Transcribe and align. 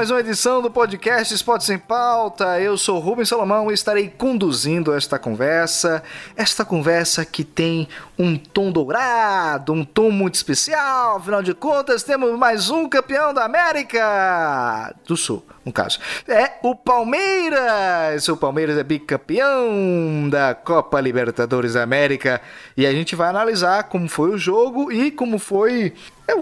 mais 0.00 0.10
uma 0.10 0.20
edição 0.20 0.62
do 0.62 0.70
podcast 0.70 1.34
Esporte 1.34 1.62
Sem 1.62 1.78
Pauta. 1.78 2.58
Eu 2.58 2.78
sou 2.78 2.98
Rubens 2.98 3.28
Salomão 3.28 3.70
e 3.70 3.74
estarei 3.74 4.08
conduzindo 4.08 4.94
esta 4.94 5.18
conversa. 5.18 6.02
Esta 6.34 6.64
conversa 6.64 7.22
que 7.22 7.44
tem 7.44 7.86
um 8.18 8.38
tom 8.38 8.72
dourado, 8.72 9.74
um 9.74 9.84
tom 9.84 10.10
muito 10.10 10.36
especial. 10.36 11.16
Afinal 11.16 11.42
de 11.42 11.52
contas, 11.52 12.02
temos 12.02 12.32
mais 12.38 12.70
um 12.70 12.88
campeão 12.88 13.34
da 13.34 13.44
América 13.44 14.94
do 15.06 15.18
Sul 15.18 15.44
no 15.64 15.72
caso. 15.72 15.98
É 16.26 16.52
o 16.62 16.74
Palmeiras! 16.74 18.26
O 18.28 18.36
Palmeiras 18.36 18.78
é 18.78 18.82
bicampeão 18.82 20.28
da 20.30 20.54
Copa 20.54 21.00
Libertadores 21.00 21.74
da 21.74 21.82
América. 21.82 22.40
E 22.76 22.86
a 22.86 22.92
gente 22.92 23.14
vai 23.14 23.28
analisar 23.28 23.84
como 23.84 24.08
foi 24.08 24.30
o 24.30 24.38
jogo 24.38 24.90
e 24.90 25.10
como 25.10 25.38
foi. 25.38 25.92
É, 26.26 26.32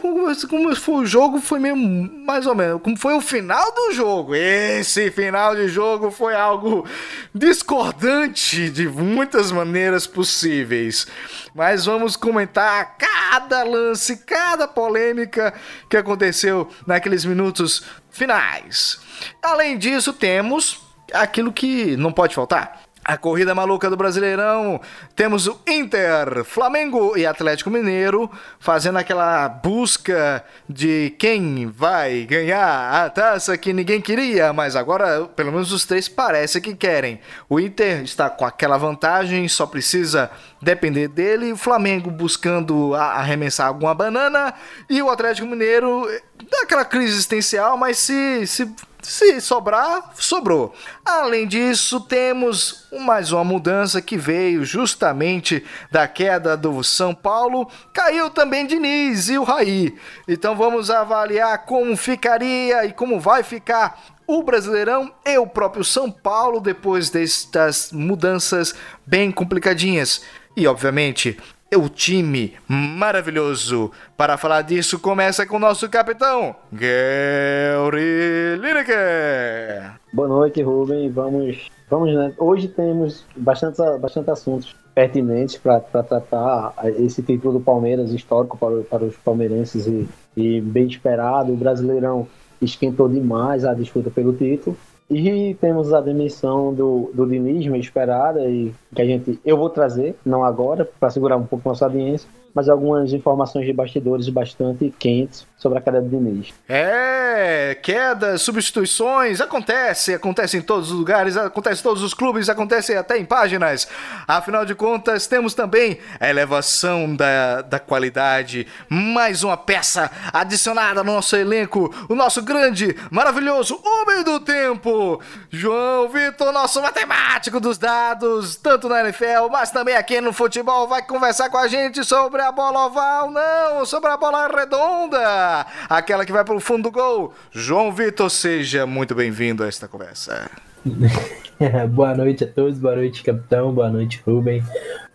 como 0.48 0.76
foi 0.76 0.94
o 1.02 1.06
jogo, 1.06 1.40
foi 1.40 1.58
meio 1.58 1.74
mais 1.74 2.46
ou 2.46 2.54
menos. 2.54 2.80
Como 2.80 2.96
foi 2.96 3.14
o 3.14 3.20
final 3.20 3.74
do 3.74 3.92
jogo. 3.92 4.36
Esse 4.36 5.10
final 5.10 5.56
de 5.56 5.66
jogo 5.66 6.12
foi 6.12 6.36
algo 6.36 6.86
discordante 7.34 8.70
de 8.70 8.86
muitas 8.86 9.50
maneiras 9.50 10.06
possíveis. 10.06 11.08
Mas 11.54 11.86
vamos 11.86 12.14
comentar 12.14 12.96
cada 12.98 13.64
lance, 13.64 14.18
cada 14.18 14.68
polêmica 14.68 15.52
que 15.88 15.96
aconteceu 15.96 16.68
naqueles 16.86 17.24
minutos 17.24 17.82
finais. 18.18 19.00
Além 19.42 19.78
disso, 19.78 20.12
temos 20.12 20.80
aquilo 21.12 21.52
que 21.52 21.96
não 21.96 22.12
pode 22.12 22.34
faltar. 22.34 22.82
A 23.08 23.16
corrida 23.16 23.54
maluca 23.54 23.88
do 23.88 23.96
Brasileirão. 23.96 24.78
Temos 25.16 25.46
o 25.46 25.58
Inter, 25.66 26.44
Flamengo 26.44 27.16
e 27.16 27.24
Atlético 27.24 27.70
Mineiro 27.70 28.30
fazendo 28.60 28.98
aquela 28.98 29.48
busca 29.48 30.44
de 30.68 31.14
quem 31.18 31.64
vai 31.68 32.26
ganhar 32.26 33.06
a 33.06 33.08
taça 33.08 33.56
que 33.56 33.72
ninguém 33.72 33.98
queria, 33.98 34.52
mas 34.52 34.76
agora 34.76 35.24
pelo 35.24 35.50
menos 35.50 35.72
os 35.72 35.86
três 35.86 36.06
parece 36.06 36.60
que 36.60 36.74
querem. 36.74 37.18
O 37.48 37.58
Inter 37.58 38.02
está 38.02 38.28
com 38.28 38.44
aquela 38.44 38.76
vantagem, 38.76 39.48
só 39.48 39.66
precisa 39.66 40.30
depender 40.60 41.08
dele. 41.08 41.52
O 41.52 41.56
Flamengo 41.56 42.10
buscando 42.10 42.94
arremessar 42.94 43.68
alguma 43.68 43.94
banana 43.94 44.52
e 44.86 45.00
o 45.00 45.08
Atlético 45.08 45.48
Mineiro 45.48 46.06
dá 46.50 46.60
aquela 46.62 46.84
crise 46.84 47.14
existencial, 47.14 47.74
mas 47.78 47.96
se, 47.96 48.46
se 48.46 48.70
se 49.08 49.40
sobrar, 49.40 50.12
sobrou. 50.16 50.74
Além 51.02 51.46
disso, 51.46 51.98
temos 51.98 52.86
mais 53.00 53.32
uma 53.32 53.42
mudança 53.42 54.02
que 54.02 54.18
veio 54.18 54.66
justamente 54.66 55.64
da 55.90 56.06
queda 56.06 56.56
do 56.56 56.84
São 56.84 57.14
Paulo. 57.14 57.66
Caiu 57.92 58.28
também 58.28 58.66
Diniz 58.66 59.30
e 59.30 59.38
o 59.38 59.44
Raí. 59.44 59.96
Então 60.28 60.54
vamos 60.54 60.90
avaliar 60.90 61.64
como 61.64 61.96
ficaria 61.96 62.84
e 62.84 62.92
como 62.92 63.18
vai 63.18 63.42
ficar 63.42 63.98
o 64.26 64.42
Brasileirão 64.42 65.10
e 65.24 65.38
o 65.38 65.46
próprio 65.46 65.82
São 65.82 66.10
Paulo 66.10 66.60
depois 66.60 67.08
destas 67.08 67.90
mudanças 67.90 68.74
bem 69.06 69.32
complicadinhas. 69.32 70.20
E 70.54 70.66
obviamente 70.66 71.38
o 71.76 71.88
time 71.88 72.54
maravilhoso. 72.66 73.90
Para 74.16 74.36
falar 74.36 74.62
disso, 74.62 74.98
começa 74.98 75.46
com 75.46 75.56
o 75.56 75.60
nosso 75.60 75.88
capitão, 75.88 76.56
Gary 76.72 78.56
Lineker. 78.56 79.92
Boa 80.12 80.28
noite, 80.28 80.62
Rubem. 80.62 81.10
Vamos, 81.10 81.68
vamos 81.90 82.14
né? 82.14 82.32
Hoje 82.38 82.68
temos 82.68 83.24
bastante, 83.36 83.78
bastante 84.00 84.30
assuntos 84.30 84.74
pertinentes 84.94 85.56
para 85.58 85.80
tratar 85.80 86.74
esse 86.98 87.22
título 87.22 87.58
do 87.58 87.60
Palmeiras 87.60 88.12
histórico 88.12 88.56
para, 88.56 88.80
para 88.82 89.04
os 89.04 89.16
palmeirenses 89.16 89.86
e, 89.86 90.08
e 90.36 90.60
bem 90.60 90.86
esperado. 90.86 91.52
O 91.52 91.56
Brasileirão 91.56 92.26
esquentou 92.60 93.08
demais 93.08 93.64
a 93.64 93.74
disputa 93.74 94.10
pelo 94.10 94.32
título. 94.32 94.76
E 95.10 95.54
temos 95.54 95.94
a 95.94 96.00
demissão 96.02 96.74
do, 96.74 97.10
do 97.14 97.26
Diniz, 97.26 97.64
esperada, 97.80 98.44
e 98.44 98.74
que 98.94 99.00
a 99.00 99.06
gente, 99.06 99.40
eu 99.42 99.56
vou 99.56 99.70
trazer, 99.70 100.14
não 100.24 100.44
agora, 100.44 100.84
para 100.84 101.08
segurar 101.08 101.36
um 101.38 101.46
pouco 101.46 101.66
nossa 101.68 101.86
audiência, 101.86 102.28
mas 102.54 102.68
algumas 102.68 103.12
informações 103.12 103.66
de 103.66 103.72
bastidores 103.72 104.28
bastante 104.28 104.92
quentes 104.98 105.46
sobre 105.56 105.78
a 105.78 105.80
queda 105.80 106.00
do 106.00 106.08
Diniz. 106.08 106.54
É, 106.68 107.76
quedas, 107.82 108.42
substituições, 108.42 109.40
acontece, 109.40 110.14
acontece 110.14 110.56
em 110.56 110.62
todos 110.62 110.90
os 110.90 110.96
lugares, 110.96 111.36
acontece 111.36 111.80
em 111.80 111.82
todos 111.82 112.02
os 112.02 112.14
clubes, 112.14 112.48
acontece 112.48 112.94
até 112.94 113.18
em 113.18 113.24
páginas. 113.24 113.88
Afinal 114.26 114.64
de 114.64 114.74
contas, 114.74 115.26
temos 115.26 115.54
também 115.54 115.98
a 116.20 116.28
elevação 116.28 117.14
da, 117.14 117.62
da 117.62 117.80
qualidade, 117.80 118.66
mais 118.88 119.42
uma 119.42 119.56
peça 119.56 120.10
adicionada 120.32 121.02
no 121.02 121.12
nosso 121.12 121.34
elenco, 121.34 121.92
o 122.08 122.14
nosso 122.14 122.40
grande, 122.42 122.96
maravilhoso 123.10 123.80
homem 123.84 124.22
do 124.22 124.38
tempo, 124.38 125.20
João 125.50 126.08
Vitor, 126.08 126.52
nosso 126.52 126.80
matemático 126.80 127.58
dos 127.58 127.78
dados, 127.78 128.54
tanto 128.56 128.88
na 128.88 129.00
NFL, 129.00 129.48
mas 129.50 129.72
também 129.72 129.96
aqui 129.96 130.20
no 130.20 130.32
futebol, 130.32 130.86
vai 130.86 131.02
conversar 131.02 131.50
com 131.50 131.58
a 131.58 131.66
gente 131.66 132.04
sobre 132.04 132.37
a 132.42 132.52
bola 132.52 132.86
oval, 132.86 133.30
não, 133.30 133.84
sobre 133.84 134.10
a 134.10 134.16
bola 134.16 134.48
redonda 134.48 135.66
aquela 135.88 136.24
que 136.24 136.32
vai 136.32 136.44
para 136.44 136.54
o 136.54 136.60
fundo 136.60 136.84
do 136.84 136.90
gol. 136.90 137.32
João 137.50 137.92
Vitor, 137.92 138.30
seja 138.30 138.86
muito 138.86 139.14
bem-vindo 139.14 139.62
a 139.62 139.66
esta 139.66 139.88
conversa. 139.88 140.50
boa 141.90 142.14
noite 142.14 142.44
a 142.44 142.46
todos, 142.46 142.78
boa 142.78 142.96
noite, 142.96 143.22
capitão, 143.22 143.72
boa 143.72 143.90
noite, 143.90 144.22
Rubem. 144.24 144.62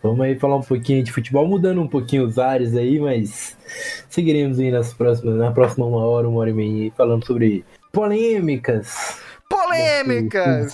Vamos 0.02 0.20
aí 0.20 0.38
falar 0.38 0.56
um 0.56 0.62
pouquinho 0.62 1.02
de 1.02 1.10
futebol, 1.10 1.46
mudando 1.46 1.80
um 1.80 1.88
pouquinho 1.88 2.26
os 2.26 2.38
ares 2.38 2.76
aí, 2.76 2.98
mas 2.98 3.56
seguiremos 4.08 4.58
aí 4.58 4.70
nas 4.70 4.92
próximas, 4.92 5.36
na 5.36 5.50
próxima 5.50 5.86
uma 5.86 6.04
hora, 6.04 6.28
uma 6.28 6.40
hora 6.40 6.50
e 6.50 6.52
meia, 6.52 6.92
falando 6.96 7.26
sobre 7.26 7.64
polêmicas. 7.90 9.23
Polêmicas! 9.76 10.72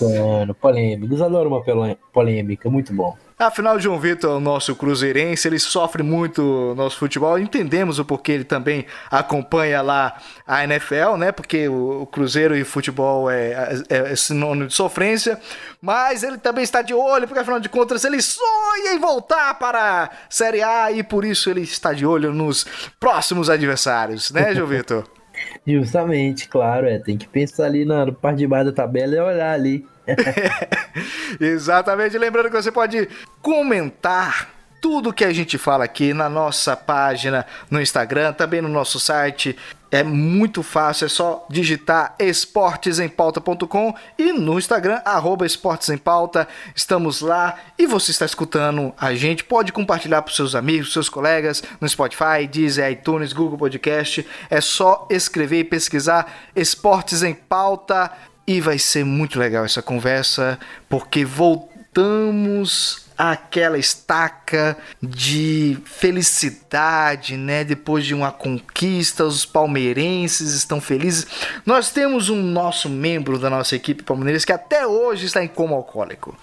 Polêmicas, 0.59 1.21
adoro 1.21 1.49
uma 1.49 1.97
polêmica, 2.11 2.69
muito 2.69 2.93
bom. 2.93 3.15
Afinal, 3.41 3.79
João 3.79 3.99
Vitor, 3.99 4.39
nosso 4.39 4.75
cruzeirense, 4.75 5.47
ele 5.47 5.57
sofre 5.57 6.03
muito 6.03 6.43
no 6.43 6.75
nosso 6.75 6.97
futebol. 6.99 7.39
Entendemos 7.39 7.97
o 7.97 8.05
porquê 8.05 8.33
ele 8.33 8.43
também 8.43 8.85
acompanha 9.09 9.81
lá 9.81 10.15
a 10.45 10.63
NFL, 10.63 11.15
né? 11.17 11.31
Porque 11.31 11.67
o, 11.67 12.05
Cruzeiro 12.05 12.55
e 12.55 12.63
futebol 12.63 13.31
é, 13.31 13.81
é, 13.89 14.11
é 14.11 14.15
sinônimo 14.15 14.67
de 14.67 14.75
sofrência. 14.75 15.39
Mas 15.81 16.21
ele 16.21 16.37
também 16.37 16.63
está 16.63 16.83
de 16.83 16.93
olho, 16.93 17.27
porque 17.27 17.39
afinal 17.39 17.59
de 17.59 17.67
contas 17.67 18.03
ele 18.03 18.21
sonha 18.21 18.93
em 18.93 18.99
voltar 18.99 19.55
para 19.57 20.03
a 20.03 20.09
Série 20.29 20.61
A 20.61 20.91
e 20.91 21.01
por 21.01 21.25
isso 21.25 21.49
ele 21.49 21.61
está 21.61 21.93
de 21.93 22.05
olho 22.05 22.31
nos 22.31 22.67
próximos 22.99 23.49
adversários, 23.49 24.29
né, 24.29 24.53
João 24.53 24.67
Vitor? 24.67 25.03
Justamente, 25.65 26.47
claro, 26.47 26.87
é. 26.87 26.99
Tem 26.99 27.17
que 27.17 27.27
pensar 27.27 27.65
ali 27.65 27.85
na 27.85 28.11
parte 28.11 28.39
de 28.39 28.47
baixo 28.47 28.65
da 28.65 28.71
tabela 28.71 29.15
e 29.15 29.19
olhar 29.19 29.53
ali. 29.53 29.85
Exatamente. 31.39 32.17
Lembrando 32.17 32.49
que 32.49 32.55
você 32.55 32.71
pode 32.71 33.07
comentar 33.41 34.49
tudo 34.81 35.13
que 35.13 35.23
a 35.23 35.31
gente 35.31 35.57
fala 35.57 35.83
aqui 35.83 36.13
na 36.13 36.27
nossa 36.27 36.75
página 36.75 37.45
no 37.69 37.79
Instagram, 37.79 38.33
também 38.33 38.61
no 38.61 38.69
nosso 38.69 38.99
site. 38.99 39.55
É 39.91 40.03
muito 40.03 40.63
fácil, 40.63 41.05
é 41.05 41.09
só 41.09 41.45
digitar 41.49 42.15
esportesempauta.com 42.17 43.93
e 44.17 44.31
no 44.31 44.57
Instagram, 44.57 45.01
arroba 45.03 45.45
esportesempauta. 45.45 46.47
Estamos 46.73 47.19
lá 47.19 47.57
e 47.77 47.85
você 47.85 48.11
está 48.11 48.25
escutando 48.25 48.93
a 48.97 49.13
gente. 49.13 49.43
Pode 49.43 49.73
compartilhar 49.73 50.21
para 50.21 50.33
seus 50.33 50.55
amigos, 50.55 50.93
seus 50.93 51.09
colegas 51.09 51.61
no 51.81 51.89
Spotify, 51.89 52.47
Deezer, 52.49 52.89
iTunes, 52.89 53.33
Google 53.33 53.57
Podcast. 53.57 54.25
É 54.49 54.61
só 54.61 55.05
escrever 55.09 55.59
e 55.59 55.63
pesquisar 55.65 56.49
Esportes 56.55 57.21
em 57.21 57.33
Pauta 57.33 58.09
e 58.47 58.61
vai 58.61 58.79
ser 58.79 59.03
muito 59.03 59.37
legal 59.37 59.65
essa 59.65 59.81
conversa, 59.81 60.57
porque 60.87 61.25
voltamos 61.25 63.10
àquela 63.21 63.77
estaca 63.77 64.75
de 64.99 65.77
felicidade, 65.85 67.37
né? 67.37 67.63
Depois 67.63 68.03
de 68.03 68.15
uma 68.15 68.31
conquista, 68.31 69.23
os 69.23 69.45
palmeirenses 69.45 70.55
estão 70.55 70.81
felizes. 70.81 71.27
Nós 71.63 71.91
temos 71.91 72.29
um 72.29 72.41
nosso 72.41 72.89
membro 72.89 73.37
da 73.37 73.47
nossa 73.47 73.75
equipe 73.75 74.01
palmeirense 74.01 74.43
que 74.43 74.51
até 74.51 74.87
hoje 74.87 75.27
está 75.27 75.43
em 75.43 75.47
coma 75.47 75.75
alcoólico. 75.75 76.35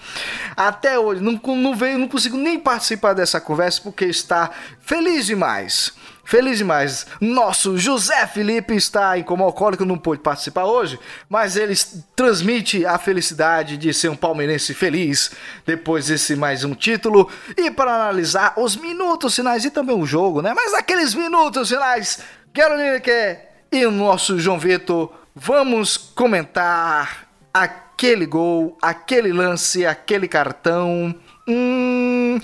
Até 0.57 0.97
hoje, 0.97 1.21
não, 1.21 1.41
não 1.57 1.75
veio, 1.75 1.99
não 1.99 2.07
consigo 2.07 2.37
nem 2.37 2.61
participar 2.61 3.13
dessa 3.13 3.41
conversa 3.41 3.81
porque 3.83 4.05
está 4.05 4.49
feliz 4.81 5.27
demais 5.27 5.93
Feliz 6.29 6.59
demais. 6.59 7.07
Nosso 7.23 7.79
José 7.79 8.27
Felipe 8.27 8.77
está 8.77 9.19
em 9.19 9.23
coma 9.23 9.47
alcoólico, 9.47 9.87
não 9.87 9.97
pôde 9.97 10.21
participar 10.21 10.67
hoje, 10.67 11.01
mas 11.27 11.57
ele 11.57 11.73
transmite 12.15 12.85
a 12.85 12.99
felicidade 12.99 13.79
de 13.79 13.95
ser 13.95 14.11
um 14.11 14.15
palmeirense 14.15 14.75
feliz 14.75 15.31
depois 15.65 16.09
desse 16.09 16.37
mais 16.37 16.65
um 16.65 16.75
título. 16.75 17.31
E 17.57 17.71
para 17.71 17.95
analisar 17.95 18.53
os 18.59 18.77
minutos 18.77 19.35
finais 19.35 19.65
e 19.65 19.71
também 19.71 19.97
o 19.97 20.05
jogo, 20.05 20.43
né? 20.43 20.53
Mas 20.55 20.75
aqueles 20.75 21.15
minutos 21.15 21.71
finais, 21.71 22.19
quero 22.53 22.75
que 23.01 23.39
e 23.73 23.87
o 23.87 23.91
nosso 23.91 24.39
João 24.39 24.59
Vitor, 24.59 25.11
vamos 25.35 25.97
comentar 25.97 27.27
aquele 27.55 28.27
gol, 28.27 28.77
aquele 28.83 29.33
lance, 29.33 29.87
aquele 29.87 30.29
cartão. 30.29 31.15
Hum 31.49 32.39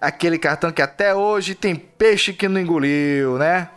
aquele 0.00 0.38
cartão 0.38 0.72
que 0.72 0.82
até 0.82 1.14
hoje 1.14 1.54
tem 1.54 1.76
peixe 1.76 2.32
que 2.32 2.48
não 2.48 2.60
engoliu, 2.60 3.38
né? 3.38 3.68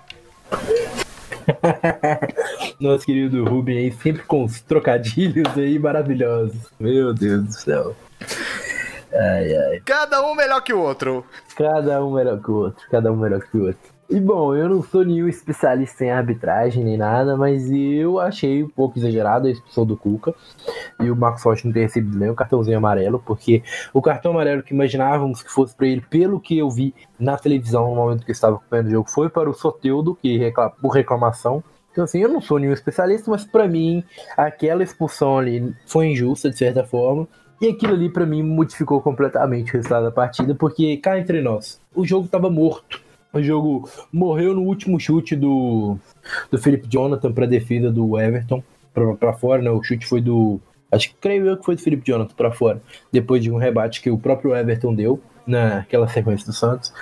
nosso 2.79 3.05
querido 3.05 3.43
Ruben 3.43 3.77
aí, 3.77 3.91
sempre 3.91 4.23
com 4.23 4.43
os 4.43 4.61
trocadilhos 4.61 5.57
aí 5.57 5.77
maravilhosos. 5.77 6.61
Meu 6.79 7.13
Deus 7.13 7.43
do 7.43 7.53
céu. 7.53 7.95
Ai, 9.11 9.55
ai. 9.55 9.81
Cada 9.85 10.25
um 10.25 10.33
melhor 10.33 10.61
que 10.61 10.73
o 10.73 10.79
outro. 10.79 11.25
Cada 11.55 12.03
um 12.03 12.13
melhor 12.13 12.41
que 12.41 12.49
o 12.49 12.55
outro, 12.55 12.87
cada 12.89 13.11
um 13.11 13.15
melhor 13.15 13.41
que 13.41 13.57
o 13.57 13.65
outro. 13.67 13.92
E 14.13 14.19
bom, 14.19 14.53
eu 14.55 14.69
não 14.69 14.83
sou 14.83 15.03
nenhum 15.03 15.27
especialista 15.27 16.05
em 16.05 16.11
arbitragem 16.11 16.83
nem 16.83 16.95
nada, 16.95 17.35
mas 17.35 17.71
eu 17.71 18.19
achei 18.19 18.63
um 18.63 18.69
pouco 18.69 18.99
exagerado 18.99 19.47
a 19.47 19.49
expulsão 19.49 19.87
do 19.87 19.97
Cuca 19.97 20.35
e 20.99 21.09
o 21.09 21.15
Marcos 21.15 21.41
Rocha 21.41 21.67
não 21.67 21.73
ter 21.73 21.81
recebido 21.81 22.15
nem 22.15 22.29
o 22.29 22.35
cartãozinho 22.35 22.77
amarelo, 22.77 23.17
porque 23.25 23.63
o 23.91 24.03
cartão 24.03 24.33
amarelo 24.33 24.61
que 24.61 24.71
imaginávamos 24.71 25.41
que 25.41 25.51
fosse 25.51 25.75
para 25.75 25.87
ele, 25.87 26.01
pelo 26.01 26.39
que 26.39 26.55
eu 26.55 26.69
vi 26.69 26.93
na 27.17 27.37
televisão 27.37 27.89
no 27.89 27.95
momento 27.95 28.23
que 28.23 28.29
eu 28.29 28.33
estava 28.33 28.57
acompanhando 28.57 28.85
o 28.85 28.91
jogo, 28.91 29.09
foi 29.09 29.29
para 29.29 29.49
o 29.49 29.53
Soteudo, 29.55 30.13
que 30.13 30.37
reclam 30.37 30.69
por 30.79 30.89
reclamação. 30.89 31.63
Então, 31.91 32.03
assim, 32.03 32.19
eu 32.19 32.29
não 32.29 32.39
sou 32.39 32.59
nenhum 32.59 32.73
especialista, 32.73 33.31
mas 33.31 33.43
para 33.43 33.67
mim, 33.67 34.03
aquela 34.37 34.83
expulsão 34.83 35.39
ali 35.39 35.73
foi 35.87 36.09
injusta, 36.09 36.51
de 36.51 36.57
certa 36.59 36.83
forma. 36.83 37.27
E 37.59 37.67
aquilo 37.67 37.93
ali, 37.93 38.11
para 38.11 38.27
mim, 38.27 38.43
modificou 38.43 39.01
completamente 39.01 39.71
o 39.71 39.73
resultado 39.73 40.03
da 40.03 40.11
partida, 40.11 40.53
porque 40.53 40.97
cá 40.97 41.17
entre 41.17 41.41
nós, 41.41 41.81
o 41.95 42.05
jogo 42.05 42.25
estava 42.25 42.47
morto. 42.47 43.02
O 43.33 43.41
jogo 43.41 43.89
morreu 44.11 44.53
no 44.53 44.61
último 44.61 44.99
chute 44.99 45.35
do, 45.35 45.97
do 46.51 46.57
Felipe 46.59 46.87
Jonathan 46.87 47.31
para 47.31 47.47
defesa 47.47 47.91
do 47.91 48.19
Everton 48.19 48.63
para 49.19 49.33
fora, 49.33 49.59
né? 49.59 49.71
O 49.71 49.81
chute 49.81 50.05
foi 50.05 50.21
do 50.21 50.61
acho 50.91 51.09
que 51.09 51.15
creio 51.19 51.47
eu 51.47 51.57
que 51.57 51.65
foi 51.65 51.75
do 51.75 51.81
Felipe 51.81 52.05
Jonathan 52.05 52.35
para 52.35 52.51
fora, 52.51 52.79
depois 53.11 53.41
de 53.41 53.49
um 53.51 53.57
rebate 53.57 54.01
que 54.01 54.11
o 54.11 54.17
próprio 54.19 54.55
Everton 54.55 54.93
deu 54.93 55.19
naquela 55.47 56.07
sequência 56.07 56.45
do 56.45 56.53
Santos. 56.53 56.93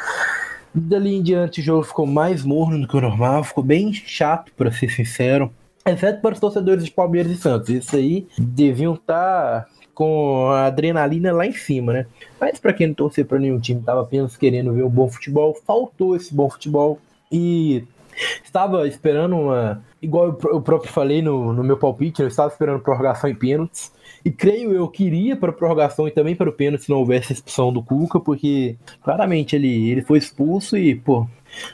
Dali 0.74 1.16
em 1.16 1.22
diante 1.22 1.60
o 1.60 1.64
jogo 1.64 1.84
ficou 1.84 2.08
mais 2.08 2.46
morno 2.46 2.80
do 2.80 2.88
que 2.88 2.96
o 2.96 3.02
normal, 3.02 3.44
ficou 3.44 3.62
bem 3.64 3.92
chato, 3.92 4.54
para 4.56 4.72
ser 4.72 4.90
sincero. 4.90 5.52
Exceto 5.86 6.22
para 6.22 6.34
os 6.34 6.40
torcedores 6.40 6.86
de 6.86 6.92
Palmeiras 6.92 7.32
e 7.32 7.36
Santos. 7.36 7.70
Isso 7.70 7.96
aí 7.96 8.26
deviam 8.38 8.94
estar 8.94 9.66
tá 9.66 9.68
com 10.02 10.48
a 10.48 10.66
adrenalina 10.66 11.32
lá 11.32 11.46
em 11.46 11.52
cima, 11.52 11.94
né? 11.94 12.08
Mas 12.40 12.60
para 12.60 12.74
quem 12.74 12.88
não 12.88 12.94
torcer 12.96 13.24
para 13.24 13.38
nenhum 13.38 13.60
time, 13.60 13.84
tava 13.84 14.02
apenas 14.02 14.36
querendo 14.36 14.74
ver 14.74 14.84
um 14.84 14.90
bom 14.90 15.08
futebol, 15.08 15.54
faltou 15.64 16.16
esse 16.16 16.34
bom 16.34 16.50
futebol 16.50 16.98
e 17.32 17.84
estava 18.44 18.88
esperando 18.88 19.38
uma. 19.38 19.84
Igual 20.02 20.40
eu 20.46 20.60
próprio 20.60 20.92
falei 20.92 21.22
no, 21.22 21.54
no 21.54 21.64
meu 21.64 21.78
palpite, 21.78 22.20
eu 22.20 22.28
estava 22.28 22.50
esperando 22.50 22.80
prorrogação 22.80 23.30
em 23.30 23.36
pênaltis. 23.36 23.92
E 24.26 24.32
creio 24.32 24.74
eu 24.74 24.88
que 24.88 25.04
iria 25.04 25.36
para 25.36 25.52
prorrogação 25.52 26.08
e 26.08 26.12
também 26.12 26.36
para 26.36 26.50
o 26.50 26.54
pênalti 26.54 26.86
se 26.86 26.90
não 26.90 26.98
houvesse 26.98 27.34
expulsão 27.34 27.72
do 27.72 27.84
Cuca, 27.84 28.20
porque 28.20 28.78
claramente 29.04 29.56
ele, 29.56 29.92
ele 29.92 30.02
foi 30.02 30.18
expulso 30.18 30.76
e, 30.76 30.96
pô, 30.96 31.28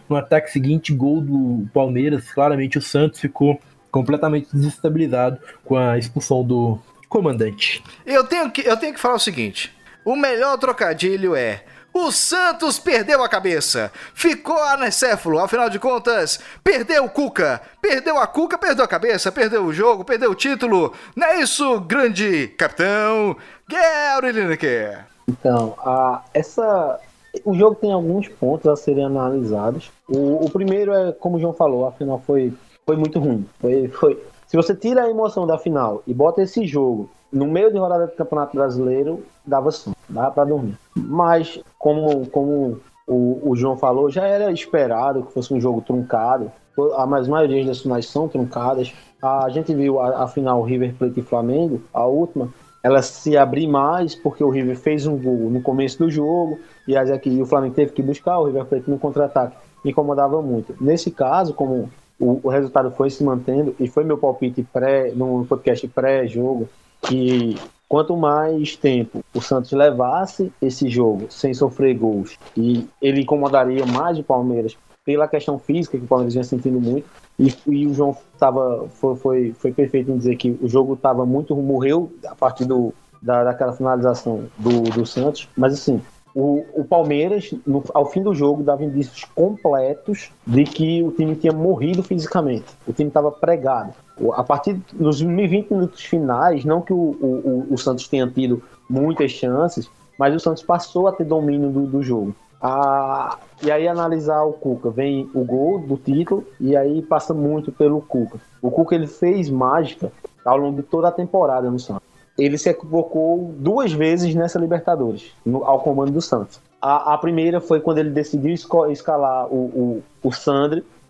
no 0.09 0.17
ataque 0.17 0.51
seguinte, 0.51 0.93
gol 0.93 1.21
do 1.21 1.65
Palmeiras, 1.73 2.29
claramente 2.33 2.77
o 2.77 2.81
Santos 2.81 3.21
ficou 3.21 3.57
completamente 3.89 4.49
desestabilizado 4.51 5.39
com 5.63 5.77
a 5.77 5.97
expulsão 5.97 6.43
do, 6.43 6.77
comandante. 7.09 7.83
Eu 8.05 8.23
tenho 8.23 8.51
que, 8.51 8.61
eu 8.61 8.77
tenho 8.77 8.93
que 8.93 8.99
falar 8.99 9.15
o 9.15 9.19
seguinte: 9.19 9.73
o 10.05 10.15
melhor 10.15 10.57
trocadilho 10.57 11.35
é. 11.35 11.63
O 11.93 12.11
Santos 12.11 12.77
perdeu 12.77 13.23
a 13.23 13.29
cabeça, 13.29 13.91
ficou 14.13 14.61
anecéfalo, 14.61 15.39
afinal 15.39 15.67
de 15.67 15.79
contas, 15.79 16.39
perdeu 16.63 17.05
o 17.05 17.09
Cuca, 17.09 17.59
perdeu 17.81 18.19
a 18.19 18.27
Cuca, 18.27 18.55
perdeu 18.55 18.85
a 18.85 18.87
cabeça, 18.87 19.31
perdeu 19.31 19.65
o 19.65 19.73
jogo, 19.73 20.05
perdeu 20.05 20.29
o 20.29 20.35
título. 20.35 20.93
Não 21.15 21.25
é 21.25 21.39
isso, 21.39 21.79
grande 21.81 22.49
capitão 22.49 23.35
Gary 23.67 24.31
Lineker? 24.31 25.07
Então, 25.27 25.73
a, 25.79 26.23
essa, 26.35 26.99
o 27.43 27.55
jogo 27.55 27.75
tem 27.75 27.91
alguns 27.91 28.27
pontos 28.27 28.67
a 28.67 28.75
serem 28.75 29.05
analisados. 29.05 29.89
O, 30.07 30.45
o 30.45 30.49
primeiro 30.51 30.93
é, 30.93 31.11
como 31.13 31.37
o 31.37 31.39
João 31.39 31.53
falou, 31.53 31.87
a 31.87 31.91
final 31.91 32.21
foi, 32.27 32.53
foi 32.85 32.95
muito 32.95 33.19
ruim. 33.19 33.43
Foi, 33.59 33.87
foi, 33.87 34.23
se 34.47 34.55
você 34.55 34.73
tira 34.73 35.03
a 35.03 35.09
emoção 35.09 35.45
da 35.45 35.57
final 35.57 36.01
e 36.07 36.13
bota 36.13 36.41
esse 36.41 36.65
jogo 36.65 37.09
no 37.31 37.45
meio 37.45 37.71
de 37.71 37.77
rodada 37.77 38.07
do 38.07 38.13
Campeonato 38.13 38.55
Brasileiro, 38.55 39.23
dava 39.45 39.71
sim, 39.71 39.93
dava 40.07 40.31
para 40.31 40.45
dormir. 40.45 40.77
Mas, 40.95 41.59
como, 41.77 42.25
como 42.27 42.79
o, 43.05 43.51
o, 43.51 43.55
João 43.55 43.75
falou, 43.75 44.09
já 44.09 44.25
era 44.25 44.49
esperado 44.51 45.23
que 45.23 45.33
fosse 45.33 45.53
um 45.53 45.59
jogo 45.59 45.81
truncado. 45.81 46.49
A 46.95 47.05
maioria 47.05 47.65
das 47.65 47.81
finais 47.81 48.07
são 48.07 48.29
truncadas. 48.29 48.93
A 49.21 49.49
gente 49.49 49.73
viu 49.73 49.99
a, 49.99 50.23
a 50.23 50.27
final 50.27 50.61
River 50.63 50.95
Plate 50.95 51.19
e 51.19 51.23
Flamengo, 51.23 51.81
a 51.93 52.05
última, 52.05 52.49
ela 52.81 53.01
se 53.01 53.35
abrir 53.35 53.67
mais 53.67 54.15
porque 54.15 54.43
o 54.43 54.49
River 54.49 54.77
fez 54.77 55.05
um 55.05 55.17
gol 55.17 55.49
no 55.49 55.61
começo 55.61 55.99
do 55.99 56.09
jogo 56.09 56.57
e 56.87 56.95
o 57.41 57.45
Flamengo 57.45 57.75
teve 57.75 57.91
que 57.91 58.01
buscar 58.01 58.39
o 58.39 58.45
River 58.45 58.65
Plate 58.65 58.89
no 58.89 58.97
contra-ataque. 58.97 59.57
Incomodava 59.83 60.41
muito. 60.41 60.73
Nesse 60.79 61.11
caso, 61.11 61.53
como 61.53 61.89
o, 62.19 62.39
o 62.43 62.49
resultado 62.49 62.91
foi 62.91 63.09
se 63.09 63.23
mantendo 63.23 63.75
e 63.79 63.87
foi 63.87 64.03
meu 64.03 64.17
palpite 64.17 64.63
pré 64.63 65.11
no 65.11 65.45
podcast 65.45 65.87
pré-jogo 65.87 66.67
que 67.01 67.55
quanto 67.87 68.17
mais 68.17 68.75
tempo 68.75 69.23
o 69.33 69.41
Santos 69.41 69.71
levasse 69.71 70.51
esse 70.61 70.89
jogo 70.89 71.27
sem 71.29 71.53
sofrer 71.53 71.95
gols 71.95 72.37
e 72.55 72.87
ele 73.01 73.21
incomodaria 73.21 73.85
mais 73.85 74.17
o 74.17 74.23
Palmeiras 74.23 74.77
pela 75.05 75.27
questão 75.27 75.57
física 75.57 75.97
que 75.97 76.03
o 76.03 76.07
Palmeiras 76.07 76.33
vinha 76.33 76.43
sentindo 76.43 76.81
muito 76.81 77.07
e, 77.39 77.53
e 77.67 77.87
o 77.87 77.93
João 77.93 78.17
tava, 78.37 78.87
foi, 78.89 79.15
foi, 79.15 79.55
foi 79.57 79.71
perfeito 79.71 80.11
em 80.11 80.17
dizer 80.17 80.35
que 80.35 80.57
o 80.61 80.67
jogo 80.67 80.95
estava 80.95 81.25
muito 81.25 81.55
morreu 81.55 82.11
a 82.25 82.35
partir 82.35 82.65
do, 82.65 82.93
da, 83.21 83.43
daquela 83.43 83.73
finalização 83.73 84.45
do, 84.57 84.81
do 84.81 85.05
Santos. 85.05 85.47
Mas 85.55 85.73
assim 85.73 86.01
o, 86.39 86.63
o 86.75 86.85
Palmeiras, 86.85 87.51
no, 87.65 87.83
ao 87.95 88.05
fim 88.05 88.21
do 88.21 88.31
jogo, 88.31 88.61
dava 88.61 88.85
indícios 88.85 89.23
completos 89.33 90.31
de 90.45 90.65
que 90.65 91.01
o 91.01 91.11
time 91.11 91.35
tinha 91.35 91.51
morrido 91.51 92.03
fisicamente. 92.03 92.65
O 92.85 92.93
time 92.93 93.07
estava 93.07 93.31
pregado. 93.31 93.91
A 94.33 94.43
partir 94.43 94.79
dos 94.93 95.19
20 95.19 95.71
minutos 95.71 96.03
finais, 96.03 96.63
não 96.63 96.79
que 96.79 96.93
o, 96.93 96.95
o, 96.95 97.67
o, 97.71 97.77
Santos 97.79 98.07
tenha 98.07 98.27
tido 98.27 98.61
muitas 98.87 99.31
chances, 99.31 99.89
mas 100.15 100.35
o 100.35 100.39
Santos 100.39 100.61
passou 100.61 101.07
a 101.07 101.11
ter 101.11 101.23
domínio 101.23 101.71
do, 101.71 101.87
do 101.87 102.03
jogo. 102.03 102.35
Ah, 102.61 103.39
e 103.63 103.71
aí 103.71 103.87
analisar 103.87 104.43
o 104.43 104.53
Cuca, 104.53 104.91
vem 104.91 105.27
o 105.33 105.43
gol 105.43 105.79
do 105.79 105.97
título 105.97 106.45
e 106.59 106.77
aí 106.77 107.01
passa 107.01 107.33
muito 107.33 107.71
pelo 107.71 107.99
Cuca. 107.99 108.39
O 108.61 108.69
Cuca 108.69 108.93
ele 108.93 109.07
fez 109.07 109.49
mágica 109.49 110.11
ao 110.45 110.57
longo 110.57 110.77
de 110.77 110.83
toda 110.83 111.07
a 111.07 111.11
temporada 111.11 111.71
no 111.71 111.79
Santos 111.79 112.16
ele 112.37 112.57
se 112.57 112.69
equivocou 112.69 113.53
duas 113.57 113.91
vezes 113.91 114.35
nessa 114.35 114.59
Libertadores, 114.59 115.31
no, 115.45 115.63
ao 115.63 115.79
comando 115.79 116.11
do 116.11 116.21
Santos. 116.21 116.59
A, 116.79 117.13
a, 117.13 117.17
primeira 117.17 117.59
foi 117.59 117.81
quando 117.81 117.97
ele 117.97 118.11
decidiu 118.11 118.53
escalar 118.53 119.47
o, 119.47 120.03
o, 120.23 120.27
o 120.27 120.31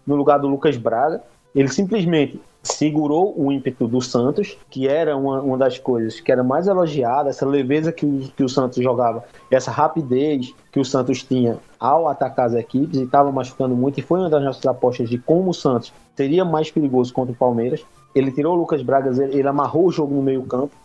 no 0.06 0.16
lugar 0.16 0.40
do 0.40 0.48
Lucas 0.48 0.78
Braga. 0.78 1.22
Ele 1.54 1.68
simplesmente 1.68 2.40
segurou 2.64 3.34
o 3.38 3.52
ímpeto 3.52 3.88
do 3.88 4.02
Santos, 4.02 4.58
que 4.70 4.88
era 4.88 5.16
uma, 5.16 5.42
uma 5.42 5.58
das 5.58 5.78
coisas 5.78 6.20
que 6.20 6.32
era 6.32 6.44
mais 6.44 6.68
elogiada, 6.68 7.30
essa 7.30 7.46
leveza 7.46 7.92
que 7.92 8.06
o, 8.06 8.20
que 8.36 8.44
o 8.44 8.50
Santos 8.50 8.84
jogava, 8.84 9.24
essa 9.50 9.72
rapidez 9.72 10.54
que 10.72 10.80
o 10.80 10.86
Santos 10.86 11.24
tinha 11.24 11.58
ao 11.80 12.08
atacar 12.08 12.48
as 12.48 12.54
equipes 12.54 13.00
e 13.00 13.04
estava 13.04 13.32
machucando 13.32 13.76
muito, 13.76 14.00
e 14.00 14.04
foi 14.04 14.20
uma 14.20 14.30
das 14.30 14.44
nossas 14.44 14.66
apostas 14.66 15.10
de 15.10 15.18
como 15.18 15.52
o 15.52 15.54
Santos 15.54 15.94
seria 16.16 16.44
mais 16.44 16.70
perigoso 16.70 17.14
contra 17.14 17.34
o 17.34 17.38
Palmeiras. 17.38 17.86
Ele 18.14 18.32
tirou 18.32 18.56
o 18.56 18.60
Lucas 18.60 18.82
Braga, 18.82 19.10
ele, 19.10 19.40
ele 19.40 19.48
amarrou 19.48 19.86
o 19.86 19.92
jogo 19.92 20.14
no 20.14 20.22
meio 20.22 20.44
campo, 20.44 20.76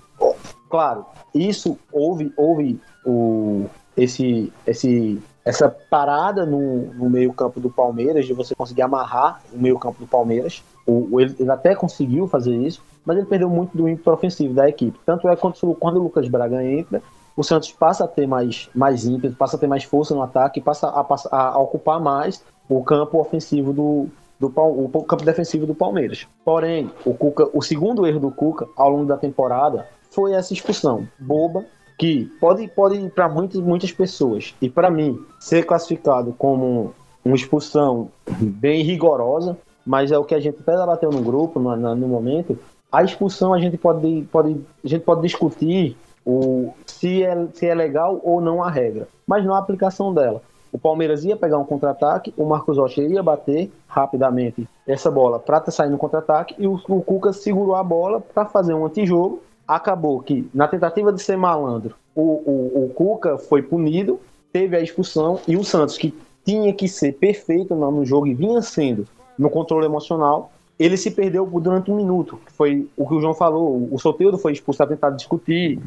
Claro, 0.72 1.04
isso 1.34 1.78
houve, 1.92 2.32
houve 2.34 2.80
o, 3.04 3.66
esse, 3.94 4.50
esse, 4.66 5.22
essa 5.44 5.68
parada 5.68 6.46
no, 6.46 6.86
no 6.94 7.10
meio-campo 7.10 7.60
do 7.60 7.70
Palmeiras, 7.70 8.24
de 8.24 8.32
você 8.32 8.54
conseguir 8.54 8.80
amarrar 8.80 9.42
o 9.52 9.58
meio-campo 9.58 9.98
do 9.98 10.06
Palmeiras. 10.06 10.62
O, 10.86 11.20
ele, 11.20 11.36
ele, 11.38 11.50
até 11.50 11.74
conseguiu 11.74 12.26
fazer 12.26 12.56
isso, 12.56 12.82
mas 13.04 13.18
ele 13.18 13.26
perdeu 13.26 13.50
muito 13.50 13.76
do 13.76 13.86
ímpeto 13.86 14.10
ofensivo 14.10 14.54
da 14.54 14.66
equipe. 14.66 14.98
Tanto 15.04 15.28
é 15.28 15.36
quando, 15.36 15.56
quando 15.74 15.96
o 15.96 16.02
Lucas 16.04 16.26
Braga 16.26 16.64
entra, 16.64 17.02
o 17.36 17.42
Santos 17.42 17.70
passa 17.72 18.04
a 18.04 18.08
ter 18.08 18.26
mais, 18.26 18.70
mais 18.74 19.04
ímpeto, 19.04 19.36
passa 19.36 19.56
a 19.56 19.58
ter 19.58 19.66
mais 19.66 19.84
força 19.84 20.14
no 20.14 20.22
ataque, 20.22 20.60
passa 20.60 20.88
a, 20.88 21.06
a, 21.30 21.48
a 21.48 21.58
ocupar 21.58 22.00
mais 22.00 22.42
o 22.66 22.82
campo 22.82 23.18
ofensivo 23.18 23.72
do, 23.74 24.06
do 24.40 24.52
o 24.56 25.04
campo 25.04 25.24
defensivo 25.24 25.66
do 25.66 25.74
Palmeiras. 25.74 26.26
Porém, 26.44 26.90
o 27.04 27.12
Cuca, 27.12 27.48
o 27.52 27.60
segundo 27.60 28.06
erro 28.06 28.20
do 28.20 28.30
Cuca 28.30 28.66
ao 28.76 28.88
longo 28.88 29.04
da 29.04 29.16
temporada 29.16 29.86
foi 30.12 30.34
essa 30.34 30.52
expulsão 30.52 31.06
boba 31.18 31.64
que 31.98 32.24
pode, 32.40 32.66
pode 32.68 33.08
para 33.10 33.28
muitas, 33.28 33.60
muitas 33.60 33.92
pessoas. 33.92 34.54
E 34.60 34.68
para 34.68 34.90
mim, 34.90 35.18
ser 35.38 35.64
classificado 35.64 36.34
como 36.36 36.94
uma 37.24 37.36
expulsão 37.36 38.10
bem 38.40 38.82
rigorosa, 38.82 39.56
mas 39.86 40.10
é 40.10 40.18
o 40.18 40.24
que 40.24 40.34
a 40.34 40.40
gente 40.40 40.58
até 40.60 40.76
bateu 40.84 41.10
no 41.10 41.22
grupo 41.22 41.60
no, 41.60 41.76
no 41.94 42.08
momento. 42.08 42.58
A 42.90 43.02
expulsão 43.02 43.54
a 43.54 43.58
gente 43.58 43.76
pode, 43.76 44.26
pode, 44.30 44.60
a 44.84 44.88
gente 44.88 45.02
pode 45.02 45.22
discutir 45.22 45.96
o, 46.24 46.72
se, 46.86 47.22
é, 47.22 47.46
se 47.54 47.66
é 47.66 47.74
legal 47.74 48.20
ou 48.22 48.40
não 48.40 48.62
a 48.62 48.70
regra, 48.70 49.08
mas 49.26 49.44
não 49.44 49.54
a 49.54 49.58
aplicação 49.58 50.12
dela. 50.12 50.42
O 50.72 50.78
Palmeiras 50.78 51.24
ia 51.24 51.36
pegar 51.36 51.58
um 51.58 51.64
contra-ataque, 51.64 52.32
o 52.36 52.46
Marcos 52.46 52.78
Rocha 52.78 53.02
ia 53.02 53.22
bater 53.22 53.70
rapidamente 53.86 54.66
essa 54.86 55.10
bola 55.10 55.38
para 55.38 55.70
sair 55.70 55.90
no 55.90 55.98
contra-ataque 55.98 56.54
e 56.58 56.66
o, 56.66 56.80
o 56.88 57.02
Cuca 57.02 57.32
segurou 57.32 57.74
a 57.74 57.84
bola 57.84 58.20
para 58.20 58.46
fazer 58.46 58.72
um 58.72 58.86
antijogo 58.86 59.42
acabou 59.66 60.20
que, 60.20 60.48
na 60.52 60.68
tentativa 60.68 61.12
de 61.12 61.22
ser 61.22 61.36
malandro, 61.36 61.94
o, 62.14 62.22
o, 62.22 62.84
o 62.84 62.88
Cuca 62.94 63.38
foi 63.38 63.62
punido, 63.62 64.20
teve 64.52 64.76
a 64.76 64.80
expulsão, 64.80 65.40
e 65.46 65.56
o 65.56 65.64
Santos, 65.64 65.96
que 65.96 66.14
tinha 66.44 66.72
que 66.72 66.88
ser 66.88 67.12
perfeito 67.12 67.74
no 67.74 68.04
jogo 68.04 68.26
e 68.26 68.34
vinha 68.34 68.60
sendo 68.60 69.06
no 69.38 69.48
controle 69.48 69.86
emocional, 69.86 70.52
ele 70.78 70.96
se 70.96 71.10
perdeu 71.10 71.46
durante 71.46 71.90
um 71.90 71.96
minuto, 71.96 72.38
foi 72.56 72.88
o 72.96 73.06
que 73.06 73.14
o 73.14 73.20
João 73.20 73.34
falou. 73.34 73.88
O 73.90 73.98
Soteudo 73.98 74.36
foi 74.36 74.52
expulso 74.52 74.78
para 74.78 74.88
tentar 74.88 75.10
discutir. 75.10 75.78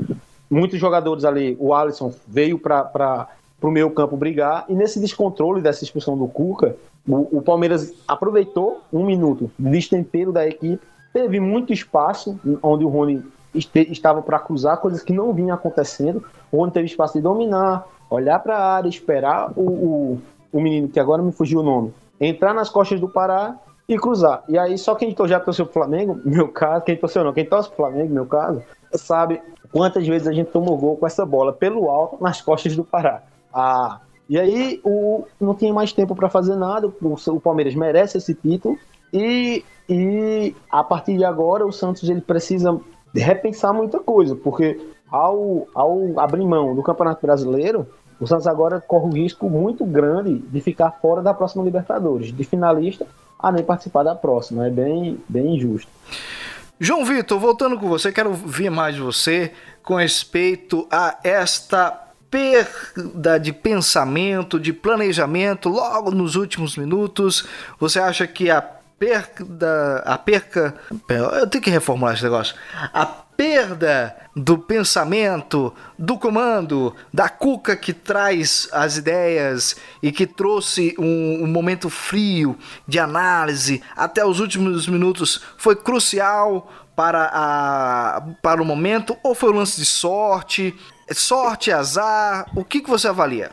Muitos 0.50 0.80
jogadores 0.80 1.26
ali, 1.26 1.58
o 1.60 1.74
Alisson 1.74 2.14
veio 2.28 2.58
para 2.58 3.28
o 3.62 3.72
meio 3.72 3.90
campo 3.92 4.16
brigar, 4.16 4.66
e 4.70 4.76
nesse 4.76 5.00
descontrole 5.00 5.62
dessa 5.62 5.84
expulsão 5.84 6.18
do 6.18 6.28
Cuca, 6.28 6.78
o, 7.08 7.38
o 7.38 7.42
Palmeiras 7.42 7.94
aproveitou 8.08 8.82
um 8.94 9.06
minuto 9.06 9.52
de 9.58 9.70
destempero 9.70 10.32
da 10.32 10.48
equipe, 10.48 10.82
teve 11.12 11.40
muito 11.40 11.74
espaço 11.74 12.40
onde 12.62 12.86
o 12.86 12.90
Rony 12.90 13.24
este, 13.56 13.92
estava 13.92 14.22
para 14.22 14.40
cruzar, 14.40 14.78
coisas 14.78 15.04
que 15.04 15.14
não 15.14 15.34
vinham 15.34 15.56
acontecendo. 15.56 16.24
O 16.52 16.58
Rony 16.58 16.72
teve 16.72 16.86
espaço 16.88 17.14
de 17.14 17.22
dominar, 17.22 17.88
olhar 18.10 18.40
para 18.40 18.58
a 18.58 18.76
área, 18.76 18.90
esperar 18.90 19.52
o, 19.56 19.62
o, 19.62 20.22
o 20.52 20.62
menino, 20.62 20.88
que 20.88 21.00
agora 21.00 21.22
me 21.22 21.32
fugiu 21.32 21.60
o 21.60 21.64
nome, 21.64 21.94
entrar 22.20 22.54
nas 22.54 22.70
costas 22.70 23.00
do 23.00 23.10
Pará 23.10 23.56
e 23.88 23.98
cruzar. 23.98 24.44
E 24.48 24.58
aí, 24.58 24.78
só 24.78 24.96
quem 24.96 25.16
já 25.28 25.40
torceu 25.40 25.66
pro 25.66 25.74
Flamengo, 25.74 26.20
meu 26.26 26.48
caso, 26.48 26.84
quem 26.86 26.98
torceu 26.98 27.24
não, 27.24 27.34
quem 27.34 27.46
torce 27.46 27.70
pro 27.70 27.78
Flamengo, 27.78 28.14
meu 28.14 28.26
caso, 28.26 28.62
sabe 28.94 29.42
quantas 29.72 30.08
vezes 30.08 30.28
a 30.28 30.32
gente 30.32 30.52
tomou 30.52 30.78
gol 30.78 30.98
com 30.98 31.06
essa 31.06 31.26
bola 31.26 31.52
pelo 31.52 31.90
alto 31.90 32.22
nas 32.22 32.42
costas 32.42 32.76
do 32.76 32.84
Pará. 32.84 33.24
Ah, 33.54 34.00
e 34.28 34.40
aí 34.40 34.82
o, 34.84 35.24
não 35.40 35.54
tinha 35.54 35.74
mais 35.74 35.94
tempo 35.94 36.16
para 36.16 36.30
fazer 36.30 36.56
nada, 36.56 36.88
o, 36.88 36.94
o, 37.28 37.40
Palmeiras 37.40 37.76
merece 37.76 38.18
esse 38.18 38.34
título 38.34 38.78
e, 39.14 39.64
e 39.88 40.56
a 40.72 40.84
partir 40.84 41.18
de 41.18 41.24
agora 41.24 41.66
o 41.66 41.72
Santos 41.72 42.10
ele 42.10 42.22
precisa 42.22 42.80
repensar 43.22 43.74
muita 43.74 44.00
coisa, 44.00 44.36
porque 44.36 44.80
ao, 45.10 45.68
ao 45.74 46.20
abrir 46.20 46.46
mão 46.46 46.76
do 46.76 46.84
Campeonato 46.84 47.26
Brasileiro, 47.26 47.88
o 48.20 48.28
Santos 48.28 48.48
agora 48.48 48.82
corre 48.82 49.06
um 49.06 49.12
risco 49.12 49.50
muito 49.50 49.86
grande 49.86 50.40
de 50.40 50.62
ficar 50.62 50.92
fora 51.02 51.22
da 51.22 51.34
próxima 51.34 51.64
Libertadores, 51.64 52.32
de 52.32 52.44
finalista 52.44 53.06
a 53.38 53.52
nem 53.52 53.64
participar 53.64 54.04
da 54.04 54.16
próxima. 54.16 54.68
É 54.68 54.70
bem, 54.70 55.20
bem 55.28 55.56
injusto. 55.56 55.92
João 56.80 57.06
Vitor, 57.06 57.40
voltando 57.40 57.78
com 57.78 57.88
você, 57.88 58.12
quero 58.12 58.30
ouvir 58.30 58.70
mais 58.70 58.96
de 58.96 59.02
você 59.02 59.52
com 59.82 59.96
respeito 59.96 60.88
a 60.92 61.18
esta 61.24 62.02
perda 62.30 63.40
de 63.40 63.54
pensamento, 63.54 64.60
de 64.60 64.74
planejamento 64.74 65.70
logo 65.70 66.12
nos 66.12 66.36
últimos 66.36 66.76
minutos. 66.76 67.48
Você 67.80 68.00
acha 68.00 68.28
que 68.28 68.50
a 68.50 68.62
perda, 68.98 70.02
a 70.06 70.18
perca, 70.18 70.76
eu 71.10 71.48
tenho 71.48 71.64
que 71.64 71.70
reformular 71.70 72.14
esse 72.14 72.24
negócio. 72.24 72.56
A 72.94 73.06
perda 73.06 74.16
do 74.36 74.58
pensamento, 74.58 75.74
do 76.00 76.18
comando, 76.18 76.96
da 77.14 77.28
cuca 77.30 77.76
que 77.76 77.94
traz 77.94 78.70
as 78.72 78.98
ideias 78.98 79.76
e 80.02 80.12
que 80.12 80.26
trouxe 80.26 80.96
um, 80.98 81.44
um, 81.44 81.48
momento 81.48 81.90
frio 81.90 82.58
de 82.88 82.98
análise 82.98 83.84
até 83.96 84.26
os 84.26 84.40
últimos 84.40 84.88
minutos 84.88 85.42
foi 85.58 85.76
crucial 85.76 86.72
para, 86.96 87.30
a, 87.34 88.22
para 88.42 88.62
o 88.62 88.66
momento 88.66 89.18
ou 89.22 89.36
foi 89.36 89.52
um 89.52 89.58
lance 89.58 89.80
de 89.80 89.86
sorte? 89.86 90.74
Sorte, 91.12 91.72
azar? 91.72 92.50
O 92.56 92.64
que, 92.64 92.82
que 92.82 92.90
você 92.90 93.08
avalia? 93.08 93.52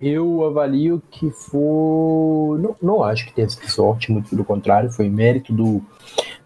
Eu 0.00 0.44
avalio 0.44 1.02
que 1.10 1.30
foi. 1.30 2.60
Não, 2.60 2.76
não 2.80 3.02
acho 3.02 3.26
que 3.26 3.32
teve 3.32 3.50
sorte, 3.68 4.12
muito 4.12 4.30
pelo 4.30 4.44
contrário, 4.44 4.92
foi 4.92 5.08
mérito 5.08 5.52
do, 5.52 5.82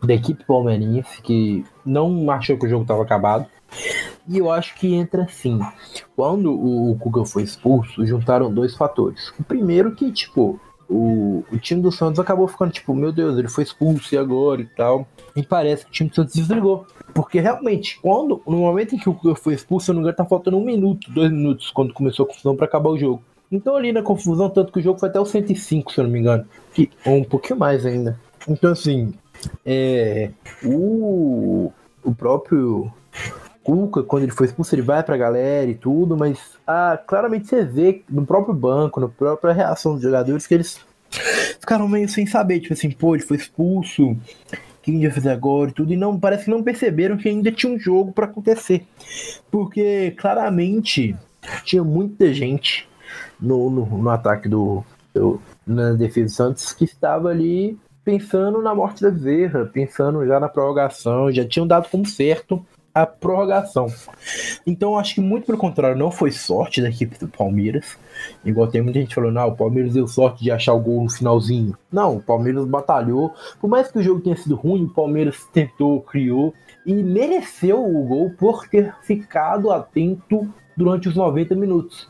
da 0.02 0.14
equipe 0.14 0.45
palmeirense, 0.45 1.21
que 1.23 1.64
não 1.85 2.31
achou 2.31 2.57
que 2.59 2.66
o 2.66 2.69
jogo 2.69 2.83
estava 2.83 3.02
acabado. 3.02 3.47
E 4.28 4.38
eu 4.38 4.50
acho 4.50 4.75
que 4.76 4.95
entra 4.95 5.25
assim. 5.25 5.61
Quando 6.14 6.52
o 6.52 6.97
Kuga 6.99 7.25
foi 7.25 7.42
expulso, 7.42 8.07
juntaram 8.07 8.52
dois 8.52 8.75
fatores. 8.76 9.33
O 9.38 9.42
primeiro 9.42 9.95
que, 9.95 10.11
tipo, 10.12 10.61
o, 10.88 11.45
o 11.50 11.59
time 11.59 11.83
do 11.83 11.90
Santos 11.90 12.21
acabou 12.21 12.47
ficando 12.47 12.73
tipo, 12.73 12.95
meu 12.95 13.12
Deus, 13.12 13.38
ele 13.38 13.49
foi 13.49 13.64
expulso 13.64 14.14
e 14.14 14.19
agora 14.19 14.61
e 14.61 14.66
tal. 14.66 15.07
E 15.35 15.43
parece 15.43 15.85
que 15.85 15.91
o 15.91 15.93
time 15.93 16.11
do 16.11 16.17
Santos 16.17 16.35
desligou. 16.35 16.87
Porque 17.15 17.41
realmente, 17.41 17.99
quando, 18.01 18.43
no 18.47 18.59
momento 18.59 18.95
em 18.95 18.99
que 18.99 19.09
o 19.09 19.15
Kuga 19.15 19.35
foi 19.35 19.55
expulso, 19.55 19.91
eu 19.91 19.95
não 19.95 20.03
engano, 20.03 20.17
tá 20.17 20.25
faltando 20.25 20.59
um 20.59 20.65
minuto, 20.65 21.11
dois 21.11 21.31
minutos, 21.31 21.71
quando 21.71 21.95
começou 21.95 22.25
a 22.25 22.29
confusão 22.29 22.57
para 22.57 22.67
acabar 22.67 22.91
o 22.91 22.99
jogo. 22.99 23.23
Então 23.51 23.77
ali 23.77 23.93
na 23.93 24.03
confusão, 24.03 24.49
tanto 24.49 24.73
que 24.73 24.79
o 24.79 24.83
jogo 24.83 24.99
foi 24.99 25.11
até 25.11 25.21
o 25.21 25.27
105, 25.27 25.93
se 25.93 26.01
eu 26.01 26.05
não 26.05 26.11
me 26.11 26.19
engano. 26.19 26.47
Que, 26.73 26.91
ou 27.05 27.17
um 27.17 27.25
pouquinho 27.25 27.59
mais 27.59 27.85
ainda. 27.85 28.19
Então 28.49 28.73
assim, 28.73 29.12
é, 29.65 30.31
o, 30.65 31.71
o 32.03 32.15
próprio 32.15 32.91
Cuca, 33.62 34.03
quando 34.03 34.25
ele 34.25 34.33
foi 34.33 34.47
expulso, 34.47 34.75
ele 34.75 34.83
vai 34.83 35.03
pra 35.03 35.17
galera 35.17 35.71
e 35.71 35.75
tudo, 35.75 36.17
mas 36.17 36.39
ah, 36.67 36.99
claramente 37.07 37.47
você 37.47 37.65
vê 37.65 38.03
no 38.09 38.27
próprio 38.27 38.55
banco, 38.55 39.01
na 39.01 39.09
própria 39.09 39.53
reação 39.53 39.95
dos 39.95 40.03
jogadores, 40.03 40.47
que 40.47 40.55
eles 40.55 40.81
ficaram 41.61 41.87
meio 41.87 42.09
sem 42.09 42.27
saber, 42.27 42.61
tipo 42.61 42.73
assim, 42.73 42.91
pô, 42.91 43.15
ele 43.15 43.23
foi 43.23 43.37
expulso, 43.37 44.17
que 44.83 44.91
a 44.91 44.95
gente 44.95 45.03
vai 45.05 45.11
fazer 45.12 45.31
agora 45.31 45.71
e 45.71 45.73
tudo, 45.73 45.93
e 45.93 45.97
não, 45.97 46.19
parece 46.19 46.45
que 46.45 46.51
não 46.51 46.62
perceberam 46.62 47.17
que 47.17 47.29
ainda 47.29 47.53
tinha 47.53 47.73
um 47.73 47.79
jogo 47.79 48.12
para 48.12 48.27
acontecer. 48.27 48.85
Porque 49.51 50.12
claramente 50.19 51.17
tinha 51.65 51.85
muita 51.85 52.33
gente 52.35 52.89
no, 53.41 53.71
no, 53.71 53.87
no 53.87 54.11
ataque 54.11 54.49
do, 54.49 54.85
do, 55.15 55.41
na 55.67 55.93
defesa 55.93 56.27
do 56.27 56.31
Santos 56.33 56.73
que 56.73 56.85
estava 56.85 57.29
ali 57.29 57.79
pensando 58.05 58.61
na 58.61 58.75
morte 58.75 59.03
da 59.03 59.11
Bezerra, 59.11 59.65
pensando 59.67 60.27
já 60.27 60.41
na 60.41 60.49
prorrogação, 60.49 61.31
já 61.31 61.47
tinham 61.47 61.67
dado 61.67 61.89
como 61.89 62.05
certo 62.05 62.65
a 62.95 63.07
prorrogação. 63.07 63.87
Então 64.67 64.99
acho 64.99 65.15
que 65.15 65.21
muito 65.21 65.47
pelo 65.47 65.59
contrário, 65.59 65.97
não 65.97 66.11
foi 66.11 66.31
sorte 66.31 66.83
da 66.83 66.89
equipe 66.89 67.19
do 67.19 67.29
Palmeiras. 67.29 67.97
Igual 68.45 68.69
tem 68.69 68.83
muita 68.83 69.01
gente 69.01 69.15
falando, 69.15 69.35
não, 69.35 69.49
o 69.49 69.57
Palmeiras 69.57 69.95
deu 69.95 70.07
sorte 70.07 70.45
de 70.45 70.51
achar 70.51 70.75
o 70.75 70.81
gol 70.81 71.03
no 71.05 71.11
finalzinho. 71.11 71.77
Não, 71.91 72.17
o 72.17 72.23
Palmeiras 72.23 72.65
batalhou. 72.67 73.35
Por 73.61 73.69
mais 73.69 73.91
que 73.91 73.99
o 73.99 74.03
jogo 74.03 74.21
tenha 74.21 74.37
sido 74.37 74.55
ruim, 74.55 74.85
o 74.85 74.91
Palmeiras 74.91 75.37
tentou, 75.53 76.01
criou 76.03 76.53
e 76.85 76.95
mereceu 76.95 77.83
o 77.83 78.05
gol 78.07 78.31
por 78.39 78.69
ter 78.69 78.95
ficado 79.03 79.71
atento 79.71 80.49
durante 80.77 81.09
os 81.09 81.17
90 81.17 81.55
minutos. 81.55 82.09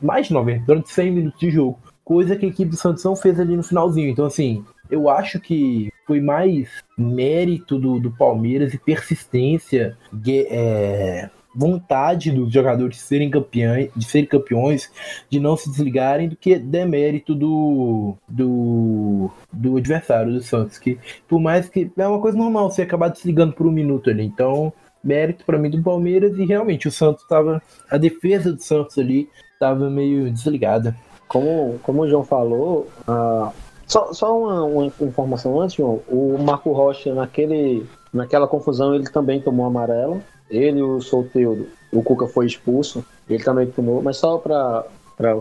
Mais 0.00 0.28
de 0.28 0.32
90, 0.32 0.64
durante 0.66 0.90
100 0.90 1.12
minutos 1.12 1.40
de 1.40 1.50
jogo. 1.50 1.78
Coisa 2.04 2.36
que 2.36 2.46
a 2.46 2.48
equipe 2.48 2.70
do 2.70 2.76
Santos 2.76 3.04
não 3.04 3.16
fez 3.16 3.38
ali 3.38 3.56
no 3.56 3.62
finalzinho. 3.62 4.10
Então, 4.10 4.26
assim, 4.26 4.64
eu 4.90 5.08
acho 5.08 5.40
que 5.40 5.90
foi 6.10 6.20
mais 6.20 6.68
mérito 6.98 7.78
do, 7.78 8.00
do 8.00 8.10
Palmeiras 8.10 8.74
e 8.74 8.78
persistência, 8.78 9.96
é, 10.26 11.30
vontade 11.54 12.32
dos 12.32 12.52
jogadores 12.52 12.96
de 12.96 13.02
serem 13.04 13.30
campeões, 13.30 13.90
de 13.94 14.04
serem 14.04 14.26
campeões, 14.26 14.90
de 15.30 15.38
não 15.38 15.56
se 15.56 15.70
desligarem, 15.70 16.28
do 16.28 16.34
que 16.34 16.58
demérito 16.58 17.32
do, 17.32 18.16
do, 18.26 19.30
do 19.52 19.76
adversário 19.76 20.32
do 20.32 20.42
Santos. 20.42 20.80
Que 20.80 20.98
por 21.28 21.38
mais 21.38 21.68
que 21.68 21.88
é 21.96 22.08
uma 22.08 22.20
coisa 22.20 22.36
normal 22.36 22.72
você 22.72 22.82
acabar 22.82 23.06
desligando 23.06 23.52
por 23.52 23.68
um 23.68 23.72
minuto 23.72 24.10
ali. 24.10 24.24
Então, 24.24 24.72
mérito 25.04 25.44
para 25.44 25.60
mim 25.60 25.70
do 25.70 25.80
Palmeiras 25.80 26.36
e 26.36 26.44
realmente 26.44 26.88
o 26.88 26.90
Santos 26.90 27.22
estava 27.22 27.62
a 27.88 27.96
defesa 27.96 28.52
do 28.52 28.60
Santos 28.60 28.98
ali 28.98 29.28
estava 29.52 29.88
meio 29.88 30.28
desligada. 30.28 30.96
Como, 31.28 31.78
como 31.84 32.02
o 32.02 32.08
João 32.08 32.24
falou, 32.24 32.88
uh, 33.06 33.52
só, 33.90 34.12
só 34.12 34.38
uma, 34.38 34.64
uma, 34.64 34.86
informação 34.86 35.60
antes, 35.60 35.74
João, 35.74 36.00
o 36.08 36.38
Marco 36.38 36.70
Rocha 36.72 37.12
naquele, 37.12 37.84
naquela 38.12 38.46
confusão 38.46 38.94
ele 38.94 39.10
também 39.10 39.40
tomou 39.40 39.66
amarelo, 39.66 40.22
ele 40.48 40.80
o 40.80 41.00
Solteiro, 41.00 41.66
o 41.92 42.02
Cuca 42.02 42.28
foi 42.28 42.46
expulso, 42.46 43.04
ele 43.28 43.42
também 43.42 43.66
tomou, 43.66 44.00
mas 44.00 44.16
só 44.16 44.38
para 44.38 44.84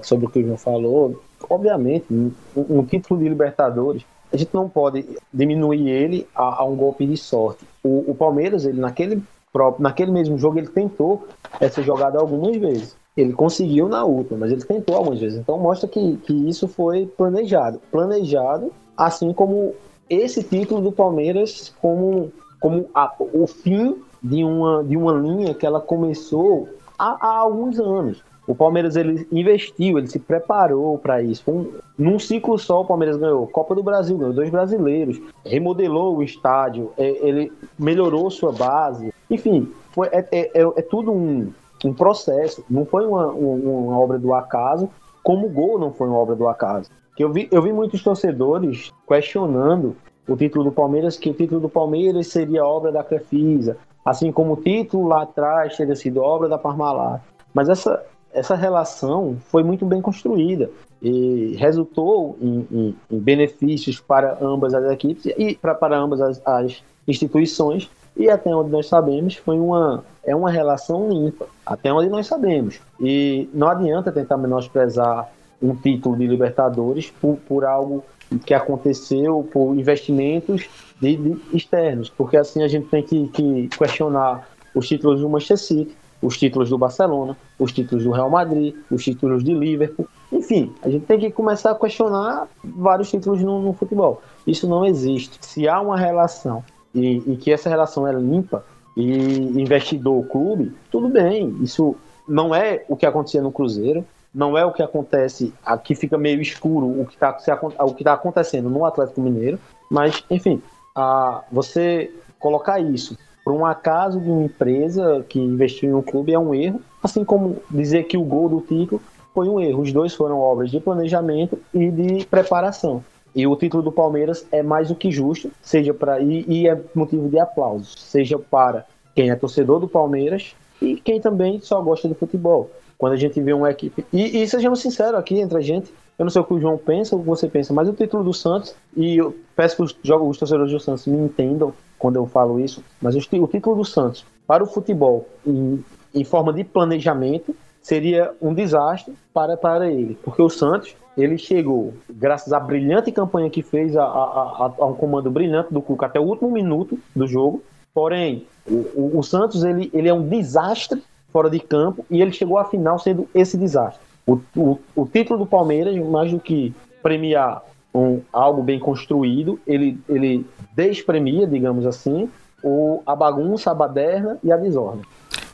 sobre 0.02 0.26
o 0.26 0.30
que 0.30 0.40
o 0.40 0.44
João 0.44 0.58
falou, 0.58 1.22
obviamente, 1.48 2.06
um, 2.12 2.32
um 2.56 2.84
título 2.84 3.20
de 3.20 3.30
Libertadores 3.30 4.04
a 4.32 4.38
gente 4.38 4.54
não 4.54 4.70
pode 4.70 5.06
diminuir 5.34 5.90
ele 5.90 6.28
a, 6.36 6.62
a 6.62 6.64
um 6.64 6.76
golpe 6.76 7.06
de 7.06 7.18
sorte. 7.18 7.66
O, 7.84 8.12
o, 8.12 8.16
Palmeiras, 8.16 8.64
ele 8.66 8.80
naquele 8.80 9.24
próprio, 9.52 9.82
naquele 9.82 10.12
mesmo 10.12 10.38
jogo, 10.38 10.60
ele 10.60 10.68
tentou 10.68 11.28
essa 11.60 11.82
jogada 11.82 12.20
algumas 12.20 12.56
vezes. 12.58 12.96
Ele 13.20 13.34
conseguiu 13.34 13.88
na 13.88 14.04
última, 14.04 14.40
mas 14.40 14.52
ele 14.52 14.64
tentou 14.64 14.96
algumas 14.96 15.20
vezes. 15.20 15.40
Então 15.40 15.58
mostra 15.58 15.88
que, 15.88 16.18
que 16.18 16.34
isso 16.50 16.68
foi 16.68 17.06
planejado. 17.06 17.80
Planejado, 17.92 18.72
assim 18.98 19.34
como 19.34 19.74
esse 20.10 20.44
título 20.44 20.82
do 20.82 20.92
Palmeiras 20.92 21.74
como, 21.82 22.32
como 22.60 22.86
a, 22.94 23.14
o 23.20 23.46
fim 23.46 23.96
de 24.22 24.44
uma, 24.44 24.84
de 24.84 24.98
uma 24.98 25.14
linha 25.14 25.54
que 25.54 25.66
ela 25.66 25.80
começou 25.80 26.68
há, 26.98 27.18
há 27.20 27.38
alguns 27.38 27.80
anos. 27.80 28.24
O 28.48 28.56
Palmeiras 28.56 28.96
ele 28.96 29.28
investiu, 29.32 30.00
ele 30.00 30.08
se 30.08 30.18
preparou 30.18 30.98
para 30.98 31.22
isso. 31.22 31.44
Um, 31.48 31.72
num 31.96 32.18
ciclo 32.18 32.58
só, 32.58 32.82
o 32.82 32.86
Palmeiras 32.86 33.16
ganhou 33.16 33.46
Copa 33.46 33.76
do 33.76 33.84
Brasil, 33.84 34.18
ganhou 34.18 34.34
dois 34.34 34.50
brasileiros, 34.50 35.22
remodelou 35.46 36.18
o 36.18 36.24
estádio, 36.24 36.92
é, 36.98 37.28
ele 37.28 37.52
melhorou 37.78 38.32
sua 38.32 38.52
base. 38.52 39.14
Enfim, 39.30 39.72
foi, 39.92 40.08
é, 40.08 40.26
é, 40.32 40.62
é, 40.62 40.62
é 40.64 40.82
tudo 40.82 41.12
um, 41.12 41.54
um 41.88 41.94
processo. 41.94 42.64
Não 42.70 42.86
foi 42.86 43.06
uma, 43.06 43.28
uma, 43.28 43.54
uma, 43.54 44.00
obra 44.00 44.18
do 44.18 44.34
acaso, 44.34 44.90
como 45.24 45.48
o 45.48 45.50
gol 45.50 45.80
não 45.80 45.92
foi 45.92 46.08
uma 46.08 46.18
obra 46.18 46.36
do 46.36 46.48
acaso. 46.48 46.90
Eu 47.18 47.32
vi, 47.32 47.48
eu 47.52 47.62
vi 47.62 47.74
muitos 47.74 48.02
torcedores 48.02 48.92
questionando 49.08 49.96
o 50.28 50.36
título 50.36 50.66
do 50.66 50.72
Palmeiras, 50.72 51.18
que 51.18 51.30
o 51.30 51.34
título 51.34 51.60
do 51.60 51.70
Palmeiras 51.70 52.28
seria 52.28 52.64
obra 52.64 52.92
da 52.92 53.04
Crefisa, 53.04 53.78
assim 54.06 54.32
como 54.32 54.54
o 54.54 54.58
título 54.58 55.08
lá 55.08 55.24
atrás 55.24 55.76
teria 55.76 55.96
sido 55.96 56.22
obra 56.22 56.48
da 56.48 56.58
Parmalat. 56.58 57.22
Mas 57.54 57.68
essa, 57.68 58.04
essa 58.32 58.56
relação 58.56 59.38
foi 59.48 59.64
muito 59.64 59.86
bem 59.86 60.02
construída. 60.02 60.70
e 61.02 61.56
resultou 61.58 62.38
em, 62.42 62.68
em, 62.72 62.96
em 63.12 63.20
benefícios 63.20 64.00
para 64.00 64.38
ambas 64.42 64.74
as 64.74 64.92
equipes 64.92 65.26
e 65.26 65.56
pra, 65.56 65.74
para 65.74 65.98
ambas 65.98 66.22
as, 66.22 66.42
as 66.46 66.84
instituições 67.08 67.90
e 68.20 68.30
até 68.30 68.54
onde 68.54 68.70
nós 68.70 68.88
sabemos 68.88 69.36
foi 69.36 69.58
uma 69.58 70.04
é 70.26 70.36
uma 70.36 70.52
relação 70.52 71.10
limpa, 71.10 71.48
até 71.66 71.92
onde 71.92 72.10
nós 72.10 72.28
sabemos. 72.28 72.80
E 73.00 73.50
não 73.54 73.70
adianta 73.70 74.12
tentar 74.12 74.38
menosprezar 74.38 75.32
um 75.62 75.74
título 75.74 76.18
de 76.18 76.28
Libertadores 76.28 77.10
por, 77.10 77.38
por 77.48 77.66
algo 77.66 78.04
que 78.46 78.54
aconteceu, 78.54 79.48
por 79.52 79.74
investimentos 79.74 80.70
de, 81.02 81.16
de 81.16 81.42
externos, 81.54 82.10
porque 82.10 82.38
assim 82.38 82.62
a 82.62 82.68
gente 82.68 82.88
tem 82.90 83.02
que, 83.02 83.28
que 83.30 83.70
questionar 83.70 84.48
os 84.76 84.88
títulos 84.88 85.22
do 85.22 85.30
Manchester 85.30 85.58
City, 85.58 85.98
os 86.22 86.38
títulos 86.38 86.70
do 86.70 86.78
Barcelona, 86.78 87.36
os 87.58 87.72
títulos 87.72 88.04
do 88.04 88.12
Real 88.12 88.30
Madrid, 88.30 88.76
os 88.92 89.04
títulos 89.04 89.44
de 89.44 89.54
Liverpool. 89.54 90.08
Enfim, 90.32 90.74
a 90.84 90.90
gente 90.90 91.06
tem 91.06 91.18
que 91.18 91.32
começar 91.32 91.72
a 91.72 91.76
questionar 91.76 92.48
vários 92.64 93.10
títulos 93.10 93.42
no, 93.42 93.62
no 93.62 93.74
futebol. 93.74 94.22
Isso 94.46 94.68
não 94.68 94.86
existe. 94.86 95.40
Se 95.42 95.68
há 95.68 95.80
uma 95.82 95.98
relação 95.98 96.64
e, 96.94 97.34
e 97.34 97.38
que 97.38 97.52
essa 97.52 97.70
relação 97.70 98.08
é 98.08 98.14
limpa, 98.14 98.64
e 98.96 99.62
investidor 99.62 100.26
clube, 100.28 100.74
tudo 100.92 101.08
bem. 101.08 101.56
Isso 101.62 101.96
não 102.28 102.54
é 102.54 102.84
o 102.88 102.98
que 102.98 103.06
acontecia 103.06 103.42
no 103.42 103.52
Cruzeiro, 103.52 104.06
não 104.34 104.58
é 104.58 104.66
o 104.66 104.72
que 104.72 104.84
acontece, 104.84 105.54
aqui 105.66 105.96
fica 105.96 106.18
meio 106.18 106.42
escuro 106.42 107.02
o 107.02 107.06
que 107.06 107.14
está 107.14 107.34
tá 107.34 108.14
acontecendo 108.14 108.70
no 108.70 108.86
Atlético 108.86 109.22
Mineiro, 109.22 109.60
mas 109.90 110.24
enfim, 110.30 110.62
a, 110.96 111.44
você 111.52 112.12
colocar 112.40 112.80
isso 112.80 113.18
por 113.44 113.54
um 113.54 113.66
acaso 113.66 114.20
de 114.20 114.30
uma 114.30 114.44
empresa 114.44 115.26
que 115.28 115.40
investiu 115.40 115.90
em 115.90 115.94
um 115.94 116.02
clube 116.02 116.34
é 116.34 116.38
um 116.38 116.54
erro, 116.54 116.82
assim 117.02 117.24
como 117.24 117.58
dizer 117.72 118.04
que 118.04 118.18
o 118.18 118.24
gol 118.24 118.50
do 118.50 118.62
título 118.62 119.02
foi 119.34 119.48
um 119.50 119.60
erro. 119.60 119.82
Os 119.82 119.92
dois 119.92 120.14
foram 120.14 120.40
obras 120.40 120.70
de 120.70 120.80
planejamento 120.80 121.58
e 121.74 121.90
de 121.90 122.26
preparação. 122.26 123.04
E 123.36 123.46
o 123.46 123.56
título 123.56 123.84
do 123.84 123.92
Palmeiras 123.92 124.46
é 124.52 124.64
mais 124.64 124.90
do 124.90 124.96
que 124.96 125.12
justo, 125.12 125.52
seja 125.62 125.94
para 125.94 126.20
e, 126.20 126.46
e 126.48 126.68
é 126.68 126.80
motivo 126.94 127.30
de 127.30 127.40
aplauso, 127.40 127.98
seja 127.98 128.38
para 128.38 128.86
quem 129.16 129.30
é 129.30 129.36
torcedor 129.36 129.80
do 129.80 129.88
Palmeiras 129.88 130.56
e 130.82 130.96
quem 130.96 131.20
também 131.20 131.60
só 131.62 131.82
gosta 131.82 132.08
de 132.08 132.16
futebol. 132.16 132.70
Quando 132.98 133.14
a 133.14 133.18
gente 133.18 133.40
vê 133.40 133.54
uma 133.54 133.72
equipe. 133.72 134.06
E, 134.12 134.42
e 134.42 134.48
sejamos 134.48 134.82
sinceros 134.82 135.18
aqui 135.18 135.40
entre 135.40 135.58
a 135.58 135.62
gente, 135.62 135.94
eu 136.18 136.26
não 136.26 136.30
sei 136.30 136.42
o 136.42 136.46
que 136.46 136.54
o 136.54 136.60
João 136.60 136.78
pensa, 136.78 137.16
o 137.16 137.20
que 137.20 137.26
você 137.26 137.48
pensa, 137.48 137.74
mas 137.74 137.88
o 137.88 137.94
título 137.94 138.26
do 138.26 138.34
Santos, 138.34 138.76
e 138.96 139.16
eu 139.18 139.34
peço 139.56 139.78
que 139.78 139.84
os, 139.84 139.96
os 140.04 140.38
torcedores 140.38 140.74
do 140.74 140.80
Santos 140.80 141.08
me 141.08 141.18
entendam 141.18 141.74
quando 141.98 142.18
eu 142.18 142.26
falo 142.26 142.60
isso, 142.60 142.84
mas 143.02 143.16
o, 143.16 143.20
o 143.20 143.48
título 143.48 143.78
do 143.78 143.86
Santos 143.86 144.26
para 144.46 144.64
o 144.64 144.66
futebol 144.66 145.28
em, 145.46 145.84
em 146.14 146.24
forma 146.24 146.52
de 146.52 146.64
planejamento 146.64 147.56
seria 147.82 148.32
um 148.42 148.54
desastre 148.54 149.14
para, 149.34 149.58
para 149.58 149.90
ele, 149.92 150.18
porque 150.24 150.42
o 150.42 150.50
Santos 150.50 150.96
ele 151.18 151.38
chegou, 151.38 151.94
graças 152.10 152.54
à 152.54 152.60
brilhante 152.60 153.12
campanha 153.12 153.50
que 153.50 153.62
fez, 153.62 153.96
a, 153.98 154.04
a, 154.04 154.74
a, 154.80 154.86
um 154.86 154.94
comando 154.94 155.30
brilhante 155.30 155.74
do 155.74 155.82
Cuca 155.82 156.06
até 156.06 156.20
o 156.20 156.24
último 156.24 156.50
minuto 156.50 156.98
do 157.16 157.28
jogo. 157.28 157.62
Porém, 157.94 158.46
o, 158.66 158.76
o, 158.96 159.20
o, 159.20 159.24
Santos 159.24 159.64
ele, 159.64 159.90
ele 159.94 160.08
é 160.08 160.14
um 160.14 160.28
desastre 160.28 161.04
fora 161.32 161.50
de 161.50 161.60
campo 161.60 162.06
e 162.10 162.22
ele 162.22 162.32
chegou 162.32 162.58
à 162.58 162.66
final 162.66 162.98
sendo 163.00 163.28
esse 163.34 163.58
desastre. 163.58 164.02
O, 164.26 164.40
o, 164.56 164.80
o 164.96 165.06
título 165.06 165.40
do 165.40 165.46
Palmeiras, 165.46 165.96
mais 166.08 166.32
do 166.32 166.40
que 166.40 166.74
premiar 167.02 167.64
um, 167.94 168.22
algo 168.32 168.62
bem 168.62 168.80
construído, 168.80 169.60
ele, 169.66 170.00
ele 170.08 170.46
despremia, 170.74 171.48
digamos 171.48 171.86
assim, 171.86 172.30
o, 172.64 173.02
a 173.06 173.16
bagunça, 173.16 173.72
a 173.72 173.74
baderna 173.74 174.38
e 174.44 174.52
a 174.52 174.58
desordem. 174.58 175.04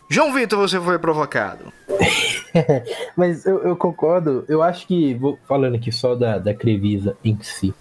João 0.09 0.33
Vitor, 0.33 0.59
você 0.59 0.79
foi 0.79 0.99
provocado. 0.99 1.73
Mas 3.17 3.45
eu, 3.45 3.59
eu, 3.63 3.75
concordo, 3.75 4.45
eu 4.47 4.61
acho 4.61 4.87
que, 4.87 5.13
vou 5.15 5.37
falando 5.47 5.75
aqui 5.75 5.91
só 5.91 6.15
da, 6.15 6.37
da 6.37 6.53
Crevisa 6.53 7.17
em 7.23 7.37
si, 7.41 7.73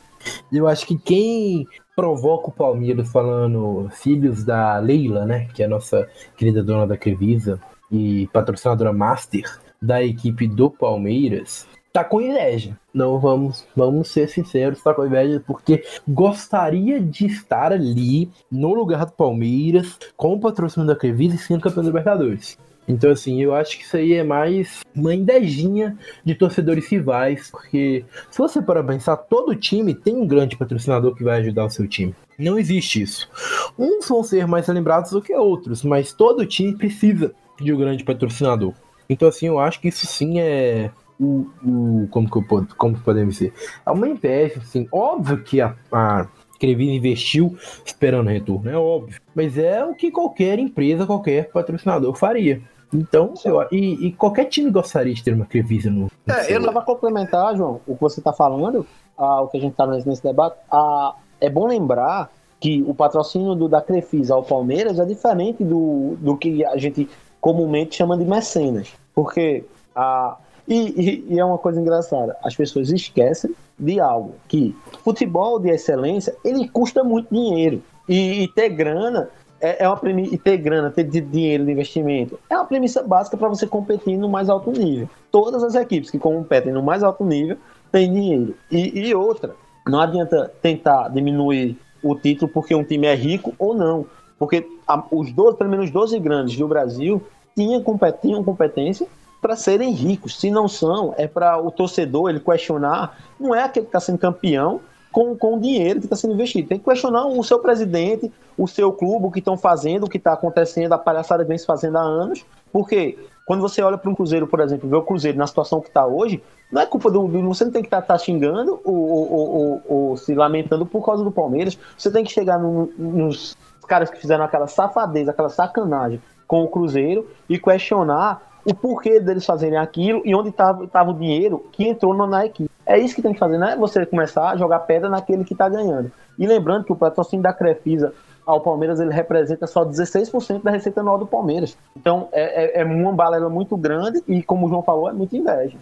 eu 0.52 0.66
acho 0.66 0.86
que 0.86 0.96
quem 0.96 1.66
provoca 1.94 2.48
o 2.48 2.52
Palmeiras 2.52 3.10
falando 3.10 3.88
filhos 3.92 4.42
da 4.42 4.78
Leila, 4.78 5.24
né, 5.24 5.48
que 5.54 5.62
é 5.62 5.66
a 5.66 5.68
nossa 5.68 6.08
querida 6.36 6.62
dona 6.62 6.86
da 6.86 6.96
Crevisa 6.96 7.60
e 7.90 8.26
patrocinadora 8.32 8.92
master 8.92 9.44
da 9.80 10.02
equipe 10.02 10.48
do 10.48 10.70
Palmeiras, 10.70 11.66
tá 11.94 12.02
com 12.02 12.20
inveja. 12.20 12.76
Não 12.92 13.20
vamos, 13.20 13.64
vamos 13.74 14.08
ser 14.08 14.28
sinceros, 14.28 14.82
tá 14.82 14.92
com 14.92 15.06
inveja 15.06 15.40
porque 15.46 15.84
gostaria 16.06 17.00
de 17.00 17.26
estar 17.26 17.72
ali 17.72 18.28
no 18.50 18.74
lugar 18.74 19.06
do 19.06 19.12
Palmeiras 19.12 19.96
com 20.16 20.34
o 20.34 20.40
patrocínio 20.40 20.88
da 20.88 20.96
Crevisa 20.96 21.36
e 21.36 21.38
sendo 21.38 21.60
campeão 21.60 21.84
da 21.84 21.90
Libertadores. 21.90 22.58
Então, 22.88 23.12
assim, 23.12 23.40
eu 23.40 23.54
acho 23.54 23.78
que 23.78 23.84
isso 23.84 23.96
aí 23.96 24.12
é 24.12 24.24
mais 24.24 24.82
uma 24.92 25.14
indejinha 25.14 25.96
de 26.24 26.34
torcedores 26.34 26.88
rivais, 26.88 27.48
porque 27.50 28.04
se 28.28 28.38
você 28.38 28.60
para 28.60 28.82
pensar, 28.82 29.16
todo 29.16 29.54
time 29.54 29.94
tem 29.94 30.16
um 30.16 30.26
grande 30.26 30.56
patrocinador 30.56 31.14
que 31.14 31.22
vai 31.22 31.40
ajudar 31.40 31.64
o 31.64 31.70
seu 31.70 31.86
time. 31.86 32.14
Não 32.36 32.58
existe 32.58 33.02
isso. 33.02 33.30
Uns 33.78 34.08
vão 34.08 34.24
ser 34.24 34.48
mais 34.48 34.66
lembrados 34.66 35.12
do 35.12 35.22
que 35.22 35.32
outros, 35.32 35.84
mas 35.84 36.12
todo 36.12 36.44
time 36.44 36.76
precisa 36.76 37.32
de 37.58 37.72
um 37.72 37.78
grande 37.78 38.02
patrocinador. 38.02 38.74
Então, 39.08 39.28
assim, 39.28 39.46
eu 39.46 39.60
acho 39.60 39.80
que 39.80 39.88
isso 39.88 40.06
sim 40.06 40.40
é 40.40 40.90
o, 41.20 41.46
o 41.64 42.08
como 42.10 42.30
que 42.30 42.36
eu 42.36 42.66
como 42.76 42.98
podemos 43.00 43.34
dizer? 43.34 43.52
É 43.84 43.90
uma 43.90 44.08
inveja, 44.08 44.60
assim. 44.60 44.88
Óbvio 44.92 45.42
que 45.42 45.60
a, 45.60 45.74
a 45.92 46.26
Crevisa 46.58 46.92
investiu 46.92 47.56
esperando 47.84 48.28
retorno, 48.28 48.70
é 48.70 48.76
óbvio. 48.76 49.20
Mas 49.34 49.58
é 49.58 49.84
o 49.84 49.94
que 49.94 50.10
qualquer 50.10 50.58
empresa, 50.58 51.06
qualquer 51.06 51.50
patrocinador 51.50 52.14
faria. 52.14 52.62
Então, 52.92 53.34
eu, 53.44 53.60
e, 53.72 54.06
e, 54.06 54.12
qualquer 54.12 54.44
time 54.44 54.70
gostaria 54.70 55.12
de 55.12 55.22
ter 55.22 55.34
uma 55.34 55.46
Crevisa 55.46 55.90
no. 55.90 56.08
É, 56.28 56.54
eu 56.54 56.60
não 56.60 56.72
vou 56.72 56.82
complementar, 56.82 57.56
João, 57.56 57.80
o 57.86 57.94
que 57.94 58.00
você 58.00 58.20
está 58.20 58.32
falando, 58.32 58.86
ah, 59.18 59.42
o 59.42 59.48
que 59.48 59.58
a 59.58 59.60
gente 59.60 59.72
está 59.72 59.86
nesse, 59.86 60.08
nesse 60.08 60.22
debate. 60.22 60.56
Ah, 60.70 61.14
é 61.40 61.50
bom 61.50 61.66
lembrar 61.66 62.30
que 62.60 62.82
o 62.86 62.94
patrocínio 62.94 63.54
do, 63.54 63.68
da 63.68 63.82
Crefisa 63.82 64.34
ao 64.34 64.44
Palmeiras 64.44 64.98
é 64.98 65.04
diferente 65.04 65.64
do, 65.64 66.16
do 66.20 66.36
que 66.36 66.64
a 66.64 66.76
gente 66.76 67.08
comumente 67.40 67.96
chama 67.96 68.16
de 68.16 68.24
mecenas. 68.24 68.92
Porque 69.14 69.64
a. 69.94 70.38
E, 70.66 70.74
e, 70.74 71.34
e 71.34 71.38
é 71.38 71.44
uma 71.44 71.58
coisa 71.58 71.80
engraçada, 71.80 72.36
as 72.42 72.56
pessoas 72.56 72.90
esquecem 72.90 73.54
de 73.78 74.00
algo 74.00 74.34
que 74.48 74.74
futebol 75.02 75.58
de 75.58 75.68
excelência 75.68 76.34
ele 76.44 76.68
custa 76.68 77.04
muito 77.04 77.28
dinheiro 77.30 77.82
e, 78.08 78.44
e 78.44 78.48
ter 78.48 78.70
grana 78.70 79.28
é, 79.60 79.84
é 79.84 79.88
uma 79.88 79.96
premissa, 79.96 80.34
e 80.34 80.38
ter 80.38 80.58
grana, 80.58 80.90
ter 80.90 81.04
dinheiro 81.04 81.64
de 81.64 81.72
investimento, 81.72 82.38
é 82.50 82.54
uma 82.54 82.66
premissa 82.66 83.02
básica 83.02 83.36
para 83.36 83.48
você 83.48 83.66
competir 83.66 84.16
no 84.18 84.28
mais 84.28 84.50
alto 84.50 84.70
nível. 84.70 85.08
Todas 85.30 85.62
as 85.64 85.74
equipes 85.74 86.10
que 86.10 86.18
competem 86.18 86.72
no 86.72 86.82
mais 86.82 87.02
alto 87.02 87.24
nível 87.24 87.56
têm 87.90 88.12
dinheiro. 88.12 88.54
E, 88.70 89.08
e 89.08 89.14
outra, 89.14 89.54
não 89.86 90.00
adianta 90.00 90.52
tentar 90.60 91.08
diminuir 91.08 91.78
o 92.02 92.14
título 92.14 92.50
porque 92.52 92.74
um 92.74 92.84
time 92.84 93.06
é 93.06 93.14
rico 93.14 93.54
ou 93.58 93.74
não. 93.74 94.04
Porque 94.38 94.66
a, 94.86 95.02
os 95.10 95.32
12, 95.32 95.56
pelo 95.56 95.70
menos 95.70 95.90
12 95.90 96.18
grandes 96.18 96.56
do 96.58 96.68
Brasil 96.68 97.22
tinham, 97.56 97.82
tinham 98.20 98.44
competência 98.44 99.06
para 99.44 99.56
serem 99.56 99.92
ricos. 99.92 100.40
Se 100.40 100.50
não 100.50 100.66
são, 100.66 101.12
é 101.18 101.28
para 101.28 101.60
o 101.60 101.70
torcedor 101.70 102.30
ele 102.30 102.40
questionar. 102.40 103.14
Não 103.38 103.54
é 103.54 103.62
aquele 103.62 103.84
que 103.84 103.90
está 103.90 104.00
sendo 104.00 104.16
campeão 104.16 104.80
com, 105.12 105.36
com 105.36 105.56
o 105.56 105.60
dinheiro 105.60 106.00
que 106.00 106.06
está 106.06 106.16
sendo 106.16 106.32
investido. 106.32 106.66
Tem 106.66 106.78
que 106.78 106.84
questionar 106.86 107.26
o 107.26 107.44
seu 107.44 107.58
presidente, 107.58 108.32
o 108.56 108.66
seu 108.66 108.90
clube, 108.90 109.26
o 109.26 109.30
que 109.30 109.40
estão 109.40 109.58
fazendo, 109.58 110.04
o 110.04 110.08
que 110.08 110.16
está 110.16 110.32
acontecendo, 110.32 110.94
a 110.94 110.98
palhaçada 110.98 111.44
vem 111.44 111.58
se 111.58 111.66
fazendo 111.66 111.98
há 111.98 112.00
anos. 112.00 112.42
Porque 112.72 113.18
quando 113.44 113.60
você 113.60 113.82
olha 113.82 113.98
para 113.98 114.10
um 114.10 114.14
Cruzeiro, 114.14 114.46
por 114.46 114.60
exemplo, 114.60 114.88
vê 114.88 114.96
o 114.96 115.02
Cruzeiro 115.02 115.36
na 115.36 115.46
situação 115.46 115.78
que 115.78 115.88
está 115.88 116.06
hoje, 116.06 116.42
não 116.72 116.80
é 116.80 116.86
culpa 116.86 117.10
do. 117.10 117.28
Você 117.28 117.66
não 117.66 117.70
tem 117.70 117.82
que 117.82 117.88
estar 117.88 118.00
tá, 118.00 118.14
tá 118.14 118.18
xingando 118.18 118.80
ou, 118.82 118.94
ou, 118.94 119.32
ou, 119.32 119.82
ou, 119.86 120.16
se 120.16 120.34
lamentando 120.34 120.86
por 120.86 121.04
causa 121.04 121.22
do 121.22 121.30
Palmeiras. 121.30 121.78
Você 121.98 122.10
tem 122.10 122.24
que 122.24 122.32
chegar 122.32 122.58
no, 122.58 122.90
nos 122.96 123.54
caras 123.86 124.08
que 124.08 124.18
fizeram 124.18 124.42
aquela 124.42 124.68
safadeza, 124.68 125.32
aquela 125.32 125.50
sacanagem 125.50 126.22
com 126.48 126.64
o 126.64 126.68
Cruzeiro 126.68 127.28
e 127.46 127.58
questionar 127.58 128.53
o 128.64 128.74
porquê 128.74 129.20
deles 129.20 129.44
fazerem 129.44 129.78
aquilo 129.78 130.22
e 130.24 130.34
onde 130.34 130.48
estava 130.48 131.10
o 131.10 131.14
dinheiro 131.14 131.64
que 131.72 131.86
entrou 131.86 132.14
na 132.26 132.46
equipe. 132.46 132.70
É 132.86 132.98
isso 132.98 133.14
que 133.14 133.22
tem 133.22 133.32
que 133.32 133.38
fazer, 133.38 133.58
não 133.58 133.68
é 133.68 133.76
você 133.76 134.04
começar 134.06 134.50
a 134.50 134.56
jogar 134.56 134.80
pedra 134.80 135.08
naquele 135.08 135.44
que 135.44 135.54
está 135.54 135.68
ganhando. 135.68 136.10
E 136.38 136.46
lembrando 136.46 136.84
que 136.84 136.92
o 136.92 136.96
patrocínio 136.96 137.42
da 137.42 137.52
Crefisa 137.52 138.12
ao 138.46 138.60
Palmeiras 138.60 139.00
ele 139.00 139.12
representa 139.12 139.66
só 139.66 139.84
16% 139.84 140.62
da 140.62 140.70
receita 140.70 141.00
anual 141.00 141.18
do 141.18 141.26
Palmeiras. 141.26 141.76
Então 141.96 142.28
é, 142.32 142.80
é, 142.80 142.82
é 142.82 142.84
uma 142.84 143.12
balela 143.12 143.48
muito 143.48 143.76
grande 143.76 144.22
e, 144.28 144.42
como 144.42 144.66
o 144.66 144.68
João 144.68 144.82
falou, 144.82 145.08
é 145.08 145.12
muito 145.12 145.36
inveja. 145.36 145.76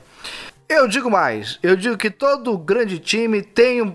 Eu 0.68 0.88
digo 0.88 1.11
mais, 1.11 1.59
eu 1.62 1.77
digo 1.77 1.99
que 1.99 2.11
todo 2.11 2.57
grande 2.57 2.99
time 2.99 3.42
tem 3.42 3.83
um 3.83 3.92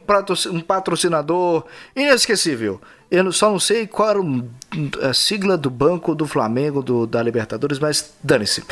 patrocinador 0.62 1.66
inesquecível. 1.96 2.80
Eu 3.10 3.32
só 3.32 3.50
não 3.50 3.60
sei 3.60 3.88
qual 3.88 4.10
era 4.10 5.10
a 5.10 5.14
sigla 5.14 5.58
do 5.58 5.70
banco 5.70 6.14
do 6.14 6.28
Flamengo, 6.28 6.82
do, 6.82 7.08
da 7.08 7.24
Libertadores, 7.24 7.80
mas 7.80 8.14
dane-se. 8.22 8.64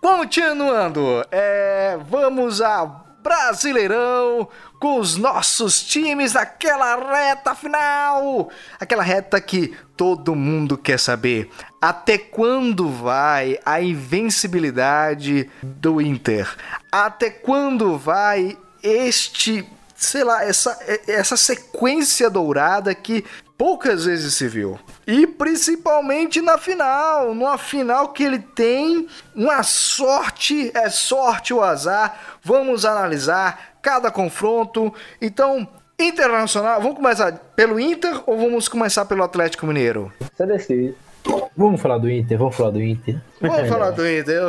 Continuando, 0.00 1.24
é, 1.30 1.98
vamos 2.08 2.60
a 2.60 3.06
Brasileirão 3.22 4.48
com 4.78 4.98
os 4.98 5.16
nossos 5.16 5.82
times 5.82 6.32
naquela 6.32 6.96
reta 6.96 7.54
final. 7.54 8.48
Aquela 8.78 9.02
reta 9.02 9.40
que 9.40 9.76
todo 9.96 10.34
mundo 10.34 10.78
quer 10.78 10.98
saber. 10.98 11.50
Até 11.80 12.16
quando 12.16 12.88
vai 12.88 13.58
a 13.64 13.80
invencibilidade 13.80 15.50
do 15.62 16.00
Inter? 16.00 16.48
Até 16.90 17.28
quando 17.28 17.98
vai 17.98 18.56
este, 18.82 19.68
sei 19.94 20.24
lá, 20.24 20.42
essa, 20.42 20.78
essa 21.06 21.36
sequência 21.36 22.30
dourada 22.30 22.94
que 22.94 23.22
poucas 23.60 24.06
vezes 24.06 24.32
se 24.32 24.48
viu. 24.48 24.78
E 25.06 25.26
principalmente 25.26 26.40
na 26.40 26.56
final, 26.56 27.34
numa 27.34 27.58
final 27.58 28.08
que 28.08 28.24
ele 28.24 28.38
tem 28.38 29.06
uma 29.34 29.62
sorte, 29.62 30.72
é 30.74 30.88
sorte 30.88 31.52
ou 31.52 31.62
azar. 31.62 32.38
Vamos 32.42 32.86
analisar 32.86 33.74
cada 33.82 34.10
confronto. 34.10 34.94
Então, 35.20 35.68
internacional, 35.98 36.80
vamos 36.80 36.96
começar 36.96 37.32
pelo 37.54 37.78
Inter 37.78 38.22
ou 38.24 38.38
vamos 38.38 38.66
começar 38.66 39.04
pelo 39.04 39.22
Atlético 39.22 39.66
Mineiro? 39.66 40.10
Você 40.34 40.46
decide. 40.46 40.94
Vamos 41.54 41.82
falar 41.82 41.98
do 41.98 42.10
Inter, 42.10 42.38
vamos 42.38 42.56
falar 42.56 42.70
do 42.70 42.82
Inter. 42.82 43.20
Vamos 43.42 43.68
falar 43.68 43.90
do 43.90 44.08
Inter. 44.08 44.42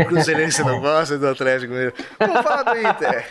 O 0.00 0.04
Cruzeirense 0.06 0.64
não 0.64 0.80
gosta 0.80 1.18
do 1.18 1.28
Atlético 1.28 1.72
Mineiro. 1.72 1.92
Vamos 2.18 2.40
falar 2.40 2.62
do 2.62 2.78
Inter. 2.78 3.26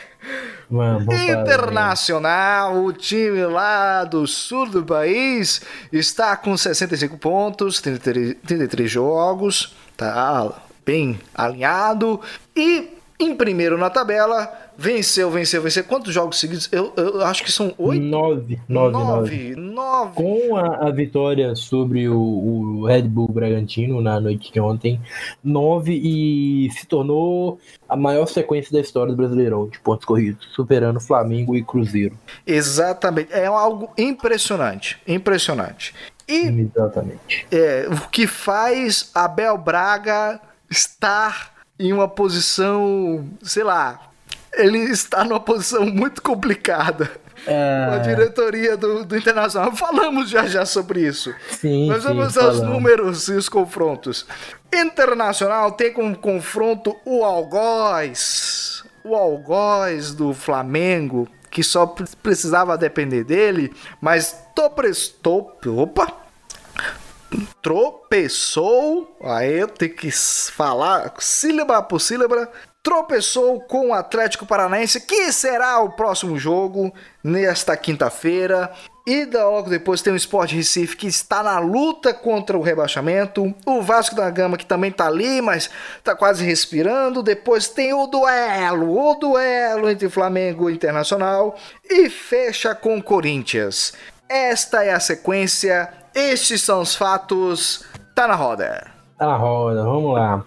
Mano, 0.74 1.06
Internacional, 1.14 2.84
o 2.84 2.92
time 2.92 3.46
lá 3.46 4.04
do 4.06 4.26
sul 4.26 4.68
do 4.68 4.84
país, 4.84 5.62
está 5.92 6.36
com 6.36 6.58
65 6.58 7.16
pontos, 7.20 7.80
33, 7.80 8.38
33 8.44 8.90
jogos, 8.90 9.76
tá 9.96 10.52
bem 10.84 11.20
alinhado. 11.36 12.20
E 12.56 12.98
em 13.20 13.36
primeiro 13.36 13.78
na 13.78 13.92
tabela, 13.92 14.52
venceu, 14.78 15.30
venceu, 15.30 15.62
venceu. 15.62 15.84
Quantos 15.84 16.14
jogos 16.14 16.40
seguidos? 16.40 16.70
Eu, 16.72 16.94
eu 16.96 17.22
acho 17.22 17.44
que 17.44 17.52
são 17.52 17.74
oito. 17.78 18.04
Nove, 18.04 18.60
nove, 18.68 18.92
nove. 18.92 19.56
Nove. 19.56 20.14
Com 20.16 20.58
a, 20.58 20.88
a 20.88 20.92
vitória 20.92 21.56
sobre 21.56 22.08
o, 22.08 22.18
o 22.18 22.86
Red 22.86 23.04
Bull 23.04 23.30
Bragantino 23.32 24.02
na 24.02 24.20
noite 24.20 24.52
de 24.52 24.60
ontem, 24.60 25.02
nove 25.44 25.94
e 25.94 26.70
se 26.72 26.86
tornou 26.86 27.60
a 27.88 27.96
maior 27.96 28.26
sequência 28.26 28.72
da 28.72 28.80
história 28.80 29.12
do 29.12 29.18
Brasileirão 29.18 29.68
de 29.68 29.80
pontos 29.80 30.06
corridos, 30.06 30.48
superando 30.54 31.00
Flamengo 31.00 31.56
e 31.56 31.64
Cruzeiro. 31.64 32.18
Exatamente. 32.46 33.32
É 33.32 33.46
algo 33.46 33.92
impressionante. 33.98 35.00
Impressionante. 35.08 35.94
E 36.28 36.48
Exatamente. 36.48 37.46
é, 37.52 37.88
o 37.90 38.10
que 38.10 38.26
faz 38.26 39.12
Abel 39.14 39.58
Braga 39.58 40.40
estar 40.70 41.54
em 41.78 41.92
uma 41.92 42.08
posição, 42.08 43.28
sei 43.42 43.64
lá, 43.64 44.13
ele 44.56 44.80
está 44.80 45.24
numa 45.24 45.40
posição 45.40 45.86
muito 45.86 46.22
complicada. 46.22 47.12
A 47.46 47.52
É, 47.52 48.00
diretoria 48.00 48.78
do, 48.78 49.04
do 49.04 49.18
Internacional. 49.18 49.76
Falamos 49.76 50.30
já 50.30 50.46
já 50.46 50.66
sobre 50.66 51.02
isso. 51.08 51.34
sim, 51.60 51.88
Mas 51.88 52.04
sim, 52.04 52.08
vamos 52.10 52.38
aos 52.38 52.58
falando. 52.58 52.72
números 52.74 53.28
e 53.28 53.34
os 53.34 53.50
confrontos. 53.50 54.26
Internacional 54.74 55.72
tem 55.74 55.92
como 55.92 56.16
confronto 56.18 56.96
o 57.06 57.24
Algoz. 57.24 58.84
O 59.04 59.16
Algoz 59.16 60.14
do 60.14 60.34
Flamengo, 60.34 61.28
que 61.52 61.62
só 61.64 61.86
pre- 61.86 62.06
precisava 62.22 62.78
depender 62.78 63.24
dele, 63.26 63.74
mas 64.00 64.38
toprestou. 64.56 65.58
Opa! 65.66 66.08
Tropeçou. 67.62 69.18
Aí 69.24 69.60
eu 69.60 69.68
tenho 69.68 69.94
que 69.96 70.12
falar 70.12 71.14
sílaba 71.20 71.82
por 71.82 72.00
sílaba. 72.00 72.50
Tropeçou 72.84 73.62
com 73.62 73.90
o 73.90 73.94
Atlético 73.94 74.46
Paranaense, 74.46 75.00
que 75.00 75.32
será 75.32 75.80
o 75.80 75.92
próximo 75.92 76.38
jogo 76.38 76.94
nesta 77.24 77.78
quinta-feira. 77.78 78.70
E 79.08 79.26
da- 79.26 79.48
logo 79.48 79.70
depois 79.70 80.02
tem 80.02 80.12
o 80.12 80.18
Sport 80.18 80.52
Recife 80.52 80.98
que 80.98 81.08
está 81.08 81.42
na 81.42 81.60
luta 81.60 82.14
contra 82.14 82.58
o 82.58 82.62
rebaixamento. 82.62 83.54
O 83.66 83.82
Vasco 83.82 84.16
da 84.16 84.30
Gama 84.30 84.58
que 84.58 84.66
também 84.66 84.90
está 84.92 85.08
ali, 85.08 85.42
mas 85.42 85.70
está 85.98 86.14
quase 86.14 86.44
respirando. 86.46 87.24
Depois 87.24 87.70
tem 87.70 87.94
o 87.94 88.06
duelo, 88.06 88.98
o 88.98 89.16
duelo 89.16 89.90
entre 89.90 90.10
Flamengo 90.10 90.70
e 90.70 90.74
Internacional. 90.74 91.56
E 91.90 92.10
fecha 92.10 92.76
com 92.76 92.98
o 92.98 93.04
Corinthians. 93.04 93.94
Esta 94.28 94.84
é 94.84 94.92
a 94.94 95.00
sequência, 95.00 95.90
estes 96.14 96.62
são 96.62 96.82
os 96.82 96.96
fatos. 96.96 97.86
Tá 98.14 98.28
na 98.28 98.36
roda. 98.36 98.88
Tá 99.18 99.26
na 99.28 99.36
roda, 99.38 99.84
vamos 99.84 100.14
lá. 100.14 100.44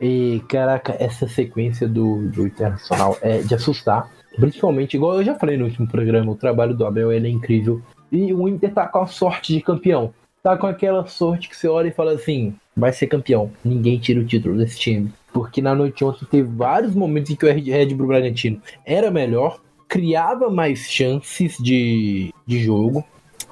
E 0.00 0.42
caraca, 0.48 0.96
essa 0.98 1.26
sequência 1.28 1.88
do, 1.88 2.28
do 2.28 2.46
Internacional 2.46 3.16
é 3.22 3.38
de 3.38 3.54
assustar. 3.54 4.10
Principalmente, 4.36 4.94
igual 4.94 5.14
eu 5.14 5.24
já 5.24 5.34
falei 5.34 5.56
no 5.56 5.64
último 5.64 5.86
programa, 5.86 6.32
o 6.32 6.36
trabalho 6.36 6.74
do 6.74 6.84
Abel 6.84 7.12
ele 7.12 7.28
é 7.28 7.30
incrível. 7.30 7.80
E 8.10 8.32
o 8.32 8.48
Inter 8.48 8.72
tá 8.72 8.86
com 8.86 8.98
a 8.98 9.06
sorte 9.06 9.52
de 9.52 9.60
campeão. 9.60 10.12
Tá 10.42 10.56
com 10.56 10.66
aquela 10.66 11.06
sorte 11.06 11.48
que 11.48 11.56
você 11.56 11.68
olha 11.68 11.88
e 11.88 11.92
fala 11.92 12.12
assim: 12.12 12.54
vai 12.76 12.92
ser 12.92 13.06
campeão. 13.06 13.50
Ninguém 13.64 13.98
tira 13.98 14.20
o 14.20 14.26
título 14.26 14.58
desse 14.58 14.78
time. 14.78 15.12
Porque 15.32 15.62
na 15.62 15.74
noite 15.74 16.04
ontem 16.04 16.26
teve 16.26 16.48
vários 16.48 16.94
momentos 16.94 17.30
em 17.30 17.36
que 17.36 17.46
o 17.46 17.52
Red 17.52 17.94
Bull 17.94 18.08
Bragantino 18.08 18.60
era 18.84 19.10
melhor, 19.10 19.58
criava 19.88 20.50
mais 20.50 20.90
chances 20.90 21.56
de, 21.58 22.32
de 22.46 22.62
jogo, 22.62 23.04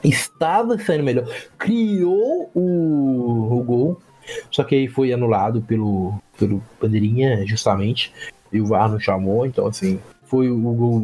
estava 0.05 0.79
saindo 0.79 1.05
melhor, 1.05 1.27
criou 1.59 2.51
o, 2.55 3.59
o 3.59 3.65
gol, 3.65 4.01
só 4.51 4.65
que 4.65 4.75
aí 4.75 4.89
foi 4.89 5.13
anulado 5.13 5.63
pelo, 5.63 6.15
pelo 6.39 6.63
Bandeirinha, 6.81 7.47
justamente. 7.47 8.13
E 8.53 8.61
o 8.61 8.67
VAR 8.67 8.91
não 8.91 9.01
chamou, 9.01 9.47
então 9.47 9.67
assim, 9.67 9.99
foi 10.25 10.51
o 10.51 10.59
gol, 10.59 11.03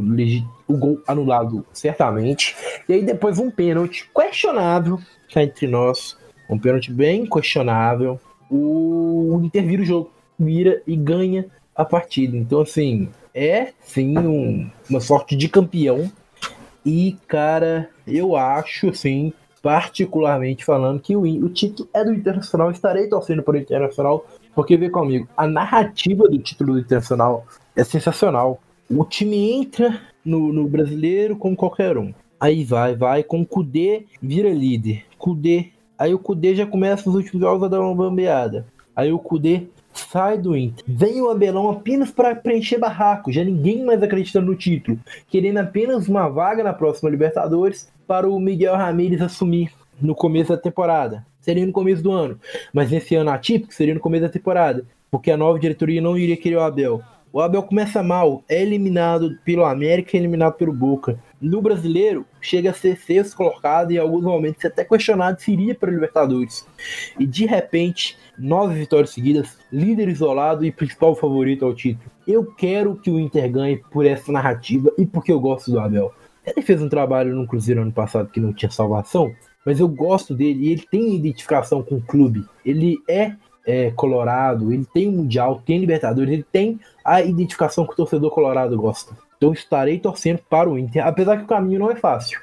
o 0.67 0.77
gol 0.77 1.01
anulado 1.07 1.65
certamente. 1.73 2.55
E 2.89 2.93
aí 2.93 3.03
depois 3.03 3.39
um 3.39 3.51
pênalti 3.51 4.09
questionável, 4.15 4.99
cá 5.33 5.43
entre 5.43 5.67
nós. 5.67 6.17
Um 6.49 6.59
pênalti 6.59 6.91
bem 6.93 7.27
questionável. 7.27 8.19
O 8.51 9.41
Inter 9.43 9.67
vira 9.67 9.83
o 9.83 9.85
jogo, 9.85 10.11
vira 10.39 10.83
e 10.87 10.97
ganha 10.97 11.47
a 11.77 11.85
partida. 11.85 12.37
Então, 12.37 12.61
assim, 12.63 13.09
é 13.35 13.73
sim 13.83 14.17
um- 14.19 14.71
uma 14.89 15.01
sorte 15.01 15.37
de 15.37 15.49
campeão. 15.49 16.11
E, 16.85 17.17
cara, 17.27 17.91
eu 18.07 18.35
acho, 18.35 18.89
assim, 18.89 19.33
particularmente 19.69 20.65
falando, 20.65 20.99
que 20.99 21.15
o, 21.15 21.21
o 21.21 21.49
título 21.51 21.87
é 21.93 22.03
do 22.03 22.15
Internacional. 22.15 22.71
Estarei 22.71 23.07
torcendo 23.07 23.45
o 23.47 23.57
Internacional, 23.57 24.27
porque 24.55 24.79
vê 24.79 24.89
comigo, 24.89 25.29
a 25.37 25.47
narrativa 25.47 26.27
do 26.27 26.39
título 26.39 26.73
do 26.73 26.79
Internacional 26.79 27.47
é 27.77 27.85
sensacional. 27.85 28.63
O 28.89 29.05
time 29.05 29.53
entra 29.53 30.01
no, 30.25 30.55
no 30.55 30.67
brasileiro 30.67 31.37
como 31.37 31.55
qualquer 31.55 31.99
um. 31.99 32.15
Aí 32.41 32.65
vai, 32.65 32.97
vai, 32.97 33.23
com 33.23 33.43
o 33.43 33.47
Kudê 33.47 34.07
vira 34.23 34.49
líder. 34.49 35.05
Kudê. 35.19 35.67
Aí 35.99 36.15
o 36.15 36.19
Kudê 36.19 36.55
já 36.55 36.67
começa 36.67 37.07
os 37.07 37.15
últimos 37.15 37.43
jogos 37.43 37.63
a 37.63 37.69
dar 37.69 37.83
uma 37.83 37.95
bambeada. 37.95 38.65
Aí 38.97 39.13
o 39.13 39.19
Kudê 39.19 39.67
sai 39.99 40.39
do 40.39 40.57
Inter. 40.57 40.85
Vem 40.87 41.21
o 41.21 41.31
Abelão 41.31 41.71
apenas 41.71 42.11
para 42.11 42.35
preencher 42.35 42.79
barraco. 42.79 43.33
Já 43.33 43.45
ninguém 43.45 43.85
mais 43.85 44.03
acreditando 44.03 44.47
no 44.47 44.57
título. 44.57 44.99
Querendo 45.29 45.59
apenas 45.59 46.09
uma 46.09 46.29
vaga 46.29 46.63
na 46.63 46.73
próxima 46.73 47.11
Libertadores 47.11 47.91
para 48.07 48.29
o 48.29 48.41
Miguel 48.41 48.77
Ramírez 48.77 49.21
assumir 49.21 49.71
no 50.01 50.15
começo 50.15 50.51
da 50.51 50.57
temporada. 50.57 51.27
Seria 51.41 51.67
no 51.67 51.73
começo 51.73 52.03
do 52.03 52.13
ano. 52.13 52.39
Mas 52.73 52.91
nesse 52.91 53.15
ano 53.15 53.31
atípico, 53.31 53.75
seria 53.75 53.95
no 53.95 54.01
começo 54.01 54.23
da 54.23 54.29
temporada. 54.29 54.85
Porque 55.11 55.31
a 55.31 55.37
nova 55.37 55.59
diretoria 55.59 56.01
não 56.01 56.17
iria 56.17 56.37
querer 56.37 56.57
o 56.57 56.63
Abel. 56.63 57.03
O 57.33 57.41
Abel 57.41 57.63
começa 57.63 58.03
mal, 58.03 58.43
é 58.49 58.63
eliminado 58.63 59.39
pelo 59.45 59.65
América 59.65 60.17
e 60.17 60.21
eliminado 60.21 60.55
pelo 60.55 60.73
Boca. 60.73 61.19
No 61.41 61.63
brasileiro, 61.63 62.27
chega 62.41 62.71
a 62.71 62.75
ser 62.75 62.97
sexto 62.97 63.37
colocado 63.37 63.93
e 63.93 63.95
em 63.95 63.99
alguns 63.99 64.25
momentos 64.25 64.65
até 64.65 64.85
questionado 64.85 65.41
se 65.41 65.53
iria 65.53 65.73
para 65.73 65.89
a 65.89 65.93
Libertadores. 65.93 66.67
E 67.17 67.25
de 67.25 67.47
repente, 67.47 68.19
nove 68.37 68.75
vitórias 68.75 69.11
seguidas, 69.11 69.57
líder 69.73 70.09
isolado 70.09 70.65
e 70.65 70.73
principal 70.73 71.15
favorito 71.15 71.65
ao 71.65 71.75
título. 71.75 72.11
Eu 72.27 72.45
quero 72.45 72.97
que 72.97 73.09
o 73.09 73.21
Inter 73.21 73.51
ganhe 73.53 73.77
por 73.77 74.05
essa 74.05 74.33
narrativa 74.33 74.93
e 74.99 75.07
porque 75.07 75.31
eu 75.31 75.39
gosto 75.39 75.71
do 75.71 75.79
Abel. 75.79 76.13
Ele 76.45 76.61
fez 76.61 76.83
um 76.83 76.89
trabalho 76.89 77.35
no 77.37 77.47
Cruzeiro 77.47 77.83
ano 77.83 77.93
passado 77.93 78.31
que 78.31 78.41
não 78.41 78.53
tinha 78.53 78.71
salvação, 78.71 79.31
mas 79.65 79.79
eu 79.79 79.87
gosto 79.87 80.35
dele 80.35 80.67
e 80.67 80.73
ele 80.73 80.87
tem 80.91 81.15
identificação 81.15 81.85
com 81.85 81.97
o 81.97 82.03
clube. 82.03 82.45
Ele 82.65 82.99
é, 83.09 83.35
é, 83.65 83.93
colorado, 83.93 84.73
ele 84.73 84.87
tem 84.93 85.09
Mundial, 85.09 85.63
tem 85.65 85.79
Libertadores, 85.79 86.33
ele 86.33 86.47
tem 86.51 86.81
a 87.05 87.23
identificação 87.23 87.87
que 87.87 87.93
o 87.93 87.97
torcedor 87.97 88.31
colorado 88.31 88.77
gosta. 88.77 89.28
Então 89.39 89.53
estarei 89.53 89.99
torcendo 89.99 90.41
para 90.51 90.69
o 90.69 90.79
Inter, 90.79 91.07
apesar 91.07 91.37
que 91.39 91.45
o 91.45 91.47
caminho 91.47 91.79
não 91.81 91.91
é 91.91 91.97
fácil. 91.97 92.41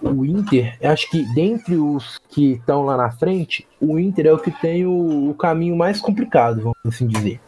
O 0.00 0.24
Inter, 0.24 0.76
acho 0.82 1.08
que 1.10 1.22
dentre 1.34 1.76
os 1.76 2.18
que 2.28 2.52
estão 2.52 2.82
lá 2.84 2.96
na 2.96 3.10
frente, 3.10 3.66
o 3.80 3.98
Inter 3.98 4.26
é 4.26 4.32
o 4.32 4.38
que 4.38 4.50
tem 4.50 4.86
o, 4.86 5.30
o 5.30 5.34
caminho 5.34 5.76
mais 5.76 6.00
complicado, 6.00 6.60
vamos 6.62 6.76
assim 6.86 7.06
dizer. 7.06 7.40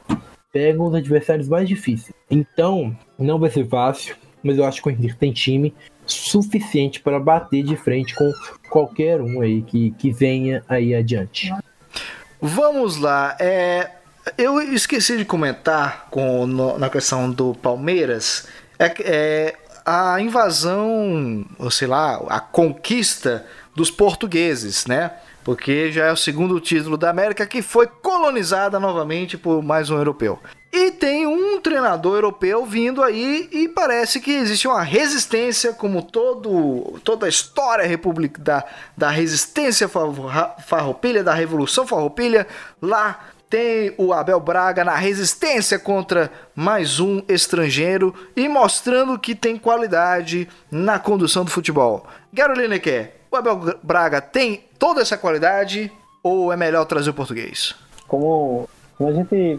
Pegam 0.53 0.87
os 0.87 0.95
adversários 0.95 1.49
mais 1.49 1.69
difíceis. 1.69 2.15
Então, 2.31 2.97
não 3.19 3.39
vai 3.39 3.51
ser 3.51 3.67
fácil, 3.69 4.17
mas 4.43 4.59
eu 4.59 4.65
acho 4.65 4.83
que 4.83 4.89
o 4.89 4.91
Inter 4.93 5.17
tem 5.17 5.33
time 5.33 5.75
suficiente 6.07 7.01
para 7.01 7.19
bater 7.21 7.63
de 7.63 7.77
frente 7.77 8.15
com 8.15 8.31
qualquer 8.69 9.21
um 9.21 9.41
aí 9.41 9.63
que, 9.63 9.93
que 9.93 10.11
venha 10.11 10.65
aí 10.69 10.95
adiante. 10.95 11.53
Vamos 12.41 12.97
lá. 12.97 13.37
É, 13.39 13.91
eu 14.39 14.61
esqueci 14.61 15.17
de 15.17 15.25
comentar 15.25 16.09
com, 16.11 16.47
no- 16.47 16.79
na 16.79 16.89
questão 16.89 17.31
do 17.31 17.55
Palmeiras. 17.55 18.49
É, 18.81 18.95
é, 19.01 19.57
a 19.85 20.19
invasão, 20.23 21.45
ou 21.59 21.71
sei 21.71 21.87
lá, 21.87 22.17
a 22.31 22.41
conquista 22.41 23.45
dos 23.77 23.91
portugueses, 23.91 24.87
né? 24.87 25.13
Porque 25.45 25.93
já 25.93 26.07
é 26.07 26.13
o 26.13 26.17
segundo 26.17 26.59
título 26.59 26.97
da 26.97 27.11
América 27.11 27.47
que 27.47 27.61
foi 27.61 27.87
colonizada 27.87 28.81
novamente 28.81 29.37
por 29.37 29.63
mais 29.63 29.91
um 29.91 29.99
europeu. 29.99 30.39
E 30.73 30.93
tem 30.93 31.27
um 31.27 31.61
treinador 31.61 32.17
europeu 32.17 32.65
vindo 32.65 33.03
aí 33.03 33.49
e 33.51 33.69
parece 33.69 34.21
que 34.21 34.31
existe 34.31 34.69
uma 34.69 34.83
resistência, 34.83 35.73
como 35.73 36.01
todo, 36.01 37.01
toda 37.03 37.27
a 37.27 37.29
história 37.29 37.85
republic, 37.87 38.41
da, 38.41 38.65
da 38.97 39.11
resistência 39.11 39.89
farroupilha, 39.89 41.25
da 41.25 41.35
Revolução 41.35 41.87
Farroupilha. 41.87 42.47
Lá 42.81 43.30
tem 43.51 43.93
o 43.99 44.13
Abel 44.13 44.39
Braga 44.39 44.85
na 44.85 44.95
resistência 44.95 45.77
contra 45.77 46.31
mais 46.55 47.01
um 47.01 47.21
estrangeiro 47.29 48.15
e 48.37 48.49
mostrando 48.49 49.19
que 49.19 49.35
tem 49.35 49.59
qualidade 49.59 50.49
na 50.71 51.01
condução 51.01 51.45
do 51.45 51.51
futebol. 51.51 52.07
Garo 52.33 52.55
Lineker, 52.55 53.13
o 53.29 53.37
Abel 53.37 53.77
Braga 53.83 54.21
tem 54.21 54.65
toda 54.79 55.01
essa 55.01 55.19
qualidade 55.19 55.93
ou 56.23 56.53
é 56.53 56.57
melhor 56.57 56.85
trazer 56.85 57.11
o 57.11 57.15
português? 57.15 57.75
Como, 58.07 58.69
como 58.97 59.11
a 59.11 59.13
gente 59.13 59.59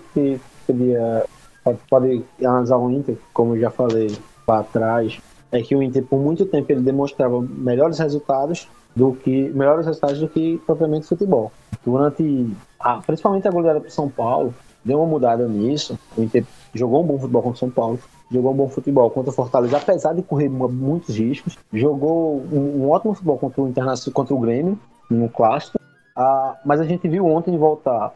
podia, 0.65 1.25
pode, 1.61 1.79
pode 1.89 2.23
analisar 2.39 2.77
o 2.77 2.89
Inter, 2.89 3.17
como 3.33 3.55
eu 3.55 3.59
já 3.59 3.69
falei 3.69 4.17
lá 4.47 4.59
atrás, 4.59 5.19
é 5.51 5.61
que 5.61 5.75
o 5.75 5.83
Inter 5.83 6.03
por 6.03 6.17
muito 6.17 6.45
tempo 6.45 6.71
ele 6.71 6.81
demonstrava 6.81 7.41
melhores 7.41 7.99
resultados 7.99 8.69
do 8.95 9.13
que 9.13 9.49
melhores 9.49 9.85
resultados 9.85 10.19
do 10.19 10.29
que 10.29 10.61
propriamente 10.65 11.07
futebol. 11.07 11.51
Durante, 11.85 12.49
a, 12.83 12.97
principalmente 12.97 13.47
a 13.47 13.51
goleada 13.51 13.79
para 13.79 13.89
São 13.89 14.09
Paulo, 14.09 14.53
deu 14.83 14.99
uma 14.99 15.07
mudada 15.07 15.47
nisso. 15.47 15.97
O 16.17 16.21
Inter 16.21 16.45
jogou 16.73 17.03
um 17.03 17.07
bom 17.07 17.19
futebol 17.19 17.41
contra 17.43 17.59
São 17.59 17.69
Paulo, 17.69 17.99
jogou 18.29 18.51
um 18.51 18.55
bom 18.55 18.69
futebol 18.69 19.09
contra 19.09 19.31
o 19.31 19.33
Fortaleza, 19.33 19.77
apesar 19.77 20.13
de 20.13 20.21
correr 20.21 20.49
muitos 20.49 21.15
riscos. 21.17 21.57
Jogou 21.73 22.41
um, 22.51 22.83
um 22.83 22.89
ótimo 22.89 23.13
futebol 23.13 23.37
contra 23.37 23.61
o 23.61 23.67
Internacional, 23.67 24.13
contra 24.13 24.33
o 24.33 24.39
Grêmio 24.39 24.79
no 25.09 25.29
clássico. 25.29 25.79
Ah, 26.15 26.59
mas 26.65 26.79
a 26.79 26.85
gente 26.85 27.07
viu 27.07 27.25
ontem 27.25 27.57
voltar 27.57 28.13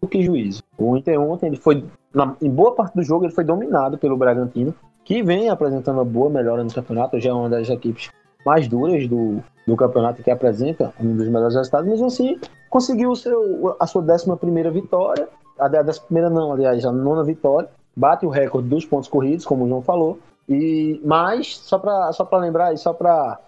o 0.00 0.06
que 0.06 0.22
juízo. 0.22 0.62
O 0.78 0.96
Inter 0.96 1.20
ontem 1.20 1.46
ele 1.46 1.56
foi 1.56 1.84
na, 2.14 2.34
em 2.40 2.50
boa 2.50 2.74
parte 2.74 2.94
do 2.94 3.02
jogo 3.02 3.24
ele 3.24 3.34
foi 3.34 3.44
dominado 3.44 3.98
pelo 3.98 4.16
Bragantino, 4.16 4.74
que 5.04 5.22
vem 5.22 5.48
apresentando 5.48 5.96
uma 5.96 6.04
boa 6.04 6.30
melhora 6.30 6.64
no 6.64 6.72
campeonato. 6.72 7.20
Já 7.20 7.30
é 7.30 7.32
uma 7.32 7.48
das 7.48 7.68
equipes 7.68 8.10
mais 8.44 8.66
duras 8.68 9.06
do, 9.08 9.42
do 9.66 9.76
campeonato 9.76 10.22
que 10.22 10.30
apresenta 10.30 10.92
um 11.00 11.16
dos 11.16 11.28
melhores 11.28 11.54
resultados, 11.54 11.88
mas 11.88 12.02
assim 12.02 12.38
conseguiu 12.68 13.10
o 13.10 13.16
seu, 13.16 13.76
a 13.78 13.86
sua 13.86 14.02
décima 14.02 14.36
primeira 14.36 14.70
vitória, 14.70 15.28
a 15.58 15.68
décima 15.68 16.06
primeira 16.06 16.30
não, 16.30 16.52
aliás, 16.52 16.84
a 16.84 16.92
nona 16.92 17.24
vitória, 17.24 17.68
bate 17.96 18.26
o 18.26 18.28
recorde 18.28 18.68
dos 18.68 18.84
pontos 18.84 19.08
corridos, 19.08 19.46
como 19.46 19.64
o 19.64 19.68
João 19.68 19.82
falou, 19.82 20.18
e 20.48 21.00
mas 21.04 21.56
só 21.56 21.78
para 21.78 22.12
só 22.12 22.28
lembrar 22.32 22.72
e 22.72 22.76
só 22.76 22.92
para 22.92 23.38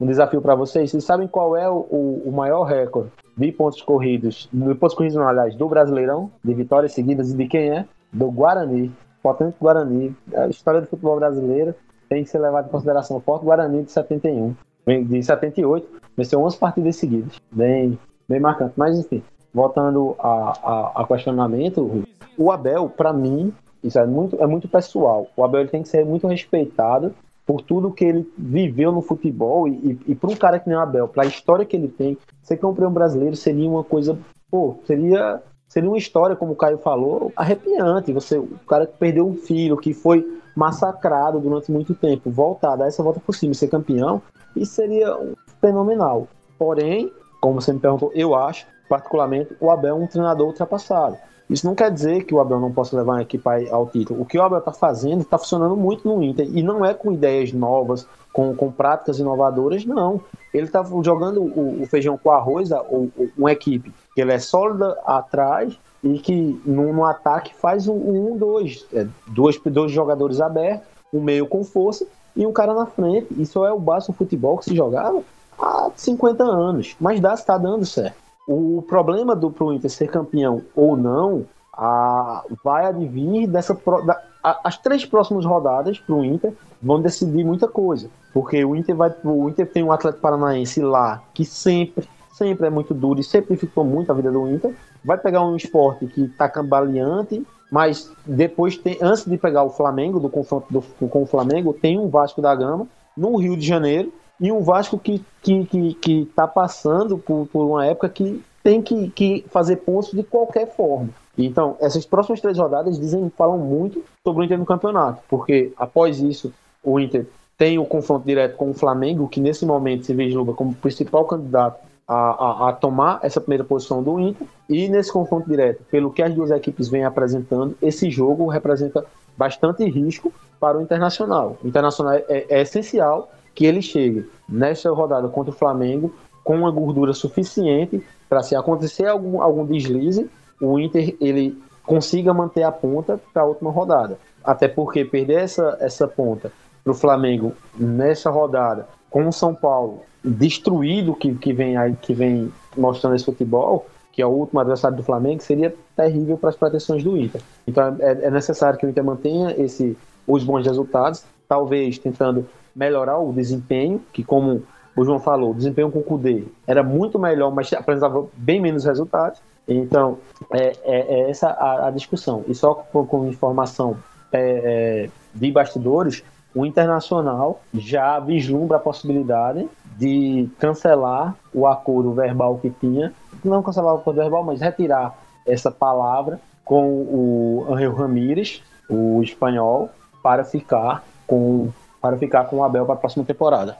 um 0.00 0.06
desafio 0.06 0.42
para 0.42 0.54
vocês, 0.54 0.90
vocês 0.90 1.04
sabem 1.04 1.28
qual 1.28 1.56
é 1.56 1.68
o, 1.68 2.22
o 2.24 2.32
maior 2.32 2.64
recorde 2.64 3.10
de 3.36 3.52
pontos 3.52 3.82
corridos, 3.82 4.48
de 4.52 4.74
pontos 4.74 4.96
corridos 4.96 5.16
não, 5.16 5.28
aliás, 5.28 5.54
do 5.54 5.68
Brasileirão, 5.68 6.30
de 6.42 6.54
vitórias 6.54 6.92
seguidas 6.92 7.32
e 7.32 7.36
de 7.36 7.46
quem 7.46 7.70
é? 7.70 7.86
Do 8.12 8.30
Guarani, 8.30 8.92
potente 9.22 9.56
Guarani, 9.60 10.16
a 10.34 10.46
história 10.48 10.80
do 10.80 10.86
futebol 10.86 11.16
brasileiro 11.16 11.74
tem 12.08 12.22
que 12.22 12.30
ser 12.30 12.38
levado 12.38 12.66
em 12.66 12.70
consideração. 12.70 13.16
O 13.16 13.20
Porto 13.20 13.44
Guarani 13.44 13.82
de 13.82 13.90
71, 13.90 14.54
de 14.86 15.22
78, 15.22 15.88
venceu 16.16 16.40
11 16.42 16.58
partidas 16.58 16.96
seguidas. 16.96 17.40
Bem, 17.50 17.98
bem 18.28 18.40
marcante. 18.40 18.74
Mas, 18.76 18.98
enfim, 18.98 19.22
voltando 19.52 20.14
a, 20.18 20.52
a, 20.62 21.02
a 21.02 21.06
questionamento, 21.06 22.04
o 22.38 22.52
Abel, 22.52 22.88
para 22.88 23.12
mim, 23.12 23.52
isso 23.82 23.98
é 23.98 24.06
muito, 24.06 24.40
é 24.40 24.46
muito 24.46 24.68
pessoal. 24.68 25.26
O 25.36 25.44
Abel 25.44 25.62
ele 25.62 25.70
tem 25.70 25.82
que 25.82 25.88
ser 25.88 26.04
muito 26.04 26.26
respeitado 26.26 27.14
por 27.44 27.60
tudo 27.62 27.92
que 27.92 28.04
ele 28.04 28.32
viveu 28.36 28.90
no 28.90 29.00
futebol 29.00 29.68
e, 29.68 29.72
e, 29.72 30.12
e 30.12 30.14
para 30.14 30.30
um 30.30 30.36
cara 30.36 30.58
que 30.58 30.68
nem 30.68 30.76
o 30.76 30.80
Abel, 30.80 31.06
para 31.08 31.22
a 31.22 31.26
história 31.26 31.64
que 31.64 31.76
ele 31.76 31.88
tem, 31.88 32.18
ser 32.42 32.56
campeão 32.56 32.92
brasileiro 32.92 33.36
seria 33.36 33.68
uma 33.68 33.84
coisa, 33.84 34.18
pô, 34.50 34.76
seria 34.84 35.40
seria 35.68 35.90
uma 35.90 35.98
história, 35.98 36.36
como 36.36 36.52
o 36.52 36.56
Caio 36.56 36.78
falou, 36.78 37.32
arrepiante. 37.36 38.12
Você, 38.12 38.38
o 38.38 38.58
cara 38.66 38.86
que 38.86 38.96
perdeu 38.96 39.26
um 39.26 39.34
filho, 39.34 39.76
que 39.76 39.92
foi 39.92 40.24
massacrado 40.54 41.38
durante 41.38 41.70
muito 41.70 41.94
tempo, 41.94 42.30
voltar, 42.30 42.76
dar 42.76 42.86
essa 42.86 43.02
volta 43.02 43.20
por 43.20 43.34
cima 43.34 43.52
ser 43.52 43.68
campeão, 43.68 44.22
isso 44.56 44.74
seria 44.74 45.16
fenomenal. 45.60 46.28
Porém, 46.58 47.12
como 47.40 47.60
você 47.60 47.72
me 47.72 47.78
perguntou, 47.78 48.10
eu 48.14 48.34
acho, 48.34 48.66
particularmente, 48.88 49.54
o 49.60 49.70
Abel 49.70 49.96
é 49.96 49.98
um 49.98 50.06
treinador 50.06 50.48
ultrapassado. 50.48 51.16
Isso 51.48 51.64
não 51.64 51.76
quer 51.76 51.92
dizer 51.92 52.24
que 52.24 52.34
o 52.34 52.40
Abel 52.40 52.58
não 52.58 52.72
possa 52.72 52.96
levar 52.96 53.18
a 53.18 53.22
equipe 53.22 53.48
ao 53.70 53.86
título. 53.86 54.20
O 54.20 54.24
que 54.24 54.36
o 54.36 54.42
Abel 54.42 54.58
está 54.58 54.72
fazendo 54.72 55.20
está 55.20 55.38
funcionando 55.38 55.76
muito 55.76 56.08
no 56.08 56.22
Inter. 56.22 56.48
E 56.52 56.62
não 56.62 56.84
é 56.84 56.92
com 56.92 57.12
ideias 57.12 57.52
novas, 57.52 58.06
com, 58.32 58.54
com 58.54 58.70
práticas 58.70 59.20
inovadoras, 59.20 59.84
não. 59.84 60.20
Ele 60.52 60.66
está 60.66 60.82
jogando 61.02 61.40
o, 61.40 61.82
o, 61.82 61.86
feijão 61.86 62.18
com 62.18 62.30
arroz, 62.30 62.72
a, 62.72 62.82
o, 62.82 63.12
uma 63.38 63.52
equipe 63.52 63.92
que 64.14 64.20
ele 64.20 64.32
é 64.32 64.38
sólida 64.38 64.98
atrás 65.06 65.78
e 66.02 66.18
que 66.18 66.60
no, 66.64 66.92
no 66.92 67.04
ataque 67.04 67.54
faz 67.54 67.86
um, 67.86 67.94
um 67.94 68.36
dois, 68.36 68.84
é, 68.92 69.06
dois, 69.28 69.60
dois 69.66 69.92
jogadores 69.92 70.40
abertos, 70.40 70.86
um 71.12 71.20
meio 71.20 71.46
com 71.46 71.62
força 71.62 72.06
e 72.36 72.46
um 72.46 72.52
cara 72.52 72.74
na 72.74 72.86
frente. 72.86 73.28
Isso 73.40 73.64
é 73.64 73.72
o 73.72 73.78
básico 73.78 74.12
futebol 74.12 74.58
que 74.58 74.66
se 74.66 74.76
jogava 74.76 75.22
há 75.58 75.90
50 75.96 76.44
anos, 76.44 76.94
mas 77.00 77.20
dá, 77.20 77.34
está 77.34 77.56
dando 77.56 77.86
certo. 77.86 78.16
O 78.46 78.82
problema 78.86 79.34
do 79.34 79.50
pro 79.50 79.72
Inter 79.72 79.90
ser 79.90 80.08
campeão 80.08 80.62
ou 80.74 80.96
não 80.96 81.46
a, 81.72 82.44
vai 82.62 82.86
advir 82.86 83.48
dessa 83.48 83.74
da, 84.04 84.22
a, 84.42 84.60
as 84.64 84.76
três 84.78 85.04
próximas 85.04 85.44
rodadas 85.44 85.98
para 85.98 86.14
o 86.14 86.24
Inter 86.24 86.52
vão 86.80 87.00
decidir 87.00 87.44
muita 87.44 87.66
coisa, 87.66 88.08
porque 88.32 88.64
o 88.64 88.76
Inter 88.76 88.94
vai 88.94 89.12
o 89.24 89.48
Inter 89.48 89.66
tem 89.70 89.82
um 89.82 89.90
Atlético 89.90 90.22
Paranaense 90.22 90.80
lá 90.80 91.22
que 91.34 91.44
sempre 91.44 92.08
sempre 92.32 92.66
é 92.66 92.70
muito 92.70 92.92
duro 92.92 93.18
e 93.18 93.24
sempre 93.24 93.54
dificultou 93.54 93.84
muito 93.84 94.12
a 94.12 94.14
vida 94.14 94.30
do 94.30 94.46
Inter. 94.48 94.74
Vai 95.02 95.16
pegar 95.16 95.42
um 95.42 95.56
esporte 95.56 96.06
que 96.06 96.24
está 96.24 96.48
cambaleante, 96.48 97.44
mas 97.70 98.10
depois 98.24 98.76
tem, 98.76 98.98
antes 99.00 99.24
de 99.24 99.36
pegar 99.36 99.64
o 99.64 99.70
Flamengo, 99.70 100.20
do 100.20 100.28
confronto 100.28 100.66
do, 100.70 100.82
com 101.08 101.22
o 101.22 101.26
Flamengo, 101.26 101.72
tem 101.72 101.98
um 101.98 102.08
Vasco 102.08 102.40
da 102.40 102.54
Gama 102.54 102.86
no 103.16 103.36
Rio 103.36 103.56
de 103.56 103.66
Janeiro 103.66 104.12
e 104.40 104.52
um 104.52 104.62
Vasco 104.62 104.98
que 104.98 105.24
que 105.42 105.64
que, 105.64 105.94
que 105.94 106.24
tá 106.34 106.46
passando 106.46 107.18
por, 107.18 107.46
por 107.46 107.64
uma 107.64 107.86
época 107.86 108.08
que 108.08 108.42
tem 108.62 108.82
que, 108.82 109.08
que 109.10 109.44
fazer 109.48 109.76
pontos 109.76 110.10
de 110.10 110.22
qualquer 110.22 110.74
forma. 110.74 111.10
Então, 111.38 111.76
essas 111.80 112.06
próximas 112.06 112.40
três 112.40 112.58
rodadas 112.58 112.98
dizem, 112.98 113.30
falam 113.36 113.58
muito 113.58 114.02
sobre 114.24 114.42
o 114.42 114.44
Inter 114.44 114.58
no 114.58 114.64
campeonato, 114.64 115.22
porque 115.28 115.72
após 115.76 116.18
isso 116.18 116.52
o 116.82 116.98
Inter 116.98 117.26
tem 117.58 117.78
o 117.78 117.84
confronto 117.84 118.26
direto 118.26 118.56
com 118.56 118.70
o 118.70 118.74
Flamengo, 118.74 119.28
que 119.28 119.40
nesse 119.40 119.64
momento 119.64 120.04
se 120.04 120.14
vislumbra 120.14 120.54
como 120.54 120.74
principal 120.74 121.24
candidato 121.24 121.80
a, 122.06 122.14
a, 122.14 122.68
a, 122.68 122.72
tomar 122.72 123.18
essa 123.22 123.40
primeira 123.40 123.64
posição 123.64 124.02
do 124.02 124.18
Inter. 124.20 124.46
E 124.68 124.88
nesse 124.88 125.12
confronto 125.12 125.48
direto, 125.48 125.82
pelo 125.90 126.12
que 126.12 126.22
as 126.22 126.34
duas 126.34 126.50
equipes 126.50 126.88
vêm 126.88 127.04
apresentando, 127.04 127.76
esse 127.82 128.10
jogo 128.10 128.46
representa 128.48 129.04
bastante 129.36 129.84
risco 129.84 130.32
para 130.60 130.78
o 130.78 130.82
Internacional. 130.82 131.56
O 131.62 131.68
Internacional 131.68 132.14
é, 132.14 132.46
é 132.48 132.60
essencial 132.60 133.30
que 133.54 133.66
ele 133.66 133.82
chegue 133.82 134.28
nesta 134.48 134.90
rodada 134.90 135.28
contra 135.28 135.52
o 135.52 135.56
Flamengo 135.56 136.14
com 136.44 136.56
uma 136.56 136.70
gordura 136.70 137.12
suficiente 137.12 138.04
para 138.28 138.42
se 138.42 138.54
acontecer 138.54 139.06
algum, 139.06 139.40
algum 139.40 139.64
deslize, 139.66 140.30
o 140.60 140.78
Inter 140.78 141.16
ele 141.20 141.60
consiga 141.84 142.32
manter 142.32 142.62
a 142.62 142.72
ponta 142.72 143.20
para 143.32 143.42
a 143.42 143.46
última 143.46 143.70
rodada. 143.70 144.18
Até 144.44 144.68
porque 144.68 145.04
perder 145.04 145.40
essa, 145.40 145.76
essa 145.80 146.06
ponta 146.06 146.52
para 146.84 146.92
o 146.92 146.94
Flamengo 146.94 147.52
nessa 147.76 148.30
rodada 148.30 148.86
com 149.10 149.26
o 149.26 149.32
São 149.32 149.54
Paulo 149.54 150.02
destruído 150.26 151.14
que, 151.14 151.34
que 151.34 151.52
vem 151.52 151.76
aí, 151.76 151.94
que 151.94 152.12
vem 152.12 152.52
mostrando 152.76 153.14
esse 153.14 153.24
futebol, 153.24 153.86
que 154.12 154.20
é 154.20 154.26
o 154.26 154.30
último 154.30 154.60
adversário 154.60 154.96
do 154.96 155.02
Flamengo, 155.02 155.42
seria 155.42 155.74
terrível 155.94 156.36
para 156.36 156.50
as 156.50 156.56
pretensões 156.56 157.04
do 157.04 157.16
Inter. 157.16 157.40
Então 157.66 157.96
é, 158.00 158.26
é, 158.26 158.30
necessário 158.30 158.78
que 158.78 158.86
o 158.86 158.88
Inter 158.88 159.04
mantenha 159.04 159.54
esse, 159.56 159.96
os 160.26 160.42
bons 160.42 160.66
resultados, 160.66 161.24
talvez 161.48 161.98
tentando 161.98 162.46
melhorar 162.74 163.18
o 163.18 163.32
desempenho, 163.32 164.02
que 164.12 164.24
como 164.24 164.62
o 164.96 165.04
João 165.04 165.20
falou, 165.20 165.50
o 165.50 165.54
desempenho 165.54 165.90
com 165.90 165.98
o 165.98 166.02
Kudê 166.02 166.44
era 166.66 166.82
muito 166.82 167.18
melhor, 167.18 167.54
mas 167.54 167.72
apresentava 167.72 168.26
bem 168.34 168.60
menos 168.60 168.84
resultados. 168.84 169.40
Então, 169.68 170.18
é, 170.50 170.72
é, 170.84 171.20
é 171.20 171.30
essa 171.30 171.48
a, 171.48 171.88
a, 171.88 171.90
discussão. 171.90 172.44
E 172.48 172.54
só 172.54 172.74
com, 172.74 173.04
com 173.04 173.26
informação 173.26 173.96
é, 174.32 175.08
é 175.08 175.10
de 175.34 175.50
bastidores, 175.50 176.22
o 176.54 176.64
Internacional 176.64 177.60
já 177.74 178.18
vislumbra 178.18 178.78
a 178.78 178.80
possibilidade 178.80 179.68
de 179.96 180.48
cancelar 180.58 181.34
o 181.52 181.66
acordo 181.66 182.12
verbal 182.12 182.58
que 182.58 182.70
tinha, 182.70 183.12
não 183.44 183.62
cancelar 183.62 183.94
o 183.94 183.98
acordo 183.98 184.20
verbal, 184.20 184.44
mas 184.44 184.60
retirar 184.60 185.16
essa 185.46 185.70
palavra 185.70 186.40
com 186.64 186.84
o 186.84 187.66
Angel 187.70 187.94
Ramírez, 187.94 188.62
o 188.90 189.22
espanhol, 189.22 189.90
para 190.22 190.44
ficar 190.44 191.04
com 191.26 191.70
para 192.00 192.16
ficar 192.16 192.44
com 192.44 192.56
o 192.56 192.64
Abel 192.64 192.84
para 192.84 192.94
a 192.94 192.98
próxima 192.98 193.24
temporada. 193.24 193.76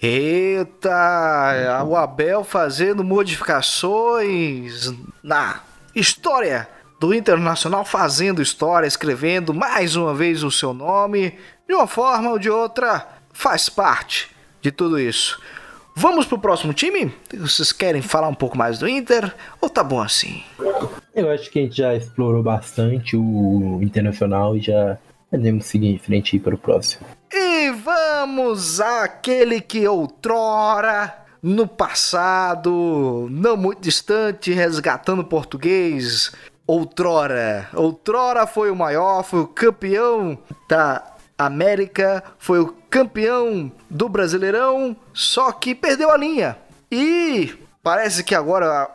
Eita, 0.00 1.84
o 1.86 1.94
Abel 1.96 2.44
fazendo 2.44 3.04
modificações 3.04 4.92
na 5.22 5.60
história 5.94 6.68
do 6.98 7.12
Internacional 7.12 7.84
fazendo 7.84 8.40
história, 8.40 8.86
escrevendo 8.86 9.52
mais 9.52 9.96
uma 9.96 10.14
vez 10.14 10.42
o 10.42 10.50
seu 10.50 10.72
nome, 10.72 11.36
de 11.68 11.74
uma 11.74 11.86
forma 11.86 12.30
ou 12.30 12.38
de 12.38 12.48
outra, 12.48 13.06
faz 13.32 13.68
parte 13.68 14.30
de 14.62 14.70
tudo 14.70 14.98
isso. 14.98 15.38
Vamos 15.94 16.24
pro 16.24 16.38
próximo 16.38 16.72
time? 16.72 17.12
Vocês 17.34 17.70
querem 17.70 18.00
falar 18.00 18.28
um 18.28 18.34
pouco 18.34 18.56
mais 18.56 18.78
do 18.78 18.88
Inter 18.88 19.34
ou 19.60 19.68
tá 19.68 19.84
bom 19.84 20.00
assim? 20.00 20.42
Eu 21.14 21.30
acho 21.30 21.50
que 21.50 21.58
a 21.58 21.62
gente 21.62 21.76
já 21.76 21.94
explorou 21.94 22.42
bastante 22.42 23.14
o 23.14 23.78
Internacional 23.82 24.56
e 24.56 24.60
já 24.60 24.96
podemos 25.30 25.66
seguir 25.66 25.88
em 25.88 25.98
frente 25.98 26.38
para 26.38 26.54
o 26.54 26.58
próximo. 26.58 27.06
E 27.30 27.70
vamos 27.72 28.80
àquele 28.80 29.60
que 29.60 29.86
outrora, 29.86 31.14
no 31.42 31.66
passado, 31.66 33.28
não 33.30 33.56
muito 33.56 33.80
distante, 33.80 34.52
resgatando 34.52 35.24
português, 35.24 36.32
outrora. 36.66 37.68
Outrora 37.74 38.46
foi 38.46 38.70
o 38.70 38.76
maior, 38.76 39.22
foi 39.22 39.40
o 39.40 39.46
campeão 39.46 40.38
da 40.68 41.11
América, 41.46 42.22
foi 42.38 42.60
o 42.60 42.74
campeão 42.90 43.70
do 43.88 44.08
Brasileirão, 44.08 44.96
só 45.12 45.52
que 45.52 45.74
perdeu 45.74 46.10
a 46.10 46.16
linha. 46.16 46.56
E 46.90 47.54
parece 47.82 48.22
que 48.22 48.34
agora 48.34 48.88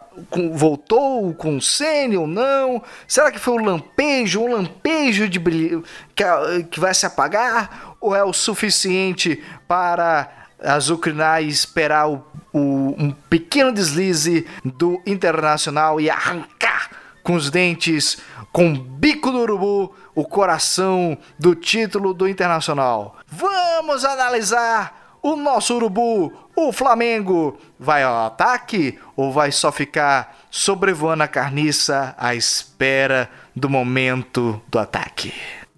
voltou 0.54 1.34
com 1.34 1.58
o 1.58 1.62
Senna 1.62 2.20
ou 2.20 2.28
não? 2.28 2.82
Será 3.08 3.32
que 3.32 3.40
foi 3.40 3.56
um 3.56 3.66
lampejo, 3.66 4.42
um 4.42 4.54
lampejo 4.54 5.28
de 5.28 5.40
brilho 5.40 5.84
que, 6.16 6.24
que 6.72 6.80
vai 6.80 6.94
se 6.94 7.06
apagar? 7.06 7.96
Ou 8.00 8.16
é 8.16 8.24
o 8.24 8.34
suficiente 8.34 9.44
para 9.68 10.30
azucrinar 10.60 11.44
e 11.44 11.48
esperar 11.48 12.10
o, 12.10 12.26
o, 12.52 12.96
um 12.98 13.12
pequeno 13.30 13.72
deslize 13.72 14.48
do 14.64 15.02
Internacional 15.06 16.02
e 16.02 16.10
arrancar 16.10 16.90
com 17.24 17.34
os 17.34 17.50
dentes, 17.52 18.18
com 18.52 18.72
o 18.72 18.78
bico 18.78 19.32
do 19.32 19.40
urubu, 19.40 19.94
o 20.18 20.26
coração 20.26 21.16
do 21.38 21.54
título 21.54 22.12
do 22.12 22.28
Internacional. 22.28 23.18
Vamos 23.28 24.04
analisar 24.04 25.20
o 25.22 25.36
nosso 25.36 25.76
urubu, 25.76 26.34
o 26.56 26.74
Flamengo. 26.74 27.56
Vai 27.80 28.02
ao 28.02 28.26
ataque 28.26 28.98
ou 29.16 29.32
vai 29.32 29.52
só 29.52 29.72
ficar 29.72 30.36
sobrevoando 30.50 31.22
a 31.22 31.28
carniça 31.28 32.16
à 32.18 32.34
espera 32.34 33.30
do 33.56 33.70
momento 33.70 34.60
do 34.68 34.80
ataque? 34.80 35.32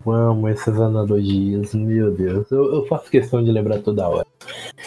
Amo 0.07 0.47
essas 0.47 0.79
analogias, 0.79 1.75
meu 1.75 2.09
Deus. 2.09 2.49
Eu, 2.49 2.75
eu 2.75 2.85
faço 2.85 3.11
questão 3.11 3.43
de 3.43 3.51
lembrar 3.51 3.79
toda 3.79 4.07
hora. 4.07 4.27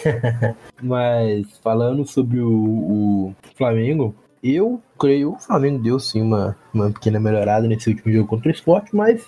Mas 0.81 1.45
falando 1.63 2.07
sobre 2.07 2.39
o, 2.39 2.49
o 2.49 3.35
Flamengo, 3.55 4.15
eu 4.43 4.81
creio 4.99 5.33
o 5.33 5.39
Flamengo 5.39 5.81
deu 5.81 5.97
sim 5.99 6.21
uma, 6.21 6.55
uma 6.73 6.91
pequena 6.91 7.19
melhorada 7.19 7.67
nesse 7.67 7.89
último 7.89 8.11
jogo 8.11 8.27
contra 8.27 8.49
o 8.49 8.51
esporte, 8.51 8.93
mas 8.93 9.25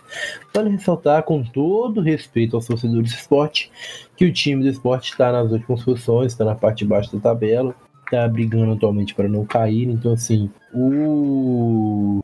vale 0.54 0.70
ressaltar 0.70 1.24
com 1.24 1.42
todo 1.42 2.02
respeito 2.02 2.56
aos 2.56 2.68
torcedores 2.68 3.12
do 3.12 3.16
esporte 3.16 3.72
que 4.18 4.26
o 4.26 4.34
time 4.34 4.64
do 4.64 4.70
esporte 4.70 5.12
está 5.12 5.32
nas 5.32 5.52
últimas 5.52 5.84
posições, 5.84 6.34
está 6.34 6.44
na 6.44 6.56
parte 6.56 6.80
de 6.80 6.86
baixo 6.86 7.16
da 7.16 7.22
tabela, 7.22 7.74
está 8.04 8.28
brigando 8.28 8.74
atualmente 8.74 9.16
para 9.16 9.30
não 9.30 9.46
cair, 9.46 9.88
então 9.88 10.12
assim, 10.12 10.50
o, 10.74 12.20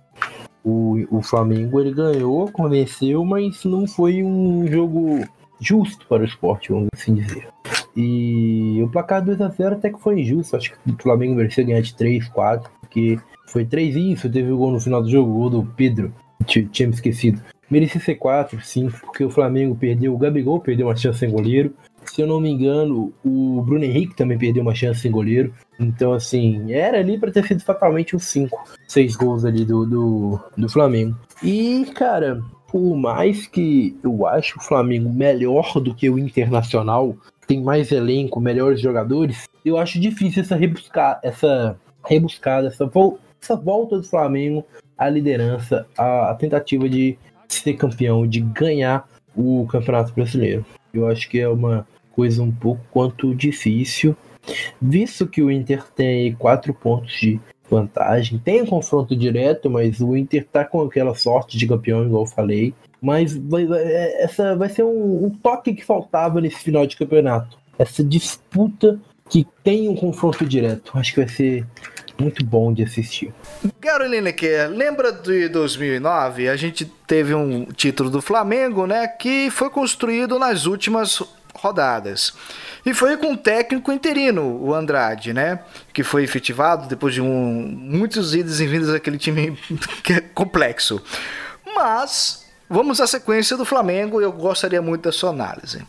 o, 0.64 1.18
o 1.18 1.22
Flamengo 1.22 1.80
ele 1.80 1.94
ganhou, 1.94 2.52
convenceu, 2.52 3.24
mas 3.24 3.64
não 3.64 3.88
foi 3.88 4.22
um 4.22 4.68
jogo 4.68 5.26
justo 5.60 6.06
para 6.08 6.24
o 6.24 6.26
esporte, 6.26 6.72
vamos 6.72 6.90
assim 6.94 7.14
dizer. 7.14 7.48
E 7.96 8.82
o 8.82 8.90
placar 8.90 9.24
2x0 9.24 9.74
até 9.74 9.90
que 9.90 10.00
foi 10.00 10.22
injusto. 10.22 10.56
Acho 10.56 10.72
que 10.72 10.92
o 10.92 10.98
Flamengo 11.02 11.36
merecia 11.36 11.64
ganhar 11.64 11.82
de 11.82 11.94
3, 11.94 12.28
4, 12.30 12.72
porque 12.92 13.18
foi 13.48 13.66
3 13.66 13.96
isso. 13.96 14.30
Teve 14.30 14.52
o 14.52 14.58
gol 14.58 14.72
no 14.72 14.80
final 14.80 15.02
do 15.02 15.10
jogo, 15.10 15.32
o 15.32 15.36
gol 15.36 15.50
do 15.50 15.64
Pedro. 15.76 16.14
Tinha 16.46 16.88
me 16.88 16.94
esquecido. 16.94 17.42
Merecia 17.70 18.02
ser 18.02 18.16
4, 18.16 18.62
5, 18.62 19.00
porque 19.06 19.24
o 19.24 19.30
Flamengo 19.30 19.76
perdeu. 19.76 20.14
O 20.14 20.18
Gabigol 20.18 20.60
perdeu 20.60 20.88
uma 20.88 20.96
chance 20.96 21.20
sem 21.20 21.32
goleiro. 21.32 21.74
Se 22.04 22.22
eu 22.22 22.28
não 22.28 22.42
me 22.42 22.50
engano, 22.50 23.14
o 23.24 23.62
Bruno 23.62 23.86
Henrique 23.86 24.16
também 24.16 24.38
perdeu 24.38 24.62
uma 24.62 24.76
chance 24.76 25.00
sem 25.00 25.12
goleiro. 25.12 25.54
Então, 25.80 26.12
assim, 26.12 26.74
era 26.74 27.00
ali 27.00 27.18
para 27.18 27.32
ter 27.32 27.46
sido 27.48 27.64
fatalmente 27.64 28.16
uns 28.16 28.26
5, 28.26 28.58
6 28.88 29.16
gols 29.16 29.46
ali 29.46 29.64
do, 29.64 29.86
do, 29.86 30.40
do 30.58 30.68
Flamengo. 30.68 31.16
E, 31.42 31.86
cara, 31.96 32.42
por 32.68 32.96
mais 32.98 33.48
que 33.48 33.96
eu 34.04 34.28
acho 34.28 34.58
o 34.58 34.62
Flamengo 34.62 35.10
melhor 35.10 35.80
do 35.80 35.94
que 35.94 36.10
o 36.10 36.20
Internacional, 36.20 37.16
tem 37.48 37.62
mais 37.62 37.92
elenco, 37.92 38.42
melhores 38.42 38.82
jogadores, 38.82 39.48
eu 39.64 39.78
acho 39.78 40.00
difícil 40.00 40.42
essa 40.42 40.56
rebuscar, 40.56 41.20
essa 41.24 41.78
rebuscada, 42.04 42.68
essa, 42.68 42.86
vol 42.86 43.20
essa 43.42 43.56
volta 43.56 43.98
do 43.98 44.04
Flamengo 44.04 44.66
à 44.98 45.10
liderança, 45.10 45.88
a, 45.98 46.32
a 46.32 46.36
tentativa 46.36 46.88
de 46.88 47.18
ser 47.48 47.74
campeão, 47.74 48.28
de 48.28 48.40
ganhar 48.40 49.08
o 49.36 49.66
Campeonato 49.68 50.14
Brasileiro. 50.14 50.66
Eu 50.94 51.08
acho 51.08 51.30
que 51.30 51.40
é 51.40 51.48
uma 51.48 51.88
coisa 52.12 52.44
um 52.44 52.52
pouco 52.52 52.82
quanto 52.92 53.34
difícil, 53.34 54.16
visto 54.82 55.28
que 55.28 55.42
o 55.42 55.50
Inter 55.50 55.84
tem 55.96 56.34
quatro 56.36 56.74
pontos 56.74 57.14
de 57.14 57.40
vantagem. 57.70 58.38
Tem 58.38 58.62
um 58.62 58.66
confronto 58.66 59.16
direto, 59.16 59.70
mas 59.70 60.02
o 60.02 60.16
Inter 60.16 60.46
tá 60.46 60.66
com 60.66 60.82
aquela 60.82 61.16
sorte 61.16 61.58
de 61.58 61.68
campeão, 61.68 62.06
igual 62.06 62.24
eu 62.24 62.28
falei. 62.28 62.74
Mas 63.02 63.36
vai, 63.36 63.66
vai, 63.66 63.82
é, 63.82 64.24
essa 64.24 64.56
vai 64.56 64.70
ser 64.70 64.84
um, 64.84 65.26
um, 65.26 65.30
toque 65.30 65.74
que 65.74 65.84
faltava 65.84 66.42
nesse 66.42 66.58
final 66.58 66.86
de 66.86 66.98
campeonato. 66.98 67.58
Essa 67.80 68.04
disputa 68.04 69.00
que 69.32 69.48
tem 69.64 69.88
um 69.88 69.96
confronto 69.96 70.46
direto. 70.46 70.92
Acho 70.94 71.14
que 71.14 71.22
vai 71.22 71.30
ser 71.30 71.66
muito 72.20 72.44
bom 72.44 72.74
de 72.74 72.84
assistir. 72.84 73.34
Garo 73.80 74.06
Lineker, 74.06 74.70
lembra 74.70 75.10
de 75.10 75.48
2009? 75.48 76.50
A 76.50 76.58
gente 76.58 76.84
teve 77.08 77.34
um 77.34 77.64
título 77.64 78.10
do 78.10 78.22
Flamengo, 78.22 78.86
né? 78.86 79.08
Que 79.08 79.50
foi 79.50 79.70
construído 79.70 80.38
nas 80.38 80.66
últimas 80.66 81.24
rodadas. 81.56 82.34
E 82.86 82.94
foi 82.94 83.16
com 83.16 83.32
o 83.32 83.38
técnico 83.38 83.90
interino, 83.94 84.62
o 84.62 84.76
Andrade, 84.76 85.32
né? 85.32 85.62
Que 85.94 86.04
foi 86.04 86.26
efetivado 86.26 86.90
depois 86.90 87.14
de 87.14 87.22
um, 87.22 87.26
muitos 87.26 88.36
idas 88.36 88.60
e 88.60 88.68
vindas 88.68 88.90
daquele 88.90 89.18
time 89.18 89.58
que 90.04 90.12
é 90.12 90.20
complexo. 90.20 91.02
Mas 91.74 92.46
vamos 92.70 93.00
à 93.00 93.08
sequência 93.08 93.56
do 93.56 93.64
Flamengo 93.64 94.22
eu 94.22 94.34
gostaria 94.34 94.82
muito 94.82 95.04
da 95.04 95.12
sua 95.14 95.30
análise. 95.30 95.86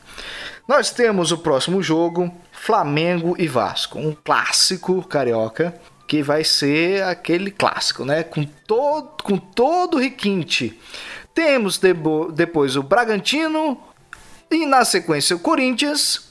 Nós 0.68 0.92
temos 0.92 1.32
o 1.32 1.38
próximo 1.38 1.82
jogo, 1.82 2.32
Flamengo 2.64 3.34
e 3.40 3.48
Vasco, 3.48 3.98
um 3.98 4.14
clássico 4.14 5.02
carioca 5.08 5.74
que 6.06 6.22
vai 6.22 6.44
ser 6.44 7.02
aquele 7.02 7.50
clássico, 7.50 8.04
né? 8.04 8.22
Com 8.22 8.44
todo, 8.44 9.20
com 9.24 9.36
todo 9.36 9.96
o 9.96 10.00
requinte. 10.00 10.80
Temos 11.34 11.80
depois 12.32 12.76
o 12.76 12.82
Bragantino 12.84 13.76
e 14.48 14.64
na 14.64 14.84
sequência 14.84 15.34
o 15.34 15.40
Corinthians 15.40 16.30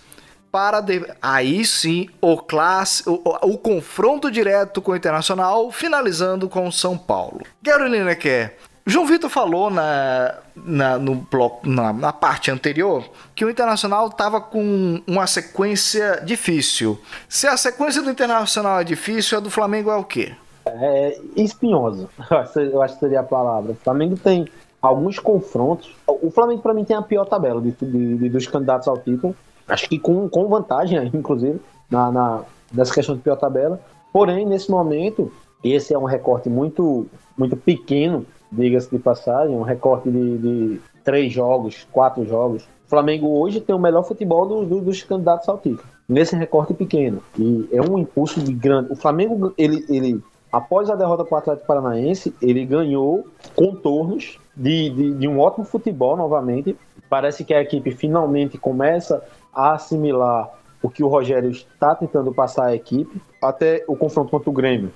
para 0.49 0.79
de... 0.79 1.05
aí 1.21 1.65
sim 1.65 2.07
o, 2.21 2.37
classe... 2.37 3.03
O, 3.05 3.21
o, 3.25 3.51
o, 3.51 3.57
confronto 3.57 4.31
direto 4.31 4.81
com 4.81 4.93
o 4.93 4.95
Internacional, 4.95 5.69
finalizando 5.69 6.47
com 6.47 6.65
o 6.65 6.71
São 6.71 6.97
Paulo. 6.97 7.41
Gary 7.61 7.89
Lineker, 7.89 8.55
João 8.85 9.05
Vitor 9.05 9.29
falou 9.29 9.69
na, 9.69 10.37
na, 10.65 10.97
no 10.97 11.15
bloco, 11.15 11.67
na, 11.67 11.91
na 11.91 12.13
parte 12.13 12.51
anterior 12.51 13.03
que 13.35 13.43
o 13.43 13.49
Internacional 13.49 14.07
estava 14.07 14.39
com 14.39 15.01
uma 15.07 15.27
sequência 15.27 16.21
difícil. 16.25 16.99
Se 17.27 17.47
a 17.47 17.57
sequência 17.57 18.01
do 18.01 18.09
Internacional 18.09 18.79
é 18.79 18.83
difícil, 18.83 19.37
a 19.37 19.41
do 19.41 19.49
Flamengo 19.49 19.89
é 19.89 19.95
o 19.95 20.03
quê? 20.03 20.33
É 20.65 21.19
espinhosa, 21.35 22.07
eu 22.71 22.81
acho 22.81 22.95
que 22.95 22.99
seria 22.99 23.21
a 23.21 23.23
palavra. 23.23 23.71
O 23.71 23.75
Flamengo 23.75 24.15
tem 24.17 24.47
alguns 24.81 25.19
confrontos. 25.19 25.95
O 26.07 26.29
Flamengo, 26.31 26.61
para 26.61 26.73
mim, 26.73 26.83
tem 26.83 26.95
a 26.95 27.01
pior 27.01 27.25
tabela 27.25 27.61
de, 27.61 27.71
de, 27.71 28.17
de, 28.17 28.29
dos 28.29 28.47
candidatos 28.47 28.87
ao 28.87 28.97
título 28.97 29.35
acho 29.67 29.87
que 29.87 29.97
com, 29.97 30.27
com 30.29 30.47
vantagem, 30.47 30.99
inclusive, 31.13 31.59
na, 31.89 32.11
na, 32.11 32.43
nessa 32.73 32.93
questão 32.93 33.15
de 33.15 33.21
pior 33.21 33.37
tabela. 33.37 33.79
Porém, 34.11 34.45
nesse 34.45 34.69
momento, 34.69 35.31
esse 35.63 35.93
é 35.93 35.97
um 35.97 36.03
recorte 36.05 36.49
muito, 36.49 37.07
muito 37.37 37.55
pequeno, 37.55 38.25
diga-se 38.51 38.89
de 38.89 38.99
passagem, 38.99 39.55
um 39.55 39.61
recorte 39.61 40.09
de, 40.09 40.37
de, 40.37 40.81
três 41.03 41.31
jogos, 41.31 41.87
quatro 41.91 42.25
jogos. 42.25 42.63
O 42.85 42.89
Flamengo 42.89 43.27
hoje 43.39 43.61
tem 43.61 43.75
o 43.75 43.79
melhor 43.79 44.03
futebol 44.03 44.45
do, 44.45 44.65
do, 44.65 44.81
dos 44.81 45.01
candidatos 45.03 45.47
ao 45.47 45.57
título, 45.57 45.87
nesse 46.07 46.35
recorte 46.35 46.73
pequeno. 46.73 47.23
E 47.39 47.69
é 47.71 47.81
um 47.81 47.97
impulso 47.97 48.41
de 48.41 48.53
grande. 48.53 48.91
O 48.91 48.95
Flamengo, 48.95 49.53
ele, 49.57 49.85
ele 49.89 50.21
após 50.51 50.89
a 50.89 50.95
derrota 50.95 51.23
para 51.23 51.35
o 51.35 51.37
Atlético 51.39 51.67
Paranaense, 51.67 52.35
ele 52.41 52.65
ganhou 52.65 53.25
contornos 53.55 54.37
de, 54.55 54.89
de, 54.89 55.13
de 55.13 55.27
um 55.27 55.39
ótimo 55.39 55.65
futebol 55.65 56.17
novamente. 56.17 56.75
Parece 57.09 57.45
que 57.45 57.53
a 57.53 57.61
equipe 57.61 57.91
finalmente 57.91 58.57
começa 58.57 59.23
a 59.53 59.73
assimilar 59.73 60.49
o 60.81 60.89
que 60.89 61.03
o 61.03 61.07
Rogério 61.07 61.51
está 61.51 61.93
tentando 61.95 62.33
passar 62.33 62.67
à 62.67 62.75
equipe, 62.75 63.21
até 63.41 63.83
o 63.87 63.95
confronto 63.95 64.31
contra 64.31 64.49
o 64.49 64.53
Grêmio. 64.53 64.91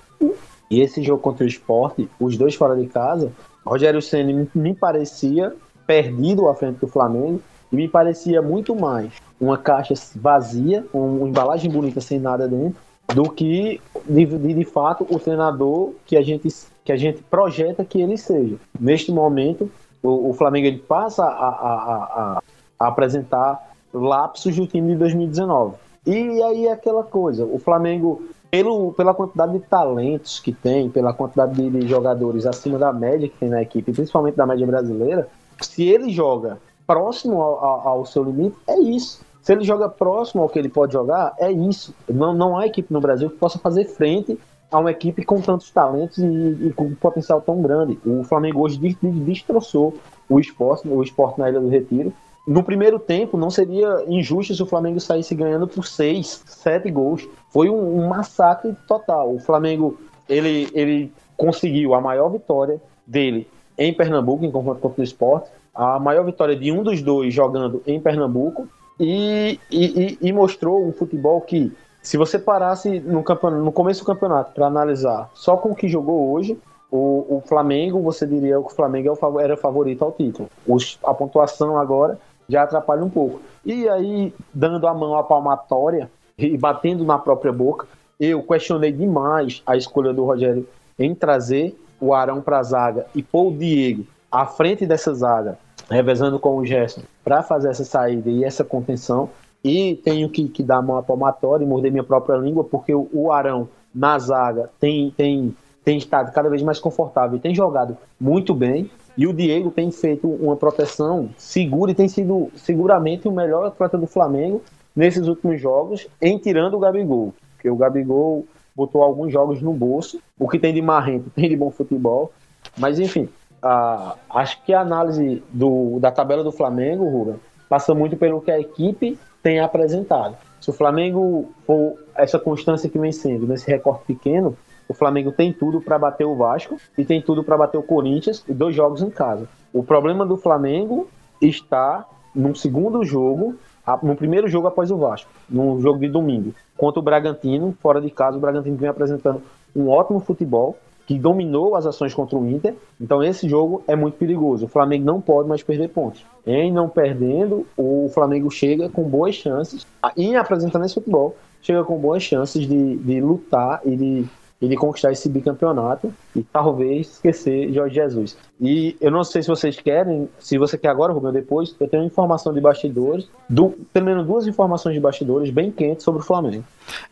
E 0.70 0.82
esse 0.82 1.02
jogo 1.04 1.22
contra 1.22 1.46
o 1.46 1.48
Esporte, 1.48 2.10
os 2.20 2.38
dois 2.38 2.56
fora 2.56 2.76
de 2.76 2.88
casa, 2.88 3.32
Rogério 3.66 4.02
Senna 4.02 4.48
me 4.54 4.74
parecia 4.74 5.54
perdido 5.86 6.48
à 6.48 6.56
frente 6.56 6.80
do 6.80 6.88
Flamengo 6.88 7.42
e 7.72 7.76
me 7.76 7.88
parecia 7.88 8.42
muito 8.42 8.76
mais 8.76 9.14
uma 9.40 9.58
caixa 9.58 9.94
vazia, 10.16 10.86
uma 10.94 11.28
embalagem 11.28 11.70
bonita 11.70 12.00
sem 12.02 12.20
nada 12.20 12.48
dentro, 12.48 12.80
do 13.14 13.30
que 13.30 13.80
de, 14.08 14.26
de, 14.26 14.54
de, 14.54 14.66
fato 14.66 15.06
o 15.10 15.20
treinador 15.20 15.94
que 16.06 16.18
a 16.18 16.22
gente 16.22 16.50
que 16.84 16.92
a 16.92 16.98
gente 16.98 17.22
projeta 17.24 17.84
que 17.84 18.00
ele 18.00 18.18
seja. 18.18 18.58
Neste 18.80 19.12
momento, 19.12 19.70
o, 20.04 20.30
o 20.30 20.34
Flamengo 20.34 20.68
ele 20.68 20.78
passa 20.78 21.24
a, 21.24 21.28
a, 21.28 21.74
a, 21.74 22.42
a, 22.80 22.88
apresentar 22.88 23.76
lapsos 23.92 24.56
do 24.56 24.68
time 24.68 24.94
de 24.94 24.98
2019. 24.98 25.76
E 26.06 26.42
aí 26.44 26.68
é 26.68 26.72
aquela 26.72 27.04
coisa, 27.04 27.44
o 27.44 27.58
Flamengo 27.58 28.24
pelo, 28.56 28.94
pela 28.94 29.14
quantidade 29.14 29.52
de 29.52 29.60
talentos 29.60 30.40
que 30.40 30.54
tem, 30.54 30.90
pela 30.90 31.14
quantidade 31.14 31.54
de, 31.56 31.70
de 31.70 31.88
jogadores 31.90 32.46
acima 32.46 32.80
da 32.80 32.94
média 32.94 33.28
que 33.28 33.38
tem 33.38 33.50
na 33.50 33.62
equipe, 33.62 33.92
principalmente 33.92 34.36
da 34.36 34.46
média 34.46 34.66
brasileira, 34.66 35.28
se 35.60 35.84
ele 35.84 36.10
joga 36.10 36.58
próximo 36.88 37.42
ao, 37.42 37.66
ao, 37.66 37.88
ao 37.88 38.06
seu 38.06 38.24
limite, 38.24 38.56
é 38.66 38.80
isso. 38.80 39.20
Se 39.42 39.52
ele 39.52 39.66
joga 39.66 39.90
próximo 39.90 40.42
ao 40.42 40.48
que 40.48 40.58
ele 40.58 40.70
pode 40.70 40.94
jogar, 40.94 41.34
é 41.38 41.52
isso. 41.52 41.94
Não, 42.08 42.34
não 42.34 42.58
há 42.58 42.66
equipe 42.66 42.94
no 42.94 43.02
Brasil 43.02 43.30
que 43.30 43.36
possa 43.36 43.60
fazer 43.60 43.86
frente 43.86 44.40
a 44.72 44.80
uma 44.80 44.92
equipe 44.92 45.26
com 45.26 45.42
tantos 45.42 45.70
talentos 45.70 46.18
e, 46.18 46.26
e 46.26 46.74
com 46.74 46.86
um 46.86 46.96
potencial 46.96 47.42
tão 47.42 47.62
grande. 47.62 48.00
O 48.06 48.24
Flamengo 48.24 48.62
hoje 48.62 48.80
destroçou 49.04 49.96
o 50.30 50.40
esporte, 50.40 50.88
o 50.88 51.04
esporte 51.04 51.40
na 51.40 51.50
Ilha 51.50 51.60
do 51.60 51.68
Retiro. 51.68 52.14
No 52.48 52.64
primeiro 52.64 53.00
tempo, 53.00 53.38
não 53.38 53.50
seria 53.50 54.06
injusto 54.08 54.54
se 54.54 54.62
o 54.62 54.68
Flamengo 54.68 55.00
saísse 55.00 55.34
ganhando 55.34 55.68
por 55.68 55.86
seis, 55.86 56.44
sete 56.46 56.92
gols. 56.92 57.28
Foi 57.50 57.70
um, 57.70 58.00
um 58.00 58.08
massacre 58.08 58.76
total. 58.88 59.34
O 59.34 59.40
Flamengo 59.40 59.98
ele, 60.30 60.70
ele 60.74 61.12
conseguiu 61.36 61.96
a 61.96 62.02
maior 62.02 62.30
vitória 62.30 62.80
dele 63.06 63.48
em 63.78 63.94
Pernambuco, 63.94 64.46
em 64.46 64.52
confronto 64.52 64.80
contra 64.80 65.02
o 65.02 65.04
esporte, 65.04 65.50
a 65.74 66.00
maior 66.00 66.24
vitória 66.24 66.56
de 66.56 66.72
um 66.72 66.84
dos 66.84 67.02
dois 67.02 67.34
jogando 67.34 67.82
em 67.86 68.00
Pernambuco 68.00 68.68
e, 69.00 69.60
e, 69.70 70.18
e 70.22 70.32
mostrou 70.32 70.88
um 70.88 70.94
futebol 70.94 71.42
que, 71.42 71.74
se 72.02 72.16
você 72.16 72.40
parasse 72.40 73.00
no, 73.02 73.24
no 73.62 73.72
começo 73.72 74.02
do 74.02 74.06
campeonato 74.06 74.54
para 74.54 74.68
analisar 74.68 75.30
só 75.34 75.58
com 75.58 75.72
o 75.72 75.76
que 75.76 75.88
jogou 75.88 76.32
hoje, 76.32 76.58
o, 76.90 77.38
o, 77.38 77.44
Flamengo, 77.46 78.02
você 78.02 78.26
diria 78.26 78.56
que 78.56 78.68
o 78.68 78.70
Flamengo 78.70 79.10
é 79.10 79.44
era 79.44 79.58
favorito 79.58 80.06
ao 80.06 80.14
título. 80.14 80.50
Os, 80.66 80.98
a 81.04 81.14
pontuação 81.14 81.78
agora 81.78 82.18
já 82.48 82.64
atrapalha 82.64 83.04
um 83.04 83.10
pouco. 83.10 83.42
E 83.66 83.88
aí, 83.90 84.34
dando 84.54 84.88
a 84.88 84.94
mão 84.94 85.18
à 85.18 85.24
palmatória 85.24 86.10
e 86.38 86.58
batendo 86.58 87.04
na 87.04 87.18
própria 87.18 87.52
boca, 87.52 87.88
eu 88.20 88.42
questionei 88.44 88.92
demais 88.92 89.62
a 89.66 89.76
escolha 89.76 90.14
do 90.14 90.24
Rogério 90.24 90.68
em 90.98 91.14
trazer 91.14 91.78
o 92.00 92.14
Arão 92.14 92.42
para 92.42 92.60
a 92.60 92.64
zaga 92.64 93.06
e 93.16 93.22
pôr 93.22 93.48
o 93.48 93.58
Diego 93.58 94.06
à 94.32 94.46
frente 94.46 94.86
dessa 94.86 95.14
zaga, 95.14 95.58
revezando 95.90 96.40
com 96.40 96.58
o 96.58 96.66
Gerson, 96.66 97.02
para 97.24 97.42
fazer 97.42 97.70
essa 97.70 97.86
saída 97.86 98.30
e 98.30 98.44
essa 98.44 98.64
contenção. 98.64 99.30
E 99.64 99.96
tenho 100.04 100.30
que, 100.30 100.48
que 100.48 100.62
dar 100.62 100.78
a 100.78 100.82
mão 100.82 100.98
à 100.98 101.04
palmatória 101.04 101.64
e 101.64 101.68
morder 101.68 101.92
minha 101.92 102.04
própria 102.04 102.36
língua, 102.38 102.64
porque 102.64 102.94
o, 102.94 103.32
Arão 103.32 103.68
na 103.94 104.20
zaga 104.20 104.70
tem, 104.80 105.10
tem, 105.12 105.56
tem 105.84 105.98
estado 105.98 106.32
cada 106.32 106.50
vez 106.50 106.62
mais 106.62 106.80
confortável 106.80 107.38
e 107.38 107.40
tem 107.40 107.56
jogado 107.56 107.98
muito 108.20 108.54
bem. 108.54 108.92
E 109.18 109.26
o 109.26 109.34
Diego 109.34 109.72
tem 109.72 109.92
feito 109.92 110.28
uma 110.28 110.56
proteção 110.56 111.30
segura 111.38 111.92
e 111.92 111.96
tem 111.96 112.08
sido 112.08 112.50
seguramente 112.56 113.28
o 113.28 113.32
melhor 113.32 113.66
atleta 113.66 113.98
do 113.98 114.08
Flamengo 114.08 114.62
nesses 114.96 115.28
últimos 115.28 115.60
jogos, 115.60 116.08
em 116.22 116.38
tirando 116.38 116.76
o 116.76 116.80
Gabigol. 116.80 117.34
Porque 117.56 117.70
o 117.70 117.76
Gabigol 117.76 118.46
botou 118.76 119.02
alguns 119.02 119.32
jogos 119.32 119.62
no 119.62 119.74
bolso. 119.74 120.20
O 120.38 120.50
que 120.50 120.60
tem 120.60 120.74
de 120.74 120.82
marrento 120.82 121.30
tem 121.36 121.50
de 121.50 121.56
bom 121.56 121.72
futebol. 121.72 122.32
Mas 122.78 123.00
enfim, 123.00 123.30
a, 123.62 124.16
acho 124.30 124.62
que 124.64 124.74
a 124.74 124.82
análise 124.82 125.42
do, 125.52 125.98
da 126.00 126.12
tabela 126.12 126.44
do 126.44 126.52
Flamengo, 126.52 127.08
Ruben, 127.08 127.36
passa 127.70 127.94
muito 127.94 128.18
pelo 128.18 128.42
que 128.42 128.52
a 128.52 128.60
equipe 128.60 129.18
tem 129.42 129.60
apresentado. 129.60 130.36
Se 130.60 130.70
o 130.70 130.74
Flamengo 130.74 131.52
for 131.66 131.96
essa 132.16 132.40
constância 132.40 132.90
que 132.90 132.98
vem 132.98 133.12
sendo 133.12 133.48
nesse 133.48 133.70
recorte 133.70 134.06
pequeno, 134.06 134.58
o 134.88 134.94
Flamengo 134.94 135.32
tem 135.32 135.52
tudo 135.52 135.82
para 135.82 135.98
bater 135.98 136.26
o 136.26 136.36
Vasco 136.36 136.78
e 136.98 137.04
tem 137.04 137.22
tudo 137.22 137.44
para 137.44 137.58
bater 137.58 137.78
o 137.78 137.84
Corinthians 137.84 138.44
e 138.48 138.54
dois 138.54 138.76
jogos 138.76 139.02
em 139.02 139.10
casa. 139.10 139.48
O 139.74 139.84
problema 139.84 140.26
do 140.26 140.38
Flamengo 140.38 141.08
está 141.42 142.06
no 142.34 142.56
segundo 142.56 143.04
jogo, 143.04 143.56
no 144.04 144.16
primeiro 144.16 144.48
jogo 144.48 144.68
após 144.68 144.92
o 144.92 144.98
Vasco, 144.98 145.30
no 145.50 145.80
jogo 145.80 146.00
de 146.00 146.10
domingo, 146.10 146.54
contra 146.78 147.00
o 147.00 147.04
Bragantino, 147.04 147.76
fora 147.82 148.02
de 148.02 148.10
casa. 148.10 148.38
O 148.38 148.40
Bragantino 148.40 148.76
vem 148.76 148.90
apresentando 148.90 149.42
um 149.76 149.90
ótimo 149.90 150.20
futebol, 150.20 150.78
que 151.08 151.20
dominou 151.20 151.76
as 151.76 151.86
ações 151.86 152.14
contra 152.14 152.38
o 152.38 152.50
Inter. 152.50 152.74
Então 153.00 153.24
esse 153.24 153.48
jogo 153.48 153.84
é 153.88 153.96
muito 153.96 154.18
perigoso. 154.18 154.66
O 154.66 154.68
Flamengo 154.70 155.06
não 155.06 155.22
pode 155.22 155.48
mais 155.48 155.62
perder 155.62 155.90
pontos. 155.90 156.26
Em 156.46 156.72
não 156.72 156.90
perdendo, 156.90 157.66
o 157.78 158.10
Flamengo 158.14 158.50
chega 158.50 158.90
com 158.90 159.04
boas 159.04 159.36
chances, 159.36 159.86
em 160.18 160.36
apresentando 160.36 160.86
esse 160.86 160.96
futebol, 160.96 161.36
chega 161.62 161.84
com 161.84 161.98
boas 161.98 162.24
chances 162.24 162.68
de, 162.68 162.98
de 162.98 163.22
lutar 163.22 163.82
e 163.86 163.96
de 163.96 164.26
ele 164.66 164.76
conquistar 164.76 165.12
esse 165.12 165.30
bicampeonato 165.30 166.14
e 166.36 166.44
talvez 166.44 167.14
esquecer 167.14 167.72
Jorge 167.74 167.96
Jesus. 167.96 168.38
E 168.60 168.96
eu 169.02 169.12
não 169.12 169.24
sei 169.24 169.42
se 169.42 169.50
vocês 169.50 169.76
querem, 169.80 170.30
se 170.40 170.58
você 170.58 170.78
quer 170.78 170.90
agora, 170.90 171.12
Rubem, 171.12 171.32
depois, 171.32 171.76
eu 171.80 171.88
tenho 171.88 172.04
informação 172.04 172.54
de 172.54 172.62
bastidores, 172.62 173.28
do, 173.50 173.72
pelo 173.92 174.06
menos 174.06 174.26
duas 174.26 174.48
informações 174.48 174.94
de 174.94 175.00
bastidores 175.00 175.50
bem 175.50 175.72
quentes 175.72 176.04
sobre 176.04 176.22
o 176.22 176.26
Flamengo. 176.26 176.64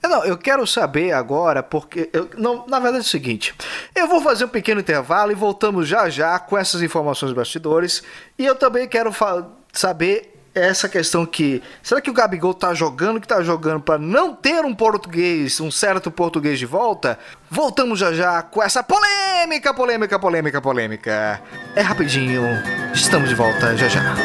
É, 0.02 0.08
não, 0.08 0.24
eu 0.24 0.38
quero 0.38 0.66
saber 0.66 1.12
agora, 1.12 1.62
porque. 1.62 2.10
Eu, 2.14 2.30
não, 2.38 2.66
na 2.68 2.80
verdade 2.80 3.04
é 3.04 3.08
o 3.08 3.10
seguinte: 3.10 3.54
eu 3.96 4.08
vou 4.08 4.22
fazer 4.22 4.46
um 4.46 4.50
pequeno 4.50 4.82
intervalo 4.82 5.32
e 5.32 5.36
voltamos 5.36 5.88
já 5.88 6.10
já 6.10 6.40
com 6.40 6.58
essas 6.58 6.82
informações 6.82 7.30
de 7.30 7.36
bastidores. 7.36 8.04
E 8.38 8.46
eu 8.46 8.56
também 8.56 8.88
quero 8.88 9.12
saber 9.72 10.33
essa 10.54 10.88
questão 10.88 11.26
que 11.26 11.64
será 11.82 12.00
que 12.00 12.10
o 12.10 12.14
Gabigol 12.14 12.54
tá 12.54 12.74
jogando 12.74 13.20
que 13.20 13.28
tá 13.28 13.42
jogando 13.42 13.82
para 13.82 13.98
não 13.98 14.36
ter 14.36 14.64
um 14.64 14.74
português, 14.74 15.60
um 15.60 15.72
certo 15.72 16.12
português 16.12 16.60
de 16.60 16.66
volta? 16.66 17.18
Voltamos 17.50 18.00
já 18.00 18.14
já 18.14 18.42
com 18.44 18.62
essa 18.62 18.84
polêmica, 18.84 19.74
polêmica, 19.74 20.20
polêmica, 20.20 20.62
polêmica. 20.62 21.42
É 21.76 21.82
rapidinho. 21.82 22.44
Estamos 22.94 23.30
de 23.30 23.36
volta 23.36 23.76
já 23.76 23.88
já. 23.88 24.16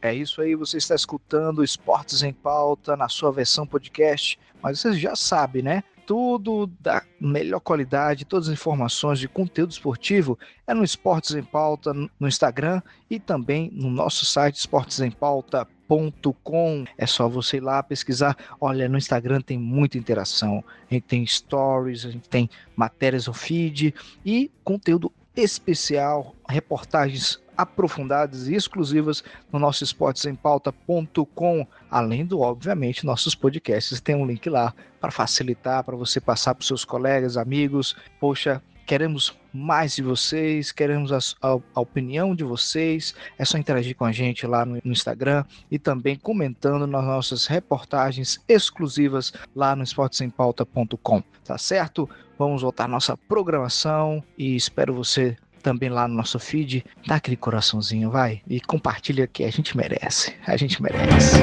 É 0.00 0.12
isso 0.12 0.42
aí, 0.42 0.56
você 0.56 0.78
está 0.78 0.96
escutando 0.96 1.62
Esportes 1.62 2.24
em 2.24 2.32
Pauta 2.32 2.96
na 2.96 3.08
sua 3.08 3.30
versão 3.30 3.64
podcast, 3.64 4.36
mas 4.60 4.80
você 4.80 4.92
já 4.94 5.14
sabe, 5.14 5.62
né? 5.62 5.84
Tudo 6.06 6.66
da 6.80 7.02
melhor 7.20 7.60
qualidade, 7.60 8.24
todas 8.24 8.48
as 8.48 8.54
informações 8.54 9.18
de 9.18 9.28
conteúdo 9.28 9.70
esportivo 9.70 10.38
é 10.66 10.72
no 10.74 10.82
Esportes 10.84 11.34
em 11.34 11.42
Pauta 11.42 11.92
no 11.92 12.28
Instagram 12.28 12.80
e 13.10 13.20
também 13.20 13.70
no 13.72 13.90
nosso 13.90 14.24
site 14.24 14.56
esportesempauta.com. 14.56 16.84
É 16.96 17.06
só 17.06 17.28
você 17.28 17.58
ir 17.58 17.60
lá 17.60 17.82
pesquisar. 17.82 18.36
Olha, 18.60 18.88
no 18.88 18.98
Instagram 18.98 19.40
tem 19.40 19.58
muita 19.58 19.98
interação. 19.98 20.64
A 20.90 20.94
gente 20.94 21.04
tem 21.04 21.26
stories, 21.26 22.06
a 22.06 22.10
gente 22.10 22.28
tem 22.28 22.48
matérias 22.76 23.26
no 23.26 23.34
feed 23.34 23.92
e 24.24 24.50
conteúdo 24.64 25.12
especial, 25.34 26.36
reportagens 26.48 27.42
aprofundadas 27.56 28.48
e 28.48 28.54
exclusivas 28.54 29.22
no 29.52 29.58
nosso 29.58 29.84
esportesempauta.com, 29.84 31.66
além 31.90 32.24
do, 32.24 32.40
obviamente, 32.40 33.06
nossos 33.06 33.34
podcasts. 33.34 34.00
Tem 34.00 34.14
um 34.14 34.26
link 34.26 34.48
lá 34.48 34.74
para 35.00 35.10
facilitar, 35.10 35.84
para 35.84 35.96
você 35.96 36.20
passar 36.20 36.54
para 36.54 36.66
seus 36.66 36.84
colegas, 36.84 37.36
amigos. 37.36 37.96
Poxa, 38.20 38.62
queremos 38.86 39.36
mais 39.52 39.94
de 39.94 40.02
vocês, 40.02 40.72
queremos 40.72 41.12
a, 41.12 41.18
a, 41.40 41.58
a, 41.74 41.80
opinião 41.80 42.34
de 42.34 42.44
vocês. 42.44 43.14
É 43.38 43.44
só 43.44 43.58
interagir 43.58 43.96
com 43.96 44.04
a 44.04 44.12
gente 44.12 44.46
lá 44.46 44.64
no, 44.64 44.78
no, 44.84 44.92
Instagram 44.92 45.44
e 45.70 45.78
também 45.78 46.16
comentando 46.16 46.86
nas 46.86 47.04
nossas 47.04 47.46
reportagens 47.46 48.40
exclusivas 48.48 49.32
lá 49.54 49.76
no 49.76 49.82
esportesempauta.com, 49.82 51.22
tá 51.44 51.58
certo? 51.58 52.08
Vamos 52.38 52.62
voltar 52.62 52.84
à 52.84 52.88
nossa 52.88 53.16
programação 53.16 54.22
e 54.36 54.56
espero 54.56 54.94
você 54.94 55.36
também 55.62 55.88
lá 55.88 56.06
no 56.08 56.14
nosso 56.14 56.38
feed, 56.38 56.84
dá 57.06 57.16
aquele 57.16 57.36
coraçãozinho, 57.36 58.10
vai, 58.10 58.42
e 58.48 58.60
compartilha 58.60 59.26
que 59.26 59.44
a 59.44 59.50
gente 59.50 59.76
merece. 59.76 60.34
A 60.46 60.56
gente 60.56 60.82
merece. 60.82 61.36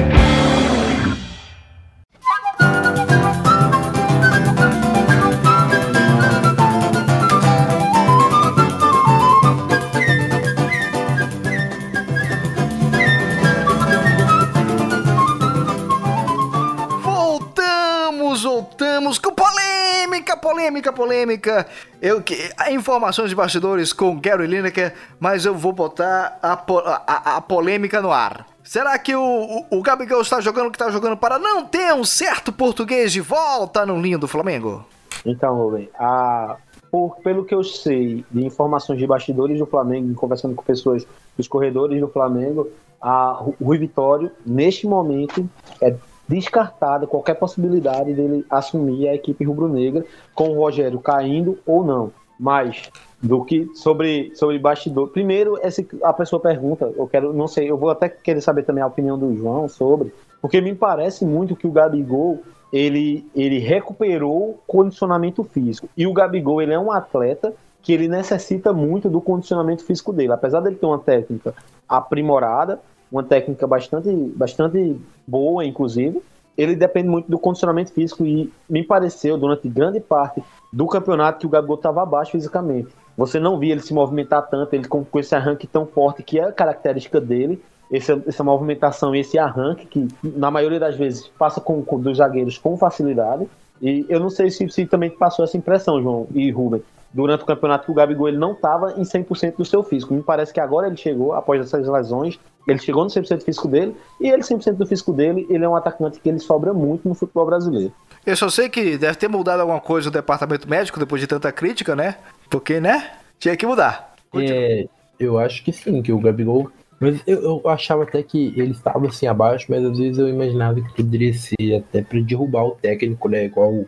Polêmica, 20.80 20.92
polêmica. 20.92 21.66
Eu 22.00 22.22
que 22.22 22.50
informações 22.70 23.28
de 23.28 23.36
bastidores 23.36 23.92
com 23.92 24.18
Gary 24.18 24.46
Lineker, 24.46 24.94
mas 25.18 25.44
eu 25.44 25.54
vou 25.54 25.72
botar 25.72 26.38
a, 26.42 26.52
a, 26.52 27.36
a 27.36 27.40
polêmica 27.40 28.00
no 28.00 28.10
ar. 28.10 28.46
Será 28.64 28.98
que 28.98 29.14
o, 29.14 29.22
o, 29.70 29.78
o 29.78 29.82
Gabigol 29.82 30.22
está 30.22 30.40
jogando 30.40 30.68
o 30.68 30.70
que 30.70 30.76
está 30.76 30.90
jogando 30.90 31.16
para 31.16 31.38
não 31.38 31.64
ter 31.64 31.92
um 31.92 32.04
certo 32.04 32.52
português 32.52 33.12
de 33.12 33.20
volta 33.20 33.84
no 33.84 34.00
linho 34.00 34.18
do 34.18 34.28
Flamengo? 34.28 34.84
Então, 35.26 35.54
Rubem, 35.56 35.88
a, 35.98 36.56
por, 36.90 37.16
pelo 37.16 37.44
que 37.44 37.54
eu 37.54 37.62
sei 37.62 38.24
de 38.30 38.44
informações 38.44 38.98
de 38.98 39.06
bastidores 39.06 39.58
do 39.58 39.66
Flamengo, 39.66 40.14
conversando 40.14 40.54
com 40.54 40.62
pessoas 40.62 41.06
dos 41.36 41.48
corredores 41.48 42.00
do 42.00 42.08
Flamengo, 42.08 42.68
a 43.00 43.42
o 43.42 43.64
Rui 43.64 43.78
Vitório, 43.78 44.30
neste 44.46 44.86
momento, 44.86 45.48
é 45.80 45.94
descartada 46.30 47.08
qualquer 47.08 47.34
possibilidade 47.34 48.14
dele 48.14 48.46
assumir 48.48 49.08
a 49.08 49.14
equipe 49.14 49.44
rubro-negra 49.44 50.04
com 50.32 50.50
o 50.50 50.54
Rogério 50.54 51.00
caindo 51.00 51.58
ou 51.66 51.84
não. 51.84 52.12
Mas 52.38 52.88
do 53.20 53.44
que 53.44 53.68
sobre 53.74 54.34
sobre 54.34 54.58
bastidor. 54.58 55.08
Primeiro, 55.08 55.58
esse, 55.62 55.86
a 56.02 56.12
pessoa 56.12 56.40
pergunta, 56.40 56.90
eu 56.96 57.06
quero, 57.06 57.32
não 57.34 57.46
sei, 57.46 57.70
eu 57.70 57.76
vou 57.76 57.90
até 57.90 58.08
querer 58.08 58.40
saber 58.40 58.62
também 58.62 58.82
a 58.82 58.86
opinião 58.86 59.18
do 59.18 59.36
João 59.36 59.68
sobre, 59.68 60.10
porque 60.40 60.60
me 60.60 60.74
parece 60.74 61.26
muito 61.26 61.54
que 61.54 61.66
o 61.66 61.72
Gabigol 61.72 62.40
ele, 62.72 63.26
ele 63.34 63.58
recuperou 63.58 64.58
condicionamento 64.66 65.44
físico. 65.44 65.88
E 65.96 66.06
o 66.06 66.12
Gabigol 66.14 66.62
ele 66.62 66.72
é 66.72 66.78
um 66.78 66.90
atleta 66.90 67.52
que 67.82 67.92
ele 67.92 68.08
necessita 68.08 68.72
muito 68.72 69.10
do 69.10 69.20
condicionamento 69.20 69.84
físico 69.84 70.12
dele. 70.12 70.32
Apesar 70.32 70.60
dele 70.60 70.76
ter 70.76 70.86
uma 70.86 70.98
técnica 70.98 71.54
aprimorada, 71.88 72.80
uma 73.10 73.22
técnica 73.22 73.66
bastante, 73.66 74.10
bastante 74.36 75.00
boa, 75.26 75.64
inclusive, 75.64 76.22
ele 76.56 76.76
depende 76.76 77.08
muito 77.08 77.30
do 77.30 77.38
condicionamento 77.38 77.92
físico 77.92 78.24
e 78.24 78.52
me 78.68 78.84
pareceu, 78.84 79.38
durante 79.38 79.68
grande 79.68 80.00
parte 80.00 80.42
do 80.72 80.86
campeonato, 80.86 81.40
que 81.40 81.46
o 81.46 81.48
Gabigol 81.48 81.76
estava 81.76 82.02
abaixo 82.02 82.32
fisicamente. 82.32 82.88
Você 83.16 83.40
não 83.40 83.58
via 83.58 83.72
ele 83.72 83.80
se 83.80 83.92
movimentar 83.92 84.48
tanto, 84.48 84.74
ele 84.74 84.86
com, 84.86 85.04
com 85.04 85.18
esse 85.18 85.34
arranque 85.34 85.66
tão 85.66 85.86
forte, 85.86 86.22
que 86.22 86.38
é 86.38 86.44
a 86.44 86.52
característica 86.52 87.20
dele, 87.20 87.62
essa, 87.92 88.22
essa 88.26 88.44
movimentação 88.44 89.14
e 89.14 89.20
esse 89.20 89.38
arranque, 89.38 89.86
que 89.86 90.08
na 90.22 90.50
maioria 90.50 90.78
das 90.78 90.96
vezes 90.96 91.26
passa 91.38 91.60
com, 91.60 91.82
com 91.82 91.98
dos 91.98 92.18
zagueiros 92.18 92.56
com 92.56 92.76
facilidade. 92.76 93.48
E 93.80 94.04
eu 94.08 94.20
não 94.20 94.30
sei 94.30 94.50
se, 94.50 94.68
se 94.68 94.86
também 94.86 95.10
passou 95.10 95.44
essa 95.44 95.56
impressão, 95.56 96.02
João 96.02 96.28
e 96.34 96.50
Rubem, 96.50 96.82
durante 97.12 97.42
o 97.42 97.46
campeonato 97.46 97.86
que 97.86 97.90
o 97.90 97.94
Gabigol 97.94 98.28
ele 98.28 98.38
não 98.38 98.52
estava 98.52 98.92
em 98.98 99.02
100% 99.02 99.56
do 99.56 99.64
seu 99.64 99.82
físico. 99.82 100.14
Me 100.14 100.22
parece 100.22 100.52
que 100.52 100.60
agora 100.60 100.86
ele 100.86 100.96
chegou, 100.96 101.32
após 101.32 101.60
essas 101.60 101.88
lesões, 101.88 102.38
ele 102.66 102.78
chegou 102.78 103.04
no 103.04 103.10
100% 103.10 103.42
físico 103.42 103.68
dele, 103.68 103.96
e 104.20 104.28
ele 104.28 104.42
100% 104.42 104.74
do 104.74 104.86
físico 104.86 105.12
dele, 105.12 105.46
ele 105.48 105.64
é 105.64 105.68
um 105.68 105.74
atacante 105.74 106.20
que 106.20 106.28
ele 106.28 106.38
sobra 106.38 106.72
muito 106.72 107.08
no 107.08 107.14
futebol 107.14 107.46
brasileiro. 107.46 107.92
Eu 108.24 108.36
só 108.36 108.50
sei 108.50 108.68
que 108.68 108.98
deve 108.98 109.16
ter 109.16 109.28
mudado 109.28 109.60
alguma 109.60 109.80
coisa 109.80 110.08
no 110.08 110.12
departamento 110.12 110.68
médico 110.68 110.98
depois 110.98 111.20
de 111.20 111.26
tanta 111.26 111.50
crítica, 111.50 111.96
né? 111.96 112.16
Porque, 112.50 112.78
né? 112.78 113.12
Tinha 113.38 113.56
que 113.56 113.66
mudar. 113.66 114.14
É, 114.34 114.86
eu 115.18 115.38
acho 115.38 115.64
que 115.64 115.72
sim, 115.72 116.02
que 116.02 116.12
o 116.12 116.20
Gabigol. 116.20 116.70
Mas 117.00 117.22
eu, 117.26 117.42
eu, 117.42 117.68
achava 117.68 118.02
até 118.02 118.22
que 118.22 118.52
ele 118.56 118.72
estava 118.72 119.06
assim 119.08 119.26
abaixo, 119.26 119.66
mas 119.70 119.82
às 119.82 119.98
vezes 119.98 120.18
eu 120.18 120.28
imaginava 120.28 120.80
que 120.82 120.94
poderia 120.94 121.32
ser 121.32 121.76
até 121.76 122.02
para 122.02 122.20
derrubar 122.20 122.64
o 122.66 122.72
técnico, 122.72 123.26
né? 123.28 123.46
Igual 123.46 123.86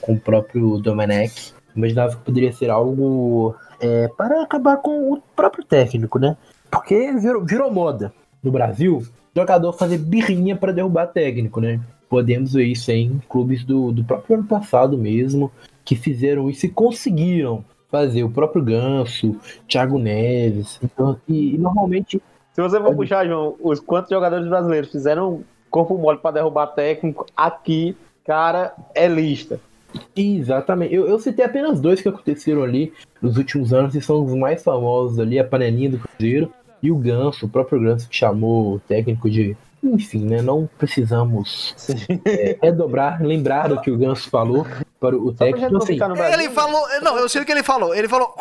com 0.00 0.14
o 0.14 0.20
próprio 0.20 0.78
Domenech. 0.78 1.52
Imaginava 1.74 2.16
que 2.16 2.22
poderia 2.22 2.52
ser 2.52 2.70
algo 2.70 3.56
é, 3.80 4.06
para 4.16 4.40
acabar 4.42 4.76
com 4.76 5.12
o 5.12 5.20
próprio 5.34 5.64
técnico, 5.64 6.18
né? 6.18 6.36
Porque 6.70 7.12
virou, 7.14 7.44
virou 7.44 7.72
moda 7.72 8.12
no 8.42 8.52
Brasil 8.52 9.02
jogador 9.34 9.72
fazer 9.72 9.98
birrinha 9.98 10.56
para 10.56 10.72
derrubar 10.72 11.06
técnico, 11.06 11.60
né? 11.60 11.80
Podemos 12.08 12.54
ver 12.54 12.64
isso 12.64 12.90
em 12.90 13.20
clubes 13.28 13.64
do, 13.64 13.92
do 13.92 14.02
próprio 14.02 14.36
ano 14.36 14.44
passado 14.46 14.96
mesmo, 14.96 15.50
que 15.84 15.94
fizeram 15.94 16.48
isso 16.48 16.66
e 16.66 16.70
conseguiram 16.70 17.64
fazer 17.90 18.22
o 18.22 18.30
próprio 18.30 18.62
Ganso, 18.62 19.36
Thiago 19.66 19.98
Neves. 19.98 20.78
Então, 20.82 21.18
e, 21.28 21.54
e 21.54 21.58
normalmente. 21.58 22.22
Se 22.52 22.62
você 22.62 22.80
for 22.80 22.94
puxar, 22.94 23.26
João, 23.26 23.54
os 23.60 23.78
quantos 23.78 24.10
jogadores 24.10 24.48
brasileiros 24.48 24.90
fizeram 24.90 25.42
corpo 25.70 25.96
mole 25.96 26.18
para 26.18 26.32
derrubar 26.32 26.66
técnico 26.68 27.26
aqui, 27.36 27.96
cara, 28.24 28.74
é 28.94 29.06
lista. 29.06 29.60
Exatamente. 30.16 30.94
Eu, 30.94 31.06
eu 31.06 31.18
citei 31.18 31.44
apenas 31.44 31.80
dois 31.80 32.00
que 32.00 32.08
aconteceram 32.08 32.62
ali 32.62 32.92
nos 33.22 33.36
últimos 33.36 33.72
anos 33.72 33.94
e 33.94 34.00
são 34.00 34.24
os 34.24 34.34
mais 34.34 34.62
famosos 34.62 35.18
ali, 35.18 35.38
a 35.38 35.44
panelinha 35.44 35.90
do 35.90 35.98
Cruzeiro 35.98 36.52
e 36.82 36.90
o 36.90 36.96
Ganso, 36.96 37.46
o 37.46 37.48
próprio 37.48 37.80
Ganso 37.80 38.08
que 38.08 38.16
chamou 38.16 38.74
o 38.74 38.80
técnico 38.80 39.30
de 39.30 39.56
enfim, 39.82 40.24
né? 40.24 40.42
Não 40.42 40.68
precisamos 40.76 41.74
é, 42.24 42.58
redobrar, 42.60 43.22
lembrar 43.22 43.68
do 43.68 43.80
que 43.80 43.90
o 43.90 43.96
Ganso 43.96 44.28
falou 44.28 44.66
para 45.00 45.16
o 45.16 45.32
técnico. 45.32 45.76
Assim, 45.76 45.98
ele 46.32 46.50
falou, 46.50 46.86
não, 47.02 47.16
eu 47.18 47.28
sei 47.28 47.42
o 47.42 47.44
que 47.44 47.52
ele 47.52 47.62
falou. 47.62 47.94
Ele 47.94 48.08
falou. 48.08 48.34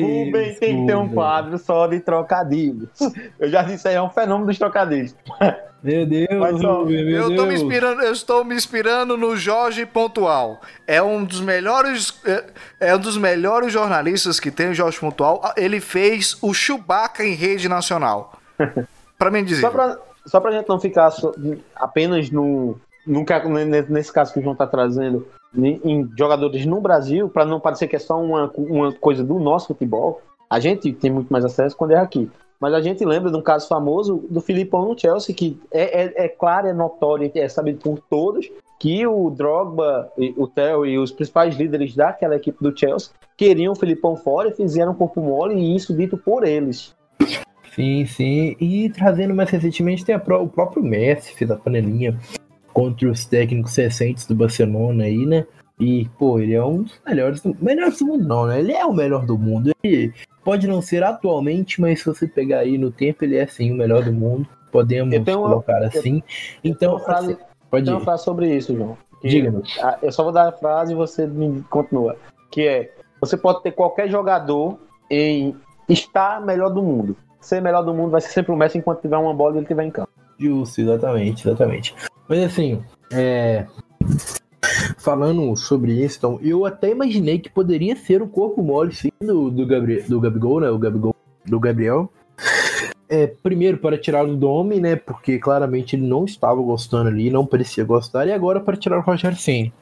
Rubem 0.00 0.54
tem 0.54 0.80
que 0.80 0.86
ter 0.86 0.96
um 0.96 1.08
quadro 1.08 1.56
só 1.58 1.86
de 1.86 2.00
trocadilhos. 2.00 2.88
Eu 3.38 3.48
já 3.50 3.62
disse 3.62 3.86
aí, 3.88 3.94
é 3.94 4.02
um 4.02 4.10
fenômeno 4.10 4.46
dos 4.46 4.58
trocadilhos. 4.58 5.14
Meu 5.84 6.06
Deus, 6.06 6.28
Mas, 6.40 6.64
ó, 6.64 6.82
meu 6.82 6.98
eu, 6.98 7.28
Deus. 7.28 7.46
Me 7.46 7.54
inspirando, 7.56 8.00
eu 8.00 8.12
estou 8.12 8.42
me 8.42 8.54
inspirando 8.54 9.18
no 9.18 9.36
Jorge 9.36 9.84
Pontual. 9.84 10.62
É 10.86 11.02
um 11.02 11.22
dos 11.22 11.42
melhores, 11.42 12.18
é, 12.24 12.44
é 12.80 12.96
um 12.96 12.98
dos 12.98 13.18
melhores 13.18 13.70
jornalistas 13.70 14.40
que 14.40 14.50
tem 14.50 14.70
o 14.70 14.74
Jorge 14.74 14.98
Pontual. 14.98 15.42
Ele 15.58 15.82
fez 15.82 16.38
o 16.40 16.54
Chewbacca 16.54 17.22
em 17.22 17.34
rede 17.34 17.68
nacional. 17.68 18.32
para 19.18 19.30
mim 19.30 19.44
dizer. 19.44 19.60
Só 19.60 19.70
pra, 19.70 19.98
só 20.24 20.40
pra 20.40 20.52
gente 20.52 20.66
não 20.70 20.80
ficar 20.80 21.12
apenas 21.76 22.30
no, 22.30 22.80
no, 23.06 23.24
nesse 23.88 24.12
caso 24.12 24.32
que 24.32 24.38
o 24.38 24.42
João 24.42 24.54
tá 24.54 24.66
trazendo, 24.66 25.26
em 25.56 26.08
jogadores 26.16 26.66
no 26.66 26.80
Brasil, 26.80 27.28
para 27.28 27.44
não 27.44 27.60
parecer 27.60 27.86
que 27.86 27.96
é 27.96 27.98
só 27.98 28.20
uma, 28.20 28.50
uma 28.56 28.92
coisa 28.92 29.22
do 29.22 29.38
nosso 29.38 29.68
futebol, 29.68 30.20
a 30.50 30.58
gente 30.58 30.92
tem 30.92 31.10
muito 31.10 31.32
mais 31.32 31.44
acesso 31.44 31.76
quando 31.76 31.92
é 31.92 31.98
aqui. 31.98 32.30
Mas 32.60 32.72
a 32.72 32.80
gente 32.80 33.04
lembra 33.04 33.30
de 33.30 33.36
um 33.36 33.42
caso 33.42 33.68
famoso 33.68 34.24
do 34.30 34.40
Filipão 34.40 34.88
no 34.88 34.98
Chelsea, 34.98 35.34
que 35.34 35.60
é, 35.70 36.02
é, 36.02 36.24
é 36.24 36.28
claro, 36.28 36.66
é 36.66 36.72
notório, 36.72 37.30
é 37.34 37.48
sabido 37.48 37.78
por 37.78 37.98
todos, 38.08 38.50
que 38.78 39.06
o 39.06 39.30
Drogba, 39.30 40.10
o 40.36 40.46
Theo 40.46 40.86
e 40.86 40.98
os 40.98 41.12
principais 41.12 41.56
líderes 41.56 41.94
daquela 41.94 42.36
equipe 42.36 42.62
do 42.62 42.76
Chelsea 42.76 43.10
queriam 43.36 43.72
o 43.72 43.76
Filipão 43.76 44.16
fora 44.16 44.48
e 44.48 44.54
fizeram 44.54 44.94
corpo 44.94 45.20
mole, 45.20 45.54
e 45.54 45.74
isso 45.74 45.94
dito 45.94 46.16
por 46.16 46.46
eles. 46.46 46.94
Sim, 47.74 48.06
sim. 48.06 48.56
E 48.60 48.88
trazendo 48.90 49.34
mais 49.34 49.50
recentemente, 49.50 50.04
tem 50.04 50.14
o 50.14 50.48
próprio 50.48 50.82
Messi, 50.82 51.34
fez 51.34 51.50
a 51.50 51.56
panelinha 51.56 52.18
contra 52.74 53.08
os 53.08 53.24
técnicos 53.24 53.74
recentes 53.76 54.26
do 54.26 54.34
Barcelona 54.34 55.04
aí, 55.04 55.24
né? 55.24 55.46
E, 55.78 56.08
pô, 56.18 56.38
ele 56.38 56.54
é 56.54 56.64
um 56.64 56.82
dos 56.82 57.00
melhores 57.06 57.40
do, 57.40 57.56
melhores 57.60 57.98
do 57.98 58.06
mundo, 58.06 58.24
não, 58.26 58.46
né? 58.46 58.60
Ele 58.60 58.72
é 58.72 58.84
o 58.84 58.92
melhor 58.92 59.24
do 59.24 59.38
mundo. 59.38 59.72
Ele 59.82 60.12
pode 60.44 60.66
não 60.66 60.82
ser 60.82 61.02
atualmente, 61.02 61.80
mas 61.80 62.00
se 62.00 62.06
você 62.06 62.26
pegar 62.26 62.58
aí 62.58 62.76
no 62.76 62.90
tempo, 62.90 63.24
ele 63.24 63.36
é 63.36 63.46
sim 63.46 63.72
o 63.72 63.76
melhor 63.76 64.02
do 64.02 64.12
mundo. 64.12 64.46
Podemos 64.70 65.16
colocar 65.24 65.78
uma, 65.78 65.86
assim. 65.86 66.22
Eu, 66.62 66.70
então, 66.70 66.98
frase, 66.98 67.32
assim, 67.32 67.42
pode 67.70 67.90
eu 67.90 68.00
falar 68.00 68.18
sobre 68.18 68.54
isso, 68.54 68.74
João. 68.74 68.98
Diga-nos. 69.22 69.78
Eu 70.02 70.12
só 70.12 70.24
vou 70.24 70.32
dar 70.32 70.48
a 70.48 70.52
frase 70.52 70.92
e 70.92 70.96
você 70.96 71.26
me 71.26 71.62
continua. 71.70 72.16
Que 72.50 72.66
é: 72.66 72.92
você 73.20 73.36
pode 73.36 73.62
ter 73.62 73.70
qualquer 73.70 74.08
jogador 74.08 74.78
em 75.08 75.56
estar 75.88 76.40
melhor 76.44 76.70
do 76.70 76.82
mundo. 76.82 77.16
Ser 77.40 77.62
melhor 77.62 77.82
do 77.82 77.94
mundo 77.94 78.10
vai 78.10 78.20
ser 78.20 78.30
sempre 78.30 78.52
o 78.52 78.56
Messi 78.56 78.78
enquanto 78.78 79.00
tiver 79.00 79.16
uma 79.16 79.32
bola 79.32 79.54
e 79.54 79.56
ele 79.58 79.64
estiver 79.64 79.84
em 79.84 79.90
campo. 79.90 80.10
Justo, 80.38 80.80
exatamente, 80.80 81.46
exatamente. 81.46 81.94
Mas 82.28 82.40
assim, 82.44 82.82
é... 83.12 83.66
falando 84.98 85.56
sobre 85.56 85.92
isso, 86.04 86.18
então, 86.18 86.38
eu 86.42 86.64
até 86.64 86.90
imaginei 86.90 87.38
que 87.38 87.50
poderia 87.50 87.96
ser 87.96 88.22
um 88.22 88.28
corpo 88.28 88.62
mole 88.62 88.94
sim 88.94 89.10
do, 89.20 89.50
do, 89.50 89.66
Gabriel, 89.66 90.02
do 90.08 90.20
Gabigol, 90.20 90.60
né? 90.60 90.70
O 90.70 90.78
Gabigol, 90.78 91.14
do 91.44 91.60
Gabriel. 91.60 92.10
É, 93.08 93.26
primeiro 93.26 93.78
para 93.78 93.98
tirá-lo 93.98 94.36
do 94.36 94.48
homem, 94.48 94.80
né? 94.80 94.96
Porque 94.96 95.38
claramente 95.38 95.94
ele 95.94 96.06
não 96.06 96.24
estava 96.24 96.60
gostando 96.60 97.08
ali, 97.08 97.30
não 97.30 97.46
parecia 97.46 97.84
gostar, 97.84 98.26
e 98.26 98.32
agora 98.32 98.60
para 98.60 98.76
tirar 98.76 98.98
o 98.98 99.02
Roger 99.02 99.36
Senna. 99.36 99.72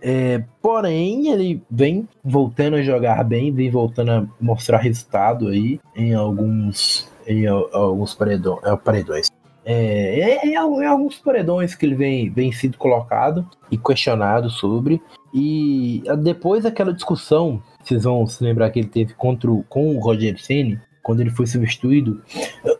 É, 0.00 0.42
porém, 0.60 1.28
ele 1.28 1.62
vem 1.70 2.08
voltando 2.24 2.76
a 2.76 2.82
jogar 2.82 3.24
bem, 3.24 3.52
vem 3.52 3.70
voltando 3.70 4.10
a 4.10 4.26
mostrar 4.40 4.78
resultado 4.78 5.48
aí 5.48 5.80
em 5.94 6.14
alguns, 6.14 7.08
em 7.26 7.46
alguns 7.46 8.14
paredões. 8.14 8.62
É, 8.64 8.76
paredões. 8.76 9.30
É, 9.68 10.46
é, 10.46 10.52
é, 10.52 10.56
alguns 10.56 11.18
paredões 11.18 11.74
que 11.74 11.84
ele 11.84 11.96
vem, 11.96 12.30
vem 12.30 12.52
sido 12.52 12.78
colocado 12.78 13.44
e 13.68 13.76
questionado 13.76 14.48
sobre. 14.48 15.02
E 15.34 16.04
depois 16.22 16.62
daquela 16.62 16.92
discussão, 16.92 17.60
vocês 17.82 18.04
vão 18.04 18.24
se 18.28 18.42
lembrar 18.44 18.70
que 18.70 18.78
ele 18.78 18.88
teve 18.88 19.14
contra 19.14 19.50
o, 19.50 19.64
com 19.64 19.96
o 19.96 19.98
Roger 19.98 20.40
Ceni 20.40 20.80
quando 21.02 21.20
ele 21.20 21.30
foi 21.30 21.48
substituído. 21.48 22.22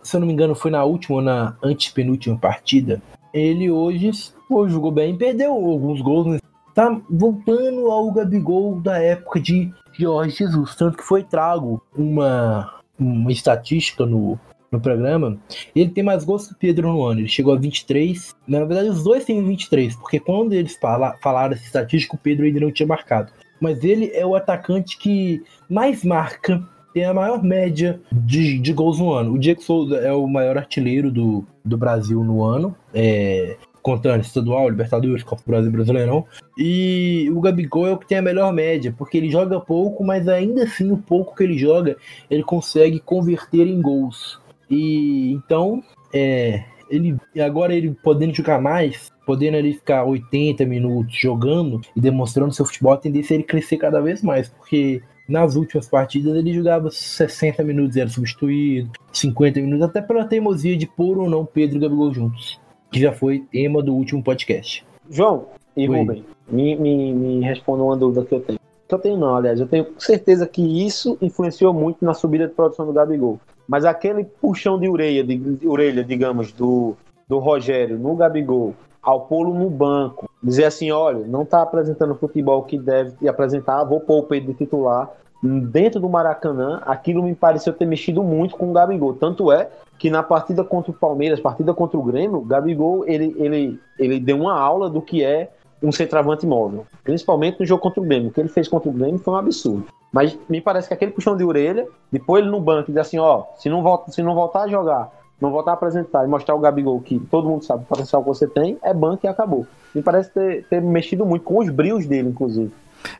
Se 0.00 0.16
eu 0.16 0.20
não 0.20 0.28
me 0.28 0.32
engano, 0.32 0.54
foi 0.54 0.70
na 0.70 0.84
última 0.84 1.16
ou 1.16 1.22
na 1.22 1.56
antepenúltima 1.60 2.38
partida. 2.38 3.02
Ele 3.34 3.68
hoje 3.68 4.12
pô, 4.48 4.68
jogou 4.68 4.92
bem, 4.92 5.16
perdeu 5.16 5.52
alguns 5.52 6.00
gols. 6.00 6.26
Né? 6.26 6.38
Tá 6.72 7.00
voltando 7.10 7.90
ao 7.90 8.12
Gabigol 8.12 8.80
da 8.80 8.98
época 8.98 9.40
de 9.40 9.72
Jorge 9.92 10.36
Jesus. 10.36 10.76
Tanto 10.76 10.98
que 10.98 11.04
foi 11.04 11.24
trago 11.24 11.82
uma, 11.96 12.80
uma 12.98 13.32
estatística 13.32 14.06
no, 14.06 14.38
no 14.70 14.80
programa, 14.80 15.38
ele 15.74 15.90
tem 15.90 16.02
mais 16.02 16.24
gols 16.24 16.46
que 16.48 16.54
o 16.54 16.56
Pedro 16.56 16.92
no 16.92 17.04
ano. 17.04 17.20
Ele 17.20 17.28
chegou 17.28 17.54
a 17.54 17.58
23. 17.58 18.34
Na 18.46 18.64
verdade, 18.64 18.88
os 18.88 19.04
dois 19.04 19.24
têm 19.24 19.44
23, 19.44 19.96
porque 19.96 20.18
quando 20.18 20.52
eles 20.52 20.76
fala, 20.76 21.16
falaram 21.22 21.54
essa 21.54 21.64
estatística, 21.64 22.14
o 22.14 22.18
Pedro 22.18 22.46
ainda 22.46 22.60
não 22.60 22.72
tinha 22.72 22.86
marcado. 22.86 23.32
Mas 23.60 23.82
ele 23.82 24.10
é 24.12 24.26
o 24.26 24.34
atacante 24.34 24.98
que 24.98 25.42
mais 25.68 26.04
marca, 26.04 26.62
tem 26.92 27.04
a 27.04 27.12
maior 27.12 27.42
média 27.42 28.00
de, 28.10 28.58
de 28.58 28.72
gols 28.72 28.98
no 28.98 29.12
ano. 29.12 29.34
O 29.34 29.38
Diego 29.38 29.62
Souza 29.62 29.96
é 29.96 30.12
o 30.12 30.26
maior 30.26 30.56
artilheiro 30.56 31.10
do, 31.10 31.46
do 31.64 31.76
Brasil 31.76 32.24
no 32.24 32.42
ano, 32.42 32.74
é, 32.94 33.56
contando 33.82 34.22
estadual, 34.22 34.68
Libertadores, 34.68 35.22
Copa 35.22 35.42
do 35.42 35.50
Brasil 35.50 35.70
Brasileirão. 35.70 36.24
E 36.56 37.30
o 37.32 37.40
Gabigol 37.40 37.86
é 37.86 37.92
o 37.92 37.98
que 37.98 38.08
tem 38.08 38.18
a 38.18 38.22
melhor 38.22 38.52
média, 38.52 38.94
porque 38.96 39.18
ele 39.18 39.30
joga 39.30 39.60
pouco, 39.60 40.02
mas 40.02 40.26
ainda 40.26 40.64
assim 40.64 40.90
o 40.90 40.96
pouco 40.96 41.36
que 41.36 41.44
ele 41.44 41.58
joga, 41.58 41.96
ele 42.30 42.42
consegue 42.42 42.98
converter 42.98 43.66
em 43.66 43.80
gols. 43.80 44.40
E 44.70 45.32
então, 45.32 45.82
é, 46.12 46.64
ele 46.90 47.16
agora 47.40 47.74
ele 47.74 47.96
podendo 48.02 48.34
jogar 48.34 48.60
mais, 48.60 49.10
podendo 49.24 49.56
ali 49.56 49.74
ficar 49.74 50.04
80 50.04 50.64
minutos 50.64 51.16
jogando 51.16 51.80
e 51.94 52.00
demonstrando 52.00 52.54
seu 52.54 52.64
futebol, 52.64 52.92
a 52.92 52.98
tendência 52.98 53.34
é 53.34 53.36
ele 53.36 53.44
crescer 53.44 53.76
cada 53.76 54.00
vez 54.00 54.22
mais, 54.22 54.48
porque 54.48 55.02
nas 55.28 55.56
últimas 55.56 55.88
partidas 55.88 56.36
ele 56.36 56.54
jogava 56.54 56.90
60 56.90 57.62
minutos 57.64 57.96
e 57.96 58.00
era 58.00 58.08
substituído, 58.08 58.90
50 59.12 59.60
minutos, 59.60 59.84
até 59.84 60.00
pela 60.00 60.24
teimosia 60.24 60.76
de 60.76 60.86
pôr 60.86 61.18
ou 61.18 61.28
não 61.28 61.44
Pedro 61.44 61.76
e 61.76 61.80
Gabigol 61.80 62.14
juntos, 62.14 62.60
que 62.90 63.00
já 63.00 63.12
foi 63.12 63.40
tema 63.50 63.82
do 63.82 63.94
último 63.94 64.22
podcast. 64.22 64.86
João 65.10 65.46
e 65.76 65.88
Oi. 65.88 65.98
Rubem, 65.98 66.24
me, 66.48 66.76
me, 66.76 67.12
me 67.12 67.44
responda 67.44 67.82
uma 67.82 67.96
dúvida 67.96 68.24
que 68.24 68.34
eu 68.34 68.40
tenho. 68.40 68.58
Que 68.88 68.94
eu 68.94 68.98
tenho 69.00 69.18
não, 69.18 69.34
aliás, 69.34 69.58
eu 69.58 69.66
tenho 69.66 69.86
certeza 69.98 70.46
que 70.46 70.86
isso 70.86 71.18
influenciou 71.20 71.74
muito 71.74 72.04
na 72.04 72.14
subida 72.14 72.46
de 72.46 72.54
produção 72.54 72.86
do 72.86 72.92
Gabigol. 72.92 73.40
Mas 73.66 73.84
aquele 73.84 74.24
puxão 74.24 74.78
de 74.78 74.88
orelha, 74.88 75.24
de, 75.24 75.36
de 75.36 75.68
orelha 75.68 76.04
digamos, 76.04 76.52
do, 76.52 76.94
do 77.28 77.38
Rogério 77.38 77.98
no 77.98 78.14
Gabigol, 78.14 78.74
ao 79.02 79.22
pô-lo 79.22 79.54
no 79.54 79.70
banco, 79.70 80.28
dizer 80.42 80.64
assim, 80.64 80.90
olha, 80.90 81.24
não 81.26 81.42
está 81.42 81.62
apresentando 81.62 82.12
o 82.12 82.16
futebol 82.16 82.62
que 82.64 82.78
deve 82.78 83.28
apresentar, 83.28 83.84
vou 83.84 84.00
pôr 84.00 84.18
o 84.18 84.22
Pedro 84.24 84.52
de 84.52 84.58
titular, 84.58 85.10
dentro 85.42 86.00
do 86.00 86.08
Maracanã, 86.08 86.80
aquilo 86.84 87.22
me 87.22 87.34
pareceu 87.34 87.72
ter 87.72 87.86
mexido 87.86 88.22
muito 88.22 88.56
com 88.56 88.70
o 88.70 88.72
Gabigol. 88.72 89.14
Tanto 89.14 89.52
é 89.52 89.68
que 89.98 90.10
na 90.10 90.22
partida 90.22 90.64
contra 90.64 90.90
o 90.90 90.94
Palmeiras, 90.94 91.40
partida 91.40 91.72
contra 91.72 91.98
o 91.98 92.02
Grêmio, 92.02 92.38
o 92.38 92.44
Gabigol 92.44 93.04
ele, 93.06 93.34
ele, 93.38 93.80
ele 93.98 94.20
deu 94.20 94.38
uma 94.38 94.58
aula 94.58 94.90
do 94.90 95.00
que 95.00 95.22
é 95.22 95.50
um 95.82 95.92
centroavante 95.92 96.46
móvel. 96.46 96.86
Principalmente 97.04 97.60
no 97.60 97.66
jogo 97.66 97.82
contra 97.82 98.00
o 98.00 98.04
Grêmio. 98.04 98.28
O 98.28 98.32
que 98.32 98.40
ele 98.40 98.48
fez 98.48 98.66
contra 98.66 98.88
o 98.88 98.92
Grêmio 98.92 99.18
foi 99.18 99.34
um 99.34 99.36
absurdo. 99.36 99.86
Mas 100.12 100.38
me 100.48 100.60
parece 100.60 100.88
que 100.88 100.94
aquele 100.94 101.10
puxão 101.10 101.36
de 101.36 101.44
orelha, 101.44 101.86
depois 102.10 102.42
ele 102.42 102.50
no 102.50 102.60
banco 102.60 102.90
diz 102.90 102.98
assim, 102.98 103.18
ó, 103.18 103.44
se 103.56 103.68
não, 103.68 103.82
volta, 103.82 104.10
se 104.10 104.22
não 104.22 104.34
voltar 104.34 104.62
a 104.62 104.68
jogar, 104.68 105.10
não 105.40 105.50
voltar 105.50 105.72
a 105.72 105.74
apresentar 105.74 106.24
e 106.24 106.28
mostrar 106.28 106.54
o 106.54 106.60
Gabigol 106.60 107.00
que 107.00 107.18
todo 107.30 107.48
mundo 107.48 107.64
sabe 107.64 107.82
o 107.82 107.86
potencial 107.86 108.22
que 108.22 108.28
você 108.28 108.46
tem, 108.46 108.78
é 108.82 108.94
banco 108.94 109.26
e 109.26 109.28
acabou. 109.28 109.66
Me 109.94 110.02
parece 110.02 110.30
ter, 110.30 110.64
ter 110.68 110.80
mexido 110.80 111.26
muito 111.26 111.42
com 111.42 111.58
os 111.58 111.68
brios 111.68 112.06
dele, 112.06 112.28
inclusive. 112.28 112.72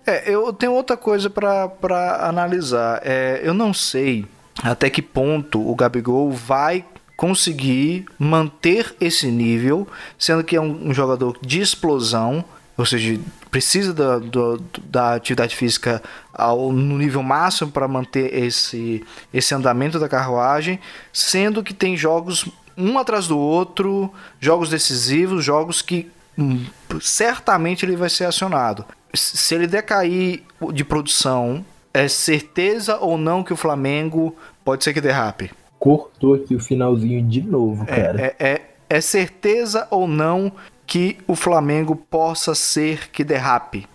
É, 0.06 0.28
eu 0.30 0.52
tenho 0.52 0.72
outra 0.72 0.96
coisa 0.96 1.28
para 1.28 2.26
analisar. 2.26 3.00
É, 3.04 3.40
eu 3.42 3.52
não 3.52 3.72
sei 3.72 4.26
até 4.62 4.88
que 4.88 5.02
ponto 5.02 5.60
o 5.60 5.74
Gabigol 5.74 6.30
vai 6.30 6.84
conseguir 7.16 8.06
manter 8.18 8.94
esse 9.00 9.30
nível, 9.30 9.86
sendo 10.18 10.44
que 10.44 10.56
é 10.56 10.60
um, 10.60 10.88
um 10.88 10.94
jogador 10.94 11.38
de 11.40 11.60
explosão, 11.60 12.44
ou 12.76 12.84
seja, 12.84 13.18
precisa 13.50 13.94
da, 13.94 14.18
do, 14.18 14.62
da 14.84 15.14
atividade 15.14 15.56
física 15.56 16.02
ao, 16.36 16.70
no 16.70 16.98
nível 16.98 17.22
máximo 17.22 17.70
para 17.70 17.88
manter 17.88 18.32
esse, 18.34 19.02
esse 19.32 19.54
andamento 19.54 19.98
da 19.98 20.08
carruagem, 20.08 20.78
sendo 21.12 21.62
que 21.62 21.72
tem 21.72 21.96
jogos 21.96 22.46
um 22.76 22.98
atrás 22.98 23.26
do 23.26 23.38
outro, 23.38 24.12
jogos 24.38 24.68
decisivos, 24.68 25.42
jogos 25.42 25.80
que 25.80 26.10
hum, 26.38 26.64
certamente 27.00 27.86
ele 27.86 27.96
vai 27.96 28.10
ser 28.10 28.24
acionado. 28.24 28.84
Se 29.14 29.54
ele 29.54 29.66
decair 29.66 30.42
de 30.74 30.84
produção, 30.84 31.64
é 31.94 32.06
certeza 32.06 32.98
ou 32.98 33.16
não 33.16 33.42
que 33.42 33.52
o 33.52 33.56
Flamengo 33.56 34.36
pode 34.62 34.84
ser 34.84 34.92
que 34.92 35.00
derrape? 35.00 35.50
Cortou 35.78 36.34
aqui 36.34 36.54
o 36.54 36.60
finalzinho 36.60 37.22
de 37.26 37.40
novo, 37.40 37.84
é, 37.84 37.86
cara. 37.86 38.20
É, 38.20 38.36
é, 38.38 38.62
é 38.90 39.00
certeza 39.00 39.88
ou 39.90 40.06
não 40.06 40.52
que 40.86 41.16
o 41.26 41.34
Flamengo 41.34 41.96
possa 41.96 42.54
ser 42.54 43.10
que 43.10 43.24
derrape? 43.24 43.86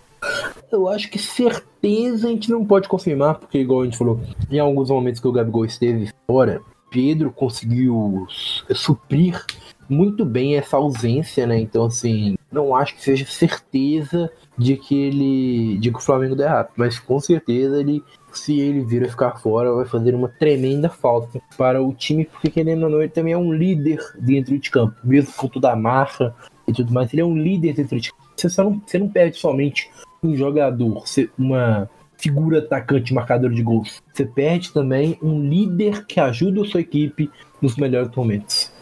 Eu 0.70 0.88
acho 0.88 1.10
que 1.10 1.18
certeza 1.18 2.26
a 2.26 2.30
gente 2.30 2.50
não 2.50 2.64
pode 2.64 2.88
confirmar, 2.88 3.38
porque, 3.38 3.58
igual 3.58 3.82
a 3.82 3.84
gente 3.84 3.98
falou, 3.98 4.20
em 4.50 4.58
alguns 4.58 4.90
momentos 4.90 5.20
que 5.20 5.28
o 5.28 5.32
Gabigol 5.32 5.64
esteve 5.64 6.10
fora, 6.26 6.62
Pedro 6.90 7.30
conseguiu 7.30 8.26
suprir 8.74 9.44
muito 9.88 10.24
bem 10.24 10.56
essa 10.56 10.76
ausência, 10.76 11.46
né? 11.46 11.58
Então, 11.58 11.86
assim, 11.86 12.36
não 12.50 12.74
acho 12.74 12.94
que 12.94 13.02
seja 13.02 13.26
certeza 13.26 14.30
de 14.56 14.76
que 14.76 14.94
ele. 14.94 15.78
de 15.78 15.90
que 15.90 15.98
o 15.98 16.02
Flamengo 16.02 16.36
derrape, 16.36 16.72
mas 16.76 16.98
com 16.98 17.18
certeza 17.20 17.80
ele. 17.80 18.02
Se 18.32 18.58
ele 18.58 18.80
vir 18.80 19.04
a 19.04 19.10
ficar 19.10 19.36
fora, 19.36 19.74
vai 19.74 19.84
fazer 19.84 20.14
uma 20.14 20.26
tremenda 20.28 20.88
falta 20.88 21.38
para 21.58 21.82
o 21.82 21.92
time, 21.92 22.24
porque 22.24 22.48
querendo 22.48 22.84
ou 22.84 22.88
não, 22.88 23.02
ele 23.02 23.10
também 23.10 23.34
é 23.34 23.36
um 23.36 23.52
líder 23.52 23.98
dentro 24.18 24.58
de 24.58 24.70
campo, 24.70 24.96
mesmo 25.04 25.34
com 25.34 25.48
toda 25.48 25.70
a 25.70 25.76
marca, 25.76 26.34
e 26.66 26.72
tudo 26.72 26.92
mais. 26.94 27.12
Ele 27.12 27.20
é 27.20 27.24
um 27.26 27.36
líder 27.36 27.74
dentro 27.74 28.00
de 28.00 28.10
você, 28.34 28.48
só 28.48 28.64
não, 28.64 28.80
você 28.86 28.98
não 28.98 29.08
perde 29.08 29.36
somente 29.36 29.90
um 30.22 30.36
jogador, 30.36 31.02
uma 31.36 31.88
figura 32.16 32.60
atacante 32.60 33.12
marcador 33.12 33.50
de 33.50 33.62
gols. 33.62 34.00
Você 34.12 34.24
perde 34.24 34.72
também 34.72 35.18
um 35.20 35.40
líder 35.42 36.06
que 36.06 36.20
ajuda 36.20 36.62
a 36.62 36.64
sua 36.64 36.80
equipe 36.80 37.28
nos 37.60 37.76
melhores 37.76 38.14
momentos. 38.14 38.72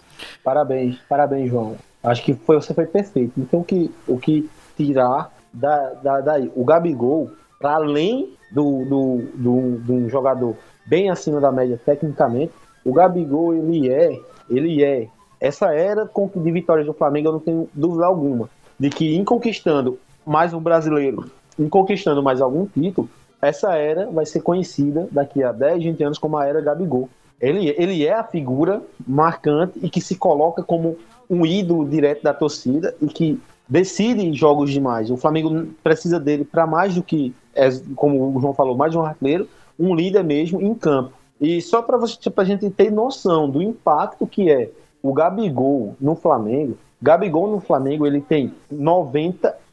Parabéns, 0.45 0.99
parabéns, 1.09 1.51
João. 1.51 1.77
Acho 2.03 2.23
que 2.23 2.35
foi, 2.35 2.57
você 2.57 2.75
foi 2.75 2.87
perfeito. 2.87 3.33
Então, 3.39 3.61
o 3.61 3.65
que, 3.65 3.91
o 4.07 4.19
que 4.19 4.49
tirar 4.77 5.35
da, 5.53 5.95
da, 5.95 6.21
daí? 6.21 6.51
O 6.55 6.65
Gabigol, 6.65 7.31
para 7.59 7.75
além 7.77 8.35
do, 8.53 8.85
do, 8.85 9.19
do, 9.35 9.79
do 9.79 9.93
um 9.95 10.09
jogador 10.11 10.57
bem 10.87 11.11
acima 11.11 11.41
da 11.41 11.51
média 11.51 11.81
tecnicamente, 11.83 12.53
o 12.85 12.93
Gabigol, 12.93 13.55
ele 13.55 13.89
é, 13.89 14.19
ele 14.49 14.85
é 14.85 15.09
essa 15.41 15.73
era 15.73 16.05
de 16.07 16.53
vitórias 16.53 16.87
do 16.87 16.93
Flamengo, 16.93 17.29
eu 17.29 17.33
não 17.33 17.41
tenho 17.41 17.69
dúvida 17.73 18.05
alguma, 18.05 18.51
de 18.79 18.91
que 18.91 19.17
em 19.17 19.25
conquistando 19.25 19.99
mais 20.27 20.53
um 20.53 20.61
brasileiro, 20.61 21.31
em 21.59 21.69
conquistando 21.69 22.23
mais 22.23 22.41
algum 22.41 22.67
título, 22.67 23.09
essa 23.41 23.75
era 23.75 24.07
vai 24.11 24.27
ser 24.27 24.41
conhecida 24.41 25.09
daqui 25.11 25.43
a 25.43 25.53
10, 25.53 25.83
20 25.83 26.05
anos 26.05 26.19
como 26.19 26.37
a 26.37 26.47
era 26.47 26.61
Gabigol. 26.61 27.09
Ele, 27.41 27.75
ele 27.79 28.05
é 28.07 28.13
a 28.13 28.25
figura 28.25 28.83
marcante 29.07 29.79
e 29.83 29.89
que 29.89 30.01
se 30.01 30.17
coloca 30.17 30.63
como 30.63 30.99
um 31.29 31.47
ídolo 31.47 31.89
direto 31.89 32.23
da 32.23 32.35
torcida 32.35 32.95
e 33.01 33.07
que 33.07 33.41
decide 33.67 34.33
jogos 34.35 34.71
demais. 34.71 35.11
O 35.11 35.17
Flamengo 35.17 35.69
precisa 35.83 36.21
dele 36.21 36.45
para 36.45 36.67
mais 36.67 36.95
do 36.95 37.03
que, 37.03 37.35
é, 37.55 37.71
como 37.97 38.37
o 38.37 38.41
João 38.41 38.53
falou, 38.53 38.77
mais 38.77 38.93
de 38.93 38.99
um 38.99 39.03
artilheiro, 39.03 39.49
um 39.79 39.95
líder 39.95 40.23
mesmo 40.23 40.61
em 40.61 40.75
campo. 40.75 41.13
E 41.41 41.63
só 41.63 41.81
para 41.81 41.97
a 41.97 42.45
gente 42.45 42.69
ter 42.69 42.91
noção 42.91 43.49
do 43.49 43.63
impacto 43.63 44.27
que 44.27 44.51
é 44.51 44.71
o 45.03 45.15
Gabigol 45.15 45.97
no 45.99 46.15
Flamengo, 46.15 46.77
Gabigol 47.01 47.51
no 47.51 47.61
Flamengo 47.61 48.07
ele 48.07 48.21
tem 48.21 48.53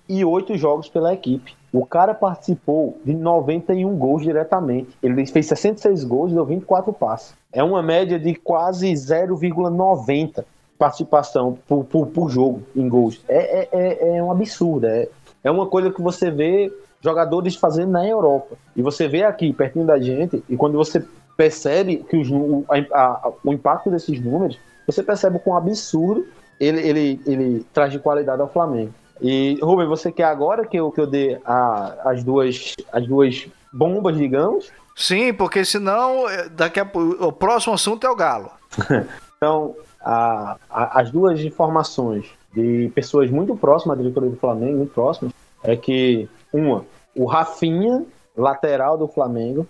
98 0.09 0.57
jogos 0.57 0.89
pela 0.89 1.13
equipe. 1.13 1.55
O 1.71 1.85
cara 1.85 2.13
participou 2.13 2.97
de 3.03 3.13
91 3.13 3.95
gols 3.97 4.23
diretamente. 4.23 4.89
Ele 5.03 5.25
fez 5.25 5.45
66 5.47 6.03
gols 6.03 6.31
e 6.31 6.35
deu 6.35 6.45
24 6.45 6.93
passes. 6.93 7.33
É 7.51 7.63
uma 7.63 7.83
média 7.83 8.17
de 8.17 8.33
quase 8.35 8.91
0,90 8.91 10.45
participação 10.77 11.57
por, 11.67 11.83
por, 11.85 12.07
por, 12.07 12.29
jogo 12.29 12.61
em 12.75 12.87
gols. 12.87 13.21
É, 13.27 13.61
é, 13.61 13.69
é, 13.71 14.17
é 14.17 14.23
um 14.23 14.31
absurdo. 14.31 14.85
É, 14.85 15.09
é 15.43 15.51
uma 15.51 15.65
coisa 15.65 15.91
que 15.91 16.01
você 16.01 16.31
vê 16.31 16.71
jogadores 17.01 17.55
fazendo 17.55 17.91
na 17.91 18.07
Europa. 18.07 18.55
E 18.75 18.81
você 18.81 19.07
vê 19.07 19.23
aqui, 19.23 19.51
pertinho 19.51 19.85
da 19.85 19.99
gente, 19.99 20.43
e 20.47 20.55
quando 20.55 20.77
você 20.77 21.03
percebe 21.35 21.97
que 22.09 22.17
os, 22.17 22.29
o, 22.29 22.63
a, 22.69 22.99
a, 22.99 23.31
o 23.43 23.53
impacto 23.53 23.89
desses 23.89 24.19
números, 24.19 24.57
você 24.85 25.03
percebe 25.03 25.39
com 25.39 25.55
absurdo 25.55 26.25
ele, 26.59 26.81
ele, 26.81 27.21
ele 27.25 27.65
traz 27.73 27.91
de 27.91 27.99
qualidade 27.99 28.41
ao 28.41 28.51
Flamengo. 28.51 28.93
E, 29.21 29.57
Rubem, 29.61 29.87
você 29.87 30.11
quer 30.11 30.25
agora 30.25 30.65
que 30.65 30.77
eu, 30.77 30.91
que 30.91 31.01
eu 31.01 31.07
dê 31.07 31.39
a, 31.45 32.09
as, 32.11 32.23
duas, 32.23 32.75
as 32.91 33.07
duas 33.07 33.47
bombas, 33.73 34.17
digamos? 34.17 34.71
Sim, 34.95 35.33
porque 35.33 35.63
senão 35.63 36.27
eh, 36.29 36.49
daqui 36.49 36.79
a, 36.79 36.87
o 36.93 37.31
próximo 37.31 37.73
assunto 37.73 38.05
é 38.05 38.09
o 38.09 38.15
Galo. 38.15 38.49
então, 39.37 39.75
a, 40.01 40.57
a, 40.69 41.01
as 41.01 41.11
duas 41.11 41.39
informações 41.41 42.25
de 42.53 42.91
pessoas 42.95 43.29
muito 43.29 43.55
próximas 43.55 43.97
à 43.97 44.01
diretoria 44.01 44.29
do 44.29 44.37
Flamengo, 44.37 44.77
muito 44.77 44.93
próximas, 44.93 45.33
é 45.63 45.75
que, 45.75 46.27
uma, 46.51 46.85
o 47.15 47.25
Rafinha, 47.25 48.05
lateral 48.35 48.97
do 48.97 49.07
Flamengo, 49.07 49.67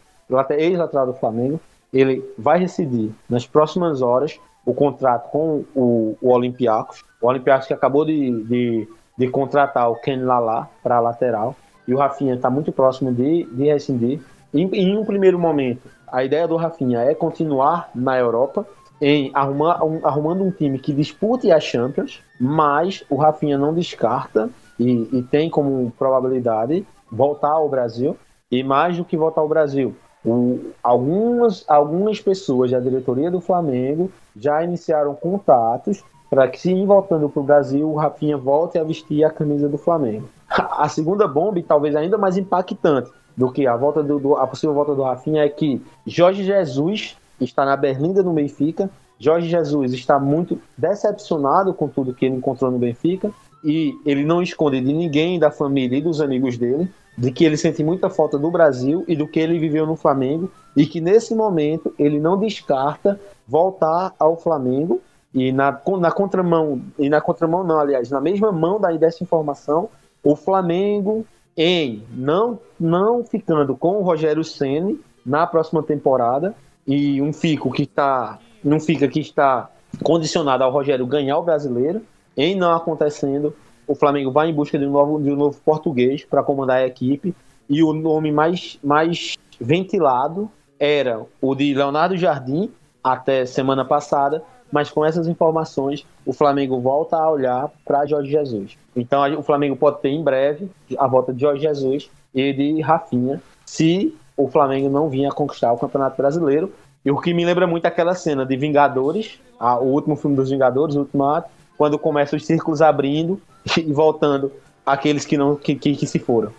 ex-lateral 0.51 1.07
do 1.07 1.13
Flamengo, 1.13 1.59
ele 1.91 2.23
vai 2.37 2.59
receber 2.59 3.11
nas 3.29 3.47
próximas 3.47 4.01
horas 4.01 4.39
o 4.65 4.73
contrato 4.73 5.29
com 5.29 5.63
o, 5.73 6.17
o 6.21 6.29
Olympiacos. 6.29 7.03
O 7.21 7.27
Olympiacos 7.27 7.67
que 7.67 7.73
acabou 7.73 8.03
de, 8.03 8.43
de, 8.43 8.87
de 9.17 9.27
contratar 9.27 9.89
o 9.89 9.95
Ken 9.95 10.23
Lala 10.23 10.69
para 10.83 10.97
a 10.97 10.99
lateral. 10.99 11.55
E 11.87 11.93
o 11.93 11.97
Rafinha 11.97 12.35
está 12.35 12.49
muito 12.49 12.71
próximo 12.71 13.11
de, 13.11 13.45
de 13.45 13.63
rescindir. 13.65 14.19
Em, 14.53 14.69
em 14.73 14.97
um 14.97 15.05
primeiro 15.05 15.39
momento, 15.39 15.89
a 16.07 16.23
ideia 16.23 16.47
do 16.47 16.55
Rafinha 16.55 16.99
é 16.99 17.13
continuar 17.13 17.89
na 17.93 18.17
Europa, 18.17 18.65
em 19.01 19.31
arrumar, 19.33 19.83
um, 19.83 20.05
arrumando 20.05 20.43
um 20.43 20.51
time 20.51 20.79
que 20.79 20.93
dispute 20.93 21.51
a 21.51 21.59
Champions, 21.59 22.21
mas 22.39 23.03
o 23.09 23.15
Rafinha 23.15 23.57
não 23.57 23.73
descarta 23.73 24.49
e, 24.79 25.07
e, 25.11 25.21
tem 25.23 25.49
como 25.49 25.91
probabilidade 25.97 26.85
voltar 27.11 27.51
ao 27.51 27.69
Brasil. 27.69 28.17
E 28.49 28.63
mais 28.63 28.97
do 28.97 29.05
que 29.05 29.17
voltar 29.17 29.41
ao 29.41 29.47
Brasil, 29.47 29.95
o, 30.25 30.71
algumas, 30.81 31.63
algumas 31.67 32.19
pessoas 32.19 32.71
da 32.71 32.79
diretoria 32.79 33.29
do 33.29 33.41
Flamengo 33.41 34.11
já 34.35 34.63
iniciaram 34.63 35.13
contatos 35.13 36.03
para 36.29 36.47
que, 36.47 36.59
se 36.59 36.85
voltando 36.85 37.29
para 37.29 37.39
o 37.39 37.45
Brasil, 37.45 37.89
o 37.89 37.95
Rafinha 37.95 38.37
volte 38.37 38.77
a 38.77 38.83
vestir 38.83 39.23
a 39.23 39.29
camisa 39.29 39.67
do 39.69 39.77
Flamengo. 39.77 40.29
A 40.49 40.87
segunda 40.87 41.27
bomba, 41.27 41.59
e 41.59 41.63
talvez 41.63 41.95
ainda 41.95 42.17
mais 42.17 42.37
impactante 42.37 43.09
do 43.35 43.51
que 43.51 43.67
a 43.67 43.75
volta 43.75 44.01
do, 44.01 44.17
do, 44.17 44.35
a 44.35 44.47
possível 44.47 44.73
volta 44.73 44.95
do 44.95 45.03
Rafinha, 45.03 45.43
é 45.43 45.49
que 45.49 45.81
Jorge 46.05 46.43
Jesus 46.43 47.17
está 47.39 47.65
na 47.65 47.75
Berlinda 47.75 48.23
no 48.23 48.33
Benfica. 48.33 48.89
Jorge 49.19 49.47
Jesus 49.47 49.93
está 49.93 50.19
muito 50.19 50.59
decepcionado 50.77 51.73
com 51.73 51.87
tudo 51.87 52.13
que 52.13 52.25
ele 52.25 52.35
encontrou 52.35 52.71
no 52.71 52.79
Benfica 52.79 53.31
e 53.63 53.93
ele 54.05 54.23
não 54.23 54.41
esconde 54.41 54.79
de 54.79 54.93
ninguém 54.93 55.37
da 55.37 55.51
família 55.51 55.97
e 55.97 56.01
dos 56.01 56.21
amigos 56.21 56.57
dele 56.57 56.89
de 57.17 57.31
que 57.31 57.43
ele 57.43 57.57
sente 57.57 57.83
muita 57.83 58.09
falta 58.09 58.37
do 58.37 58.51
Brasil 58.51 59.03
e 59.07 59.15
do 59.15 59.27
que 59.27 59.39
ele 59.39 59.57
viveu 59.57 59.87
no 59.87 59.95
Flamengo 59.95 60.51
e 60.75 60.85
que 60.85 61.01
nesse 61.01 61.33
momento 61.33 61.93
ele 61.97 62.19
não 62.19 62.37
descarta 62.37 63.19
voltar 63.47 64.13
ao 64.19 64.37
Flamengo 64.37 65.01
e 65.37 65.51
na, 65.51 65.79
na 65.99 66.11
contramão 66.11 66.81
e 66.97 67.09
na 67.09 67.21
contramão 67.21 67.63
não, 67.63 67.79
aliás, 67.79 68.09
na 68.09 68.19
mesma 68.19 68.51
mão 68.51 68.79
daí 68.79 68.97
dessa 68.97 69.23
informação, 69.23 69.89
o 70.23 70.35
Flamengo 70.35 71.25
em 71.55 72.03
não 72.11 72.59
não 72.79 73.23
ficando 73.23 73.75
com 73.75 73.97
o 73.97 74.01
Rogério 74.01 74.43
Ceni 74.43 74.99
na 75.23 75.45
próxima 75.45 75.83
temporada 75.83 76.55
e 76.87 77.21
um 77.21 77.31
fico 77.31 77.71
que 77.71 77.83
está 77.83 78.39
não 78.63 78.79
fica 78.79 79.07
que 79.07 79.19
está 79.19 79.69
condicionado 80.03 80.63
ao 80.63 80.71
Rogério 80.71 81.05
ganhar 81.05 81.37
o 81.37 81.43
brasileiro, 81.43 82.01
em 82.35 82.55
não 82.55 82.71
acontecendo, 82.71 83.55
o 83.87 83.93
Flamengo 83.95 84.31
vai 84.31 84.49
em 84.49 84.53
busca 84.53 84.77
de 84.77 84.85
um 84.85 84.91
novo, 84.91 85.21
de 85.21 85.31
um 85.31 85.35
novo 85.35 85.59
português 85.63 86.25
para 86.25 86.43
comandar 86.43 86.77
a 86.77 86.87
equipe. 86.87 87.33
E 87.69 87.83
o 87.83 87.93
nome 87.93 88.31
mais, 88.31 88.79
mais 88.83 89.37
ventilado 89.59 90.49
era 90.79 91.25
o 91.41 91.55
de 91.55 91.73
Leonardo 91.73 92.17
Jardim, 92.17 92.71
até 93.03 93.45
semana 93.45 93.85
passada, 93.85 94.43
mas 94.71 94.89
com 94.89 95.05
essas 95.05 95.27
informações, 95.27 96.05
o 96.25 96.33
Flamengo 96.33 96.79
volta 96.79 97.17
a 97.17 97.29
olhar 97.29 97.71
para 97.85 98.05
Jorge 98.05 98.31
Jesus. 98.31 98.77
Então 98.95 99.39
o 99.39 99.43
Flamengo 99.43 99.75
pode 99.75 100.01
ter 100.01 100.09
em 100.09 100.23
breve 100.23 100.69
a 100.97 101.07
volta 101.07 101.33
de 101.33 101.41
Jorge 101.41 101.61
Jesus 101.61 102.09
e 102.33 102.53
de 102.53 102.81
Rafinha, 102.81 103.41
se 103.65 104.15
o 104.35 104.47
Flamengo 104.47 104.89
não 104.89 105.09
vir 105.09 105.25
a 105.25 105.31
conquistar 105.31 105.73
o 105.73 105.77
Campeonato 105.77 106.17
Brasileiro. 106.17 106.71
E 107.03 107.11
o 107.11 107.19
que 107.19 107.33
me 107.33 107.45
lembra 107.45 107.65
muito 107.65 107.85
aquela 107.85 108.13
cena 108.13 108.45
de 108.45 108.57
Vingadores, 108.57 109.39
a, 109.59 109.79
o 109.79 109.85
último 109.85 110.15
filme 110.15 110.35
dos 110.35 110.49
Vingadores, 110.49 110.95
o 110.95 110.99
último 110.99 111.23
ato, 111.23 111.49
quando 111.77 111.97
começa 111.97 112.35
os 112.35 112.45
círculos 112.45 112.81
abrindo 112.81 113.41
e 113.77 113.93
voltando 113.93 114.51
aqueles 114.85 115.25
que 115.25 115.37
não 115.37 115.55
que, 115.55 115.75
que, 115.75 115.95
que 115.95 116.05
se 116.05 116.19
foram. 116.19 116.51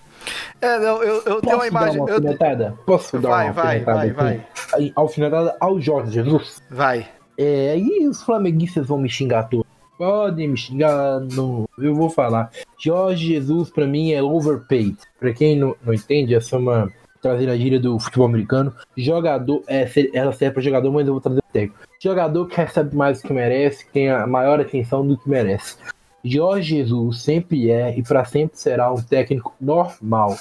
É, 0.61 0.79
não, 0.79 1.03
eu, 1.03 1.23
eu 1.25 1.41
tenho 1.41 1.57
uma 1.57 1.67
imagem. 1.67 2.01
Uma 2.01 2.11
eu... 2.11 2.73
Posso 2.85 3.19
dar 3.19 3.29
vai, 3.29 3.45
uma 3.47 3.53
vai, 3.53 3.81
vai, 3.81 4.13
vai, 4.13 4.45
vai. 4.73 4.93
Alfinetada 4.95 5.57
ao 5.61 5.81
Jorge 5.81 6.13
Jesus. 6.13 6.63
Vai. 6.71 7.07
É, 7.39 7.79
e 7.79 8.07
os 8.09 8.23
flamenguistas 8.23 8.87
vão 8.87 8.99
me 8.99 9.09
xingar 9.09 9.45
todos. 9.45 9.67
Podem 9.97 10.49
me 10.49 10.57
xingar, 10.57 11.21
no... 11.21 11.69
eu 11.79 11.95
vou 11.95 12.11
falar. 12.11 12.51
Jorge 12.79 13.29
Jesus, 13.29 13.71
pra 13.71 13.87
mim, 13.87 14.13
é 14.13 14.23
overpaid. 14.23 14.97
Pra 15.19 15.33
quem 15.33 15.57
não, 15.57 15.75
não 15.85 15.95
entende, 15.95 16.35
essa 16.35 16.57
é 16.57 16.59
uma 16.59 16.93
trazer 17.21 17.49
a 17.49 17.57
gíria 17.57 17.81
do 17.81 17.99
futebol 17.99 18.27
americano. 18.27 18.73
Jogador, 18.97 19.63
é, 19.67 19.89
ela 20.13 20.33
serve 20.33 20.55
para 20.55 20.63
jogador, 20.63 20.93
mas 20.93 21.07
eu 21.07 21.15
vou 21.15 21.21
trazer 21.21 21.43
técnico. 21.53 21.79
Jogador 22.01 22.47
que 22.47 22.57
recebe 22.57 22.95
mais 22.95 23.21
do 23.21 23.27
que 23.27 23.35
merece, 23.35 23.85
que 23.87 23.93
tem 23.93 24.09
a 24.09 24.27
maior 24.27 24.61
atenção 24.61 25.07
do 25.07 25.17
que 25.17 25.29
merece. 25.29 25.77
Jorge 26.25 26.77
Jesus 26.77 27.23
sempre 27.23 27.71
é 27.71 27.97
e 27.97 28.03
para 28.03 28.25
sempre 28.25 28.59
será 28.59 28.93
um 28.93 29.01
técnico 29.01 29.55
normal. 29.61 30.37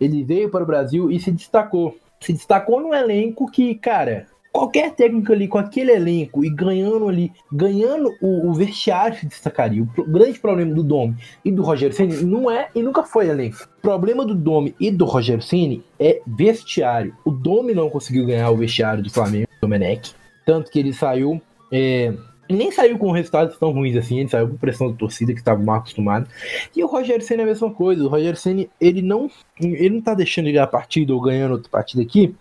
Ele 0.00 0.22
veio 0.22 0.50
para 0.50 0.62
o 0.62 0.66
Brasil 0.66 1.10
e 1.10 1.18
se 1.18 1.30
destacou. 1.30 1.96
Se 2.20 2.32
destacou 2.32 2.80
num 2.80 2.94
elenco 2.94 3.50
que, 3.50 3.74
cara, 3.74 4.26
qualquer 4.54 4.92
técnico 4.92 5.32
ali 5.32 5.48
com 5.48 5.58
aquele 5.58 5.90
elenco 5.90 6.44
e 6.44 6.48
ganhando 6.48 7.08
ali, 7.08 7.32
ganhando 7.50 8.14
o, 8.22 8.48
o 8.48 8.54
vestiário 8.54 9.18
se 9.18 9.26
destacaria. 9.26 9.82
O 9.82 10.04
grande 10.04 10.38
problema 10.38 10.72
do 10.72 10.84
Domi 10.84 11.16
e 11.44 11.50
do 11.50 11.64
Rogério 11.64 11.94
Ceni 11.94 12.22
não 12.22 12.48
é 12.48 12.68
e 12.72 12.80
nunca 12.80 13.02
foi 13.02 13.28
elenco. 13.28 13.68
O 13.78 13.82
problema 13.82 14.24
do 14.24 14.32
Domi 14.32 14.72
e 14.78 14.92
do 14.92 15.06
Rogério 15.06 15.42
Ceni 15.42 15.82
é 15.98 16.22
vestiário. 16.24 17.16
O 17.24 17.32
Domi 17.32 17.74
não 17.74 17.90
conseguiu 17.90 18.26
ganhar 18.26 18.48
o 18.50 18.56
vestiário 18.56 19.02
do 19.02 19.10
Flamengo, 19.10 19.48
do 19.48 19.60
Domenech, 19.62 20.14
tanto 20.46 20.70
que 20.70 20.78
ele 20.78 20.92
saiu 20.92 21.42
é, 21.72 22.14
nem 22.48 22.70
saiu 22.70 22.96
com 22.96 23.10
resultados 23.10 23.58
tão 23.58 23.72
ruins 23.72 23.96
assim, 23.96 24.20
ele 24.20 24.28
saiu 24.28 24.48
com 24.48 24.56
pressão 24.56 24.88
da 24.88 24.96
torcida 24.96 25.32
que 25.32 25.40
estava 25.40 25.60
mal 25.60 25.78
acostumado. 25.78 26.28
E 26.76 26.84
o 26.84 26.86
Rogério 26.86 27.24
Senna 27.24 27.42
é 27.42 27.44
a 27.44 27.48
mesma 27.48 27.72
coisa. 27.72 28.04
O 28.04 28.08
Rogério 28.08 28.38
Senna, 28.38 28.66
ele 28.80 29.02
não, 29.02 29.28
ele 29.60 29.90
não 29.90 30.00
tá 30.00 30.14
deixando 30.14 30.44
de 30.44 30.52
ganhar 30.52 30.68
partida 30.68 31.12
ou 31.12 31.20
ganhando 31.20 31.52
outra 31.52 31.68
partida 31.68 32.02
aqui 32.02 32.36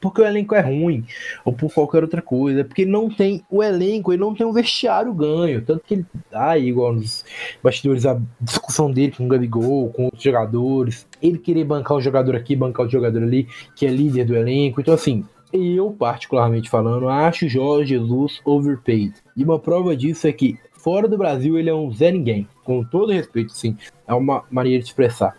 porque 0.00 0.20
o 0.20 0.24
elenco 0.24 0.54
é 0.54 0.60
ruim, 0.60 1.04
ou 1.44 1.52
por 1.52 1.72
qualquer 1.72 2.02
outra 2.02 2.22
coisa, 2.22 2.64
porque 2.64 2.84
não 2.84 3.08
tem 3.08 3.42
o 3.50 3.62
elenco, 3.62 4.12
ele 4.12 4.20
não 4.20 4.34
tem 4.34 4.46
um 4.46 4.52
vestiário 4.52 5.12
ganho, 5.12 5.62
tanto 5.62 5.84
que 5.84 5.94
ele 5.94 6.06
tá 6.30 6.56
igual 6.58 6.92
nos 6.92 7.24
bastidores, 7.62 8.06
a 8.06 8.20
discussão 8.40 8.90
dele 8.90 9.12
com 9.16 9.24
o 9.24 9.28
Gabigol, 9.28 9.90
com 9.90 10.04
outros 10.04 10.22
jogadores, 10.22 11.06
ele 11.22 11.38
querer 11.38 11.64
bancar 11.64 11.96
um 11.96 12.00
jogador 12.00 12.36
aqui, 12.36 12.54
bancar 12.54 12.86
o 12.86 12.90
jogador 12.90 13.22
ali, 13.22 13.48
que 13.74 13.86
é 13.86 13.90
líder 13.90 14.24
do 14.24 14.36
elenco, 14.36 14.80
então 14.80 14.94
assim, 14.94 15.24
eu 15.52 15.90
particularmente 15.90 16.68
falando, 16.68 17.08
acho 17.08 17.48
Jorge 17.48 17.94
Jesus 17.94 18.40
overpaid, 18.44 19.14
e 19.36 19.44
uma 19.44 19.58
prova 19.58 19.96
disso 19.96 20.26
é 20.26 20.32
que 20.32 20.58
fora 20.72 21.08
do 21.08 21.16
Brasil 21.16 21.58
ele 21.58 21.70
é 21.70 21.74
um 21.74 21.92
Zé 21.92 22.10
Ninguém, 22.10 22.46
com 22.62 22.84
todo 22.84 23.12
respeito, 23.12 23.52
sim, 23.52 23.76
é 24.06 24.14
uma 24.14 24.44
maneira 24.50 24.82
de 24.82 24.88
expressar. 24.88 25.36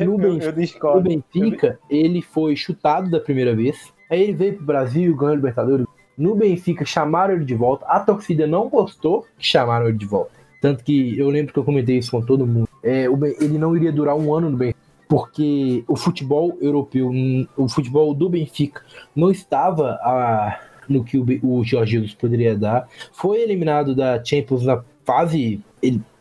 No, 0.00 0.16
Benfica, 0.16 0.94
no 0.94 1.00
Benfica, 1.02 1.78
ele 1.90 2.22
foi 2.22 2.56
chutado 2.56 3.10
da 3.10 3.20
primeira 3.20 3.54
vez. 3.54 3.92
Aí 4.10 4.22
ele 4.22 4.32
veio 4.32 4.54
pro 4.56 4.64
Brasil, 4.64 5.14
ganhou 5.16 5.32
o 5.32 5.36
Libertadores. 5.36 5.86
No 6.16 6.34
Benfica, 6.34 6.84
chamaram 6.84 7.34
ele 7.34 7.44
de 7.44 7.54
volta. 7.54 7.84
A 7.86 8.00
torcida 8.00 8.46
não 8.46 8.68
gostou 8.68 9.26
que 9.38 9.46
chamaram 9.46 9.88
ele 9.88 9.98
de 9.98 10.06
volta. 10.06 10.32
Tanto 10.60 10.84
que 10.84 11.18
eu 11.18 11.28
lembro 11.28 11.52
que 11.52 11.58
eu 11.58 11.64
comentei 11.64 11.98
isso 11.98 12.10
com 12.10 12.22
todo 12.22 12.46
mundo. 12.46 12.68
É, 12.82 13.04
ele 13.40 13.58
não 13.58 13.76
iria 13.76 13.92
durar 13.92 14.16
um 14.16 14.32
ano 14.34 14.50
no 14.50 14.56
Benfica. 14.56 14.80
Porque 15.08 15.84
o 15.86 15.94
futebol 15.94 16.56
europeu, 16.60 17.10
o 17.54 17.68
futebol 17.68 18.14
do 18.14 18.30
Benfica, 18.30 18.80
não 19.14 19.30
estava 19.30 19.98
a, 20.02 20.58
no 20.88 21.04
que 21.04 21.18
o, 21.18 21.26
o 21.42 21.62
Jorge 21.62 21.92
Jesus 21.92 22.14
poderia 22.14 22.56
dar. 22.56 22.88
Foi 23.12 23.42
eliminado 23.42 23.94
da 23.94 24.24
Champions 24.24 24.64
na 24.64 24.82
fase 25.04 25.60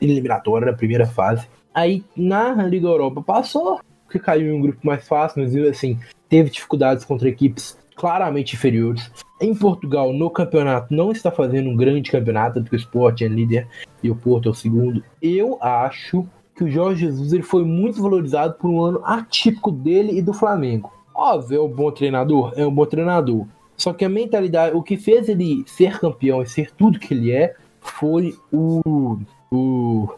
eliminatória, 0.02 0.72
na 0.72 0.78
primeira 0.78 1.06
fase. 1.06 1.48
Aí 1.74 2.04
na 2.16 2.54
Liga 2.64 2.88
Europa 2.88 3.22
passou, 3.22 3.80
que 4.10 4.20
caiu 4.20 4.48
em 4.48 4.58
um 4.58 4.62
grupo 4.62 4.80
mais 4.84 5.08
fácil, 5.08 5.42
mas 5.42 5.56
assim, 5.68 6.00
teve 6.28 6.50
dificuldades 6.50 7.06
contra 7.06 7.30
equipes 7.30 7.78
claramente 7.96 8.56
inferiores. 8.56 9.12
Em 9.40 9.56
Portugal, 9.56 10.12
no 10.14 10.30
campeonato, 10.30 10.94
não 10.94 11.12
está 11.12 11.32
fazendo 11.32 11.70
um 11.70 11.76
grande 11.76 12.12
campeonato, 12.12 12.62
porque 12.62 12.76
o 12.76 12.80
Sport 12.80 13.22
é 13.22 13.28
líder 13.28 13.68
e 14.04 14.10
o 14.10 14.16
Porto 14.16 14.50
é 14.50 14.52
o 14.52 14.56
segundo. 14.56 15.04
Eu 15.22 15.58
acho 15.62 16.28
que 16.56 16.64
o 16.64 16.70
Jorge 16.70 17.06
Jesus 17.06 17.34
ele 17.34 17.44
foi 17.44 17.64
muito 17.64 18.02
valorizado 18.02 18.56
por 18.56 18.70
um 18.70 18.82
ano 18.82 19.02
atípico 19.04 19.72
dele 19.72 20.18
e 20.18 20.22
do 20.22 20.34
Flamengo. 20.34 20.92
Óbvio, 21.14 21.58
é 21.58 21.64
um 21.64 21.70
bom 21.70 21.92
treinador, 21.92 22.54
é 22.56 22.66
um 22.66 22.74
bom 22.74 22.86
treinador. 22.86 23.46
Só 23.76 23.94
que 23.94 24.06
a 24.06 24.10
mentalidade, 24.10 24.76
o 24.76 24.84
que 24.84 24.96
fez 24.96 25.28
ele 25.28 25.64
ser 25.66 26.00
campeão 26.00 26.42
e 26.42 26.48
ser 26.48 26.72
tudo 26.72 27.00
que 27.00 27.14
ele 27.14 27.32
é, 27.32 27.56
foi 27.80 28.36
o, 28.52 29.18
o 29.52 30.10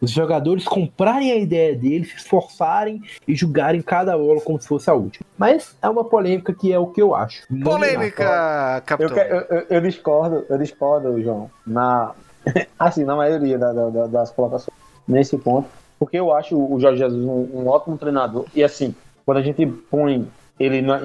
os 0.00 0.10
jogadores 0.10 0.64
comprarem 0.64 1.32
a 1.32 1.36
ideia 1.36 1.74
dele, 1.76 2.04
se 2.04 2.16
esforçarem 2.16 3.02
e 3.26 3.34
julgarem 3.34 3.82
cada 3.82 4.16
bola 4.16 4.40
como 4.40 4.60
se 4.60 4.68
fosse 4.68 4.88
a 4.90 4.94
última. 4.94 5.24
Mas 5.36 5.76
é 5.82 5.88
uma 5.88 6.04
polêmica 6.04 6.52
que 6.52 6.72
é 6.72 6.78
o 6.78 6.86
que 6.86 7.02
eu 7.02 7.14
acho. 7.14 7.42
Polêmica, 7.62 8.82
capitão. 8.86 9.16
Eu, 9.16 9.40
eu, 9.40 9.66
eu, 9.70 9.80
discordo, 9.80 10.44
eu 10.48 10.58
discordo, 10.58 11.22
João, 11.22 11.50
na 11.66 12.12
assim, 12.78 13.04
na 13.04 13.16
maioria 13.16 13.58
da, 13.58 13.72
da, 13.72 14.06
das 14.06 14.30
colocações 14.30 14.76
nesse 15.06 15.36
ponto, 15.36 15.68
porque 15.98 16.18
eu 16.18 16.32
acho 16.32 16.56
o 16.56 16.78
Jorge 16.80 16.98
Jesus 16.98 17.24
um, 17.24 17.48
um 17.52 17.68
ótimo 17.68 17.98
treinador 17.98 18.46
e 18.54 18.62
assim, 18.62 18.94
quando 19.26 19.38
a 19.38 19.42
gente 19.42 19.66
põe 19.66 20.26
ele 20.58 20.82
na, 20.82 21.00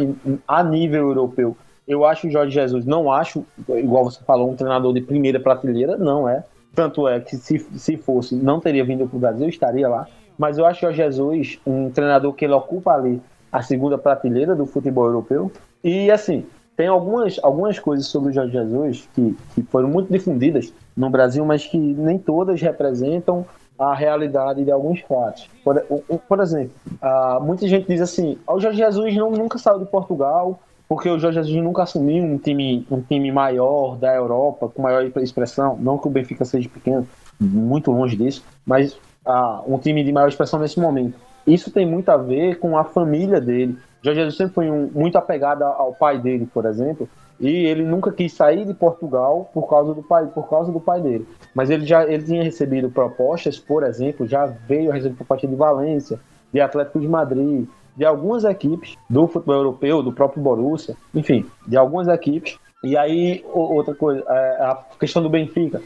a 0.48 0.64
nível 0.64 1.08
europeu, 1.08 1.58
eu 1.88 2.04
acho 2.04 2.28
o 2.28 2.32
Jorge 2.32 2.52
Jesus, 2.52 2.86
não 2.86 3.12
acho, 3.12 3.46
igual 3.70 4.04
você 4.04 4.20
falou, 4.24 4.50
um 4.50 4.56
treinador 4.56 4.94
de 4.94 5.02
primeira 5.02 5.40
prateleira, 5.40 5.98
não 5.98 6.28
é. 6.28 6.44
Tanto 6.76 7.08
é 7.08 7.20
que 7.20 7.38
se, 7.38 7.60
se 7.60 7.98
fosse, 7.98 8.36
não 8.36 8.60
teria 8.60 8.84
vindo 8.84 9.08
para 9.08 9.16
o 9.16 9.20
Brasil, 9.20 9.48
estaria 9.48 9.88
lá. 9.88 10.08
Mas 10.38 10.58
eu 10.58 10.66
acho 10.66 10.86
o 10.86 10.92
Jesus 10.92 11.60
um 11.66 11.90
treinador 11.90 12.34
que 12.34 12.44
ele 12.44 12.54
ocupa 12.54 12.92
ali 12.92 13.22
a 13.52 13.62
segunda 13.62 13.98
prateleira 13.98 14.54
do 14.54 14.66
futebol 14.66 15.06
europeu. 15.06 15.50
E 15.82 16.12
assim, 16.12 16.46
tem 16.76 16.88
algumas, 16.88 17.40
algumas 17.42 17.80
coisas 17.80 18.06
sobre 18.08 18.32
o 18.32 18.34
Jorge 18.34 18.52
Jesus 18.52 19.08
que, 19.16 19.38
que 19.54 19.64
foram 19.64 19.88
muito 19.88 20.12
difundidas 20.12 20.74
no 20.96 21.10
Brasil, 21.10 21.46
mas 21.46 21.66
que 21.66 21.78
nem 21.78 22.18
todas 22.18 22.62
representam 22.62 23.46
a 23.80 23.94
realidade 23.94 24.64
de 24.64 24.72
alguns 24.72 25.02
fatos. 25.02 25.50
Por, 25.64 25.80
por 26.28 26.40
exemplo, 26.40 26.72
uh, 27.02 27.42
muita 27.42 27.68
gente 27.68 27.88
diz 27.88 28.02
assim: 28.02 28.38
o 28.48 28.60
Jorge 28.60 28.78
Jesus 28.78 29.16
não, 29.16 29.32
nunca 29.32 29.58
saiu 29.58 29.80
de 29.80 29.86
Portugal, 29.86 30.60
porque 30.88 31.10
o 31.10 31.18
Jorge 31.18 31.40
Jesus 31.40 31.64
nunca 31.64 31.84
assumiu 31.84 32.24
um 32.24 32.38
time, 32.38 32.86
um 32.92 33.02
time 33.02 33.32
maior 33.32 33.98
da 33.98 34.14
Europa, 34.14 34.70
com 34.70 34.82
maior 34.82 35.04
expressão. 35.18 35.78
Não 35.80 35.98
que 35.98 36.08
o 36.08 36.12
Benfica 36.12 36.46
seja 36.46 36.70
pequeno, 36.70 37.08
muito 37.40 37.92
longe 37.92 38.16
disso, 38.16 38.44
mas 38.66 38.98
ah, 39.26 39.64
um 39.68 39.78
time 39.78 40.04
de 40.04 40.12
maior 40.12 40.28
expressão 40.28 40.60
nesse 40.60 40.80
momento. 40.80 41.18
Isso 41.46 41.72
tem 41.72 41.86
muito 41.86 42.10
a 42.10 42.18
ver 42.18 42.60
com 42.60 42.78
a 42.78 42.84
família 42.84 43.42
dele. 43.42 43.78
Jorge 44.02 44.20
Jesus 44.20 44.38
sempre 44.38 44.54
foi 44.54 44.70
um, 44.70 44.90
muito 44.94 45.18
apegado 45.18 45.64
ao 45.64 45.94
pai 45.94 46.20
dele, 46.20 46.48
por 46.52 46.66
exemplo, 46.66 47.10
e 47.40 47.50
ele 47.50 47.84
nunca 47.84 48.12
quis 48.12 48.34
sair 48.34 48.66
de 48.66 48.74
Portugal 48.74 49.50
por 49.54 49.68
causa 49.68 49.94
do 49.94 50.04
pai, 50.04 50.28
por 50.28 50.48
causa 50.48 50.72
do 50.72 50.80
pai 50.80 51.02
dele. 51.02 51.28
Mas 51.54 51.70
ele 51.70 51.86
já 51.86 52.04
ele 52.04 52.24
tinha 52.24 52.44
recebido 52.44 52.90
propostas, 52.90 53.58
por 53.58 53.84
exemplo, 53.84 54.28
já 54.28 54.46
veio 54.46 54.92
a 54.92 54.94
receber 54.94 55.16
proposta 55.16 55.48
de 55.48 55.56
Valência, 55.56 56.20
de 56.54 56.62
Atlético 56.62 57.00
de 57.00 57.08
Madrid, 57.08 57.68
de 57.96 58.06
algumas 58.06 58.44
equipes 58.44 58.96
do 59.10 59.28
futebol 59.28 59.56
europeu, 59.56 60.04
do 60.04 60.12
próprio 60.12 60.42
Borussia, 60.42 60.96
enfim, 61.14 61.46
de 61.68 61.78
algumas 61.78 62.08
equipes. 62.08 62.58
E 62.84 62.98
aí, 62.98 63.44
outra 63.52 63.96
coisa, 63.96 64.24
é, 64.28 64.64
a 64.64 64.80
questão 65.00 65.22
do 65.22 65.30
Benfica. 65.30 65.82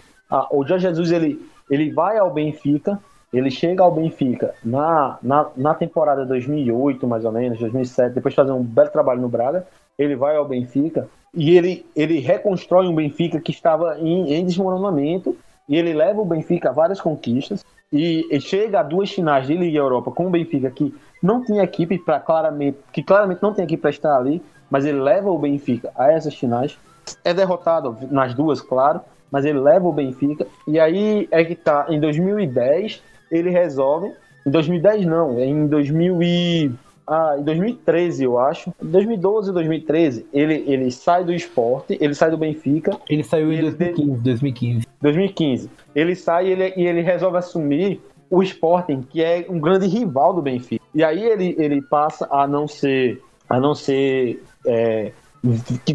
o 0.52 0.66
Jorge 0.66 0.88
Jesus, 0.88 1.12
ele, 1.12 1.40
ele 1.70 1.92
vai 1.92 2.18
ao 2.18 2.32
Benfica, 2.32 3.00
ele 3.32 3.52
chega 3.52 3.84
ao 3.84 3.92
Benfica 3.92 4.54
na, 4.64 5.18
na, 5.22 5.48
na 5.56 5.74
temporada 5.74 6.26
2008, 6.26 7.08
mais 7.08 7.24
ou 7.24 7.32
menos, 7.32 7.60
2007, 7.60 8.16
depois 8.16 8.34
de 8.34 8.38
fazer 8.38 8.52
um 8.52 8.64
belo 8.64 8.90
trabalho 8.90 9.22
no 9.22 9.30
Braga, 9.30 9.66
ele 9.98 10.16
vai 10.16 10.36
ao 10.36 10.48
Benfica 10.48 11.08
e 11.34 11.56
ele, 11.56 11.86
ele 11.96 12.20
reconstrói 12.20 12.88
um 12.88 12.96
Benfica 12.96 13.40
que 13.40 13.52
estava 13.52 14.00
em, 14.00 14.34
em 14.34 14.46
desmoronamento 14.46 15.38
e 15.68 15.78
ele 15.78 15.94
leva 15.94 16.20
o 16.20 16.26
Benfica 16.26 16.70
a 16.70 16.74
várias 16.74 17.00
conquistas 17.00 17.64
e, 17.94 18.26
e 18.32 18.42
chega 18.42 18.80
a 18.80 18.84
duas 18.84 19.12
finais 19.12 19.46
de 19.46 19.56
Liga 19.56 19.78
Europa 19.78 20.12
com 20.12 20.28
o 20.28 20.30
Benfica 20.30 20.72
que 20.72 20.94
não 21.22 21.44
tinha 21.44 21.64
equipe 21.64 21.98
para 21.98 22.20
claramente, 22.20 22.78
que 22.92 23.04
claramente 23.04 23.42
não 23.42 23.54
tem 23.54 23.66
equipe 23.66 23.82
para 23.82 23.90
estar 23.90 24.16
ali, 24.16 24.42
mas 24.70 24.86
ele 24.86 25.00
leva 25.00 25.30
o 25.30 25.38
Benfica 25.38 25.92
a 25.96 26.12
essas 26.12 26.36
finais. 26.36 26.78
É 27.24 27.34
derrotado 27.34 27.98
nas 28.12 28.34
duas, 28.34 28.62
claro, 28.62 29.02
mas 29.32 29.46
ele 29.46 29.60
leva 29.60 29.88
o 29.88 29.94
Benfica. 29.94 30.46
E 30.68 30.80
aí 30.80 31.28
é 31.32 31.44
que 31.44 31.56
tá, 31.56 31.88
em 31.90 32.00
2010 32.00 33.02
ele 33.32 33.50
resolve, 33.50 34.12
em 34.46 34.50
2010 34.50 35.06
não, 35.06 35.38
é 35.38 35.46
em 35.46 35.68
2000 35.68 36.24
e 36.24 36.72
ah, 37.10 37.36
em 37.40 37.44
2013, 37.44 38.24
eu 38.24 38.38
acho. 38.38 38.72
2012, 38.80 39.52
2013, 39.52 40.28
ele, 40.32 40.64
ele 40.68 40.92
sai 40.92 41.24
do 41.24 41.34
esporte, 41.34 41.98
ele 42.00 42.14
sai 42.14 42.30
do 42.30 42.38
Benfica. 42.38 42.96
Ele 43.10 43.24
saiu 43.24 43.52
em 43.52 43.62
2015, 43.62 44.22
2015. 44.22 44.88
2015. 45.02 45.70
Ele 45.96 46.16
sai 46.16 46.48
e 46.48 46.52
ele, 46.52 46.74
e 46.78 46.86
ele 46.86 47.02
resolve 47.02 47.38
assumir 47.38 48.00
o 48.30 48.44
Sporting, 48.44 49.02
que 49.02 49.24
é 49.24 49.46
um 49.50 49.60
grande 49.60 49.88
rival 49.88 50.34
do 50.34 50.42
Benfica. 50.42 50.84
E 50.94 51.04
aí 51.04 51.24
ele, 51.24 51.56
ele 51.58 51.82
passa 51.82 52.28
a 52.32 52.48
não 52.48 52.68
ser, 52.68 53.22
a 53.50 53.60
não 53.60 53.74
ser 53.74 54.44
é, 54.66 55.12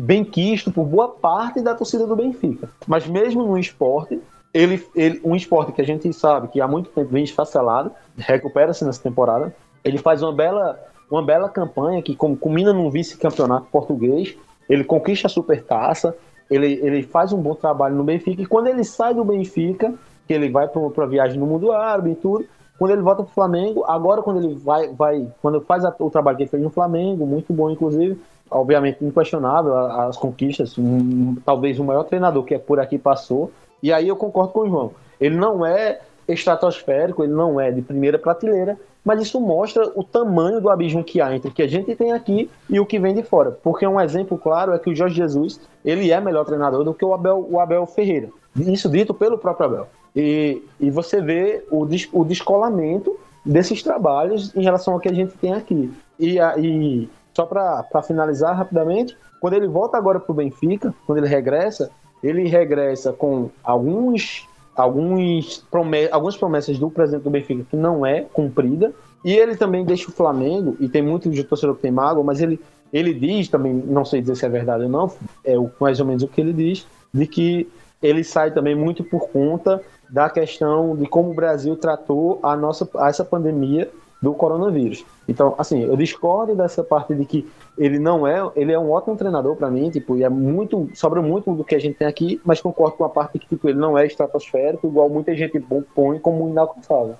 bem 0.01 0.25
quisto 0.25 0.71
por 0.73 0.85
boa 0.85 1.09
parte 1.09 1.61
da 1.61 1.75
torcida 1.75 2.07
do 2.07 2.17
Benfica. 2.17 2.69
Mas 2.87 3.07
mesmo 3.07 3.45
no 3.45 3.59
esporte, 3.59 4.21
ele, 4.53 4.85
ele, 4.95 5.21
um 5.25 5.35
esporte 5.35 5.73
que 5.73 5.83
a 5.83 5.85
gente 5.85 6.13
sabe 6.13 6.49
que 6.49 6.61
há 6.61 6.69
muito 6.69 6.91
tempo 6.91 7.11
vem 7.11 7.25
esfacelado, 7.25 7.91
recupera-se 8.17 8.85
nessa 8.85 9.03
temporada. 9.03 9.55
Ele 9.85 9.99
faz 9.99 10.23
uma 10.23 10.33
bela, 10.33 10.79
uma 11.11 11.23
bela 11.23 11.49
campanha 11.49 12.01
que 12.03 12.17
culmina 12.17 12.73
num 12.73 12.91
vice-campeonato 12.91 13.67
português. 13.71 14.37
Ele 14.69 14.85
conquista 14.85 15.27
a 15.27 15.31
supertaça, 15.31 16.17
ele, 16.51 16.79
ele 16.83 17.03
faz 17.03 17.33
um 17.33 17.41
bom 17.41 17.55
trabalho 17.55 17.97
no 17.97 18.05
Benfica. 18.05 18.43
E 18.43 18.47
quando 18.47 18.69
ele 18.69 18.85
sai 18.85 19.13
do 19.13 19.25
Benfica, 19.25 19.93
que 20.27 20.33
ele 20.33 20.51
vai 20.51 20.69
para 20.69 21.07
viagem 21.07 21.39
no 21.39 21.47
mundo 21.47 21.73
árabe 21.73 22.13
e 22.13 22.15
tudo. 22.15 22.45
Quando 22.79 22.91
ele 22.91 23.03
volta 23.03 23.23
para 23.23 23.31
o 23.31 23.35
Flamengo, 23.35 23.85
agora 23.87 24.23
quando 24.23 24.43
ele 24.43 24.55
vai, 24.55 24.89
vai 24.89 25.29
quando 25.41 25.61
faz 25.61 25.85
a, 25.85 25.95
o 25.99 26.11
trabalho 26.11 26.37
que 26.37 26.43
ele 26.43 26.51
fez 26.51 26.63
no 26.63 26.71
Flamengo, 26.71 27.25
muito 27.25 27.53
bom 27.53 27.71
inclusive, 27.71 28.21
obviamente 28.51 29.05
inquestionável 29.05 29.77
as 29.77 30.17
conquistas, 30.17 30.77
um, 30.77 31.37
talvez 31.45 31.79
o 31.79 31.85
maior 31.85 32.05
treinador 32.05 32.43
que 32.45 32.55
é 32.55 32.59
por 32.59 32.81
aqui 32.81 32.99
passou. 32.99 33.53
E 33.83 33.93
aí 33.93 34.09
eu 34.09 34.17
concordo 34.17 34.53
com 34.53 34.61
o 34.61 34.69
João. 34.69 34.91
Ele 35.21 35.37
não 35.37 35.65
é 35.65 36.01
estratosférico, 36.27 37.23
ele 37.23 37.33
não 37.33 37.61
é 37.61 37.71
de 37.71 37.83
primeira 37.83 38.19
prateleira, 38.19 38.79
mas 39.05 39.21
isso 39.21 39.39
mostra 39.39 39.93
o 39.95 40.03
tamanho 40.03 40.61
do 40.61 40.71
abismo 40.71 41.05
que 41.05 41.21
há 41.21 41.35
entre 41.35 41.51
o 41.51 41.53
que 41.53 41.63
a 41.63 41.69
gente 41.69 41.95
tem 41.95 42.13
aqui 42.13 42.51
e 42.69 42.81
o 42.81 42.87
que 42.87 42.99
vem 42.99 43.15
de 43.15 43.23
fora. 43.23 43.51
Porque 43.51 43.87
um 43.87 44.01
exemplo 44.01 44.39
claro 44.39 44.73
é 44.73 44.79
que 44.79 44.91
o 44.91 44.97
Jorge 44.97 45.17
Jesus, 45.17 45.61
ele 45.85 46.11
é 46.11 46.21
melhor 46.21 46.45
treinador 46.45 46.83
do 46.83 46.95
que 46.95 47.05
o 47.05 47.13
Abel, 47.13 47.47
o 47.49 47.61
Abel 47.61 47.87
Ferreira. 47.87 48.31
Isso 48.57 48.89
dito 48.89 49.13
pelo 49.13 49.37
próprio 49.37 49.67
Abel. 49.67 49.89
E, 50.15 50.63
e 50.79 50.91
você 50.91 51.21
vê 51.21 51.65
o, 51.71 51.85
des, 51.85 52.09
o 52.13 52.25
descolamento 52.25 53.17
desses 53.45 53.83
trabalhos 53.83 54.55
em 54.55 54.63
relação 54.63 54.95
ao 54.95 55.01
que 55.01 55.09
a 55.09 55.15
gente 55.15 55.37
tem 55.37 55.53
aqui. 55.53 55.93
E, 56.19 56.39
e 56.59 57.09
só 57.33 57.45
para 57.45 58.03
finalizar 58.03 58.57
rapidamente, 58.57 59.17
quando 59.41 59.55
ele 59.55 59.67
volta 59.67 59.99
agora 59.99 60.21
para 60.21 60.33
o 60.33 60.35
Benfica, 60.35 60.95
quando 61.07 61.19
ele 61.19 61.27
regressa, 61.27 61.91
ele 62.23 62.49
regressa 62.49 63.13
com 63.13 63.51
alguns, 63.63 64.49
alguns 64.75 65.59
promess, 65.71 66.09
algumas 66.13 66.37
promessas 66.37 66.79
do 66.79 66.91
presidente 66.91 67.25
do 67.25 67.31
Benfica 67.31 67.67
que 67.69 67.77
não 67.77 68.07
é 68.07 68.23
cumprida. 68.23 68.93
E 69.25 69.33
ele 69.33 69.57
também 69.57 69.85
deixa 69.85 70.09
o 70.09 70.13
Flamengo, 70.13 70.77
e 70.79 70.89
tem 70.89 71.03
muito 71.03 71.31
de 71.31 71.43
torcedor 71.43 71.75
que 71.77 71.83
tem 71.83 71.91
mágoa, 71.91 72.23
mas 72.23 72.41
ele, 72.41 72.61
ele 72.93 73.13
diz 73.13 73.49
também, 73.49 73.73
não 73.73 74.05
sei 74.05 74.21
dizer 74.21 74.37
se 74.37 74.45
é 74.45 74.49
verdade 74.51 74.85
ou 74.85 74.89
não, 74.91 75.11
é 75.45 75.55
mais 75.81 75.99
ou 75.99 76.07
menos 76.07 76.23
o 76.23 76.29
que 76.29 76.41
ele 76.43 76.53
diz, 76.53 76.87
de 77.13 77.27
que 77.27 77.67
ele 78.03 78.23
sai 78.23 78.51
também 78.51 78.75
muito 78.75 79.03
por 79.03 79.29
conta 79.31 79.83
da 80.15 80.31
questão 80.31 80.95
de 80.95 81.09
como 81.09 81.33
o 81.33 81.35
Brasil 81.35 81.75
tratou 81.75 82.39
a 82.41 82.55
nossa 82.55 82.89
a 82.95 83.09
essa 83.09 83.25
pandemia 83.25 83.91
do 84.23 84.33
coronavírus. 84.33 85.05
Então, 85.27 85.57
assim, 85.59 85.83
eu 85.83 85.97
discordo 85.97 86.55
dessa 86.55 86.85
parte 86.85 87.17
de 87.17 87.25
que 87.25 87.45
ele 87.77 87.99
não 87.99 88.25
é, 88.25 88.49
ele 88.55 88.71
é 88.71 88.79
um 88.79 88.93
ótimo 88.93 89.17
treinador 89.17 89.57
para 89.57 89.69
mim, 89.69 89.91
tipo, 89.91 90.17
e 90.17 90.23
é 90.23 90.29
muito, 90.29 90.89
sobra 90.95 91.21
muito 91.21 91.53
do 91.53 91.65
que 91.65 91.75
a 91.75 91.81
gente 91.81 91.97
tem 91.97 92.07
aqui, 92.07 92.41
mas 92.45 92.61
concordo 92.61 92.97
com 92.97 93.05
a 93.05 93.09
parte 93.09 93.41
que 93.41 93.49
tipo, 93.49 93.69
ele 93.69 93.77
não 93.77 93.99
é 93.99 94.07
estratosférico, 94.07 94.87
igual 94.87 95.11
muita 95.11 95.35
gente 95.35 95.59
põe 95.93 96.21
como 96.21 96.49
inalcançável. 96.49 97.17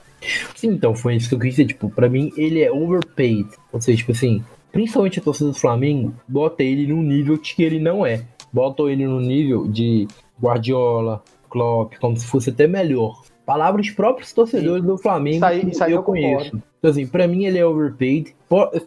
Sim, 0.55 0.69
então, 0.69 0.95
foi 0.95 1.17
isso 1.17 1.29
que 1.29 1.35
eu 1.35 1.41
quis 1.41 1.51
dizer, 1.51 1.67
tipo, 1.67 1.91
pra 1.91 2.09
mim 2.09 2.33
ele 2.37 2.63
é 2.63 2.71
overpaid, 2.71 3.49
ou 3.73 3.81
seja, 3.81 3.99
tipo 3.99 4.13
assim, 4.13 4.41
principalmente 4.71 5.19
a 5.19 5.23
torcida 5.23 5.51
do 5.51 5.59
Flamengo, 5.59 6.15
bota 6.29 6.63
ele 6.63 6.87
num 6.87 7.03
nível 7.03 7.37
que 7.37 7.61
ele 7.65 7.81
não 7.81 8.07
é. 8.07 8.25
Bota 8.53 8.85
ele 8.85 9.05
no 9.05 9.21
nível 9.21 9.67
de 9.67 10.07
Guardiola, 10.41 11.21
Klopp, 11.55 11.95
como 12.01 12.17
se 12.17 12.27
fosse 12.27 12.51
até 12.51 12.67
melhor. 12.67 13.23
Palavras 13.47 13.89
próprios 13.91 14.33
torcedores 14.33 14.83
Sim. 14.83 14.89
do 14.89 14.99
Flamengo 14.99 15.37
isso 15.37 15.45
aí, 15.45 15.71
isso 15.71 15.85
aí 15.85 15.93
eu, 15.93 15.99
eu 15.99 16.03
conheço. 16.03 16.61
Então, 16.79 16.91
assim, 16.91 17.07
pra 17.07 17.29
mim 17.29 17.45
ele 17.45 17.59
é 17.59 17.65
overpaid. 17.65 18.35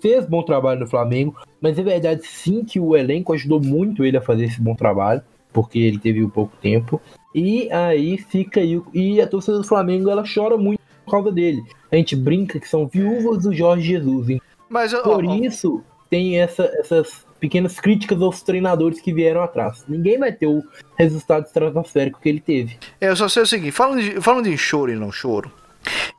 Fez 0.01 0.26
bom 0.26 0.43
trabalho 0.43 0.82
no 0.82 0.88
Flamengo, 0.88 1.36
mas 1.61 1.80
é 1.80 1.84
verdade 1.84 2.28
sim 2.28 2.65
que 2.65 2.80
o 2.80 2.95
elenco 2.95 3.34
ajudou 3.34 3.61
muito 3.61 4.03
ele 4.03 4.18
a 4.18 4.22
fazer 4.22 4.45
esse 4.45 4.59
bom 4.59 4.76
trabalho, 4.76 5.22
porque 5.53 5.80
ele 5.80 5.97
teve 5.97 6.24
um 6.24 6.30
pouco 6.30 6.55
tempo. 6.57 6.99
E 7.34 7.72
aí 7.72 8.18
fica 8.18 8.59
aí. 8.59 8.82
E 8.93 9.22
a 9.22 9.28
torcida 9.28 9.57
do 9.57 9.63
Flamengo 9.63 10.09
ela 10.09 10.24
chora 10.24 10.57
muito 10.57 10.82
por 11.05 11.11
causa 11.11 11.32
dele. 11.32 11.63
A 11.89 11.95
gente 11.95 12.15
brinca 12.15 12.59
que 12.59 12.68
são 12.68 12.88
viúvas 12.88 13.43
do 13.43 13.53
Jorge 13.53 13.88
Jesus. 13.88 14.39
Mas, 14.70 14.93
Por 14.93 15.24
isso 15.24 15.82
tem 16.09 16.39
essa, 16.39 16.63
essas 16.80 17.26
pequenas 17.39 17.79
críticas 17.79 18.21
aos 18.21 18.41
treinadores 18.41 19.01
que 19.01 19.13
vieram 19.13 19.41
atrás. 19.41 19.83
Ninguém 19.88 20.19
vai 20.19 20.31
ter 20.31 20.47
o 20.47 20.63
resultado 20.97 21.45
estratosférico 21.45 22.19
que 22.19 22.29
ele 22.29 22.39
teve. 22.39 22.77
Eu 22.99 23.15
só 23.15 23.27
sei 23.27 23.43
o 23.43 23.47
seguinte, 23.47 23.71
falando 23.71 24.01
de, 24.01 24.21
falando 24.21 24.57
choro 24.57 24.91
e 24.91 24.95
não 24.95 25.11
choro, 25.11 25.51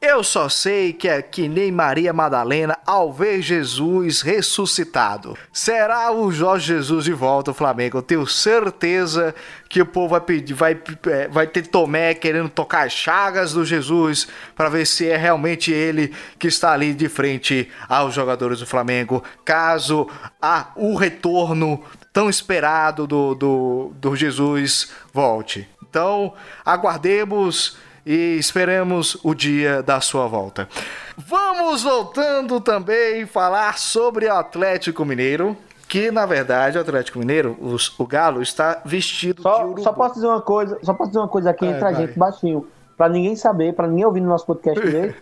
eu 0.01 0.23
só 0.23 0.49
sei 0.49 0.93
que 0.93 1.09
é 1.09 1.21
que 1.21 1.49
nem 1.49 1.73
Maria 1.73 2.13
Madalena 2.13 2.79
ao 2.87 3.13
ver 3.13 3.43
Jesus 3.43 4.21
ressuscitado. 4.21 5.37
Será 5.53 6.11
o 6.13 6.31
Jorge 6.31 6.69
Jesus 6.69 7.05
de 7.05 7.13
volta 7.13 7.51
ao 7.51 7.55
Flamengo. 7.55 7.99
Eu 7.99 8.03
tenho 8.03 8.27
certeza 8.27 9.35
que 9.69 9.83
o 9.83 9.87
povo 9.87 10.09
vai 10.09 10.21
pedir, 10.21 10.55
vai, 10.55 10.81
é, 11.07 11.29
vai 11.29 11.47
ter 11.47 11.67
Tomé 11.67 12.15
querendo 12.15 12.49
tocar 12.49 12.87
as 12.87 12.93
chagas 12.93 13.53
do 13.53 13.65
Jesus 13.65 14.29
para 14.57 14.69
ver 14.69 14.87
se 14.87 15.09
é 15.09 15.17
realmente 15.17 15.73
ele 15.73 16.13
que 16.39 16.47
está 16.49 16.73
ali 16.73 16.95
de 16.95 17.09
frente 17.09 17.69
aos 17.89 18.15
jogadores 18.15 18.61
do 18.61 18.67
Flamengo. 18.67 19.23
Caso 19.45 20.09
há 20.41 20.69
o 20.77 20.95
retorno 20.95 21.83
tão 22.13 22.29
esperado 22.29 23.07
do, 23.07 23.35
do, 23.35 23.93
do 23.95 24.17
Jesus 24.17 24.91
volte. 25.13 25.69
Então, 25.89 26.35
aguardemos 26.65 27.77
e 28.09 28.39
esperemos 28.39 29.19
o 29.23 29.35
dia 29.35 29.83
da 29.83 30.01
sua 30.01 30.27
volta. 30.27 30.67
Vamos 31.15 31.83
voltando 31.83 32.59
também 32.59 33.27
falar 33.27 33.77
sobre 33.77 34.25
o 34.25 34.33
Atlético 34.33 35.05
Mineiro. 35.05 35.55
Que 35.87 36.11
na 36.11 36.27
verdade 36.27 36.77
o 36.77 36.81
Atlético 36.81 37.19
Mineiro, 37.19 37.57
os, 37.61 37.99
o 37.99 38.07
Galo, 38.07 38.43
está 38.43 38.83
vestido 38.85 39.43
só, 39.43 39.57
de 39.59 39.65
urubu. 39.65 39.83
Só 39.83 39.93
posso 39.93 40.15
dizer 40.15 40.27
uma 40.27 40.41
coisa, 40.41 40.79
só 40.83 40.93
posso 40.93 41.11
dizer 41.11 41.19
uma 41.19 41.29
coisa 41.29 41.51
aqui 41.51 41.65
entre 41.65 41.85
a 41.85 41.93
gente 41.93 42.19
baixinho, 42.19 42.67
para 42.97 43.11
ninguém 43.11 43.35
saber, 43.37 43.75
para 43.75 43.87
ninguém 43.87 44.05
ouvir 44.05 44.21
no 44.21 44.29
nosso 44.29 44.45
podcast 44.45 44.85
dele. 44.85 45.15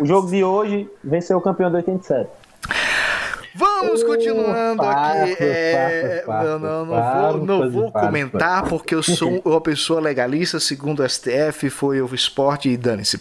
o 0.00 0.06
jogo 0.06 0.28
de 0.28 0.42
hoje 0.42 0.90
venceu 1.02 1.36
o 1.36 1.40
campeão 1.40 1.68
de 1.70 1.76
87. 1.76 2.30
Vamos 3.54 4.02
continuando 4.02 4.82
aqui. 4.82 5.36
É... 5.40 6.24
não, 6.26 6.58
não, 6.58 6.84
não 6.84 6.86
vou, 6.86 7.46
não 7.46 7.70
vou 7.70 7.92
comentar 7.92 8.64
porque 8.68 8.94
eu 8.94 9.02
sou 9.02 9.40
uma 9.46 9.60
pessoa 9.60 10.00
legalista, 10.00 10.58
segundo 10.58 11.02
o 11.02 11.08
STF, 11.08 11.70
foi 11.70 12.02
o 12.02 12.14
esporte 12.14 12.68
e 12.68 12.76
dane-se. 12.76 13.20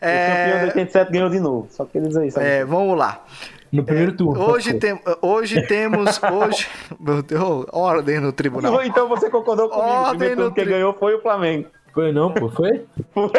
É... 0.00 0.26
O 0.26 0.28
campeão 0.28 0.58
de 0.58 0.64
87 0.66 1.12
ganhou 1.12 1.30
de 1.30 1.40
novo, 1.40 1.68
só 1.70 1.84
que 1.84 1.98
eles 1.98 2.16
aí. 2.16 2.30
Sabe? 2.30 2.46
É, 2.46 2.64
vamos 2.64 2.96
lá. 2.96 3.24
No 3.72 3.82
primeiro 3.82 4.12
turno. 4.12 4.50
Hoje, 4.50 4.74
tem, 4.74 5.00
hoje 5.22 5.66
temos. 5.66 6.20
Hoje, 6.30 6.68
meu 7.00 7.22
Deus, 7.22 7.64
ordem 7.72 8.20
no 8.20 8.30
tribunal. 8.30 8.84
Então 8.84 9.08
você 9.08 9.30
concordou 9.30 9.70
comigo. 9.70 9.88
Ordem 9.88 10.04
o 10.04 10.10
primeiro 10.10 10.36
turno 10.36 10.48
no 10.50 10.54
tri... 10.54 10.64
que 10.64 10.70
ganhou 10.70 10.92
foi 10.92 11.14
o 11.14 11.22
Flamengo. 11.22 11.68
Foi 11.92 12.10
não, 12.10 12.32
pô, 12.32 12.48
foi? 12.48 12.86
Foi. 13.12 13.30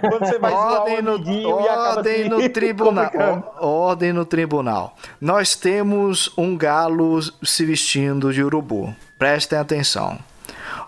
Quando 0.00 0.26
você 0.26 0.38
vai 0.38 0.52
Ordem 0.52 1.02
no, 1.02 1.16
e 1.18 1.46
ordem 1.46 2.22
se 2.24 2.28
no 2.28 2.48
tribunal. 2.48 3.56
Ordem 3.60 4.12
no 4.12 4.24
tribunal. 4.24 4.96
Nós 5.20 5.54
temos 5.54 6.32
um 6.36 6.56
galo 6.56 7.20
se 7.42 7.64
vestindo 7.64 8.32
de 8.32 8.42
urubu. 8.42 8.94
Prestem 9.18 9.58
atenção. 9.58 10.18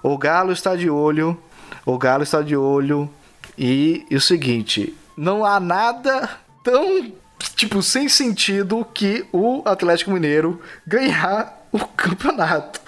O 0.03 0.17
galo 0.17 0.53
está 0.53 0.75
de 0.75 0.89
olho. 0.89 1.39
O 1.85 1.99
galo 1.99 2.23
está 2.23 2.41
de 2.41 2.57
olho. 2.57 3.09
E, 3.57 4.07
e 4.11 4.17
o 4.17 4.21
seguinte: 4.21 4.97
não 5.17 5.45
há 5.45 5.61
nada 5.61 6.31
tão, 6.65 7.13
tipo, 7.55 7.83
sem 7.83 8.09
sentido 8.09 8.87
que 8.95 9.27
o 9.33 9.63
Atlético 9.67 10.11
Mineiro 10.11 10.61
ganhar 10.87 11.60
o 11.73 11.79
campeonato. 11.79 12.81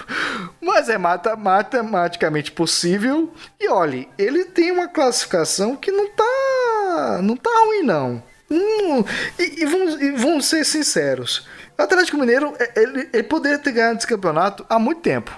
Mas 0.61 0.89
é 0.89 0.99
mata- 0.99 1.37
matematicamente 1.37 2.53
possível. 2.53 3.33
E 3.61 3.69
olhe, 3.69 4.09
ele 4.19 4.45
tem 4.47 4.71
uma 4.73 4.89
classificação 4.89 5.77
que 5.77 5.91
não 5.91 6.09
tá. 6.11 7.21
não 7.23 7.37
tá 7.37 7.51
ruim, 7.67 7.83
não. 7.83 8.23
Hum, 8.51 9.03
e, 9.39 9.63
e 9.63 9.67
vamos, 9.67 10.01
e 10.01 10.11
vamos 10.13 10.47
ser 10.47 10.65
sinceros. 10.65 11.47
O 11.79 11.83
Atlético 11.83 12.19
Mineiro, 12.19 12.53
é- 12.59 12.83
ele, 12.83 13.09
ele 13.13 13.23
poderia 13.23 13.59
ter 13.59 13.73
ganhado 13.73 13.99
esse 13.99 14.07
campeonato 14.07 14.65
há 14.69 14.79
muito 14.79 15.01
tempo. 15.01 15.31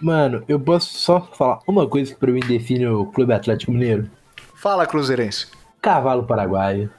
Mano, 0.00 0.42
eu 0.48 0.58
posso 0.58 0.98
só 0.98 1.20
falar 1.36 1.58
uma 1.66 1.86
coisa 1.86 2.12
que 2.14 2.18
pra 2.18 2.30
mim 2.32 2.40
define 2.40 2.86
o 2.86 3.06
Clube 3.06 3.32
Atlético 3.34 3.72
Mineiro? 3.72 4.08
Fala, 4.54 4.86
Cruzeirense. 4.86 5.48
Cavalo 5.80 6.24
paraguaio. 6.24 6.90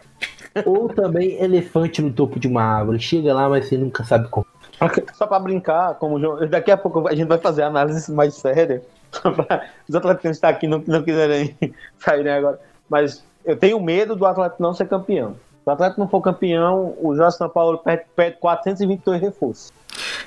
Ou 0.66 0.88
também 0.90 1.42
elefante 1.42 2.02
no 2.02 2.12
topo 2.14 2.40
de 2.40 2.48
uma 2.48 2.62
árvore. 2.62 3.00
Chega 3.00 3.34
lá, 3.34 3.50
mas 3.50 3.66
você 3.68 3.78
nunca 3.78 4.04
sabe 4.04 4.28
como. 4.30 4.46
Só 5.14 5.28
pra 5.28 5.40
brincar, 5.40 5.96
como 5.96 6.20
João, 6.20 6.48
daqui 6.48 6.72
a 6.72 6.78
pouco 6.78 7.08
a 7.08 7.16
gente 7.16 7.28
vai 7.28 7.38
fazer 7.38 7.64
análise 7.64 8.12
mais 8.12 8.34
séria. 8.36 8.82
Os 9.88 9.96
atletas 9.96 10.22
que 10.22 10.28
estão 10.30 10.50
aqui 10.50 10.68
não, 10.68 10.84
não 10.88 11.04
quiserem 11.04 11.56
saírem 12.00 12.32
agora. 12.34 12.60
Mas 12.90 13.24
eu 13.46 13.56
tenho 13.58 13.80
medo 13.80 14.16
do 14.16 14.26
Atlético 14.26 14.62
não 14.64 14.74
ser 14.74 14.88
campeão. 14.88 15.34
Se 15.64 15.70
o 15.70 15.72
Atlético 15.72 16.02
não 16.02 16.08
for 16.10 16.22
campeão, 16.22 16.96
o 17.02 17.16
Jorge 17.16 17.38
São 17.38 17.48
Paulo 17.50 17.78
perde, 17.78 18.04
perde 18.16 18.38
422 18.40 19.22
reforços. 19.22 19.72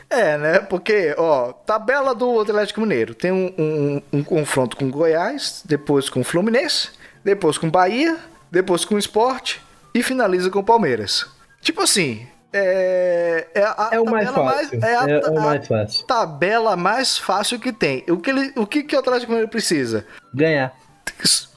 É, 0.08 0.38
né? 0.38 0.58
Porque, 0.60 1.14
ó, 1.18 1.52
tabela 1.52 2.14
do 2.14 2.40
Atlético 2.40 2.80
Mineiro. 2.80 3.14
Tem 3.14 3.32
um, 3.32 3.52
um- 3.58 4.02
um 4.18 4.24
confronto 4.24 4.76
com 4.76 4.90
Goiás, 4.90 5.62
depois 5.64 6.08
com 6.08 6.20
o 6.20 6.24
Fluminense, 6.24 6.90
depois 7.24 7.58
com 7.58 7.68
Bahia, 7.70 8.16
depois 8.50 8.84
com 8.84 8.94
o 8.94 8.98
Sport 8.98 9.56
e 9.92 10.02
finaliza 10.02 10.48
com 10.48 10.60
o 10.60 10.64
Palmeiras. 10.64 11.26
Tipo 11.60 11.82
assim, 11.82 12.26
é, 12.56 13.48
é, 13.54 13.62
a 13.64 13.90
É 13.92 14.00
o 14.00 14.04
mais 14.04 14.30
fácil. 14.30 14.84
é 14.84 14.96
a, 14.96 15.08
É, 15.08 15.28
o 15.28 15.34
mais 15.40 15.66
fácil. 15.68 16.06
tabela 16.06 16.76
mais 16.76 17.18
fácil 17.18 17.58
que 17.60 17.72
tem. 17.72 18.04
O 18.08 18.16
que, 18.18 18.30
ele, 18.30 18.52
o 18.56 18.66
que, 18.66 18.82
que 18.82 18.96
o 18.96 18.98
Atlético 18.98 19.30
Mineiro 19.32 19.50
precisa? 19.50 20.06
Ganhar. 20.34 20.74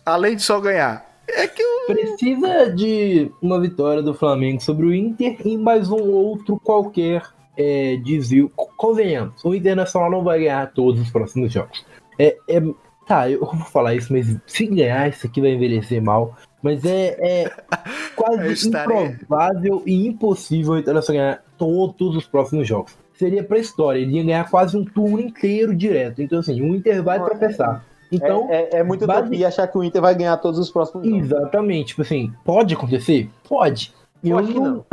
Além 0.06 0.36
de 0.36 0.42
só 0.44 0.60
ganhar. 0.60 1.06
É 1.28 1.48
que. 1.48 1.64
Precisa 1.88 2.72
de 2.74 3.32
uma 3.42 3.60
vitória 3.60 4.02
do 4.02 4.14
Flamengo 4.14 4.62
sobre 4.62 4.86
o 4.86 4.94
Inter 4.94 5.38
e 5.46 5.58
mais 5.58 5.90
um 5.90 6.12
outro 6.12 6.60
qualquer 6.64 7.24
é, 7.58 7.98
desvio. 8.04 8.52
Co- 8.56 8.70
Convenhamos, 8.78 9.44
o 9.44 9.54
Internacional 9.54 10.10
não 10.10 10.24
vai 10.24 10.40
ganhar 10.40 10.72
todos 10.74 11.00
os 11.02 11.10
próximos 11.10 11.52
jogos. 11.52 11.86
É, 12.18 12.36
é- 12.48 12.62
tá, 13.08 13.30
eu 13.30 13.40
vou 13.42 13.56
falar 13.66 13.94
isso, 13.96 14.12
mas 14.14 14.36
se 14.48 14.66
ganhar, 14.68 15.08
isso 15.10 15.28
aqui 15.28 15.42
vai 15.42 15.52
envelhecer 15.52 16.02
mal. 16.02 16.36
Mas 16.62 16.84
é, 16.86 17.18
é 17.46 17.52
quase 18.16 18.52
estarei- 18.54 19.06
improvável 19.06 19.82
e 19.86 20.08
impossível 20.08 20.74
o 20.74 20.78
Internacional 20.80 21.22
ganhar 21.24 21.44
todos 21.58 22.16
os 22.16 22.26
próximos 22.26 22.68
jogos. 22.68 22.94
Seria 23.14 23.44
pra 23.44 23.58
história, 23.60 24.00
ele 24.00 24.14
ia 24.18 24.24
ganhar 24.24 24.50
quase 24.50 24.78
um 24.78 24.86
turno 24.86 25.20
inteiro 25.20 25.76
direto. 25.76 26.22
Então, 26.22 26.40
assim, 26.40 26.62
o 26.62 26.74
Inter 26.76 27.04
vai 27.04 27.20
tropeçar. 27.24 27.84
Então, 28.12 28.48
é, 28.50 28.70
é, 28.74 28.80
é 28.80 28.84
muito 28.84 29.06
base- 29.06 29.22
utopia 29.28 29.48
achar 29.50 29.68
que 29.68 29.78
o 29.78 29.84
Inter 29.84 30.02
vai 30.02 30.16
ganhar 30.16 30.38
todos 30.38 30.60
os 30.60 30.70
próximos 30.72 31.06
jogos. 31.06 31.26
Exatamente, 31.26 31.88
tipo 31.90 32.02
assim, 32.02 32.32
pode 32.46 32.74
acontecer? 32.74 33.30
Pode. 33.48 33.94
Eu 34.24 34.38
acho 34.38 34.52
que 34.52 34.60
não. 34.60 34.86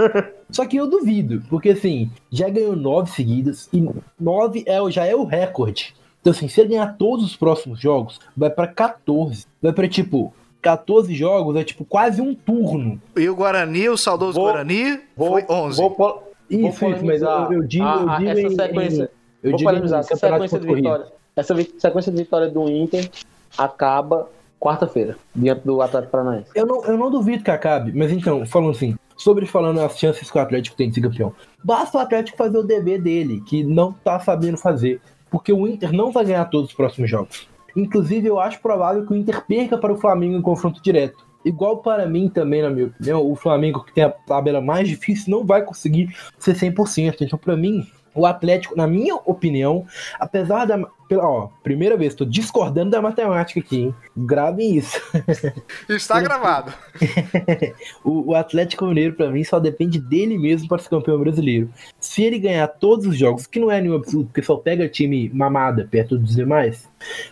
Só 0.50 0.64
que 0.66 0.76
eu 0.76 0.88
duvido, 0.88 1.42
porque 1.48 1.70
assim, 1.70 2.10
já 2.30 2.48
ganhou 2.48 2.76
nove 2.76 3.10
seguidas 3.10 3.68
e 3.72 3.84
nove 4.20 4.62
é, 4.66 4.80
o- 4.80 4.90
já 4.90 5.04
é 5.04 5.14
o 5.16 5.24
recorde. 5.24 5.94
Então 6.20 6.30
assim, 6.32 6.46
se 6.48 6.60
ele 6.60 6.70
ganhar 6.70 6.96
todos 6.96 7.24
os 7.24 7.36
próximos 7.36 7.80
jogos, 7.80 8.20
vai 8.36 8.50
pra 8.50 8.66
14. 8.68 9.46
Vai 9.62 9.72
pra 9.72 9.88
tipo, 9.88 10.32
14 10.70 11.14
jogos 11.14 11.54
é 11.56 11.62
tipo 11.64 11.84
quase 11.84 12.20
um 12.20 12.34
turno. 12.34 13.00
E 13.16 13.28
o 13.28 13.36
Guarani, 13.36 13.88
o 13.88 13.96
saudoso 13.96 14.32
Vou- 14.34 14.44
Guarani, 14.50 15.00
Vou, 15.16 15.28
foi 15.30 15.44
11. 15.48 15.76
Vou, 15.80 15.90
po- 15.92 16.22
Isso, 16.50 16.60
vou 16.80 16.90
isso, 16.92 17.04
mas 17.06 17.22
eu, 17.22 17.28
polemizar 17.28 17.52
eu 17.52 17.62
digo, 17.62 17.84
a- 17.84 17.88
eu 18.02 18.08
a- 18.10 18.16
digo 18.18 18.30
essa 18.30 18.40
em- 18.40 18.50
sequência. 18.56 19.02
em- 19.04 19.08
eu 19.44 19.50
vou 19.50 19.58
digo 19.58 19.70
em. 19.70 19.76
Essa 19.98 20.16
sequência 20.16 20.58
de 20.58 20.66
corrido. 20.66 20.82
vitória. 20.84 21.06
Essa 21.36 21.54
sequência 21.78 22.10
de 22.12 22.18
vitória 22.18 22.48
do 22.48 22.68
Inter 22.68 23.08
acaba 23.56 24.28
quarta-feira, 24.60 25.16
diante 25.34 25.62
do 25.64 25.80
Atlético 25.82 26.10
Paranaense. 26.12 26.50
Eu 26.54 26.66
não, 26.66 26.84
eu 26.84 26.96
não 26.96 27.10
duvido 27.10 27.44
que 27.44 27.50
acabe, 27.50 27.92
mas 27.94 28.10
então, 28.10 28.44
falando 28.46 28.70
assim, 28.70 28.96
sobre 29.16 29.46
falando 29.46 29.80
as 29.80 29.98
chances 29.98 30.30
que 30.30 30.36
o 30.38 30.40
Atlético 30.40 30.76
tem 30.76 30.88
de 30.88 30.94
ser 30.96 31.00
campeão. 31.02 31.32
Basta 31.62 31.98
o 31.98 32.00
Atlético 32.00 32.36
fazer 32.36 32.58
o 32.58 32.62
dever 32.62 33.00
dele, 33.00 33.40
que 33.46 33.62
não 33.62 33.92
tá 33.92 34.18
sabendo 34.18 34.56
fazer. 34.56 35.00
Porque 35.30 35.52
o 35.52 35.66
Inter 35.68 35.92
não 35.92 36.10
vai 36.10 36.24
ganhar 36.24 36.44
todos 36.46 36.70
os 36.70 36.76
próximos 36.76 37.10
jogos. 37.10 37.48
Inclusive, 37.76 38.26
eu 38.26 38.40
acho 38.40 38.60
provável 38.60 39.06
que 39.06 39.12
o 39.12 39.16
Inter 39.16 39.44
perca 39.44 39.76
para 39.76 39.92
o 39.92 39.96
Flamengo 39.96 40.36
em 40.36 40.42
confronto 40.42 40.82
direto. 40.82 41.26
Igual 41.44 41.78
para 41.78 42.06
mim 42.06 42.28
também, 42.28 42.62
na 42.62 42.70
minha 42.70 42.86
opinião, 42.86 43.30
o 43.30 43.36
Flamengo, 43.36 43.84
que 43.84 43.92
tem 43.92 44.02
a 44.02 44.10
tabela 44.10 44.60
mais 44.60 44.88
difícil, 44.88 45.30
não 45.30 45.44
vai 45.44 45.62
conseguir 45.62 46.12
ser 46.38 46.54
100%. 46.56 47.18
Então, 47.20 47.38
para 47.38 47.56
mim, 47.56 47.86
o 48.14 48.26
Atlético, 48.26 48.74
na 48.74 48.86
minha 48.86 49.14
opinião, 49.14 49.86
apesar 50.18 50.64
da. 50.64 50.78
Ó, 51.14 51.48
primeira 51.62 51.96
vez, 51.96 52.14
tô 52.14 52.24
discordando 52.24 52.90
da 52.90 53.00
matemática 53.00 53.61
aqui, 53.61 53.76
hein? 53.76 53.94
Gravem 54.16 54.76
isso. 54.76 55.00
Está 55.88 56.20
gravado. 56.20 56.72
O, 58.02 58.30
o 58.30 58.34
Atlético 58.34 58.86
Mineiro, 58.86 59.14
pra 59.14 59.30
mim, 59.30 59.42
só 59.44 59.59
depende 59.59 59.98
dele 59.98 60.38
mesmo 60.38 60.68
para 60.68 60.78
ser 60.78 60.88
campeão 60.88 61.18
brasileiro. 61.18 61.68
Se 61.98 62.22
ele 62.22 62.38
ganhar 62.38 62.66
todos 62.68 63.07
os 63.07 63.16
jogos, 63.16 63.46
que 63.46 63.59
não 63.59 63.70
é 63.70 63.80
nenhum 63.80 63.96
absurdo, 63.96 64.26
porque 64.26 64.42
só 64.42 64.57
pega 64.57 64.88
time 64.88 65.28
mamada 65.32 65.86
perto 65.90 66.16
dos 66.16 66.34
demais. 66.34 66.88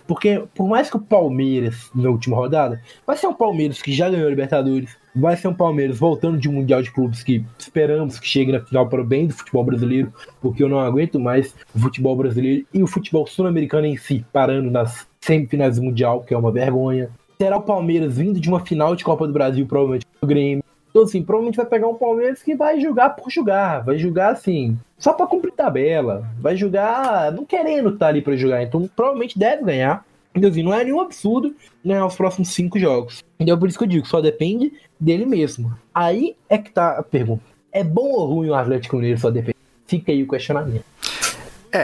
Porque, 0.06 0.42
por 0.54 0.68
mais 0.68 0.90
que 0.90 0.96
o 0.96 1.00
Palmeiras, 1.00 1.90
na 1.94 2.10
última 2.10 2.36
rodada, 2.36 2.80
vai 3.06 3.16
ser 3.16 3.26
um 3.26 3.34
Palmeiras 3.34 3.80
que 3.80 3.92
já 3.92 4.10
ganhou 4.10 4.26
a 4.26 4.30
Libertadores, 4.30 4.96
vai 5.14 5.36
ser 5.36 5.48
um 5.48 5.54
Palmeiras 5.54 5.98
voltando 5.98 6.38
de 6.38 6.48
um 6.48 6.54
Mundial 6.54 6.82
de 6.82 6.90
Clubes 6.90 7.22
que 7.22 7.44
esperamos 7.58 8.18
que 8.18 8.26
chegue 8.26 8.52
na 8.52 8.60
final 8.60 8.88
para 8.88 9.00
o 9.00 9.04
bem 9.04 9.26
do 9.26 9.34
futebol 9.34 9.64
brasileiro, 9.64 10.12
porque 10.40 10.62
eu 10.62 10.68
não 10.68 10.80
aguento 10.80 11.20
mais 11.20 11.54
o 11.74 11.78
futebol 11.78 12.16
brasileiro 12.16 12.66
e 12.74 12.82
o 12.82 12.86
futebol 12.86 13.26
sul-americano 13.26 13.63
em 13.86 13.96
si, 13.96 14.24
parando 14.32 14.70
nas 14.70 15.06
semifinais 15.20 15.76
do 15.76 15.82
Mundial, 15.82 16.22
que 16.22 16.34
é 16.34 16.38
uma 16.38 16.52
vergonha 16.52 17.10
será 17.40 17.56
o 17.56 17.62
Palmeiras 17.62 18.16
vindo 18.16 18.40
de 18.40 18.48
uma 18.48 18.60
final 18.60 18.94
de 18.94 19.04
Copa 19.04 19.26
do 19.26 19.32
Brasil, 19.32 19.66
provavelmente 19.66 20.06
do 20.20 20.26
Grêmio. 20.26 20.64
Então, 20.90 21.02
assim, 21.02 21.22
provavelmente 21.22 21.56
vai 21.56 21.66
pegar 21.66 21.88
um 21.88 21.94
Palmeiras 21.94 22.42
que 22.42 22.54
vai 22.54 22.80
jogar 22.80 23.10
por 23.10 23.30
jogar, 23.30 23.80
vai 23.80 23.98
jogar 23.98 24.28
assim, 24.28 24.78
só 24.96 25.12
pra 25.12 25.26
cumprir 25.26 25.52
tabela, 25.52 26.28
vai 26.38 26.56
jogar 26.56 27.32
não 27.32 27.44
querendo 27.44 27.90
estar 27.90 28.08
ali 28.08 28.22
pra 28.22 28.36
jogar, 28.36 28.62
então 28.62 28.88
provavelmente 28.94 29.38
deve 29.38 29.64
ganhar. 29.64 30.04
Então, 30.34 30.48
assim, 30.48 30.62
não 30.62 30.72
é 30.72 30.84
nenhum 30.84 31.00
absurdo 31.00 31.54
ganhar 31.84 32.06
os 32.06 32.16
próximos 32.16 32.48
cinco 32.48 32.78
jogos. 32.78 33.24
Então, 33.38 33.58
por 33.58 33.68
isso 33.68 33.78
que 33.78 33.84
eu 33.84 33.88
digo, 33.88 34.06
só 34.06 34.20
depende 34.20 34.72
dele 34.98 35.26
mesmo. 35.26 35.76
Aí 35.92 36.36
é 36.48 36.58
que 36.58 36.70
tá 36.70 36.98
a 36.98 37.02
pergunta: 37.02 37.42
é 37.72 37.84
bom 37.84 38.10
ou 38.12 38.26
ruim 38.26 38.48
o 38.48 38.54
Atlético 38.54 38.96
Mineiro 38.96 39.20
só 39.20 39.30
depende? 39.30 39.56
Fica 39.86 40.12
aí 40.12 40.22
o 40.22 40.28
questionamento. 40.28 40.84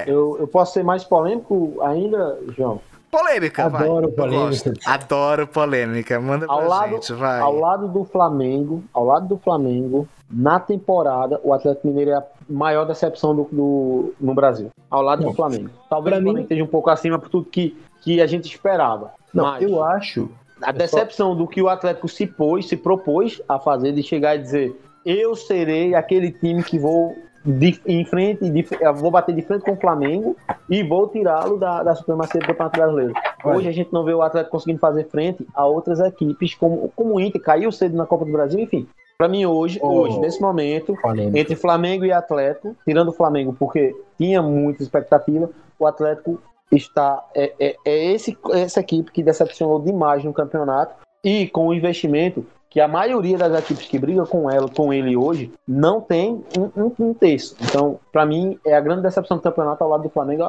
Eu, 0.06 0.36
eu 0.38 0.46
posso 0.48 0.72
ser 0.74 0.82
mais 0.84 1.04
polêmico 1.04 1.76
ainda, 1.82 2.38
João? 2.56 2.80
Polêmica, 3.10 3.68
vai. 3.68 3.82
Adoro 3.82 4.06
Eu 4.06 4.12
polêmica. 4.12 4.46
gosto. 4.46 4.72
Adoro 4.86 5.46
polêmica. 5.48 6.20
Manda 6.20 6.46
pra 6.46 6.54
Ao 6.54 6.64
lado, 6.68 6.90
gente, 6.92 7.12
vai. 7.12 7.40
ao 7.40 7.56
lado 7.56 7.88
do 7.88 8.04
Flamengo, 8.04 8.84
ao 8.94 9.04
lado 9.04 9.26
do 9.26 9.36
Flamengo, 9.36 10.06
na 10.30 10.60
temporada, 10.60 11.40
o 11.42 11.52
Atlético 11.52 11.88
Mineiro 11.88 12.12
é 12.12 12.14
a 12.14 12.24
maior 12.48 12.84
decepção 12.84 13.34
do, 13.34 13.48
do- 13.50 14.14
no 14.20 14.32
Brasil. 14.32 14.68
Ao 14.88 15.02
lado 15.02 15.22
Não. 15.24 15.30
do 15.30 15.34
Flamengo. 15.36 15.70
Talvez 15.88 16.14
Pra 16.14 16.18
o 16.18 16.22
mim- 16.22 16.26
Flamengo 16.30 16.44
esteja 16.44 16.62
um 16.62 16.68
pouco 16.68 16.88
acima 16.88 17.18
por 17.18 17.28
tudo 17.28 17.46
que, 17.46 17.76
que 18.00 18.20
a 18.20 18.26
gente 18.28 18.44
esperava. 18.46 19.10
Não, 19.34 19.44
Mas 19.44 19.62
eu 19.64 19.82
acho. 19.82 20.30
a 20.62 20.70
decepção 20.70 21.34
do 21.34 21.48
que 21.48 21.60
o 21.60 21.68
Atlético 21.68 22.06
se 22.08 22.28
pôs, 22.28 22.68
se 22.68 22.76
propôs 22.76 23.42
a 23.48 23.58
fazer, 23.58 23.90
de 23.90 24.04
chegar 24.04 24.36
e 24.36 24.38
dizer: 24.38 24.80
eu 25.04 25.34
serei 25.34 25.96
aquele 25.96 26.30
time 26.30 26.62
que 26.62 26.78
vou 26.78 27.16
de- 27.44 27.80
em 27.86 28.04
frente, 28.04 28.48
de- 28.50 28.66
vou 28.96 29.10
bater 29.10 29.34
de 29.34 29.42
frente 29.42 29.64
com 29.64 29.72
o 29.72 29.76
Flamengo 29.80 30.36
e 30.68 30.82
vou 30.82 31.08
tirá-lo 31.08 31.56
da, 31.58 31.82
da 31.82 31.94
supremacia 31.94 32.40
do 32.40 32.46
Campeonato 32.46 32.78
Brasileiro. 32.78 33.12
Hoje 33.44 33.68
a 33.68 33.72
gente 33.72 33.92
não 33.92 34.04
vê 34.04 34.12
o 34.12 34.22
Atlético 34.22 34.52
conseguindo 34.52 34.78
fazer 34.80 35.04
frente 35.08 35.46
a 35.54 35.64
outras 35.66 36.00
equipes, 36.00 36.54
como, 36.54 36.90
como 36.94 37.14
o 37.14 37.20
Inter, 37.20 37.40
caiu 37.40 37.72
cedo 37.72 37.96
na 37.96 38.06
Copa 38.06 38.24
do 38.24 38.32
Brasil, 38.32 38.60
enfim. 38.60 38.86
Pra 39.16 39.28
mim, 39.28 39.44
hoje, 39.44 39.78
Oh. 39.82 39.88
hoje, 40.00 40.18
nesse 40.18 40.40
momento, 40.40 40.96
entre 41.34 41.54
Flamengo 41.54 42.04
e 42.06 42.12
Atlético, 42.12 42.74
tirando 42.86 43.08
o 43.08 43.12
Flamengo 43.12 43.54
porque 43.58 43.94
tinha 44.16 44.40
muita 44.42 44.82
expectativa, 44.82 45.50
o 45.78 45.86
Atlético 45.86 46.38
está 46.72 47.22
é, 47.34 47.52
é, 47.58 47.76
é 47.84 48.12
esse, 48.12 48.38
essa 48.52 48.80
equipe 48.80 49.10
que 49.10 49.22
decepcionou 49.22 49.80
demais 49.80 50.22
no 50.24 50.32
campeonato 50.32 50.94
e 51.24 51.48
com 51.48 51.66
o 51.66 51.74
investimento 51.74 52.46
que 52.70 52.80
a 52.80 52.86
maioria 52.86 53.36
das 53.36 53.58
equipes 53.58 53.88
que 53.88 53.98
brigam 53.98 54.24
com 54.24 54.48
ela, 54.48 54.68
com 54.68 54.92
ele 54.92 55.16
hoje, 55.16 55.52
não 55.66 56.00
tem 56.00 56.44
um, 56.56 56.84
um, 56.84 56.92
um 57.00 57.12
terço. 57.12 57.56
Então, 57.60 57.98
pra 58.12 58.24
mim, 58.24 58.58
é 58.64 58.74
a 58.74 58.80
grande 58.80 59.02
decepção 59.02 59.36
do 59.36 59.42
campeonato 59.42 59.82
ao 59.82 59.90
lado 59.90 60.04
do 60.04 60.08
Flamengo. 60.08 60.44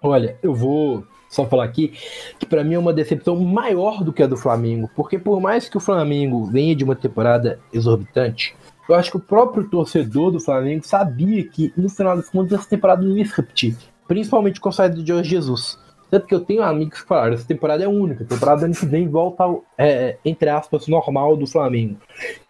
Olha, 0.00 0.36
eu 0.40 0.54
vou 0.54 1.04
só 1.28 1.44
falar 1.46 1.64
aqui 1.64 1.92
que 2.38 2.46
para 2.46 2.62
mim 2.62 2.74
é 2.74 2.78
uma 2.78 2.92
decepção 2.92 3.36
maior 3.36 4.04
do 4.04 4.12
que 4.12 4.22
a 4.22 4.26
do 4.26 4.36
Flamengo, 4.36 4.88
porque 4.94 5.18
por 5.18 5.40
mais 5.40 5.68
que 5.68 5.76
o 5.76 5.80
Flamengo 5.80 6.44
venha 6.44 6.76
de 6.76 6.84
uma 6.84 6.94
temporada 6.94 7.58
exorbitante, 7.72 8.54
eu 8.88 8.94
acho 8.94 9.10
que 9.10 9.16
o 9.16 9.20
próprio 9.20 9.68
torcedor 9.68 10.30
do 10.30 10.40
Flamengo 10.40 10.86
sabia 10.86 11.42
que 11.48 11.72
no 11.76 11.88
final 11.88 12.16
das 12.16 12.28
contas 12.28 12.60
essa 12.60 12.68
temporada 12.68 13.02
não 13.02 13.16
ia 13.16 13.24
se 13.24 13.34
repetir, 13.34 13.76
principalmente 14.06 14.60
com 14.60 14.68
a 14.68 14.72
saída 14.72 14.96
de 14.96 15.06
Jorge 15.06 15.30
Jesus. 15.30 15.78
Tanto 16.12 16.26
que 16.26 16.34
eu 16.34 16.40
tenho 16.40 16.62
amigos 16.62 17.00
que 17.00 17.08
falaram, 17.08 17.32
essa 17.32 17.48
temporada 17.48 17.82
é 17.82 17.88
única, 17.88 18.22
a 18.22 18.26
temporada 18.26 18.66
ano 18.66 18.74
que 18.74 18.84
vem 18.84 19.08
volta 19.08 19.44
ao, 19.44 19.64
é, 19.78 20.18
entre 20.22 20.50
aspas, 20.50 20.86
normal 20.86 21.38
do 21.38 21.46
Flamengo. 21.46 21.96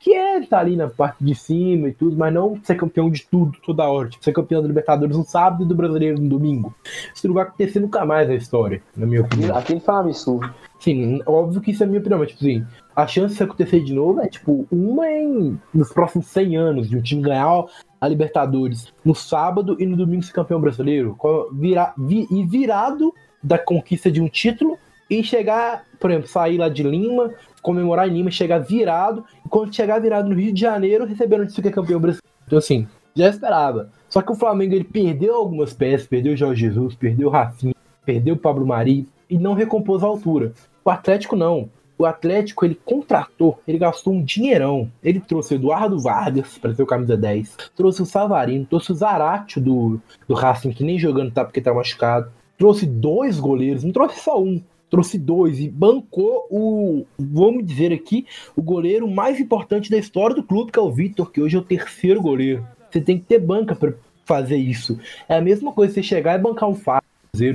Que 0.00 0.12
é 0.14 0.40
estar 0.40 0.56
tá 0.56 0.60
ali 0.60 0.74
na 0.74 0.88
parte 0.88 1.22
de 1.22 1.32
cima 1.32 1.86
e 1.86 1.92
tudo, 1.92 2.16
mas 2.16 2.34
não 2.34 2.58
ser 2.64 2.74
campeão 2.74 3.08
de 3.08 3.24
tudo 3.24 3.56
toda 3.64 3.88
hora. 3.88 4.08
Tipo, 4.08 4.24
ser 4.24 4.32
campeão 4.32 4.62
da 4.62 4.66
Libertadores 4.66 5.16
no 5.16 5.22
sábado 5.22 5.62
e 5.62 5.68
do 5.68 5.76
Brasileiro 5.76 6.20
no 6.20 6.28
domingo. 6.28 6.74
Isso 7.14 7.28
não 7.28 7.34
vai 7.34 7.44
acontecer 7.44 7.78
nunca 7.78 8.04
mais 8.04 8.26
na 8.26 8.34
história, 8.34 8.82
na 8.96 9.06
minha 9.06 9.20
opinião. 9.20 9.56
Aquele 9.56 9.78
foi 9.78 9.94
um 9.94 9.98
absurdo. 9.98 10.54
Sim, 10.80 11.22
óbvio 11.24 11.60
que 11.60 11.70
isso 11.70 11.84
é 11.84 11.86
a 11.86 11.88
minha 11.88 12.00
opinião, 12.00 12.18
mas 12.18 12.30
tipo 12.30 12.42
assim, 12.42 12.66
a 12.96 13.06
chance 13.06 13.36
de 13.36 13.42
acontecer 13.44 13.84
de 13.84 13.94
novo 13.94 14.20
é 14.20 14.26
tipo 14.26 14.66
uma 14.72 15.08
em 15.08 15.56
nos 15.72 15.92
próximos 15.92 16.26
100 16.26 16.56
anos 16.56 16.90
de 16.90 16.96
um 16.96 17.00
time 17.00 17.22
ganhar 17.22 17.64
a 18.00 18.08
Libertadores 18.08 18.92
no 19.04 19.14
sábado 19.14 19.76
e 19.78 19.86
no 19.86 19.96
domingo 19.96 20.24
ser 20.24 20.32
campeão 20.32 20.60
brasileiro, 20.60 21.16
vira, 21.52 21.94
vi, 21.96 22.26
e 22.28 22.44
virado 22.44 23.14
da 23.42 23.58
conquista 23.58 24.10
de 24.10 24.20
um 24.20 24.28
título 24.28 24.78
e 25.10 25.22
chegar, 25.22 25.84
por 26.00 26.10
exemplo, 26.10 26.28
sair 26.28 26.58
lá 26.58 26.68
de 26.68 26.82
Lima, 26.82 27.32
comemorar 27.60 28.08
em 28.08 28.14
Lima, 28.14 28.30
chegar 28.30 28.58
virado, 28.58 29.24
e 29.44 29.48
quando 29.48 29.74
chegar 29.74 30.00
virado 30.00 30.28
no 30.28 30.34
Rio 30.34 30.52
de 30.52 30.60
Janeiro, 30.60 31.04
receber 31.04 31.36
a 31.36 31.38
notícia 31.40 31.62
que 31.62 31.68
é 31.68 31.72
campeão 31.72 32.00
brasileiro. 32.00 32.26
Então, 32.46 32.58
assim, 32.58 32.86
já 33.14 33.28
esperava. 33.28 33.90
Só 34.08 34.22
que 34.22 34.32
o 34.32 34.36
Flamengo 34.36 34.74
ele 34.74 34.84
perdeu 34.84 35.34
algumas 35.34 35.72
peças, 35.72 36.06
perdeu 36.06 36.34
o 36.34 36.36
Jorge 36.36 36.66
Jesus, 36.66 36.94
perdeu 36.94 37.28
o 37.28 37.30
Rafinha, 37.30 37.74
perdeu 38.04 38.34
o 38.34 38.38
Pablo 38.38 38.66
Mari 38.66 39.06
e 39.28 39.38
não 39.38 39.54
recompôs 39.54 40.02
a 40.02 40.06
altura. 40.06 40.52
O 40.84 40.90
Atlético 40.90 41.36
não. 41.36 41.70
O 41.98 42.06
Atlético 42.06 42.64
ele 42.64 42.74
contratou, 42.74 43.60
ele 43.66 43.78
gastou 43.78 44.12
um 44.12 44.24
dinheirão. 44.24 44.90
Ele 45.02 45.20
trouxe 45.20 45.54
Eduardo 45.54 45.98
Vargas 45.98 46.58
para 46.58 46.74
ser 46.74 46.82
o 46.82 46.86
camisa 46.86 47.16
10, 47.16 47.56
trouxe 47.76 48.02
o 48.02 48.06
Savarino, 48.06 48.66
trouxe 48.66 48.92
o 48.92 48.94
Zaratio 48.94 49.62
do, 49.62 50.00
do 50.26 50.34
Racing, 50.34 50.72
que 50.72 50.82
nem 50.82 50.98
jogando 50.98 51.30
tá 51.30 51.44
porque 51.44 51.60
tá 51.60 51.72
machucado 51.72 52.30
trouxe 52.62 52.86
dois 52.86 53.40
goleiros, 53.40 53.82
não 53.82 53.90
trouxe 53.90 54.20
só 54.20 54.40
um, 54.40 54.62
trouxe 54.88 55.18
dois 55.18 55.58
e 55.58 55.68
bancou 55.68 56.46
o, 56.48 57.04
vamos 57.18 57.66
dizer 57.66 57.92
aqui, 57.92 58.24
o 58.54 58.62
goleiro 58.62 59.10
mais 59.10 59.40
importante 59.40 59.90
da 59.90 59.98
história 59.98 60.36
do 60.36 60.44
clube, 60.44 60.70
que 60.70 60.78
é 60.78 60.82
o 60.82 60.92
Vitor, 60.92 61.32
que 61.32 61.40
hoje 61.40 61.56
é 61.56 61.58
o 61.58 61.64
terceiro 61.64 62.22
goleiro. 62.22 62.64
Você 62.88 63.00
tem 63.00 63.18
que 63.18 63.24
ter 63.24 63.40
banca 63.40 63.74
para 63.74 63.94
fazer 64.24 64.58
isso. 64.58 64.96
É 65.28 65.38
a 65.38 65.40
mesma 65.40 65.72
coisa 65.72 65.92
você 65.92 66.04
chegar 66.04 66.38
e 66.38 66.40
bancar 66.40 66.68
um 66.68 66.74
Fábio, 66.76 67.02